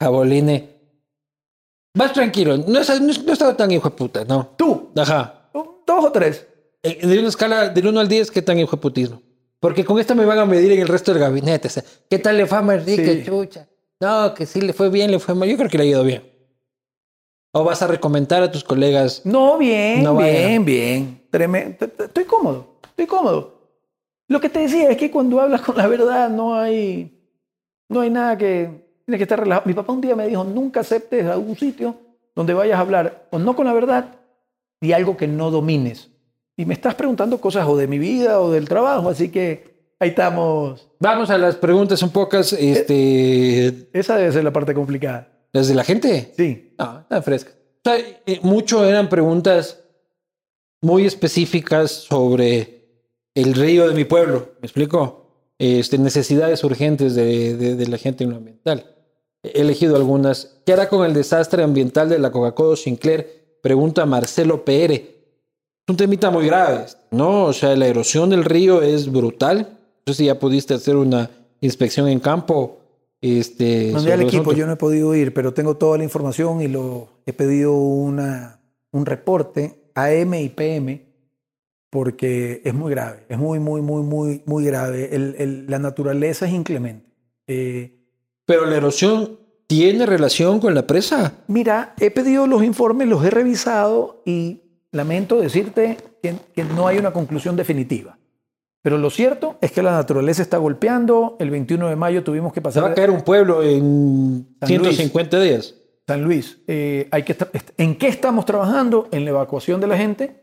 Jaboline. 0.01 0.69
Vas 1.95 2.13
tranquilo, 2.13 2.57
no, 2.57 2.79
es, 2.81 3.01
no, 3.01 3.11
es- 3.11 3.23
no 3.25 3.31
he 3.31 3.33
estado 3.33 3.57
tan 3.57 3.71
hijo 3.73 3.91
de 3.91 3.97
puta, 3.97 4.25
¿no? 4.25 4.51
Tú, 4.57 4.91
Ajá. 4.97 5.51
dos 5.53 6.05
o 6.05 6.13
tres. 6.13 6.47
Eh, 6.83 7.05
De 7.07 7.19
una 7.19 7.29
escala 7.29 7.69
del 7.71 7.89
1 7.89 7.99
al 8.01 8.09
10, 8.09 8.31
¿qué 8.31 8.41
tan 8.41 8.59
hijo 8.59 8.77
de 8.77 8.81
putismo? 8.83 9.21
Porque 9.59 9.85
con 9.85 9.99
esto 9.99 10.15
me 10.15 10.25
van 10.25 10.39
a 10.39 10.47
medir 10.47 10.71
en 10.71 10.81
el 10.81 10.89
resto 10.89 11.13
del 11.13 11.21
gabinete. 11.21 11.67
o 11.67 11.71
sea, 11.71 11.83
¿Qué 12.09 12.21
tal 12.21 12.37
le 12.39 12.47
fue 12.47 12.59
a 12.59 12.63
Manrique, 12.63 13.17
Sí. 13.17 13.25
chucha? 13.27 13.67
No, 14.01 14.35
que 14.35 14.47
sí 14.47 14.61
le 14.61 14.73
fue 14.73 14.91
bien, 14.91 15.11
le 15.11 15.19
fue 15.19 15.35
mal. 15.35 15.49
Yo 15.49 15.57
creo 15.57 15.69
que 15.69 15.79
le 15.79 15.85
ha 15.85 15.87
ido 15.87 16.05
bien. 16.05 16.23
¿O 17.53 17.65
vas 17.65 17.83
a 17.83 17.87
recomendar 17.87 18.43
a 18.43 18.51
tus 18.53 18.63
colegas? 18.63 19.23
No, 19.25 19.59
bien, 19.59 20.03
No 20.05 20.17
bien, 20.17 20.65
bien. 20.65 21.23
treme- 21.31 21.77
t- 21.77 21.89
t- 21.89 22.05
estoy 22.05 22.25
cómodo, 22.25 22.79
estoy 22.87 23.07
cómodo. 23.07 23.59
Lo 24.29 24.41
que 24.41 24.51
te 24.51 24.61
decía 24.61 24.91
es 24.91 24.97
que 24.99 25.11
cuando 25.11 25.41
hablas 25.41 25.63
con 25.63 25.77
la 25.77 25.87
verdad 25.87 26.29
no 26.29 26.55
hay, 26.55 27.19
no 27.89 28.01
hay 28.01 28.11
nada 28.11 28.37
que... 28.37 28.87
Tienes 29.07 29.19
que 29.21 29.23
estar 29.23 29.41
relajado. 29.41 29.67
Mi 29.67 29.73
papá 29.73 29.95
un 29.95 30.03
día 30.03 30.15
me 30.15 30.29
dijo, 30.29 30.45
nunca 30.45 30.81
aceptes 30.81 31.25
a 31.25 31.39
un 31.39 31.57
sitio 31.57 31.97
donde 32.37 32.53
vayas 32.53 32.77
a 32.77 32.83
hablar 32.83 33.27
o 33.31 33.39
no 33.39 33.57
con 33.57 33.65
la 33.67 33.73
verdad 33.73 34.15
y 34.83 34.93
algo 34.93 35.17
que 35.17 35.27
no 35.27 35.51
domines. 35.51 36.11
Y 36.59 36.67
me 36.67 36.75
estás 36.75 36.95
preguntando 36.95 37.41
cosas 37.41 37.67
o 37.67 37.75
de 37.79 37.87
mi 37.87 37.99
vida 37.99 38.39
o 38.41 38.51
del 38.51 38.69
trabajo, 38.69 39.09
así 39.09 39.31
que 39.31 39.78
ahí 40.01 40.11
estamos. 40.11 40.89
Vamos 41.01 41.31
a 41.31 41.39
las 41.39 41.57
preguntas 41.57 42.03
un 42.03 42.11
pocas, 42.11 42.53
este, 42.53 43.89
Esa 43.93 44.17
debe 44.17 44.33
ser 44.33 44.45
la 44.45 44.53
parte 44.53 44.75
complicada. 44.75 45.29
las 45.53 45.69
de 45.69 45.75
la 45.75 45.85
gente. 45.85 46.33
Sí. 46.37 46.75
No, 46.79 47.01
están 47.01 47.23
frescas. 47.23 47.55
O 47.55 47.91
sea, 47.91 47.97
eh, 48.27 48.41
mucho 48.43 48.85
eran 48.85 49.09
preguntas 49.09 49.81
muy 50.83 51.07
específicas 51.07 51.91
sobre 51.91 52.85
el 53.35 53.55
río 53.55 53.89
de 53.89 53.95
mi 53.95 54.05
pueblo. 54.05 54.51
¿Me 54.61 54.67
explico? 54.67 55.53
Este, 55.59 55.99
necesidades 55.99 56.63
urgentes 56.65 57.15
de, 57.15 57.57
de- 57.57 57.75
de 57.77 57.87
la 57.89 57.99
gente 57.99 58.25
ambiental. 58.25 58.95
He 59.43 59.61
elegido 59.61 59.97
algunas. 59.97 60.59
¿Qué 60.67 60.73
hará 60.73 60.89
con 60.89 61.05
el 61.07 61.15
desastre 61.15 61.63
ambiental 61.63 62.09
de 62.09 62.19
la 62.19 62.31
Coca-Cola 62.31 62.77
Sinclair? 62.77 63.59
Pregunta 63.63 64.05
Marcelo 64.07 64.65
PR. 64.65 64.93
Es 64.93 65.89
un 65.89 65.97
temita 65.97 66.31
muy 66.31 66.47
grave, 66.47 66.85
¿no? 67.11 67.45
O 67.47 67.53
sea, 67.53 67.75
la 67.77 67.87
erosión 67.87 68.31
del 68.31 68.45
río 68.45 68.83
es 68.83 69.11
brutal. 69.11 69.78
No 70.09 70.15
sé 70.15 70.19
si 70.23 70.25
ya 70.25 70.39
pudiste 70.39 70.73
hacer 70.73 70.97
una 70.97 71.29
inspección 71.61 72.09
en 72.09 72.19
campo. 72.19 72.79
Este, 73.21 73.91
Mandé 73.93 74.15
al 74.15 74.23
equipo, 74.23 74.55
yo 74.55 74.67
no 74.67 74.73
he 74.73 74.77
podido 74.77 75.15
ir, 75.15 75.35
pero 75.35 75.53
tengo 75.53 75.77
toda 75.77 75.99
la 75.99 76.05
información 76.05 76.63
y 76.63 76.69
lo 76.69 77.09
he 77.27 77.35
pedido 77.35 77.75
una, 77.75 78.59
un 78.91 79.05
reporte 79.05 79.91
AM 79.95 80.33
y 80.35 80.49
PM 80.49 81.05
porque 81.91 82.63
es 82.65 82.73
muy 82.73 82.91
grave, 82.91 83.25
es 83.29 83.37
muy, 83.39 83.59
muy, 83.59 83.83
muy, 83.83 84.03
muy, 84.03 84.43
muy 84.47 84.65
grave. 84.65 85.15
El- 85.15 85.35
el- 85.39 85.67
la 85.69 85.79
naturaleza 85.79 86.47
es 86.47 86.53
inclemente. 86.55 87.11
Eh, 87.47 87.99
Pero 88.47 88.65
la 88.65 88.77
erosión 88.77 89.39
tiene 89.67 90.07
relación 90.07 90.59
con 90.61 90.75
la 90.75 90.87
presa. 90.87 91.35
mira, 91.49 91.95
he 92.01 92.11
pedido 92.11 92.47
los 92.47 92.63
informes, 92.63 93.09
los 93.09 93.23
he 93.25 93.31
revisado 93.31 94.23
y 94.25 94.63
lamento 94.93 95.39
decirte 95.39 95.99
que, 96.23 96.35
que 96.55 96.65
no 96.65 96.87
hay 96.87 96.97
una 96.99 97.13
conclusión 97.13 97.57
definitiva. 97.57 98.18
Pero 98.83 98.97
lo 98.99 99.11
cierto 99.11 99.59
es 99.61 99.73
que 99.73 99.83
la 99.83 99.93
naturaleza 99.93 100.43
está 100.43 100.57
golpeando. 100.59 101.37
El 101.41 101.51
21 101.51 101.89
de 101.89 101.97
mayo 101.97 102.23
tuvimos 102.23 102.53
que 102.53 102.61
Se 102.61 102.63
va 102.63 102.71
pasar 102.71 102.85
a 102.91 102.95
caer 102.95 103.11
un 103.11 103.23
pueblo 103.23 103.63
en 103.63 104.57
San 104.61 104.69
150 104.69 105.41
días. 105.41 105.75
San 106.07 106.23
Luis, 106.23 106.59
eh, 106.67 107.07
hay 107.11 107.23
que 107.23 107.37
¿en 107.77 107.97
qué 107.97 108.09
estamos 108.09 108.47
trabajando? 108.47 109.09
En 109.11 109.25
la 109.25 109.31
evacuación 109.31 109.81
de 109.81 109.87
la 109.89 109.99
gente, 109.99 110.41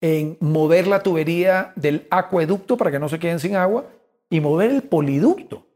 en 0.00 0.36
mover 0.40 0.86
la 0.86 1.02
tubería 1.02 1.72
del 1.76 2.06
acueducto 2.10 2.76
para 2.76 2.90
que 2.90 2.98
no 2.98 3.08
se 3.08 3.18
queden 3.18 3.38
sin 3.40 3.56
agua 3.56 3.86
y 4.28 4.40
mover 4.40 4.70
el 4.70 4.82
poliducto. 4.82 5.66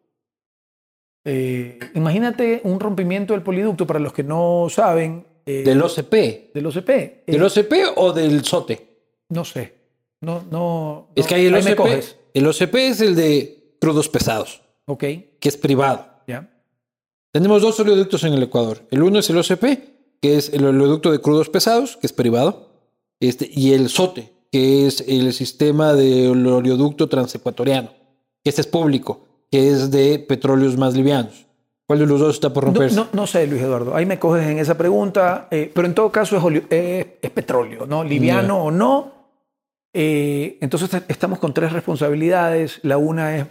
Eh, 1.24 1.78
imagínate 1.94 2.60
un 2.64 2.78
rompimiento 2.78 3.32
del 3.32 3.42
poliducto, 3.42 3.86
para 3.86 3.98
los 3.98 4.12
que 4.12 4.22
no 4.22 4.66
saben, 4.68 5.26
eh, 5.46 5.62
¿Del 5.64 5.80
OCP? 5.80 6.52
del 6.52 6.66
OCP. 6.66 7.24
¿Del 7.26 7.42
OCP 7.42 7.72
o 7.96 8.12
del 8.12 8.44
SOTE? 8.44 8.88
no 9.30 9.44
sé. 9.44 9.73
No, 10.24 10.42
no, 10.50 11.08
Es 11.14 11.24
no, 11.24 11.28
que 11.28 11.34
hay 11.34 11.46
el 11.46 11.54
OCP. 11.54 12.04
El 12.34 12.46
OCP 12.46 12.74
es 12.76 13.00
el 13.00 13.14
de 13.14 13.76
crudos 13.80 14.08
pesados, 14.08 14.62
Ok, 14.86 15.00
que 15.00 15.48
es 15.48 15.56
privado. 15.56 16.06
ya. 16.26 16.50
Tenemos 17.32 17.62
dos 17.62 17.78
oleoductos 17.80 18.22
en 18.24 18.32
el 18.34 18.42
Ecuador. 18.44 18.82
El 18.90 19.02
uno 19.02 19.18
es 19.18 19.28
el 19.30 19.36
OCP, 19.38 20.18
que 20.20 20.36
es 20.36 20.52
el 20.52 20.64
oleoducto 20.64 21.10
de 21.12 21.20
crudos 21.20 21.48
pesados, 21.48 21.96
que 21.96 22.06
es 22.06 22.12
privado, 22.12 22.68
este, 23.20 23.50
y 23.52 23.72
el 23.72 23.88
SOTE, 23.88 24.32
que 24.52 24.86
es 24.86 25.00
el 25.06 25.32
sistema 25.32 25.94
del 25.94 26.46
oleoducto 26.46 27.08
transecuatoriano, 27.08 27.90
este 28.44 28.60
es 28.60 28.66
público, 28.66 29.20
que 29.50 29.68
es 29.70 29.90
de 29.90 30.18
petróleos 30.20 30.76
más 30.76 30.94
livianos. 30.94 31.46
¿Cuál 31.86 31.98
de 31.98 32.06
los 32.06 32.18
dos 32.20 32.34
está 32.36 32.50
por 32.52 32.64
No, 32.64 32.70
romperse? 32.70 32.96
no, 32.96 33.08
no 33.12 33.26
sé, 33.26 33.46
Luis 33.46 33.60
Eduardo. 33.60 33.94
Ahí 33.94 34.06
me 34.06 34.18
coges 34.18 34.46
en 34.46 34.58
esa 34.58 34.78
pregunta, 34.78 35.48
eh, 35.50 35.70
pero 35.74 35.86
en 35.86 35.94
todo 35.94 36.10
caso 36.10 36.36
es, 36.36 36.42
olio- 36.42 36.64
es- 36.70 37.30
petróleo, 37.30 37.84
¿no? 37.86 38.02
Liviano 38.04 38.54
Ya. 38.56 38.62
o 38.62 38.70
no. 38.70 39.12
Eh, 39.94 40.58
entonces 40.60 40.92
est- 40.92 41.10
estamos 41.10 41.38
con 41.38 41.54
tres 41.54 41.72
responsabilidades. 41.72 42.80
La 42.82 42.98
una 42.98 43.36
es 43.36 43.46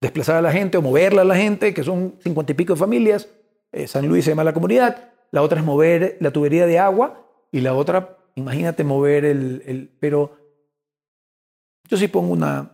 desplazar 0.00 0.36
a 0.36 0.42
la 0.42 0.52
gente 0.52 0.76
o 0.76 0.82
moverla 0.82 1.22
a 1.22 1.24
la 1.24 1.36
gente, 1.36 1.72
que 1.72 1.84
son 1.84 2.16
cincuenta 2.20 2.52
y 2.52 2.54
pico 2.56 2.74
de 2.74 2.78
familias. 2.80 3.28
Eh, 3.72 3.86
San 3.86 4.06
Luis 4.08 4.24
se 4.24 4.32
llama 4.32 4.44
la 4.44 4.52
comunidad. 4.52 5.10
La 5.30 5.42
otra 5.42 5.60
es 5.60 5.64
mover 5.64 6.16
la 6.20 6.30
tubería 6.32 6.66
de 6.66 6.78
agua 6.78 7.24
y 7.52 7.60
la 7.60 7.74
otra, 7.74 8.18
imagínate 8.34 8.82
mover 8.84 9.24
el... 9.24 9.62
el- 9.66 9.90
pero 10.00 10.36
yo 11.88 11.96
sí 11.96 12.08
pongo 12.08 12.32
una 12.32 12.72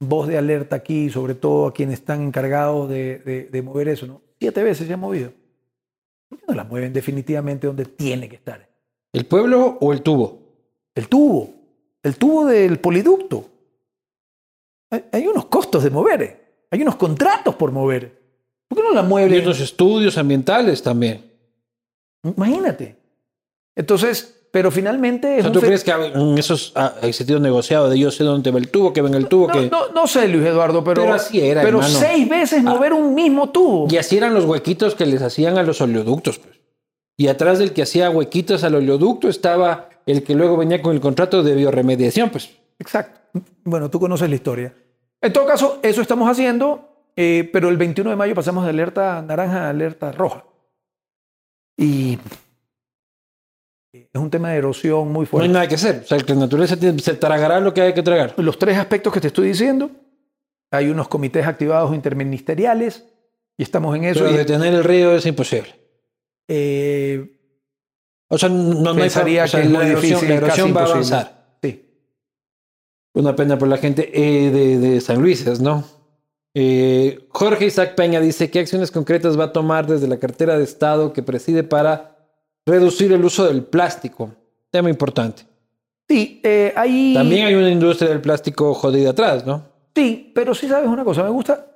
voz 0.00 0.26
de 0.28 0.36
alerta 0.38 0.76
aquí, 0.76 1.10
sobre 1.10 1.34
todo 1.34 1.66
a 1.68 1.72
quienes 1.74 2.00
están 2.00 2.22
encargados 2.22 2.88
de, 2.88 3.18
de- 3.18 3.44
de 3.44 3.62
mover 3.62 3.88
eso, 3.88 4.06
¿no? 4.06 4.22
Siete 4.38 4.62
veces 4.62 4.86
se 4.86 4.92
ha 4.92 4.96
movido. 4.96 5.32
¿Por 6.28 6.38
qué 6.38 6.44
no 6.48 6.54
la 6.54 6.64
mueven 6.64 6.92
definitivamente 6.92 7.66
donde 7.66 7.84
tiene 7.86 8.28
que 8.28 8.36
estar? 8.36 8.68
¿El 9.12 9.24
pueblo 9.26 9.78
o 9.80 9.92
el 9.92 10.02
tubo? 10.02 10.42
El 10.94 11.08
tubo, 11.08 11.50
el 12.06 12.16
tubo 12.16 12.46
del 12.46 12.78
poliducto. 12.78 13.48
Hay, 15.12 15.26
unos 15.26 15.46
costos 15.46 15.82
de 15.82 15.90
mover, 15.90 16.64
hay 16.70 16.80
unos 16.82 16.96
contratos 16.96 17.54
por 17.56 17.72
mover. 17.72 18.22
¿Por 18.68 18.78
qué 18.78 18.84
no 18.84 18.92
la 18.94 19.02
Y 19.02 19.06
mueven? 19.06 19.42
unos 19.42 19.60
estudios 19.60 20.16
ambientales 20.16 20.82
también. 20.82 21.24
Imagínate. 22.22 22.96
Entonces, 23.76 24.32
pero 24.50 24.70
finalmente 24.70 25.26
O 25.26 25.36
es 25.38 25.42
sea, 25.42 25.52
¿tú 25.52 25.60
crees 25.60 25.84
que 25.84 25.90
en 25.90 26.38
esos 26.38 26.72
ah, 26.76 26.94
hay 27.02 27.12
sentido 27.12 27.38
negociado 27.40 27.90
de 27.90 27.98
yo 27.98 28.10
sé 28.10 28.24
dónde 28.24 28.50
va 28.50 28.58
el 28.58 28.68
tubo, 28.70 28.92
que 28.92 29.02
venga 29.02 29.18
el 29.18 29.28
tubo, 29.28 29.48
no, 29.48 29.52
que... 29.52 29.68
no, 29.68 29.88
no 29.88 30.06
sé, 30.06 30.28
Luis 30.28 30.46
Eduardo, 30.46 30.82
pero, 30.82 31.02
Pero 31.02 31.14
así 31.14 31.40
era, 31.40 31.62
pero 31.62 31.78
hermano. 31.78 31.98
seis 31.98 32.28
veces 32.28 32.60
Ah. 32.64 32.70
mover 32.70 32.92
un 32.92 33.14
mismo 33.14 33.50
tubo. 33.50 33.86
Y 33.90 33.96
así 33.98 34.16
eran 34.16 34.32
los 34.34 34.44
huequitos 34.44 34.94
que 34.94 35.04
les 35.06 35.20
hacían 35.20 35.58
a 35.58 35.62
los 35.62 35.80
oleoductos. 35.80 36.38
Pues. 36.38 36.55
Y 37.16 37.28
atrás 37.28 37.58
del 37.58 37.72
que 37.72 37.82
hacía 37.82 38.10
huequitos 38.10 38.62
al 38.64 38.74
oleoducto 38.74 39.28
estaba 39.28 39.88
el 40.04 40.22
que 40.22 40.34
luego 40.34 40.56
venía 40.56 40.82
con 40.82 40.94
el 40.94 41.00
contrato 41.00 41.42
de 41.42 41.54
bioremediación. 41.54 42.30
Pues. 42.30 42.50
Exacto. 42.78 43.20
Bueno, 43.64 43.90
tú 43.90 43.98
conoces 43.98 44.28
la 44.28 44.34
historia. 44.34 44.74
En 45.20 45.32
todo 45.32 45.46
caso, 45.46 45.78
eso 45.82 46.02
estamos 46.02 46.30
haciendo, 46.30 46.88
eh, 47.16 47.48
pero 47.52 47.68
el 47.68 47.76
21 47.76 48.10
de 48.10 48.16
mayo 48.16 48.34
pasamos 48.34 48.64
de 48.64 48.70
alerta 48.70 49.22
naranja 49.22 49.66
a 49.66 49.70
alerta 49.70 50.12
roja. 50.12 50.44
Y 51.76 52.18
es 53.92 54.20
un 54.20 54.30
tema 54.30 54.50
de 54.50 54.58
erosión 54.58 55.08
muy 55.08 55.12
No 55.12 55.20
hay 55.20 55.26
fuerte. 55.26 55.48
nada 55.48 55.68
que 55.68 55.74
hacer. 55.74 56.02
O 56.04 56.06
sea, 56.06 56.18
que 56.18 56.34
la 56.34 56.40
naturaleza 56.40 56.76
se 56.76 57.14
tragará 57.14 57.60
lo 57.60 57.72
que 57.72 57.80
hay 57.80 57.94
que 57.94 58.02
tragar. 58.02 58.34
Los 58.36 58.58
tres 58.58 58.76
aspectos 58.78 59.12
que 59.12 59.20
te 59.20 59.28
estoy 59.28 59.48
diciendo, 59.48 59.90
hay 60.70 60.88
unos 60.88 61.08
comités 61.08 61.46
activados 61.46 61.94
interministeriales 61.94 63.04
y 63.56 63.62
estamos 63.62 63.96
en 63.96 64.04
eso. 64.04 64.20
Pero 64.20 64.34
y, 64.34 64.36
detener 64.38 64.74
el 64.74 64.84
río 64.84 65.14
es 65.16 65.26
imposible. 65.26 65.74
Eh, 66.48 67.38
O 68.28 68.38
sea, 68.38 68.48
no, 68.48 68.74
no 68.74 68.90
hay 68.90 68.96
Pensaría 68.96 69.44
o 69.44 69.48
sea, 69.48 69.60
que 69.60 69.66
es 69.66 69.72
la 69.72 69.86
erosión, 69.86 70.02
difícil, 70.02 70.28
la 70.28 70.34
erosión 70.34 70.68
casi 70.68 70.72
va 70.72 70.80
a 70.82 70.84
avanzar. 70.92 71.56
sí. 71.62 71.82
Una 73.14 73.34
pena 73.34 73.56
por 73.58 73.68
la 73.68 73.78
gente 73.78 74.10
eh, 74.12 74.50
de, 74.50 74.78
de 74.78 75.00
San 75.00 75.20
Luis, 75.22 75.60
¿no? 75.60 75.84
Eh, 76.58 77.26
Jorge 77.28 77.66
Isaac 77.66 77.94
Peña 77.94 78.18
dice, 78.18 78.50
¿qué 78.50 78.60
acciones 78.60 78.90
concretas 78.90 79.38
va 79.38 79.44
a 79.44 79.52
tomar 79.52 79.86
desde 79.86 80.08
la 80.08 80.18
cartera 80.18 80.56
de 80.56 80.64
Estado 80.64 81.12
que 81.12 81.22
preside 81.22 81.64
para 81.64 82.16
reducir 82.64 83.12
el 83.12 83.22
uso 83.24 83.44
del 83.46 83.62
plástico? 83.62 84.30
Tema 84.70 84.88
importante. 84.88 85.42
Sí, 86.08 86.40
eh, 86.42 86.72
ahí. 86.74 87.12
También 87.14 87.46
hay 87.46 87.54
una 87.56 87.70
industria 87.70 88.08
del 88.08 88.22
plástico 88.22 88.72
jodida 88.72 89.10
atrás, 89.10 89.44
¿no? 89.44 89.64
Sí, 89.94 90.32
pero 90.34 90.54
sí 90.54 90.66
sabes 90.66 90.88
una 90.88 91.04
cosa, 91.04 91.22
me 91.24 91.30
gusta. 91.30 91.75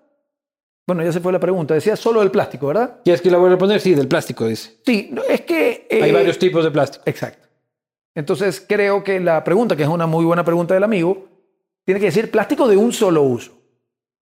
Bueno, 0.86 1.04
ya 1.04 1.12
se 1.12 1.20
fue 1.20 1.32
la 1.32 1.38
pregunta. 1.40 1.74
Decía 1.74 1.94
solo 1.96 2.20
del 2.20 2.30
plástico, 2.30 2.66
¿verdad? 2.66 3.00
¿Quieres 3.04 3.20
que 3.22 3.30
la 3.30 3.38
vuelva 3.38 3.54
a 3.56 3.58
poner? 3.58 3.80
Sí, 3.80 3.94
del 3.94 4.08
plástico, 4.08 4.46
dice. 4.46 4.78
Sí, 4.84 5.14
es 5.28 5.42
que... 5.42 5.86
eh, 5.88 6.02
Hay 6.02 6.12
varios 6.12 6.38
tipos 6.38 6.64
de 6.64 6.70
plástico. 6.70 7.04
Exacto. 7.06 7.48
Entonces 8.14 8.64
creo 8.66 9.04
que 9.04 9.20
la 9.20 9.44
pregunta, 9.44 9.76
que 9.76 9.84
es 9.84 9.88
una 9.88 10.06
muy 10.06 10.24
buena 10.24 10.44
pregunta 10.44 10.74
del 10.74 10.82
amigo, 10.82 11.28
tiene 11.84 12.00
que 12.00 12.06
decir 12.06 12.30
plástico 12.30 12.66
de 12.66 12.76
un 12.76 12.92
solo 12.92 13.22
uso. 13.22 13.52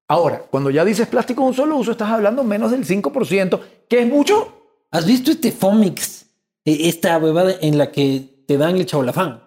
Ahora, 0.08 0.38
cuando 0.50 0.70
ya 0.70 0.84
dices 0.84 1.06
plástico 1.06 1.42
de 1.42 1.48
un 1.48 1.54
solo 1.54 1.76
uso, 1.76 1.92
estás 1.92 2.10
hablando 2.10 2.44
menos 2.44 2.70
del 2.70 2.84
5%, 2.86 3.60
que 3.88 4.00
es 4.00 4.06
mucho. 4.06 4.54
¿Has 4.90 5.06
visto 5.06 5.30
este 5.30 5.52
Fomix? 5.52 6.26
Eh, 6.64 6.88
Esta 6.88 7.16
huevada 7.18 7.54
en 7.60 7.76
la 7.78 7.90
que 7.90 8.44
te 8.46 8.56
dan 8.58 8.76
el 8.76 8.86
chabolafán. 8.86 9.42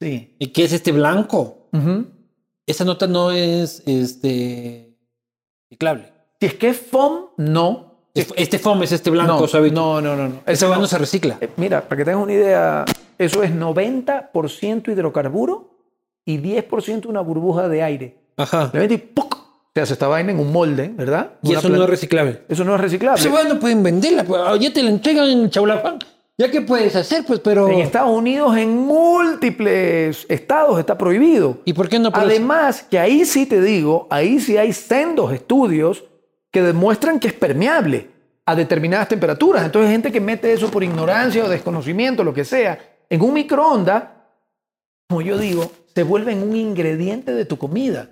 Sí. 0.00 0.36
¿Y 0.38 0.48
qué 0.48 0.64
es 0.64 0.72
este 0.72 0.92
blanco? 0.92 1.68
Ujú. 1.72 2.06
Esa 2.66 2.84
nota 2.84 3.06
no 3.06 3.30
es 3.30 3.82
este 3.86 4.98
ciclable. 5.70 6.12
Si 6.40 6.46
es 6.46 6.54
que 6.54 6.68
es 6.68 6.78
FOM, 6.78 7.26
no. 7.38 7.94
Es- 8.14 8.32
Este 8.36 8.58
foam 8.58 8.82
es 8.82 8.92
este 8.92 9.10
blanco 9.10 9.40
No, 9.40 9.46
suavito. 9.46 9.74
no, 9.74 10.00
no, 10.00 10.16
no. 10.16 10.28
no. 10.28 10.40
Ese 10.46 10.66
no. 10.66 10.76
no. 10.76 10.86
se 10.86 10.98
recicla. 10.98 11.36
Eh, 11.40 11.50
Mira, 11.56 11.82
para 11.82 11.96
que 11.98 12.04
tengas 12.04 12.22
una 12.22 12.32
idea, 12.32 12.84
eso 13.18 13.42
es 13.42 13.50
90% 13.52 14.88
hidrocarburo 14.92 15.70
y 16.24 16.38
10% 16.38 17.06
una 17.06 17.20
burbuja 17.20 17.68
de 17.68 17.82
aire. 17.82 18.18
Ajá. 18.36 18.70
Le 18.72 18.84
y 18.92 18.98
¡puc! 18.98 19.36
Te 19.72 19.82
hace 19.82 19.92
esta 19.92 20.08
vaina 20.08 20.32
en 20.32 20.40
un 20.40 20.50
molde, 20.52 20.90
¿verdad? 20.94 21.32
Y 21.42 21.50
Una 21.50 21.58
eso 21.58 21.68
no 21.68 21.82
es 21.84 21.90
reciclable. 21.90 22.42
eso 22.48 22.64
no 22.64 22.74
es 22.74 22.80
reciclable. 22.80 23.20
Esa 23.20 23.28
huevada 23.28 23.52
no 23.54 23.60
pueden 23.60 23.82
venderla. 23.82 24.24
pues. 24.24 24.40
Ah, 24.44 24.56
Ya 24.56 24.72
te 24.72 24.82
la 24.82 24.88
entregan 24.90 25.28
en 25.28 25.40
el 25.42 25.50
chabolafán. 25.50 25.98
¿Ya 26.38 26.50
qué 26.50 26.60
puedes 26.62 26.94
hacer? 26.96 27.24
Pues, 27.26 27.40
pero... 27.40 27.68
En 27.68 27.80
Estados 27.80 28.10
Unidos, 28.14 28.56
en 28.56 28.76
múltiples 28.76 30.26
estados 30.28 30.78
está 30.78 30.96
prohibido. 30.98 31.58
¿Y 31.64 31.72
por 31.72 31.88
qué 31.88 31.98
no 31.98 32.10
puedes? 32.10 32.28
Además, 32.28 32.82
que 32.90 32.98
ahí 32.98 33.24
sí 33.24 33.46
te 33.46 33.60
digo, 33.60 34.06
ahí 34.10 34.40
sí 34.40 34.56
hay 34.56 34.72
sendos 34.72 35.32
estudios 35.32 36.04
que 36.50 36.62
demuestran 36.62 37.20
que 37.20 37.28
es 37.28 37.34
permeable 37.34 38.10
a 38.44 38.54
determinadas 38.54 39.08
temperaturas. 39.08 39.64
Entonces, 39.64 39.90
gente 39.90 40.12
que 40.12 40.20
mete 40.20 40.52
eso 40.52 40.70
por 40.70 40.84
ignorancia 40.84 41.44
o 41.44 41.48
desconocimiento, 41.48 42.22
lo 42.22 42.32
que 42.32 42.44
sea, 42.44 42.78
en 43.08 43.20
un 43.20 43.34
microondas, 43.34 44.04
como 45.08 45.20
yo 45.22 45.36
digo, 45.36 45.70
se 45.94 46.02
vuelve 46.02 46.32
en 46.32 46.42
un 46.42 46.54
ingrediente 46.54 47.32
de 47.32 47.44
tu 47.44 47.58
comida. 47.58 48.10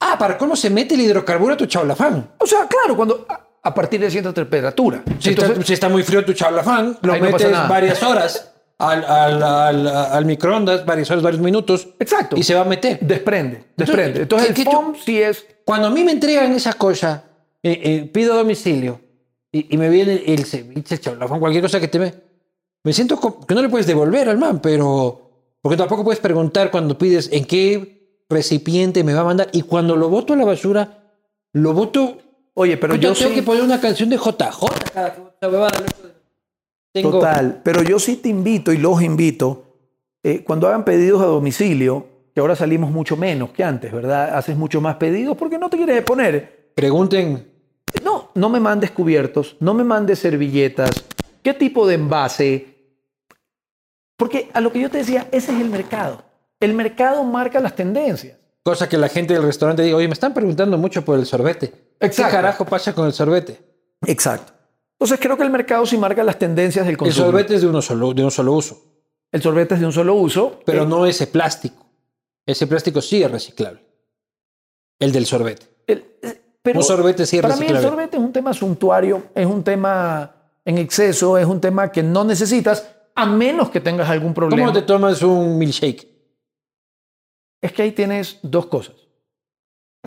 Ah, 0.00 0.16
¿para 0.18 0.38
cómo 0.38 0.56
se 0.56 0.70
mete 0.70 0.94
el 0.94 1.02
hidrocarburo 1.02 1.54
a 1.54 1.56
tu 1.56 1.66
chaulafán? 1.66 2.30
O 2.38 2.46
sea, 2.46 2.66
claro, 2.66 2.96
cuando 2.96 3.26
a, 3.28 3.48
a 3.62 3.74
partir 3.74 4.00
de 4.00 4.10
cierta 4.10 4.32
temperatura. 4.32 5.02
Si, 5.18 5.30
Entonces, 5.30 5.52
está, 5.52 5.66
si 5.66 5.72
está 5.74 5.88
muy 5.88 6.02
frío 6.02 6.24
tu 6.24 6.32
chaulafán, 6.32 6.98
lo 7.02 7.14
no 7.14 7.20
metes 7.20 7.50
varias 7.68 8.02
horas 8.02 8.52
al, 8.78 9.04
al, 9.04 9.42
al, 9.42 9.86
al 9.88 10.24
microondas, 10.24 10.86
varias 10.86 11.10
horas, 11.10 11.22
varios 11.22 11.42
minutos, 11.42 11.88
exacto. 11.98 12.36
y 12.36 12.42
se 12.42 12.54
va 12.54 12.60
a 12.62 12.64
meter. 12.64 12.98
desprende, 13.00 13.64
desprende. 13.76 14.22
Entonces, 14.22 14.52
¿qué- 14.54 14.62
el 14.62 14.68
foam 14.68 14.94
sí 15.04 15.20
es 15.20 15.44
Cuando 15.64 15.88
a 15.88 15.90
mí 15.90 16.04
me 16.04 16.12
entregan 16.12 16.52
esa 16.52 16.72
cosa, 16.74 17.24
eh, 17.62 17.80
eh, 17.82 18.10
pido 18.12 18.36
domicilio 18.36 19.00
y, 19.50 19.74
y 19.74 19.76
me 19.78 19.88
viene 19.88 20.22
el 20.26 20.44
ceviche, 20.44 20.94
el 20.94 21.00
chaulafán, 21.00 21.40
cualquier 21.40 21.62
cosa 21.64 21.80
que 21.80 21.88
te 21.88 21.98
ve, 21.98 22.14
me 22.84 22.92
siento 22.92 23.18
que 23.46 23.54
no 23.54 23.62
le 23.62 23.68
puedes 23.68 23.86
devolver 23.86 24.28
al 24.28 24.38
man, 24.38 24.60
pero 24.60 25.24
porque 25.60 25.76
tampoco 25.76 26.04
puedes 26.04 26.20
preguntar 26.20 26.70
cuando 26.70 26.96
pides 26.96 27.28
en 27.32 27.44
qué 27.44 28.22
recipiente 28.30 29.02
me 29.02 29.12
va 29.14 29.20
a 29.22 29.24
mandar 29.24 29.48
y 29.52 29.62
cuando 29.62 29.96
lo 29.96 30.08
boto 30.08 30.34
a 30.34 30.36
la 30.36 30.44
basura, 30.44 31.12
lo 31.52 31.72
boto. 31.72 32.18
Oye, 32.54 32.76
pero 32.76 32.94
yo 32.94 33.00
yo 33.12 33.14
tengo 33.14 33.30
sí, 33.30 33.34
que 33.34 33.42
poner 33.42 33.62
una 33.64 33.80
canción 33.80 34.08
de 34.08 34.16
JJ 34.16 34.38
cada 34.94 35.12
que 35.14 35.20
boto 35.20 35.34
esa 35.40 35.48
huevada, 35.50 35.80
loco. 35.80 35.92
Tengo- 36.92 37.10
total, 37.12 37.60
pero 37.64 37.82
yo 37.82 37.98
sí 37.98 38.16
te 38.16 38.28
invito 38.28 38.72
y 38.72 38.78
los 38.78 39.02
invito, 39.02 39.64
eh, 40.22 40.42
cuando 40.44 40.66
hagan 40.68 40.84
pedidos 40.84 41.22
a 41.22 41.26
domicilio, 41.26 42.06
que 42.34 42.40
ahora 42.40 42.56
salimos 42.56 42.90
mucho 42.90 43.16
menos 43.16 43.50
que 43.50 43.64
antes, 43.64 43.92
¿verdad? 43.92 44.36
Haces 44.36 44.56
mucho 44.56 44.80
más 44.80 44.96
pedidos 44.96 45.36
porque 45.36 45.58
no 45.58 45.68
te 45.68 45.76
quieres 45.76 45.96
exponer. 45.98 46.70
Pregunten 46.74 47.52
No, 48.04 48.30
no 48.34 48.48
me 48.48 48.60
mandes 48.60 48.90
cubiertos, 48.90 49.56
no 49.60 49.74
me 49.74 49.82
mandes 49.84 50.18
servilletas, 50.18 50.90
qué 51.42 51.54
tipo 51.54 51.86
de 51.86 51.94
envase. 51.94 52.74
Porque 54.16 54.50
a 54.52 54.60
lo 54.60 54.72
que 54.72 54.80
yo 54.80 54.90
te 54.90 54.98
decía, 54.98 55.28
ese 55.32 55.52
es 55.54 55.60
el 55.60 55.70
mercado. 55.70 56.22
El 56.60 56.74
mercado 56.74 57.22
marca 57.24 57.60
las 57.60 57.74
tendencias. 57.76 58.36
cosa 58.64 58.88
que 58.88 58.98
la 58.98 59.08
gente 59.08 59.32
del 59.32 59.44
restaurante 59.44 59.82
diga, 59.82 59.96
oye, 59.96 60.08
me 60.08 60.12
están 60.12 60.34
preguntando 60.34 60.76
mucho 60.76 61.02
por 61.04 61.18
el 61.18 61.24
sorbete. 61.24 61.72
¿Qué 61.98 62.10
carajo 62.10 62.64
pasa 62.66 62.94
con 62.94 63.06
el 63.06 63.12
sorbete? 63.14 63.58
Exacto. 64.06 64.52
Entonces 65.00 65.20
creo 65.20 65.36
que 65.36 65.44
el 65.44 65.50
mercado 65.50 65.86
sí 65.86 65.96
marca 65.96 66.24
las 66.24 66.38
tendencias 66.38 66.84
del 66.84 66.94
El 66.94 66.98
consumo. 66.98 67.26
sorbete 67.26 67.54
es 67.54 67.60
de, 67.62 67.68
uno 67.68 67.80
solo, 67.80 68.12
de 68.14 68.24
un 68.24 68.30
solo 68.32 68.52
uso. 68.52 68.82
El 69.30 69.40
sorbete 69.42 69.74
es 69.74 69.80
de 69.80 69.86
un 69.86 69.92
solo 69.92 70.14
uso. 70.14 70.60
pero 70.66 70.82
Eh, 70.82 70.86
no 70.86 71.06
ese 71.06 71.26
plástico. 71.28 71.86
Ese 72.44 72.66
plástico 72.66 73.00
sí 73.00 73.22
es 73.22 73.30
reciclable. 73.30 73.80
El 74.98 75.12
del 75.12 75.26
sorbete. 75.26 75.66
el- 75.86 76.04
eh, 76.22 76.40
pero 76.62 76.80
Un 76.80 76.84
sorbete 76.84 77.24
sí 77.26 77.36
es 77.36 77.42
Para 77.42 77.54
mí 77.56 77.62
el 77.62 77.68
reciclable. 77.68 77.88
sorbete 77.96 78.16
es 78.16 78.22
un 78.22 78.32
tema 78.32 78.52
suntuario, 78.52 79.22
es 79.34 79.46
un 79.46 79.62
tema 79.62 80.34
en 80.64 80.78
exceso, 80.78 81.38
es 81.38 81.46
un 81.46 81.60
tema 81.60 81.90
que 81.92 82.02
no 82.02 82.24
necesitas 82.24 82.88
a 83.14 83.24
menos 83.26 83.70
que 83.70 83.80
tengas 83.80 84.08
algún 84.10 84.34
problema. 84.34 84.60
¿Cómo 84.62 84.72
te 84.78 84.82
tomas 84.82 85.22
un 85.22 85.56
milkshake? 85.58 86.06
Es 87.62 87.72
que 87.72 87.82
ahí 87.82 87.92
tienes 87.92 88.38
dos 88.42 88.66
cosas. 88.66 88.94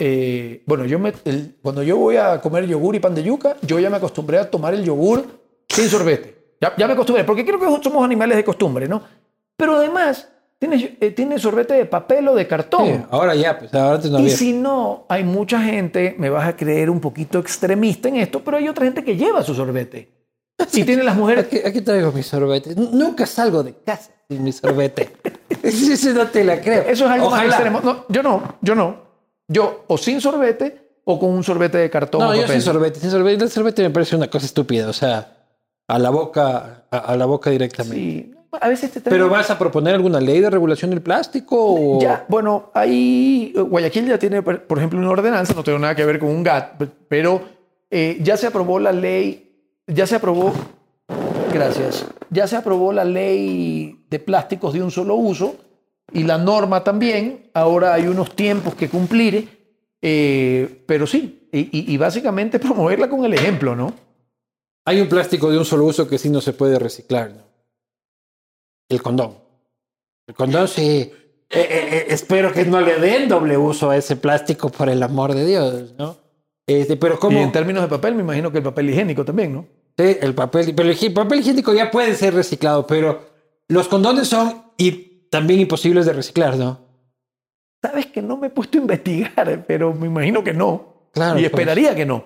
Eh, 0.04 0.64
bueno, 0.66 0.84
yo 0.86 0.98
me, 0.98 1.14
el- 1.26 1.58
cuando 1.62 1.84
yo 1.84 1.96
voy 1.96 2.16
a 2.18 2.42
comer 2.42 2.66
yogur 2.66 2.96
y 2.96 3.00
pan 3.00 3.14
de 3.14 3.22
yuca, 3.22 3.56
yo 3.62 3.78
ya 3.80 3.88
me 3.92 3.98
acostumbré 3.98 4.40
a 4.40 4.50
tomar 4.50 4.74
el 4.74 4.84
yogur 4.84 5.24
sin 5.70 5.88
sorbete. 5.88 6.56
Ya, 6.60 6.74
ya 6.76 6.88
me 6.88 6.94
acostumbré, 6.94 7.24
porque 7.24 7.46
creo 7.46 7.60
que 7.60 7.68
somos 7.84 8.04
animales 8.04 8.36
de 8.36 8.44
costumbre, 8.44 8.88
¿no? 8.88 9.04
Pero 9.56 9.76
además, 9.76 10.28
tiene, 10.58 10.98
eh, 11.00 11.12
tiene 11.12 11.38
sorbete 11.38 11.76
de 11.76 11.86
papel 11.86 12.28
o 12.30 12.34
de 12.36 12.48
cartón. 12.48 12.88
Sí, 12.88 13.02
ahora 13.12 13.36
ya, 13.36 13.60
pues 13.60 13.72
ahora 13.76 13.96
antes 13.98 14.10
no 14.10 14.18
y 14.18 14.24
había. 14.24 14.36
si 14.38 14.54
no, 14.54 15.06
hay 15.08 15.24
mucha 15.24 15.62
gente, 15.62 16.16
me 16.18 16.32
vas 16.32 16.48
a 16.48 16.56
creer 16.56 16.90
un 16.90 17.00
poquito 17.00 17.38
extremista 17.38 18.10
en 18.10 18.16
esto, 18.16 18.42
pero 18.44 18.58
hay 18.58 18.68
otra 18.68 18.86
gente 18.86 19.04
que 19.04 19.16
lleva 19.16 19.44
su 19.44 19.54
sorbete. 19.54 20.10
Y 20.74 20.84
tiene 20.84 21.04
las 21.04 21.16
mujeres 21.16 21.46
Aquí, 21.46 21.60
aquí 21.64 21.82
traigo 21.82 22.12
mi 22.12 22.24
sorbete. 22.24 22.74
Nunca 22.76 23.28
salgo 23.28 23.62
de 23.62 23.74
casa 23.86 24.12
sin 24.28 24.44
mi 24.44 24.52
sorbete. 24.52 25.12
Ese 25.64 26.12
no 26.14 26.26
te 26.26 26.44
la 26.44 26.60
creo. 26.60 26.82
Eso 26.88 27.06
es 27.06 27.12
algo 27.12 27.30
más 27.30 27.40
Ojalá. 27.40 27.54
extremo. 27.56 27.82
No, 27.84 28.06
yo 28.10 28.24
no, 28.24 28.58
yo 28.62 28.74
no. 28.74 29.11
Yo 29.52 29.84
o 29.88 29.98
sin 29.98 30.22
sorbete 30.22 30.90
o 31.04 31.20
con 31.20 31.30
un 31.32 31.44
sorbete 31.44 31.78
de 31.78 31.90
cartón 31.90 32.22
No, 32.22 32.30
o 32.30 32.34
yo 32.34 32.42
papel. 32.42 32.54
sin 32.56 32.62
sorbete. 32.62 33.00
Sin 33.00 33.10
sorbete. 33.12 33.44
El 33.44 33.50
sorbete 33.50 33.82
me 33.84 33.90
parece 33.90 34.16
una 34.16 34.30
cosa 34.30 34.46
estúpida. 34.46 34.88
O 34.90 34.94
sea, 34.94 35.38
a 35.88 36.00
la 36.00 36.10
boca, 36.10 36.86
a, 36.92 36.98
a 36.98 37.16
la 37.18 37.26
boca 37.26 37.50
directamente. 37.50 37.96
Sí. 37.98 38.34
A 38.60 38.68
veces 38.68 38.92
te 38.92 39.00
¿Pero 39.00 39.30
vas 39.30 39.50
a 39.50 39.58
proponer 39.58 39.96
alguna 39.96 40.20
ley 40.20 40.42
de 40.42 40.50
regulación 40.50 40.92
del 40.92 41.02
plástico? 41.02 41.56
O... 41.58 42.02
Ya, 42.02 42.26
bueno, 42.28 42.70
ahí 42.74 43.54
eh, 43.56 43.62
Guayaquil 43.62 44.08
ya 44.08 44.20
tiene, 44.20 44.42
por 44.44 44.78
ejemplo, 44.78 45.00
una 45.00 45.10
ordenanza, 45.10 45.54
no 45.54 45.64
tiene 45.64 45.80
nada 45.80 45.96
que 45.96 46.04
ver 46.04 46.20
con 46.20 46.28
un 46.30 46.44
GAT, 46.44 46.78
pe- 46.78 46.88
pero 47.08 47.42
eh, 47.90 48.18
ya 48.22 48.36
se 48.36 48.48
aprobó 48.48 48.78
la 48.78 48.92
ley, 48.92 49.56
ya 49.88 50.06
se 50.06 50.16
aprobó, 50.18 50.52
gracias, 51.54 52.06
ya 52.30 52.46
se 52.46 52.58
aprobó 52.58 52.92
la 52.92 53.06
ley 53.06 54.04
de 54.10 54.20
plásticos 54.20 54.74
de 54.74 54.84
un 54.84 54.92
solo 54.92 55.16
uso 55.16 55.56
y 56.14 56.24
la 56.24 56.38
norma 56.38 56.84
también. 56.84 57.50
Ahora 57.54 57.94
hay 57.94 58.08
unos 58.08 58.36
tiempos 58.36 58.76
que 58.76 58.90
cumplir, 58.90 59.76
eh, 60.02 60.84
pero 60.86 61.08
sí, 61.08 61.50
y, 61.52 61.98
básicamente 61.98 62.60
promoverla 62.60 63.10
con 63.10 63.26
el 63.26 63.34
ejemplo, 63.34 63.76
¿no? 63.76 63.94
Hay 64.86 65.00
un 65.02 65.10
plástico 65.10 65.52
de 65.52 65.58
un 65.58 65.66
solo 65.66 65.86
uso 65.86 66.08
que 66.08 66.18
sí 66.18 66.30
no 66.30 66.42
se 66.42 66.54
puede 66.54 66.80
reciclar. 66.80 67.32
¿no? 67.32 67.44
El 68.90 69.02
condón. 69.02 69.38
El 70.26 70.34
condón 70.34 70.68
sí. 70.68 70.82
Eh, 70.84 71.12
eh, 71.50 72.06
espero 72.10 72.52
que 72.54 72.66
no 72.66 72.80
le 72.82 72.96
den 73.00 73.28
doble 73.28 73.58
uso 73.58 73.90
a 73.90 73.98
ese 73.98 74.16
plástico, 74.16 74.70
por 74.70 74.90
el 74.90 75.04
amor 75.04 75.34
de 75.34 75.46
Dios, 75.46 75.94
¿no? 75.98 76.18
Este, 76.66 76.96
pero 76.96 77.16
Y 77.16 77.18
como 77.18 77.40
en 77.40 77.52
términos 77.52 77.84
de 77.84 77.90
papel, 77.90 78.16
me 78.16 78.22
imagino 78.22 78.52
que 78.52 78.60
el 78.60 78.64
papel 78.64 78.90
higiénico 78.90 79.26
también, 79.26 79.54
¿no? 79.54 79.68
el 79.98 80.34
papel, 80.34 80.74
pero 80.74 80.90
el 80.90 81.14
papel 81.14 81.42
higiénico 81.42 81.74
ya 81.74 81.92
puede 81.92 82.16
ser 82.16 82.34
reciclado, 82.34 82.88
pero 82.88 83.30
los 83.68 83.88
condones 83.88 84.28
son 84.28 84.64
y 84.78 85.11
también 85.32 85.62
imposibles 85.62 86.06
de 86.06 86.14
reciclar, 86.14 86.58
¿no? 86.58 86.80
Sabes 87.82 88.06
que 88.08 88.22
no 88.22 88.38
me 88.38 88.48
he 88.48 88.50
puesto 88.52 88.78
a 88.78 88.82
investigar, 88.82 89.64
pero 89.68 89.94
me 89.94 90.06
imagino 90.06 90.44
que 90.44 90.54
no. 90.54 91.08
Claro, 91.14 91.40
y 91.40 91.42
pues. 91.42 91.54
esperaría 91.54 91.96
que 91.96 92.06
no. 92.06 92.24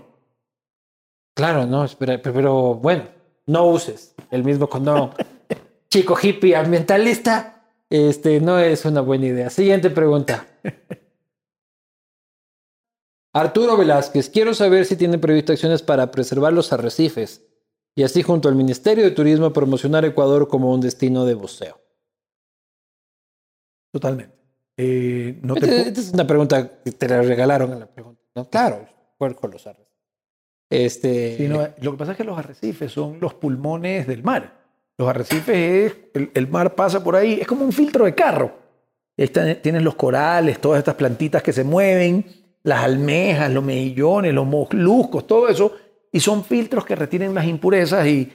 Claro, 1.34 1.66
no, 1.66 1.86
espera, 1.86 2.22
pero 2.22 2.76
bueno, 2.76 3.04
no 3.46 3.68
uses 3.68 4.16
el 4.32 4.44
mismo 4.44 4.68
condón. 4.68 5.12
Chico 5.90 6.18
hippie 6.22 6.56
ambientalista, 6.56 7.64
este 7.90 8.42
no 8.42 8.60
es 8.60 8.84
una 8.86 9.02
buena 9.02 9.28
idea. 9.28 9.50
Siguiente 9.50 9.90
pregunta. 9.90 10.48
Arturo 13.34 13.78
Velázquez, 13.78 14.30
quiero 14.30 14.54
saber 14.54 14.86
si 14.86 14.96
tienen 14.96 15.20
previsto 15.20 15.52
acciones 15.52 15.82
para 15.84 16.10
preservar 16.10 16.54
los 16.54 16.72
arrecifes 16.72 17.46
y 17.94 18.04
así 18.04 18.24
junto 18.24 18.48
al 18.50 18.56
Ministerio 18.56 19.04
de 19.04 19.12
Turismo 19.12 19.52
promocionar 19.54 20.06
Ecuador 20.06 20.48
como 20.48 20.74
un 20.74 20.80
destino 20.82 21.26
de 21.26 21.34
buceo. 21.34 21.85
Totalmente. 23.96 24.36
Eh, 24.76 25.40
no 25.42 25.54
te 25.56 25.62
Esta, 25.68 25.72
pu- 25.78 25.88
esta 25.88 26.02
es 26.02 26.12
una 26.14 26.28
pregunta 26.28 26.82
que 26.84 26.92
te 26.92 27.08
la 27.08 27.22
regalaron 27.22 27.72
en 27.72 27.80
la 27.80 27.86
pregunta. 27.86 28.22
¿no? 28.36 28.50
Claro, 28.50 28.86
con 29.18 29.52
los 29.52 29.66
arrecifes. 29.66 29.94
Este, 30.70 31.38
Sí, 31.38 31.48
no, 31.48 31.66
lo 31.80 31.92
que 31.94 31.98
pasa 31.98 32.12
es 32.12 32.18
que 32.18 32.26
los 32.26 32.38
arrecifes 32.38 32.92
son 32.92 33.20
los 33.22 33.34
pulmones 33.36 34.06
del 34.06 34.22
mar. 34.22 34.52
Los 34.98 35.08
arrecifes 35.08 35.56
es, 35.94 35.96
el, 36.14 36.30
el 36.34 36.48
mar 36.50 36.76
pasa 36.76 37.02
por 37.02 37.16
ahí, 37.16 37.40
es 37.40 37.48
como 37.48 37.64
un 37.64 37.72
filtro 37.72 38.04
de 38.04 38.14
carro. 38.14 38.52
Ahí 39.18 39.24
están- 39.24 39.62
tienes 39.62 39.82
los 39.82 39.96
corales, 39.96 40.60
todas 40.60 40.80
estas 40.80 40.96
plantitas 40.96 41.42
que 41.42 41.54
se 41.54 41.64
mueven, 41.64 42.26
las 42.64 42.84
almejas, 42.84 43.50
los 43.54 43.64
mejillones, 43.64 44.34
los 44.34 44.46
moluscos, 44.46 45.26
todo 45.26 45.48
eso, 45.48 45.74
y 46.12 46.20
son 46.20 46.44
filtros 46.44 46.84
que 46.86 46.98
retienen 46.98 47.34
las 47.34 47.46
impurezas 47.46 48.06
y 48.08 48.30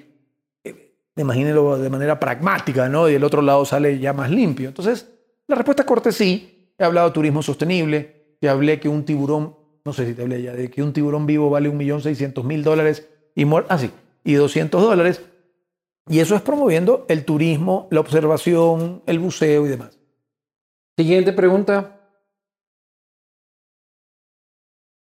eh, 0.64 0.94
imagínenlo 1.16 1.76
de 1.76 1.90
manera 1.90 2.18
pragmática, 2.18 2.88
¿no? 2.88 3.10
Y 3.10 3.12
del 3.12 3.24
otro 3.24 3.42
lado 3.42 3.66
sale 3.66 3.98
ya 3.98 4.14
más 4.14 4.30
limpio. 4.30 4.68
Entonces, 4.68 5.06
la 5.50 5.56
respuesta 5.56 5.84
corta 5.84 6.08
es 6.08 6.16
sí. 6.16 6.72
He 6.78 6.84
hablado 6.84 7.08
de 7.08 7.14
turismo 7.14 7.42
sostenible, 7.42 8.36
te 8.40 8.48
hablé 8.48 8.80
que 8.80 8.88
un 8.88 9.04
tiburón, 9.04 9.54
no 9.84 9.92
sé 9.92 10.06
si 10.06 10.14
te 10.14 10.22
hablé 10.22 10.40
ya, 10.40 10.54
de 10.54 10.70
que 10.70 10.82
un 10.82 10.94
tiburón 10.94 11.26
vivo 11.26 11.50
vale 11.50 11.70
1.600.000 11.70 12.62
dólares 12.62 13.06
y, 13.34 13.44
ah, 13.68 13.78
sí, 13.78 13.90
y 14.24 14.34
200 14.34 14.80
dólares. 14.80 15.20
Y 16.08 16.20
eso 16.20 16.34
es 16.34 16.42
promoviendo 16.42 17.04
el 17.08 17.24
turismo, 17.24 17.86
la 17.90 18.00
observación, 18.00 19.02
el 19.06 19.18
buceo 19.18 19.66
y 19.66 19.68
demás. 19.68 19.98
Siguiente 20.96 21.32
pregunta. 21.32 22.00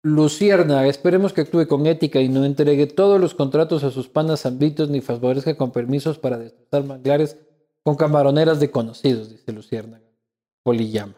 Lucierna, 0.04 0.88
esperemos 0.88 1.32
que 1.32 1.42
actúe 1.42 1.68
con 1.68 1.86
ética 1.86 2.20
y 2.20 2.28
no 2.28 2.44
entregue 2.44 2.88
todos 2.88 3.22
los 3.22 3.36
contratos 3.36 3.84
a 3.84 3.92
sus 3.92 4.10
panas 4.10 4.46
hambritos 4.48 4.90
ni 4.90 5.00
favorezca 5.00 5.56
con 5.56 5.72
permisos 5.72 6.18
para 6.18 6.40
destrozar 6.40 6.84
manglares 6.84 7.38
con 7.84 7.96
camaroneras 7.96 8.60
de 8.60 8.72
conocidos, 8.72 9.30
dice 9.30 9.52
Lucierna. 9.52 10.02
Polillama. 10.64 11.16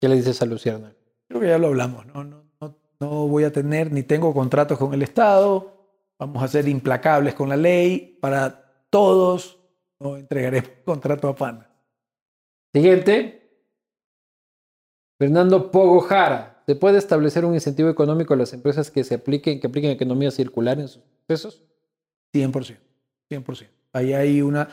¿Qué 0.00 0.08
le 0.08 0.16
dices 0.16 0.40
a 0.42 0.46
Lucierna? 0.46 0.94
Creo 1.28 1.40
que 1.40 1.48
ya 1.48 1.58
lo 1.58 1.68
hablamos, 1.68 2.06
¿no? 2.06 2.24
No, 2.24 2.44
no, 2.60 2.78
no 3.00 3.28
voy 3.28 3.44
a 3.44 3.52
tener 3.52 3.92
ni 3.92 4.02
tengo 4.02 4.34
contratos 4.34 4.78
con 4.78 4.94
el 4.94 5.02
Estado, 5.02 5.88
vamos 6.18 6.42
a 6.42 6.48
ser 6.48 6.68
implacables 6.68 7.34
con 7.34 7.48
la 7.48 7.56
ley 7.56 8.18
para 8.20 8.86
todos 8.90 9.62
no 10.02 10.16
entregaremos 10.16 10.70
contrato 10.84 11.28
a 11.28 11.36
PAN. 11.36 11.66
Siguiente. 12.74 13.38
Fernando 15.18 15.70
Pogo 15.70 16.00
Jara. 16.00 16.62
¿Se 16.66 16.74
puede 16.74 16.98
establecer 16.98 17.44
un 17.44 17.54
incentivo 17.54 17.88
económico 17.88 18.34
a 18.34 18.36
las 18.36 18.52
empresas 18.52 18.90
que 18.90 19.04
se 19.04 19.14
apliquen, 19.14 19.60
que 19.60 19.66
apliquen 19.66 19.90
economía 19.90 20.30
circular 20.30 20.78
en 20.78 20.88
sus 20.88 21.02
procesos? 21.26 21.62
100%. 22.34 22.78
100%. 23.30 23.68
Ahí 23.92 24.12
hay 24.12 24.42
una... 24.42 24.68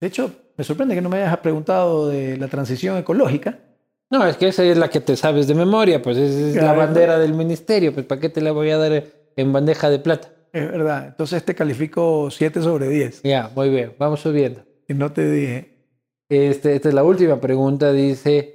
De 0.00 0.06
hecho, 0.08 0.32
me 0.62 0.64
sorprende 0.64 0.94
que 0.94 1.00
no 1.00 1.08
me 1.08 1.16
hayas 1.16 1.38
preguntado 1.38 2.08
de 2.08 2.36
la 2.36 2.46
transición 2.46 2.96
ecológica. 2.96 3.58
No, 4.08 4.24
es 4.24 4.36
que 4.36 4.46
esa 4.46 4.62
es 4.62 4.78
la 4.78 4.88
que 4.88 5.00
te 5.00 5.16
sabes 5.16 5.48
de 5.48 5.56
memoria, 5.56 6.00
pues 6.00 6.16
esa 6.16 6.50
es 6.50 6.54
la 6.54 6.72
bandera 6.72 7.18
del 7.18 7.34
ministerio, 7.34 7.92
pues 7.92 8.06
¿para 8.06 8.20
qué 8.20 8.28
te 8.28 8.40
la 8.40 8.52
voy 8.52 8.70
a 8.70 8.78
dar 8.78 9.04
en 9.34 9.52
bandeja 9.52 9.90
de 9.90 9.98
plata? 9.98 10.28
Es 10.52 10.70
verdad. 10.70 11.08
Entonces 11.08 11.44
te 11.44 11.56
califico 11.56 12.30
7 12.30 12.62
sobre 12.62 12.88
10. 12.88 13.22
Ya, 13.24 13.50
muy 13.56 13.70
bien, 13.70 13.94
vamos 13.98 14.20
subiendo. 14.20 14.62
Y 14.86 14.94
no 14.94 15.10
te 15.10 15.28
dije. 15.28 15.88
Este, 16.28 16.76
esta 16.76 16.90
es 16.90 16.94
la 16.94 17.02
última 17.02 17.40
pregunta, 17.40 17.92
dice 17.92 18.54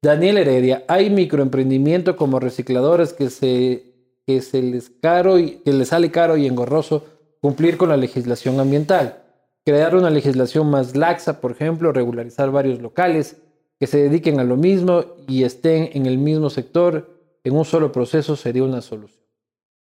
Daniel 0.00 0.38
Heredia. 0.38 0.84
¿Hay 0.88 1.10
microemprendimiento 1.10 2.16
como 2.16 2.40
recicladores 2.40 3.12
que 3.12 3.28
se, 3.28 3.82
que 4.26 4.40
se 4.40 4.62
les 4.62 4.88
caro 4.88 5.38
y 5.38 5.56
que 5.56 5.74
les 5.74 5.88
sale 5.88 6.10
caro 6.10 6.38
y 6.38 6.46
engorroso 6.46 7.04
cumplir 7.42 7.76
con 7.76 7.90
la 7.90 7.98
legislación 7.98 8.58
ambiental? 8.58 9.21
Crear 9.64 9.94
una 9.94 10.10
legislación 10.10 10.70
más 10.70 10.96
laxa, 10.96 11.40
por 11.40 11.52
ejemplo, 11.52 11.92
regularizar 11.92 12.50
varios 12.50 12.80
locales 12.80 13.40
que 13.78 13.86
se 13.86 13.98
dediquen 13.98 14.40
a 14.40 14.44
lo 14.44 14.56
mismo 14.56 15.04
y 15.28 15.44
estén 15.44 15.90
en 15.92 16.06
el 16.06 16.18
mismo 16.18 16.50
sector 16.50 17.12
en 17.44 17.54
un 17.54 17.64
solo 17.64 17.92
proceso 17.92 18.36
sería 18.36 18.64
una 18.64 18.80
solución. 18.80 19.24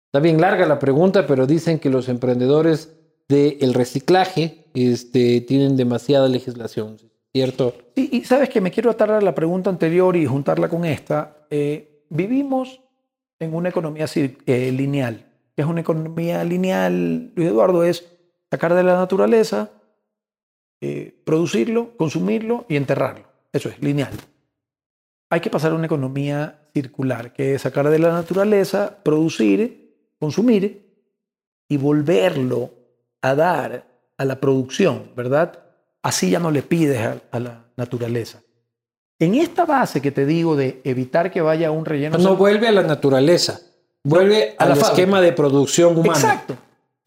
Está 0.06 0.20
bien 0.20 0.40
larga 0.40 0.66
la 0.66 0.78
pregunta, 0.78 1.26
pero 1.26 1.46
dicen 1.46 1.78
que 1.78 1.90
los 1.90 2.08
emprendedores 2.08 2.96
del 3.28 3.74
reciclaje 3.74 4.66
este, 4.74 5.40
tienen 5.40 5.76
demasiada 5.76 6.28
legislación, 6.28 6.96
¿cierto? 7.32 7.74
Y, 7.94 8.16
y 8.16 8.24
sabes 8.24 8.48
que 8.48 8.60
me 8.60 8.72
quiero 8.72 8.90
atar 8.90 9.12
a 9.12 9.20
la 9.20 9.34
pregunta 9.34 9.70
anterior 9.70 10.16
y 10.16 10.26
juntarla 10.26 10.68
con 10.68 10.84
esta. 10.84 11.46
Eh, 11.48 12.04
vivimos 12.08 12.80
en 13.38 13.54
una 13.54 13.68
economía 13.68 14.06
eh, 14.14 14.72
lineal. 14.72 15.26
¿Qué 15.54 15.62
es 15.62 15.68
una 15.68 15.80
economía 15.80 16.44
lineal, 16.44 17.32
Luis 17.34 17.48
Eduardo? 17.48 17.84
Es 17.84 18.04
sacar 18.50 18.74
de 18.74 18.82
la 18.82 18.96
naturaleza, 18.96 19.70
eh, 20.80 21.14
producirlo, 21.24 21.96
consumirlo 21.96 22.66
y 22.68 22.76
enterrarlo. 22.76 23.26
Eso 23.52 23.68
es, 23.68 23.80
lineal. 23.80 24.12
Hay 25.30 25.40
que 25.40 25.50
pasar 25.50 25.72
a 25.72 25.74
una 25.74 25.86
economía 25.86 26.68
circular, 26.72 27.32
que 27.32 27.54
es 27.54 27.62
sacar 27.62 27.88
de 27.88 27.98
la 27.98 28.12
naturaleza, 28.12 28.98
producir, 29.02 30.14
consumir 30.18 30.90
y 31.68 31.76
volverlo 31.76 32.70
a 33.22 33.34
dar 33.34 33.86
a 34.16 34.24
la 34.24 34.40
producción, 34.40 35.12
¿verdad? 35.14 35.60
Así 36.02 36.30
ya 36.30 36.40
no 36.40 36.50
le 36.50 36.62
pides 36.62 37.00
a, 37.00 37.20
a 37.30 37.40
la 37.40 37.64
naturaleza. 37.76 38.42
En 39.18 39.34
esta 39.34 39.66
base 39.66 40.00
que 40.00 40.10
te 40.10 40.24
digo 40.24 40.56
de 40.56 40.80
evitar 40.84 41.30
que 41.30 41.42
vaya 41.42 41.68
a 41.68 41.70
un 41.70 41.84
relleno... 41.84 42.18
No 42.18 42.36
vuelve 42.36 42.68
a 42.68 42.72
la 42.72 42.82
naturaleza, 42.82 43.60
vuelve 44.02 44.54
a 44.58 44.64
al 44.64 44.72
esquema 44.72 45.20
de 45.20 45.32
producción 45.32 45.96
humana. 45.96 46.18
Exacto. 46.18 46.56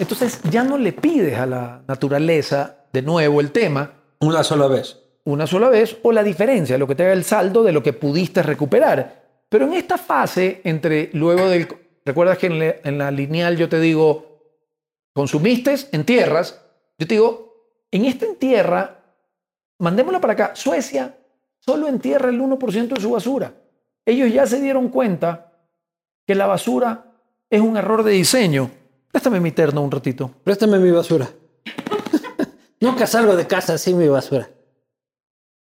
Entonces 0.04 0.42
ya 0.52 0.66
no 0.66 0.78
le 0.78 0.92
pides 0.92 1.40
a 1.40 1.46
la 1.46 1.82
naturaleza 1.88 2.76
de 2.92 3.02
nuevo 3.02 3.40
el 3.40 3.54
tema 3.54 3.94
Una 4.20 4.44
sola 4.44 4.68
vez. 4.68 5.00
una 5.24 5.48
sola 5.48 5.70
vez 5.70 5.98
o 6.04 6.12
la 6.12 6.24
diferencia, 6.24 6.78
lo 6.78 6.88
que 6.88 6.96
te 6.96 7.04
haga 7.04 7.14
el 7.14 7.24
saldo 7.24 7.64
de 7.64 7.72
lo 7.72 7.82
que 7.82 7.94
pudiste 7.94 8.44
recuperar. 8.44 9.24
Pero 9.48 9.66
en 9.66 9.74
esta 9.74 9.98
fase, 9.98 10.60
entre 10.66 11.10
luego 11.14 11.48
del... 11.48 11.70
¿Recuerdas 12.04 12.38
que 12.38 12.48
en 12.48 12.60
la, 12.60 12.76
en 12.84 12.98
la 12.98 13.12
lineal 13.12 13.56
yo 13.56 13.70
te 13.70 13.80
digo, 13.80 14.42
consumiste, 15.14 15.74
entierras? 15.94 16.62
Yo 16.98 17.08
te 17.08 17.16
digo, 17.16 17.54
en 17.90 18.04
esta 18.04 18.26
entierra, 18.26 19.00
mandémosla 19.80 20.20
para 20.20 20.34
acá. 20.34 20.52
Suecia 20.54 21.16
solo 21.60 21.88
entierra 21.88 22.28
el 22.28 22.42
1% 22.42 22.88
de 22.90 23.02
su 23.02 23.12
basura. 23.12 23.54
Ellos 24.06 24.34
ya 24.34 24.46
se 24.48 24.60
dieron 24.60 24.90
cuenta 24.90 25.54
que 26.28 26.36
la 26.36 26.46
basura 26.46 27.06
es 27.50 27.62
un 27.62 27.78
error 27.78 28.04
de 28.04 28.12
diseño. 28.12 28.83
Préstame 29.14 29.40
mi 29.40 29.52
terno 29.52 29.82
un 29.84 29.92
ratito. 29.92 30.32
Préstame 30.44 30.80
mi 30.80 30.90
basura. 30.90 31.30
Nunca 32.82 33.06
salgo 33.06 33.36
de 33.36 33.46
casa 33.46 33.78
sin 33.78 33.98
mi 34.00 34.08
basura. 34.08 34.50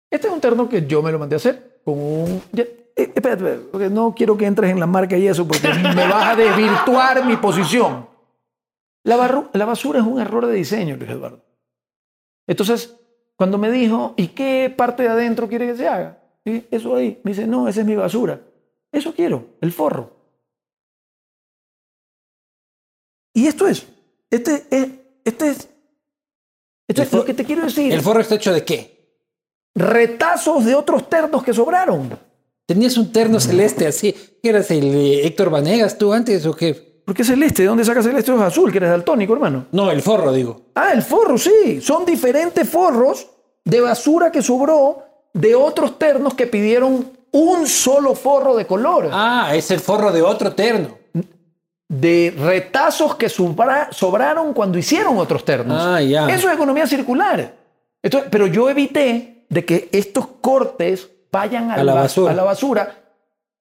Este 0.09 0.29
es 0.29 0.33
un 0.33 0.41
terno 0.41 0.69
que 0.69 0.87
yo 0.87 1.03
me 1.03 1.11
lo 1.11 1.19
mandé 1.19 1.35
a 1.35 1.39
hacer 1.39 1.81
con 1.85 1.99
un... 1.99 2.43
ya, 2.53 2.63
eh, 2.63 2.71
espérate, 2.97 3.43
espérate, 3.43 3.63
porque 3.73 3.91
no 3.91 4.15
quiero 4.15 4.37
que 4.37 4.47
entres 4.47 4.71
en 4.71 4.79
la 4.79 4.87
marca 4.87 5.17
y 5.17 5.27
eso 5.27 5.47
porque 5.49 5.69
me 5.97 6.07
vas 6.09 6.29
a 6.29 6.37
desvirtuar 6.37 7.25
mi 7.27 7.37
posición. 7.37 8.09
La, 9.05 9.17
barru- 9.17 9.51
la 9.53 9.65
basura 9.65 9.99
es 9.99 10.07
un 10.07 10.21
error 10.21 10.47
de 10.47 10.55
diseño, 10.55 10.97
Luis 10.97 11.11
Eduardo. 11.11 11.45
Entonces, 12.47 12.97
cuando 13.37 13.59
me 13.59 13.71
dijo, 13.71 14.15
¿y 14.17 14.29
qué 14.29 14.73
parte 14.75 15.03
de 15.03 15.09
adentro 15.09 15.49
quiere 15.49 15.67
que 15.67 15.77
se 15.77 15.89
haga? 15.89 16.23
Y 16.45 16.65
eso 16.71 16.95
ahí. 16.95 17.21
Me 17.25 17.33
dice, 17.33 17.47
no, 17.49 17.67
esa 17.67 17.81
es 17.81 17.87
mi 17.87 17.97
basura. 17.97 18.41
Eso 18.93 19.13
quiero, 19.15 19.47
el 19.61 19.73
forro. 19.73 20.20
Y 23.33 23.47
esto 23.47 23.67
es, 23.67 23.87
este 24.31 24.67
es, 24.71 24.89
este 25.25 25.49
es, 25.51 25.69
esto 26.89 27.03
es 27.03 27.13
lo 27.13 27.25
que 27.25 27.35
te 27.35 27.45
quiero 27.45 27.63
decir 27.63 27.93
¿El 27.93 28.01
forro 28.01 28.21
está 28.21 28.35
hecho 28.35 28.53
de 28.53 28.65
qué? 28.65 29.01
retazos 29.75 30.65
de 30.65 30.75
otros 30.75 31.09
ternos 31.09 31.43
que 31.43 31.55
sobraron. 31.55 32.19
Tenías 32.67 32.97
un 32.99 33.13
terno 33.13 33.41
celeste 33.41 33.87
así. 33.87 34.15
¿Qué 34.43 34.49
eras 34.49 34.71
el 34.71 34.95
eh, 34.95 35.27
Héctor 35.27 35.51
Vanegas 35.51 35.99
tú 35.99 36.13
antes 36.13 36.45
o 36.47 36.55
qué? 36.55 36.75
¿Por 36.75 37.15
qué 37.15 37.25
celeste? 37.25 37.63
¿De 37.63 37.69
dónde 37.69 37.85
sacas 37.85 38.05
celeste? 38.05 38.33
Es 38.33 38.41
azul, 38.41 38.71
que 38.71 38.79
eres 38.79 38.91
daltónico, 38.91 39.33
hermano. 39.33 39.67
No, 39.73 39.91
el 39.91 40.03
forro, 40.03 40.33
digo. 40.33 40.67
Ah, 40.75 40.93
el 40.93 41.03
forro, 41.03 41.37
sí. 41.37 41.81
Son 41.81 42.05
diferentes 42.05 42.69
forros 42.69 43.27
de 43.65 43.81
basura 43.81 44.31
que 44.31 44.43
sobró 44.43 45.03
de 45.33 45.55
otros 45.55 45.99
ternos 45.99 46.35
que 46.35 46.47
pidieron 46.47 47.11
un 47.33 47.67
solo 47.67 48.15
forro 48.15 48.57
de 48.57 48.67
color. 48.67 49.09
Ah, 49.13 49.51
es 49.55 49.71
el 49.71 49.81
forro 49.81 50.13
de 50.13 50.23
otro 50.23 50.53
terno. 50.53 50.99
De 51.93 52.33
retazos 52.39 53.17
que 53.17 53.29
sobra- 53.29 53.89
sobraron 53.91 54.53
cuando 54.55 54.79
hicieron 54.79 55.19
otros 55.19 55.45
ternos. 55.45 55.77
Ah. 55.85 56.01
Eso 56.01 56.49
es 56.49 56.55
economía 56.55 56.87
circular. 56.87 57.53
Pero 58.31 58.47
yo 58.47 58.71
evité 58.71 59.45
de 59.49 59.65
que 59.65 59.89
estos 59.91 60.29
cortes 60.41 61.11
vayan 61.33 61.73
A 61.73 61.83
la 61.83 61.93
bas- 61.95 62.03
basura. 62.03 62.31
a 62.31 62.35
la 62.37 62.45
basura 62.45 62.95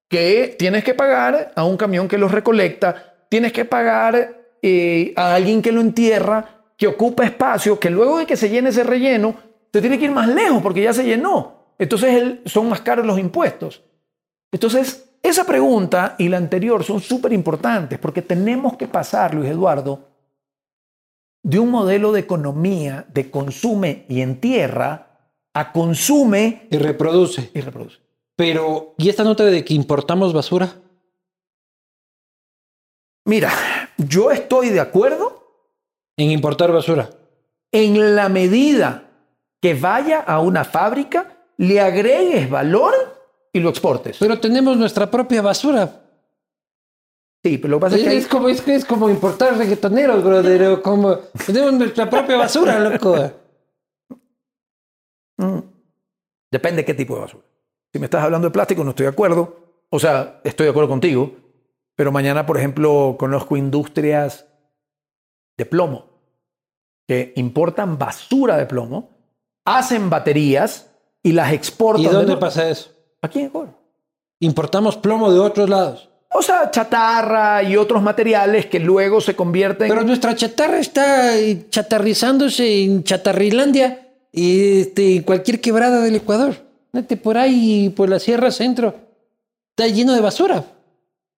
que 0.08 0.54
tienes 0.56 0.84
que 0.84 0.94
pagar 0.94 1.50
a 1.56 1.64
un 1.64 1.76
camión 1.76 2.06
que 2.06 2.18
los 2.18 2.30
recolecta, 2.30 3.14
tienes 3.28 3.52
que 3.52 3.64
pagar 3.64 4.36
eh, 4.62 5.12
a 5.16 5.34
alguien 5.34 5.60
que 5.60 5.72
lo 5.72 5.80
entierra, 5.80 6.62
que 6.76 6.86
ocupa 6.86 7.24
espacio, 7.24 7.80
que 7.80 7.90
luego 7.90 8.18
de 8.18 8.26
que 8.26 8.36
se 8.36 8.48
llene 8.48 8.68
ese 8.70 8.84
relleno, 8.84 9.34
te 9.72 9.80
tiene 9.80 9.98
que 9.98 10.04
ir 10.04 10.10
más 10.12 10.28
lejos 10.28 10.62
porque 10.62 10.82
ya 10.82 10.92
se 10.92 11.02
llenó. 11.04 11.74
Entonces 11.80 12.14
el- 12.14 12.42
son 12.46 12.68
más 12.68 12.80
caros 12.80 13.04
los 13.06 13.18
impuestos. 13.18 13.82
Entonces, 14.52 15.09
esa 15.22 15.44
pregunta 15.44 16.14
y 16.18 16.28
la 16.28 16.36
anterior 16.38 16.82
son 16.84 17.00
súper 17.00 17.32
importantes 17.32 17.98
porque 17.98 18.22
tenemos 18.22 18.76
que 18.76 18.88
pasar, 18.88 19.34
Luis 19.34 19.50
Eduardo, 19.50 20.08
de 21.42 21.58
un 21.58 21.70
modelo 21.70 22.12
de 22.12 22.20
economía 22.20 23.06
de 23.12 23.30
consume 23.30 24.04
y 24.08 24.20
entierra 24.20 25.06
a 25.54 25.72
consume 25.72 26.68
Y 26.70 26.78
reproduce. 26.78 27.50
y 27.54 27.60
reproduce. 27.60 27.98
Pero, 28.36 28.94
¿y 28.98 29.08
esta 29.08 29.24
nota 29.24 29.44
de 29.44 29.64
que 29.64 29.74
importamos 29.74 30.32
basura? 30.32 30.74
Mira, 33.26 33.50
yo 33.98 34.30
estoy 34.30 34.70
de 34.70 34.80
acuerdo 34.80 35.36
En 36.16 36.30
importar 36.30 36.72
basura. 36.72 37.10
en 37.72 38.16
la 38.16 38.28
medida 38.28 39.04
que 39.60 39.74
vaya 39.74 40.20
a 40.20 40.40
una 40.40 40.64
fábrica, 40.64 41.36
le 41.58 41.80
agregues 41.80 42.48
valor 42.48 42.94
y 43.52 43.60
lo 43.60 43.70
exportes. 43.70 44.16
Pero 44.18 44.38
tenemos 44.38 44.76
nuestra 44.76 45.10
propia 45.10 45.42
basura. 45.42 46.02
Sí, 47.42 47.58
pero 47.58 47.72
lo 47.72 47.78
que 47.78 47.80
pasa 47.80 47.96
es 47.96 48.02
Es, 48.02 48.08
que 48.08 48.16
es 48.16 48.28
como, 48.28 48.48
es, 48.48 48.60
que 48.60 48.74
es 48.74 48.84
como 48.84 49.08
importar 49.08 49.56
reggaetoneros, 49.56 50.22
brother. 50.22 50.82
Como, 50.82 51.16
tenemos 51.46 51.72
nuestra 51.74 52.08
propia 52.08 52.36
basura, 52.36 52.78
loco. 52.78 53.16
Mm. 55.38 55.58
Depende 56.50 56.84
qué 56.84 56.94
tipo 56.94 57.14
de 57.14 57.20
basura. 57.22 57.44
Si 57.92 57.98
me 57.98 58.06
estás 58.06 58.22
hablando 58.22 58.48
de 58.48 58.52
plástico, 58.52 58.84
no 58.84 58.90
estoy 58.90 59.04
de 59.04 59.10
acuerdo. 59.10 59.84
O 59.88 59.98
sea, 59.98 60.40
estoy 60.44 60.64
de 60.64 60.70
acuerdo 60.70 60.90
contigo. 60.90 61.34
Pero 61.96 62.12
mañana, 62.12 62.46
por 62.46 62.56
ejemplo, 62.56 63.16
conozco 63.18 63.56
industrias 63.56 64.46
de 65.56 65.66
plomo 65.66 66.10
que 67.10 67.32
importan 67.34 67.98
basura 67.98 68.56
de 68.56 68.66
plomo, 68.66 69.10
hacen 69.64 70.10
baterías 70.10 70.92
y 71.24 71.32
las 71.32 71.52
exportan. 71.52 72.04
¿Y 72.04 72.06
de 72.06 72.12
dónde 72.12 72.36
pasa 72.36 72.70
eso? 72.70 72.92
Aquí 73.22 73.40
en 73.40 73.46
Ecuador. 73.46 73.70
Importamos 74.40 74.96
plomo 74.96 75.32
de 75.32 75.38
otros 75.40 75.68
lados. 75.68 76.08
O 76.32 76.42
sea, 76.42 76.70
chatarra 76.70 77.62
y 77.62 77.76
otros 77.76 78.02
materiales 78.02 78.66
que 78.66 78.78
luego 78.78 79.20
se 79.20 79.34
convierten. 79.34 79.88
Pero 79.88 80.02
nuestra 80.02 80.34
chatarra 80.36 80.78
está 80.78 81.36
eh, 81.36 81.66
chatarrizándose 81.68 82.84
en 82.84 83.02
Chatarrilandia 83.02 84.08
y 84.32 84.80
este, 84.82 85.24
cualquier 85.24 85.60
quebrada 85.60 86.00
del 86.02 86.14
Ecuador. 86.16 86.54
Por 87.22 87.36
ahí, 87.36 87.88
por 87.90 88.08
la 88.08 88.18
Sierra 88.20 88.50
Centro. 88.52 88.94
Está 89.76 89.92
lleno 89.92 90.12
de 90.14 90.20
basura. 90.20 90.64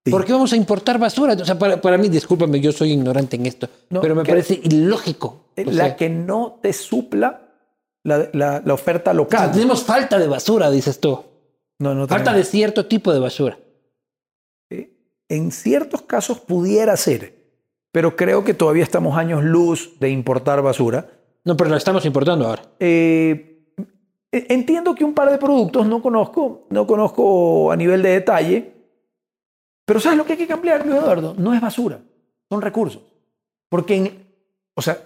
Sí. 0.05 0.11
¿Por 0.11 0.25
qué 0.25 0.33
vamos 0.33 0.53
a 0.53 0.57
importar 0.57 0.99
basura? 0.99 1.35
O 1.41 1.45
sea, 1.45 1.59
para, 1.59 1.81
para 1.81 1.97
mí, 1.97 2.09
discúlpame, 2.09 2.61
yo 2.61 2.73
soy 2.73 2.93
ignorante 2.93 3.37
en 3.37 3.47
esto, 3.47 3.69
No, 3.89 4.01
pero 4.01 4.15
me 4.15 4.25
parece 4.25 4.61
ilógico. 4.63 5.47
O 5.57 5.63
la 5.71 5.85
sea, 5.85 5.97
que 5.97 6.09
no 6.11 6.59
te 6.61 6.73
supla 6.73 7.41
la, 8.03 8.29
la- 8.33 8.61
la 8.65 8.75
oferta 8.75 9.11
o 9.11 9.15
sea, 9.15 9.15
local. 9.15 9.53
tenemos 9.53 9.83
falta 9.85 10.19
de 10.19 10.27
basura, 10.27 10.71
dices 10.71 10.99
tú. 11.01 11.19
No, 11.83 11.95
no 11.97 12.07
Falta 12.07 12.33
de 12.33 12.45
cierto 12.45 12.87
tipo 12.87 13.13
de 13.13 13.19
basura. 13.19 13.59
En 15.29 15.51
ciertos 15.51 16.03
casos 16.03 16.39
pudiera 16.41 16.97
ser, 16.97 17.35
pero 17.91 18.15
creo 18.17 18.45
que 18.45 18.55
todavía 18.55 18.83
estamos 18.85 19.17
años 19.17 19.43
luz 19.43 19.99
de 19.99 20.11
importar 20.11 20.61
basura. 20.63 21.09
No, 21.45 21.57
pero 21.57 21.71
la 21.71 21.79
estamos 21.79 22.05
importando 22.05 22.47
ahora. 22.47 22.63
Eh, 22.79 23.65
e- 24.31 24.47
entiendo 24.51 24.95
que 24.95 25.05
un 25.05 25.15
par 25.15 25.31
de 25.31 25.39
productos 25.39 25.87
no 25.87 26.01
conozco, 26.03 26.67
no 26.71 26.87
conozco 26.87 27.73
a 27.73 27.77
nivel 27.77 28.03
de 28.03 28.11
detalle, 28.11 28.73
pero 29.87 29.99
¿sabes 30.01 30.19
lo 30.19 30.25
que 30.27 30.33
hay 30.35 30.39
que 30.39 30.47
cambiar, 30.47 30.87
Luis 30.87 30.99
Eduardo? 30.99 31.35
No 31.39 31.53
es 31.55 31.61
basura, 31.61 31.99
son 32.51 32.61
recursos. 32.63 33.03
Porque, 33.71 33.97
en- 33.97 34.27
o 34.77 34.83
sea, 34.83 34.99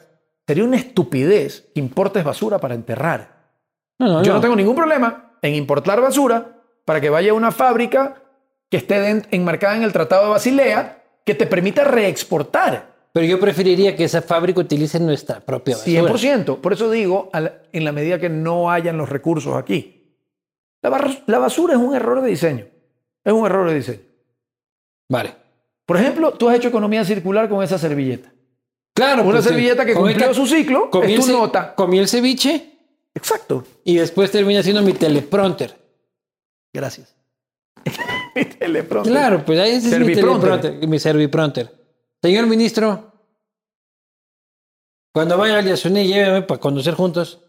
sería 0.47 0.65
una 0.65 0.77
estupidez 0.77 1.70
que 1.73 1.81
importes 1.81 2.23
basura 2.24 2.59
para 2.59 2.74
enterrar. 2.74 3.55
No, 3.98 4.09
no, 4.09 4.23
Yo 4.23 4.31
no. 4.32 4.35
no 4.35 4.40
tengo 4.43 4.57
ningún 4.57 4.74
problema 4.77 5.39
en 5.40 5.55
importar 5.55 6.01
basura 6.01 6.55
para 6.86 7.00
que 7.02 7.10
vaya 7.10 7.32
a 7.32 7.34
una 7.34 7.52
fábrica 7.52 8.22
que 8.70 8.78
esté 8.78 9.24
enmarcada 9.32 9.76
en 9.76 9.82
el 9.82 9.92
Tratado 9.92 10.24
de 10.24 10.30
Basilea 10.30 11.02
que 11.24 11.34
te 11.34 11.46
permita 11.46 11.84
reexportar. 11.84 12.94
Pero 13.12 13.26
yo 13.26 13.40
preferiría 13.40 13.96
que 13.96 14.04
esa 14.04 14.22
fábrica 14.22 14.60
utilice 14.60 15.00
nuestra 15.00 15.40
propia 15.40 15.76
basura. 15.76 16.02
100%. 16.02 16.60
Por 16.60 16.72
eso 16.72 16.90
digo, 16.90 17.30
en 17.32 17.84
la 17.84 17.92
medida 17.92 18.18
que 18.18 18.28
no 18.28 18.70
hayan 18.70 18.96
los 18.96 19.08
recursos 19.08 19.56
aquí. 19.56 20.14
La, 20.82 21.38
basura 21.38 21.74
es 21.74 21.80
un 21.80 21.94
error 21.96 22.22
de 22.22 22.30
diseño. 22.30 22.66
Es 23.24 23.32
un 23.32 23.44
error 23.44 23.68
de 23.68 23.74
diseño. 23.74 24.00
Vale. 25.08 25.34
Por 25.84 25.96
ejemplo, 25.96 26.32
tú 26.32 26.48
has 26.48 26.56
hecho 26.56 26.68
economía 26.68 27.04
circular 27.04 27.48
con 27.48 27.64
esa 27.64 27.78
servilleta. 27.78 28.32
Claro. 28.94 29.22
Una 29.22 29.32
pues, 29.32 29.44
servilleta 29.44 29.84
que 29.84 29.94
cumplió 29.94 30.16
esta- 30.16 30.34
su 30.34 30.46
ciclo, 30.46 30.90
comí 30.90 31.14
es 31.14 31.26
tu 31.26 31.32
nota. 31.32 31.74
Comí 31.74 31.98
el 31.98 32.08
ceviche 32.08 32.78
Exacto. 33.14 33.64
y 33.82 33.96
después 33.96 34.30
termina 34.30 34.62
siendo 34.62 34.82
mi 34.82 34.92
teleprompter. 34.92 35.85
Gracias. 36.77 37.16
Mi 38.35 38.44
teleprompter. 38.44 39.11
Claro, 39.11 39.44
pues 39.44 39.59
ahí 39.59 39.70
es 39.70 39.85
mi 39.85 40.15
teleprompter, 40.15 40.86
mi 40.86 40.98
serviprompter. 40.98 41.73
Señor 42.23 42.47
ministro, 42.47 43.12
cuando 45.16 45.39
vaya 45.39 45.59
al 45.59 45.66
Yasuní, 45.66 46.07
lléveme 46.07 46.43
para 46.43 46.61
conocer 46.61 46.93
juntos. 46.93 47.40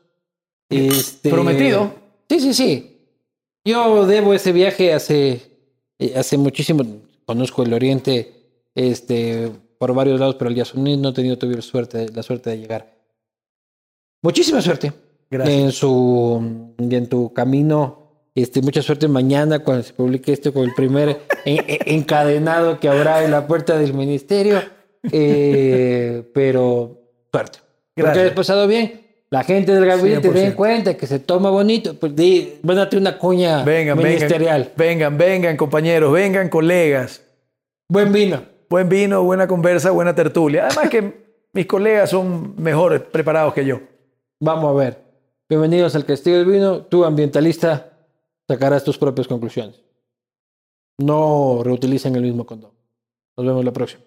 Este, 0.70 1.30
Prometido. 1.30 1.94
Sí, 2.30 2.40
sí, 2.40 2.54
sí. 2.54 2.98
Yo 3.66 4.06
debo 4.06 4.34
ese 4.34 4.54
viaje 4.54 4.94
hace, 4.94 5.41
hace 6.16 6.38
muchísimo. 6.38 6.86
Conozco 7.26 7.64
el 7.64 7.74
Oriente 7.74 8.70
este, 8.74 9.52
por 9.78 9.94
varios 9.94 10.22
lados, 10.22 10.36
pero 10.36 10.48
al 10.48 10.56
Yasuní 10.56 10.95
no 10.95 11.10
he 11.10 11.14
tenido 11.14 11.38
todavía 11.38 11.62
suerte, 11.62 12.08
la 12.14 12.24
suerte 12.24 12.52
de 12.52 12.60
llegar. 12.60 12.95
Muchísima 14.22 14.62
suerte 14.62 14.94
Gracias. 15.30 15.58
en 15.58 15.72
su 15.74 16.74
y 16.80 16.95
en 16.95 17.10
tu 17.10 17.34
camino. 17.34 18.06
Este, 18.38 18.61
mucha 18.61 18.84
suerte 18.84 19.07
mañana 19.07 19.59
cuando 19.59 19.81
se 19.81 19.93
publique 19.93 20.31
esto 20.31 20.53
con 20.53 20.64
el 20.65 20.73
primer 20.76 21.22
en- 21.43 21.65
en- 21.68 21.80
encadenado 21.99 22.80
que 22.80 22.88
habrá 22.88 23.23
en 23.23 23.31
la 23.31 23.47
puerta 23.47 23.80
del 23.80 23.95
ministerio. 23.95 24.61
Eh, 25.11 26.23
pero 26.35 26.99
suerte. 27.31 27.59
Porque 27.95 28.03
Gracias. 28.11 28.26
has 28.27 28.34
pasado 28.34 28.68
bien. 28.68 29.01
La 29.31 29.43
gente 29.43 29.73
del 29.73 29.85
gabinete 29.88 30.30
100%. 30.30 30.34
den 30.34 30.51
cuenta 30.53 30.95
que 30.95 31.07
se 31.07 31.18
toma 31.19 31.49
bonito. 31.49 31.95
Pues 31.95 32.15
di, 32.15 32.59
mándate 32.61 32.95
una 32.97 33.18
cuña 33.18 33.64
Vengan, 33.64 33.97
ministerial. 33.97 34.72
vengan. 34.77 35.18
Vengan, 35.18 35.18
vengan, 35.18 35.57
compañeros. 35.57 36.14
Vengan, 36.14 36.47
colegas. 36.49 37.23
Buen 37.89 38.11
vino. 38.14 38.43
Buen 38.69 38.88
vino, 38.88 39.23
buena 39.23 39.47
conversa, 39.47 39.89
buena 39.89 40.14
tertulia. 40.14 40.68
Además 40.68 40.89
que 40.89 41.11
mis 41.53 41.65
colegas 41.65 42.11
son 42.11 42.53
mejores 42.61 43.01
preparados 43.01 43.53
que 43.55 43.65
yo. 43.65 43.80
Vamos 44.39 44.69
a 44.76 44.77
ver. 44.77 44.99
Bienvenidos 45.49 45.95
al 45.95 46.05
Castillo 46.05 46.38
del 46.38 46.45
Vino. 46.45 46.81
Tú, 46.81 47.03
ambientalista, 47.03 47.97
sacarás 48.48 48.84
tus 48.84 48.98
propias 48.98 49.28
conclusiones. 49.28 49.84
No 50.99 51.61
reutilicen 51.64 52.15
el 52.15 52.24
mismo 52.24 52.45
condón. 52.45 52.72
Nos 53.36 53.45
vemos 53.45 53.64
la 53.64 53.74
próxima. 53.74 54.03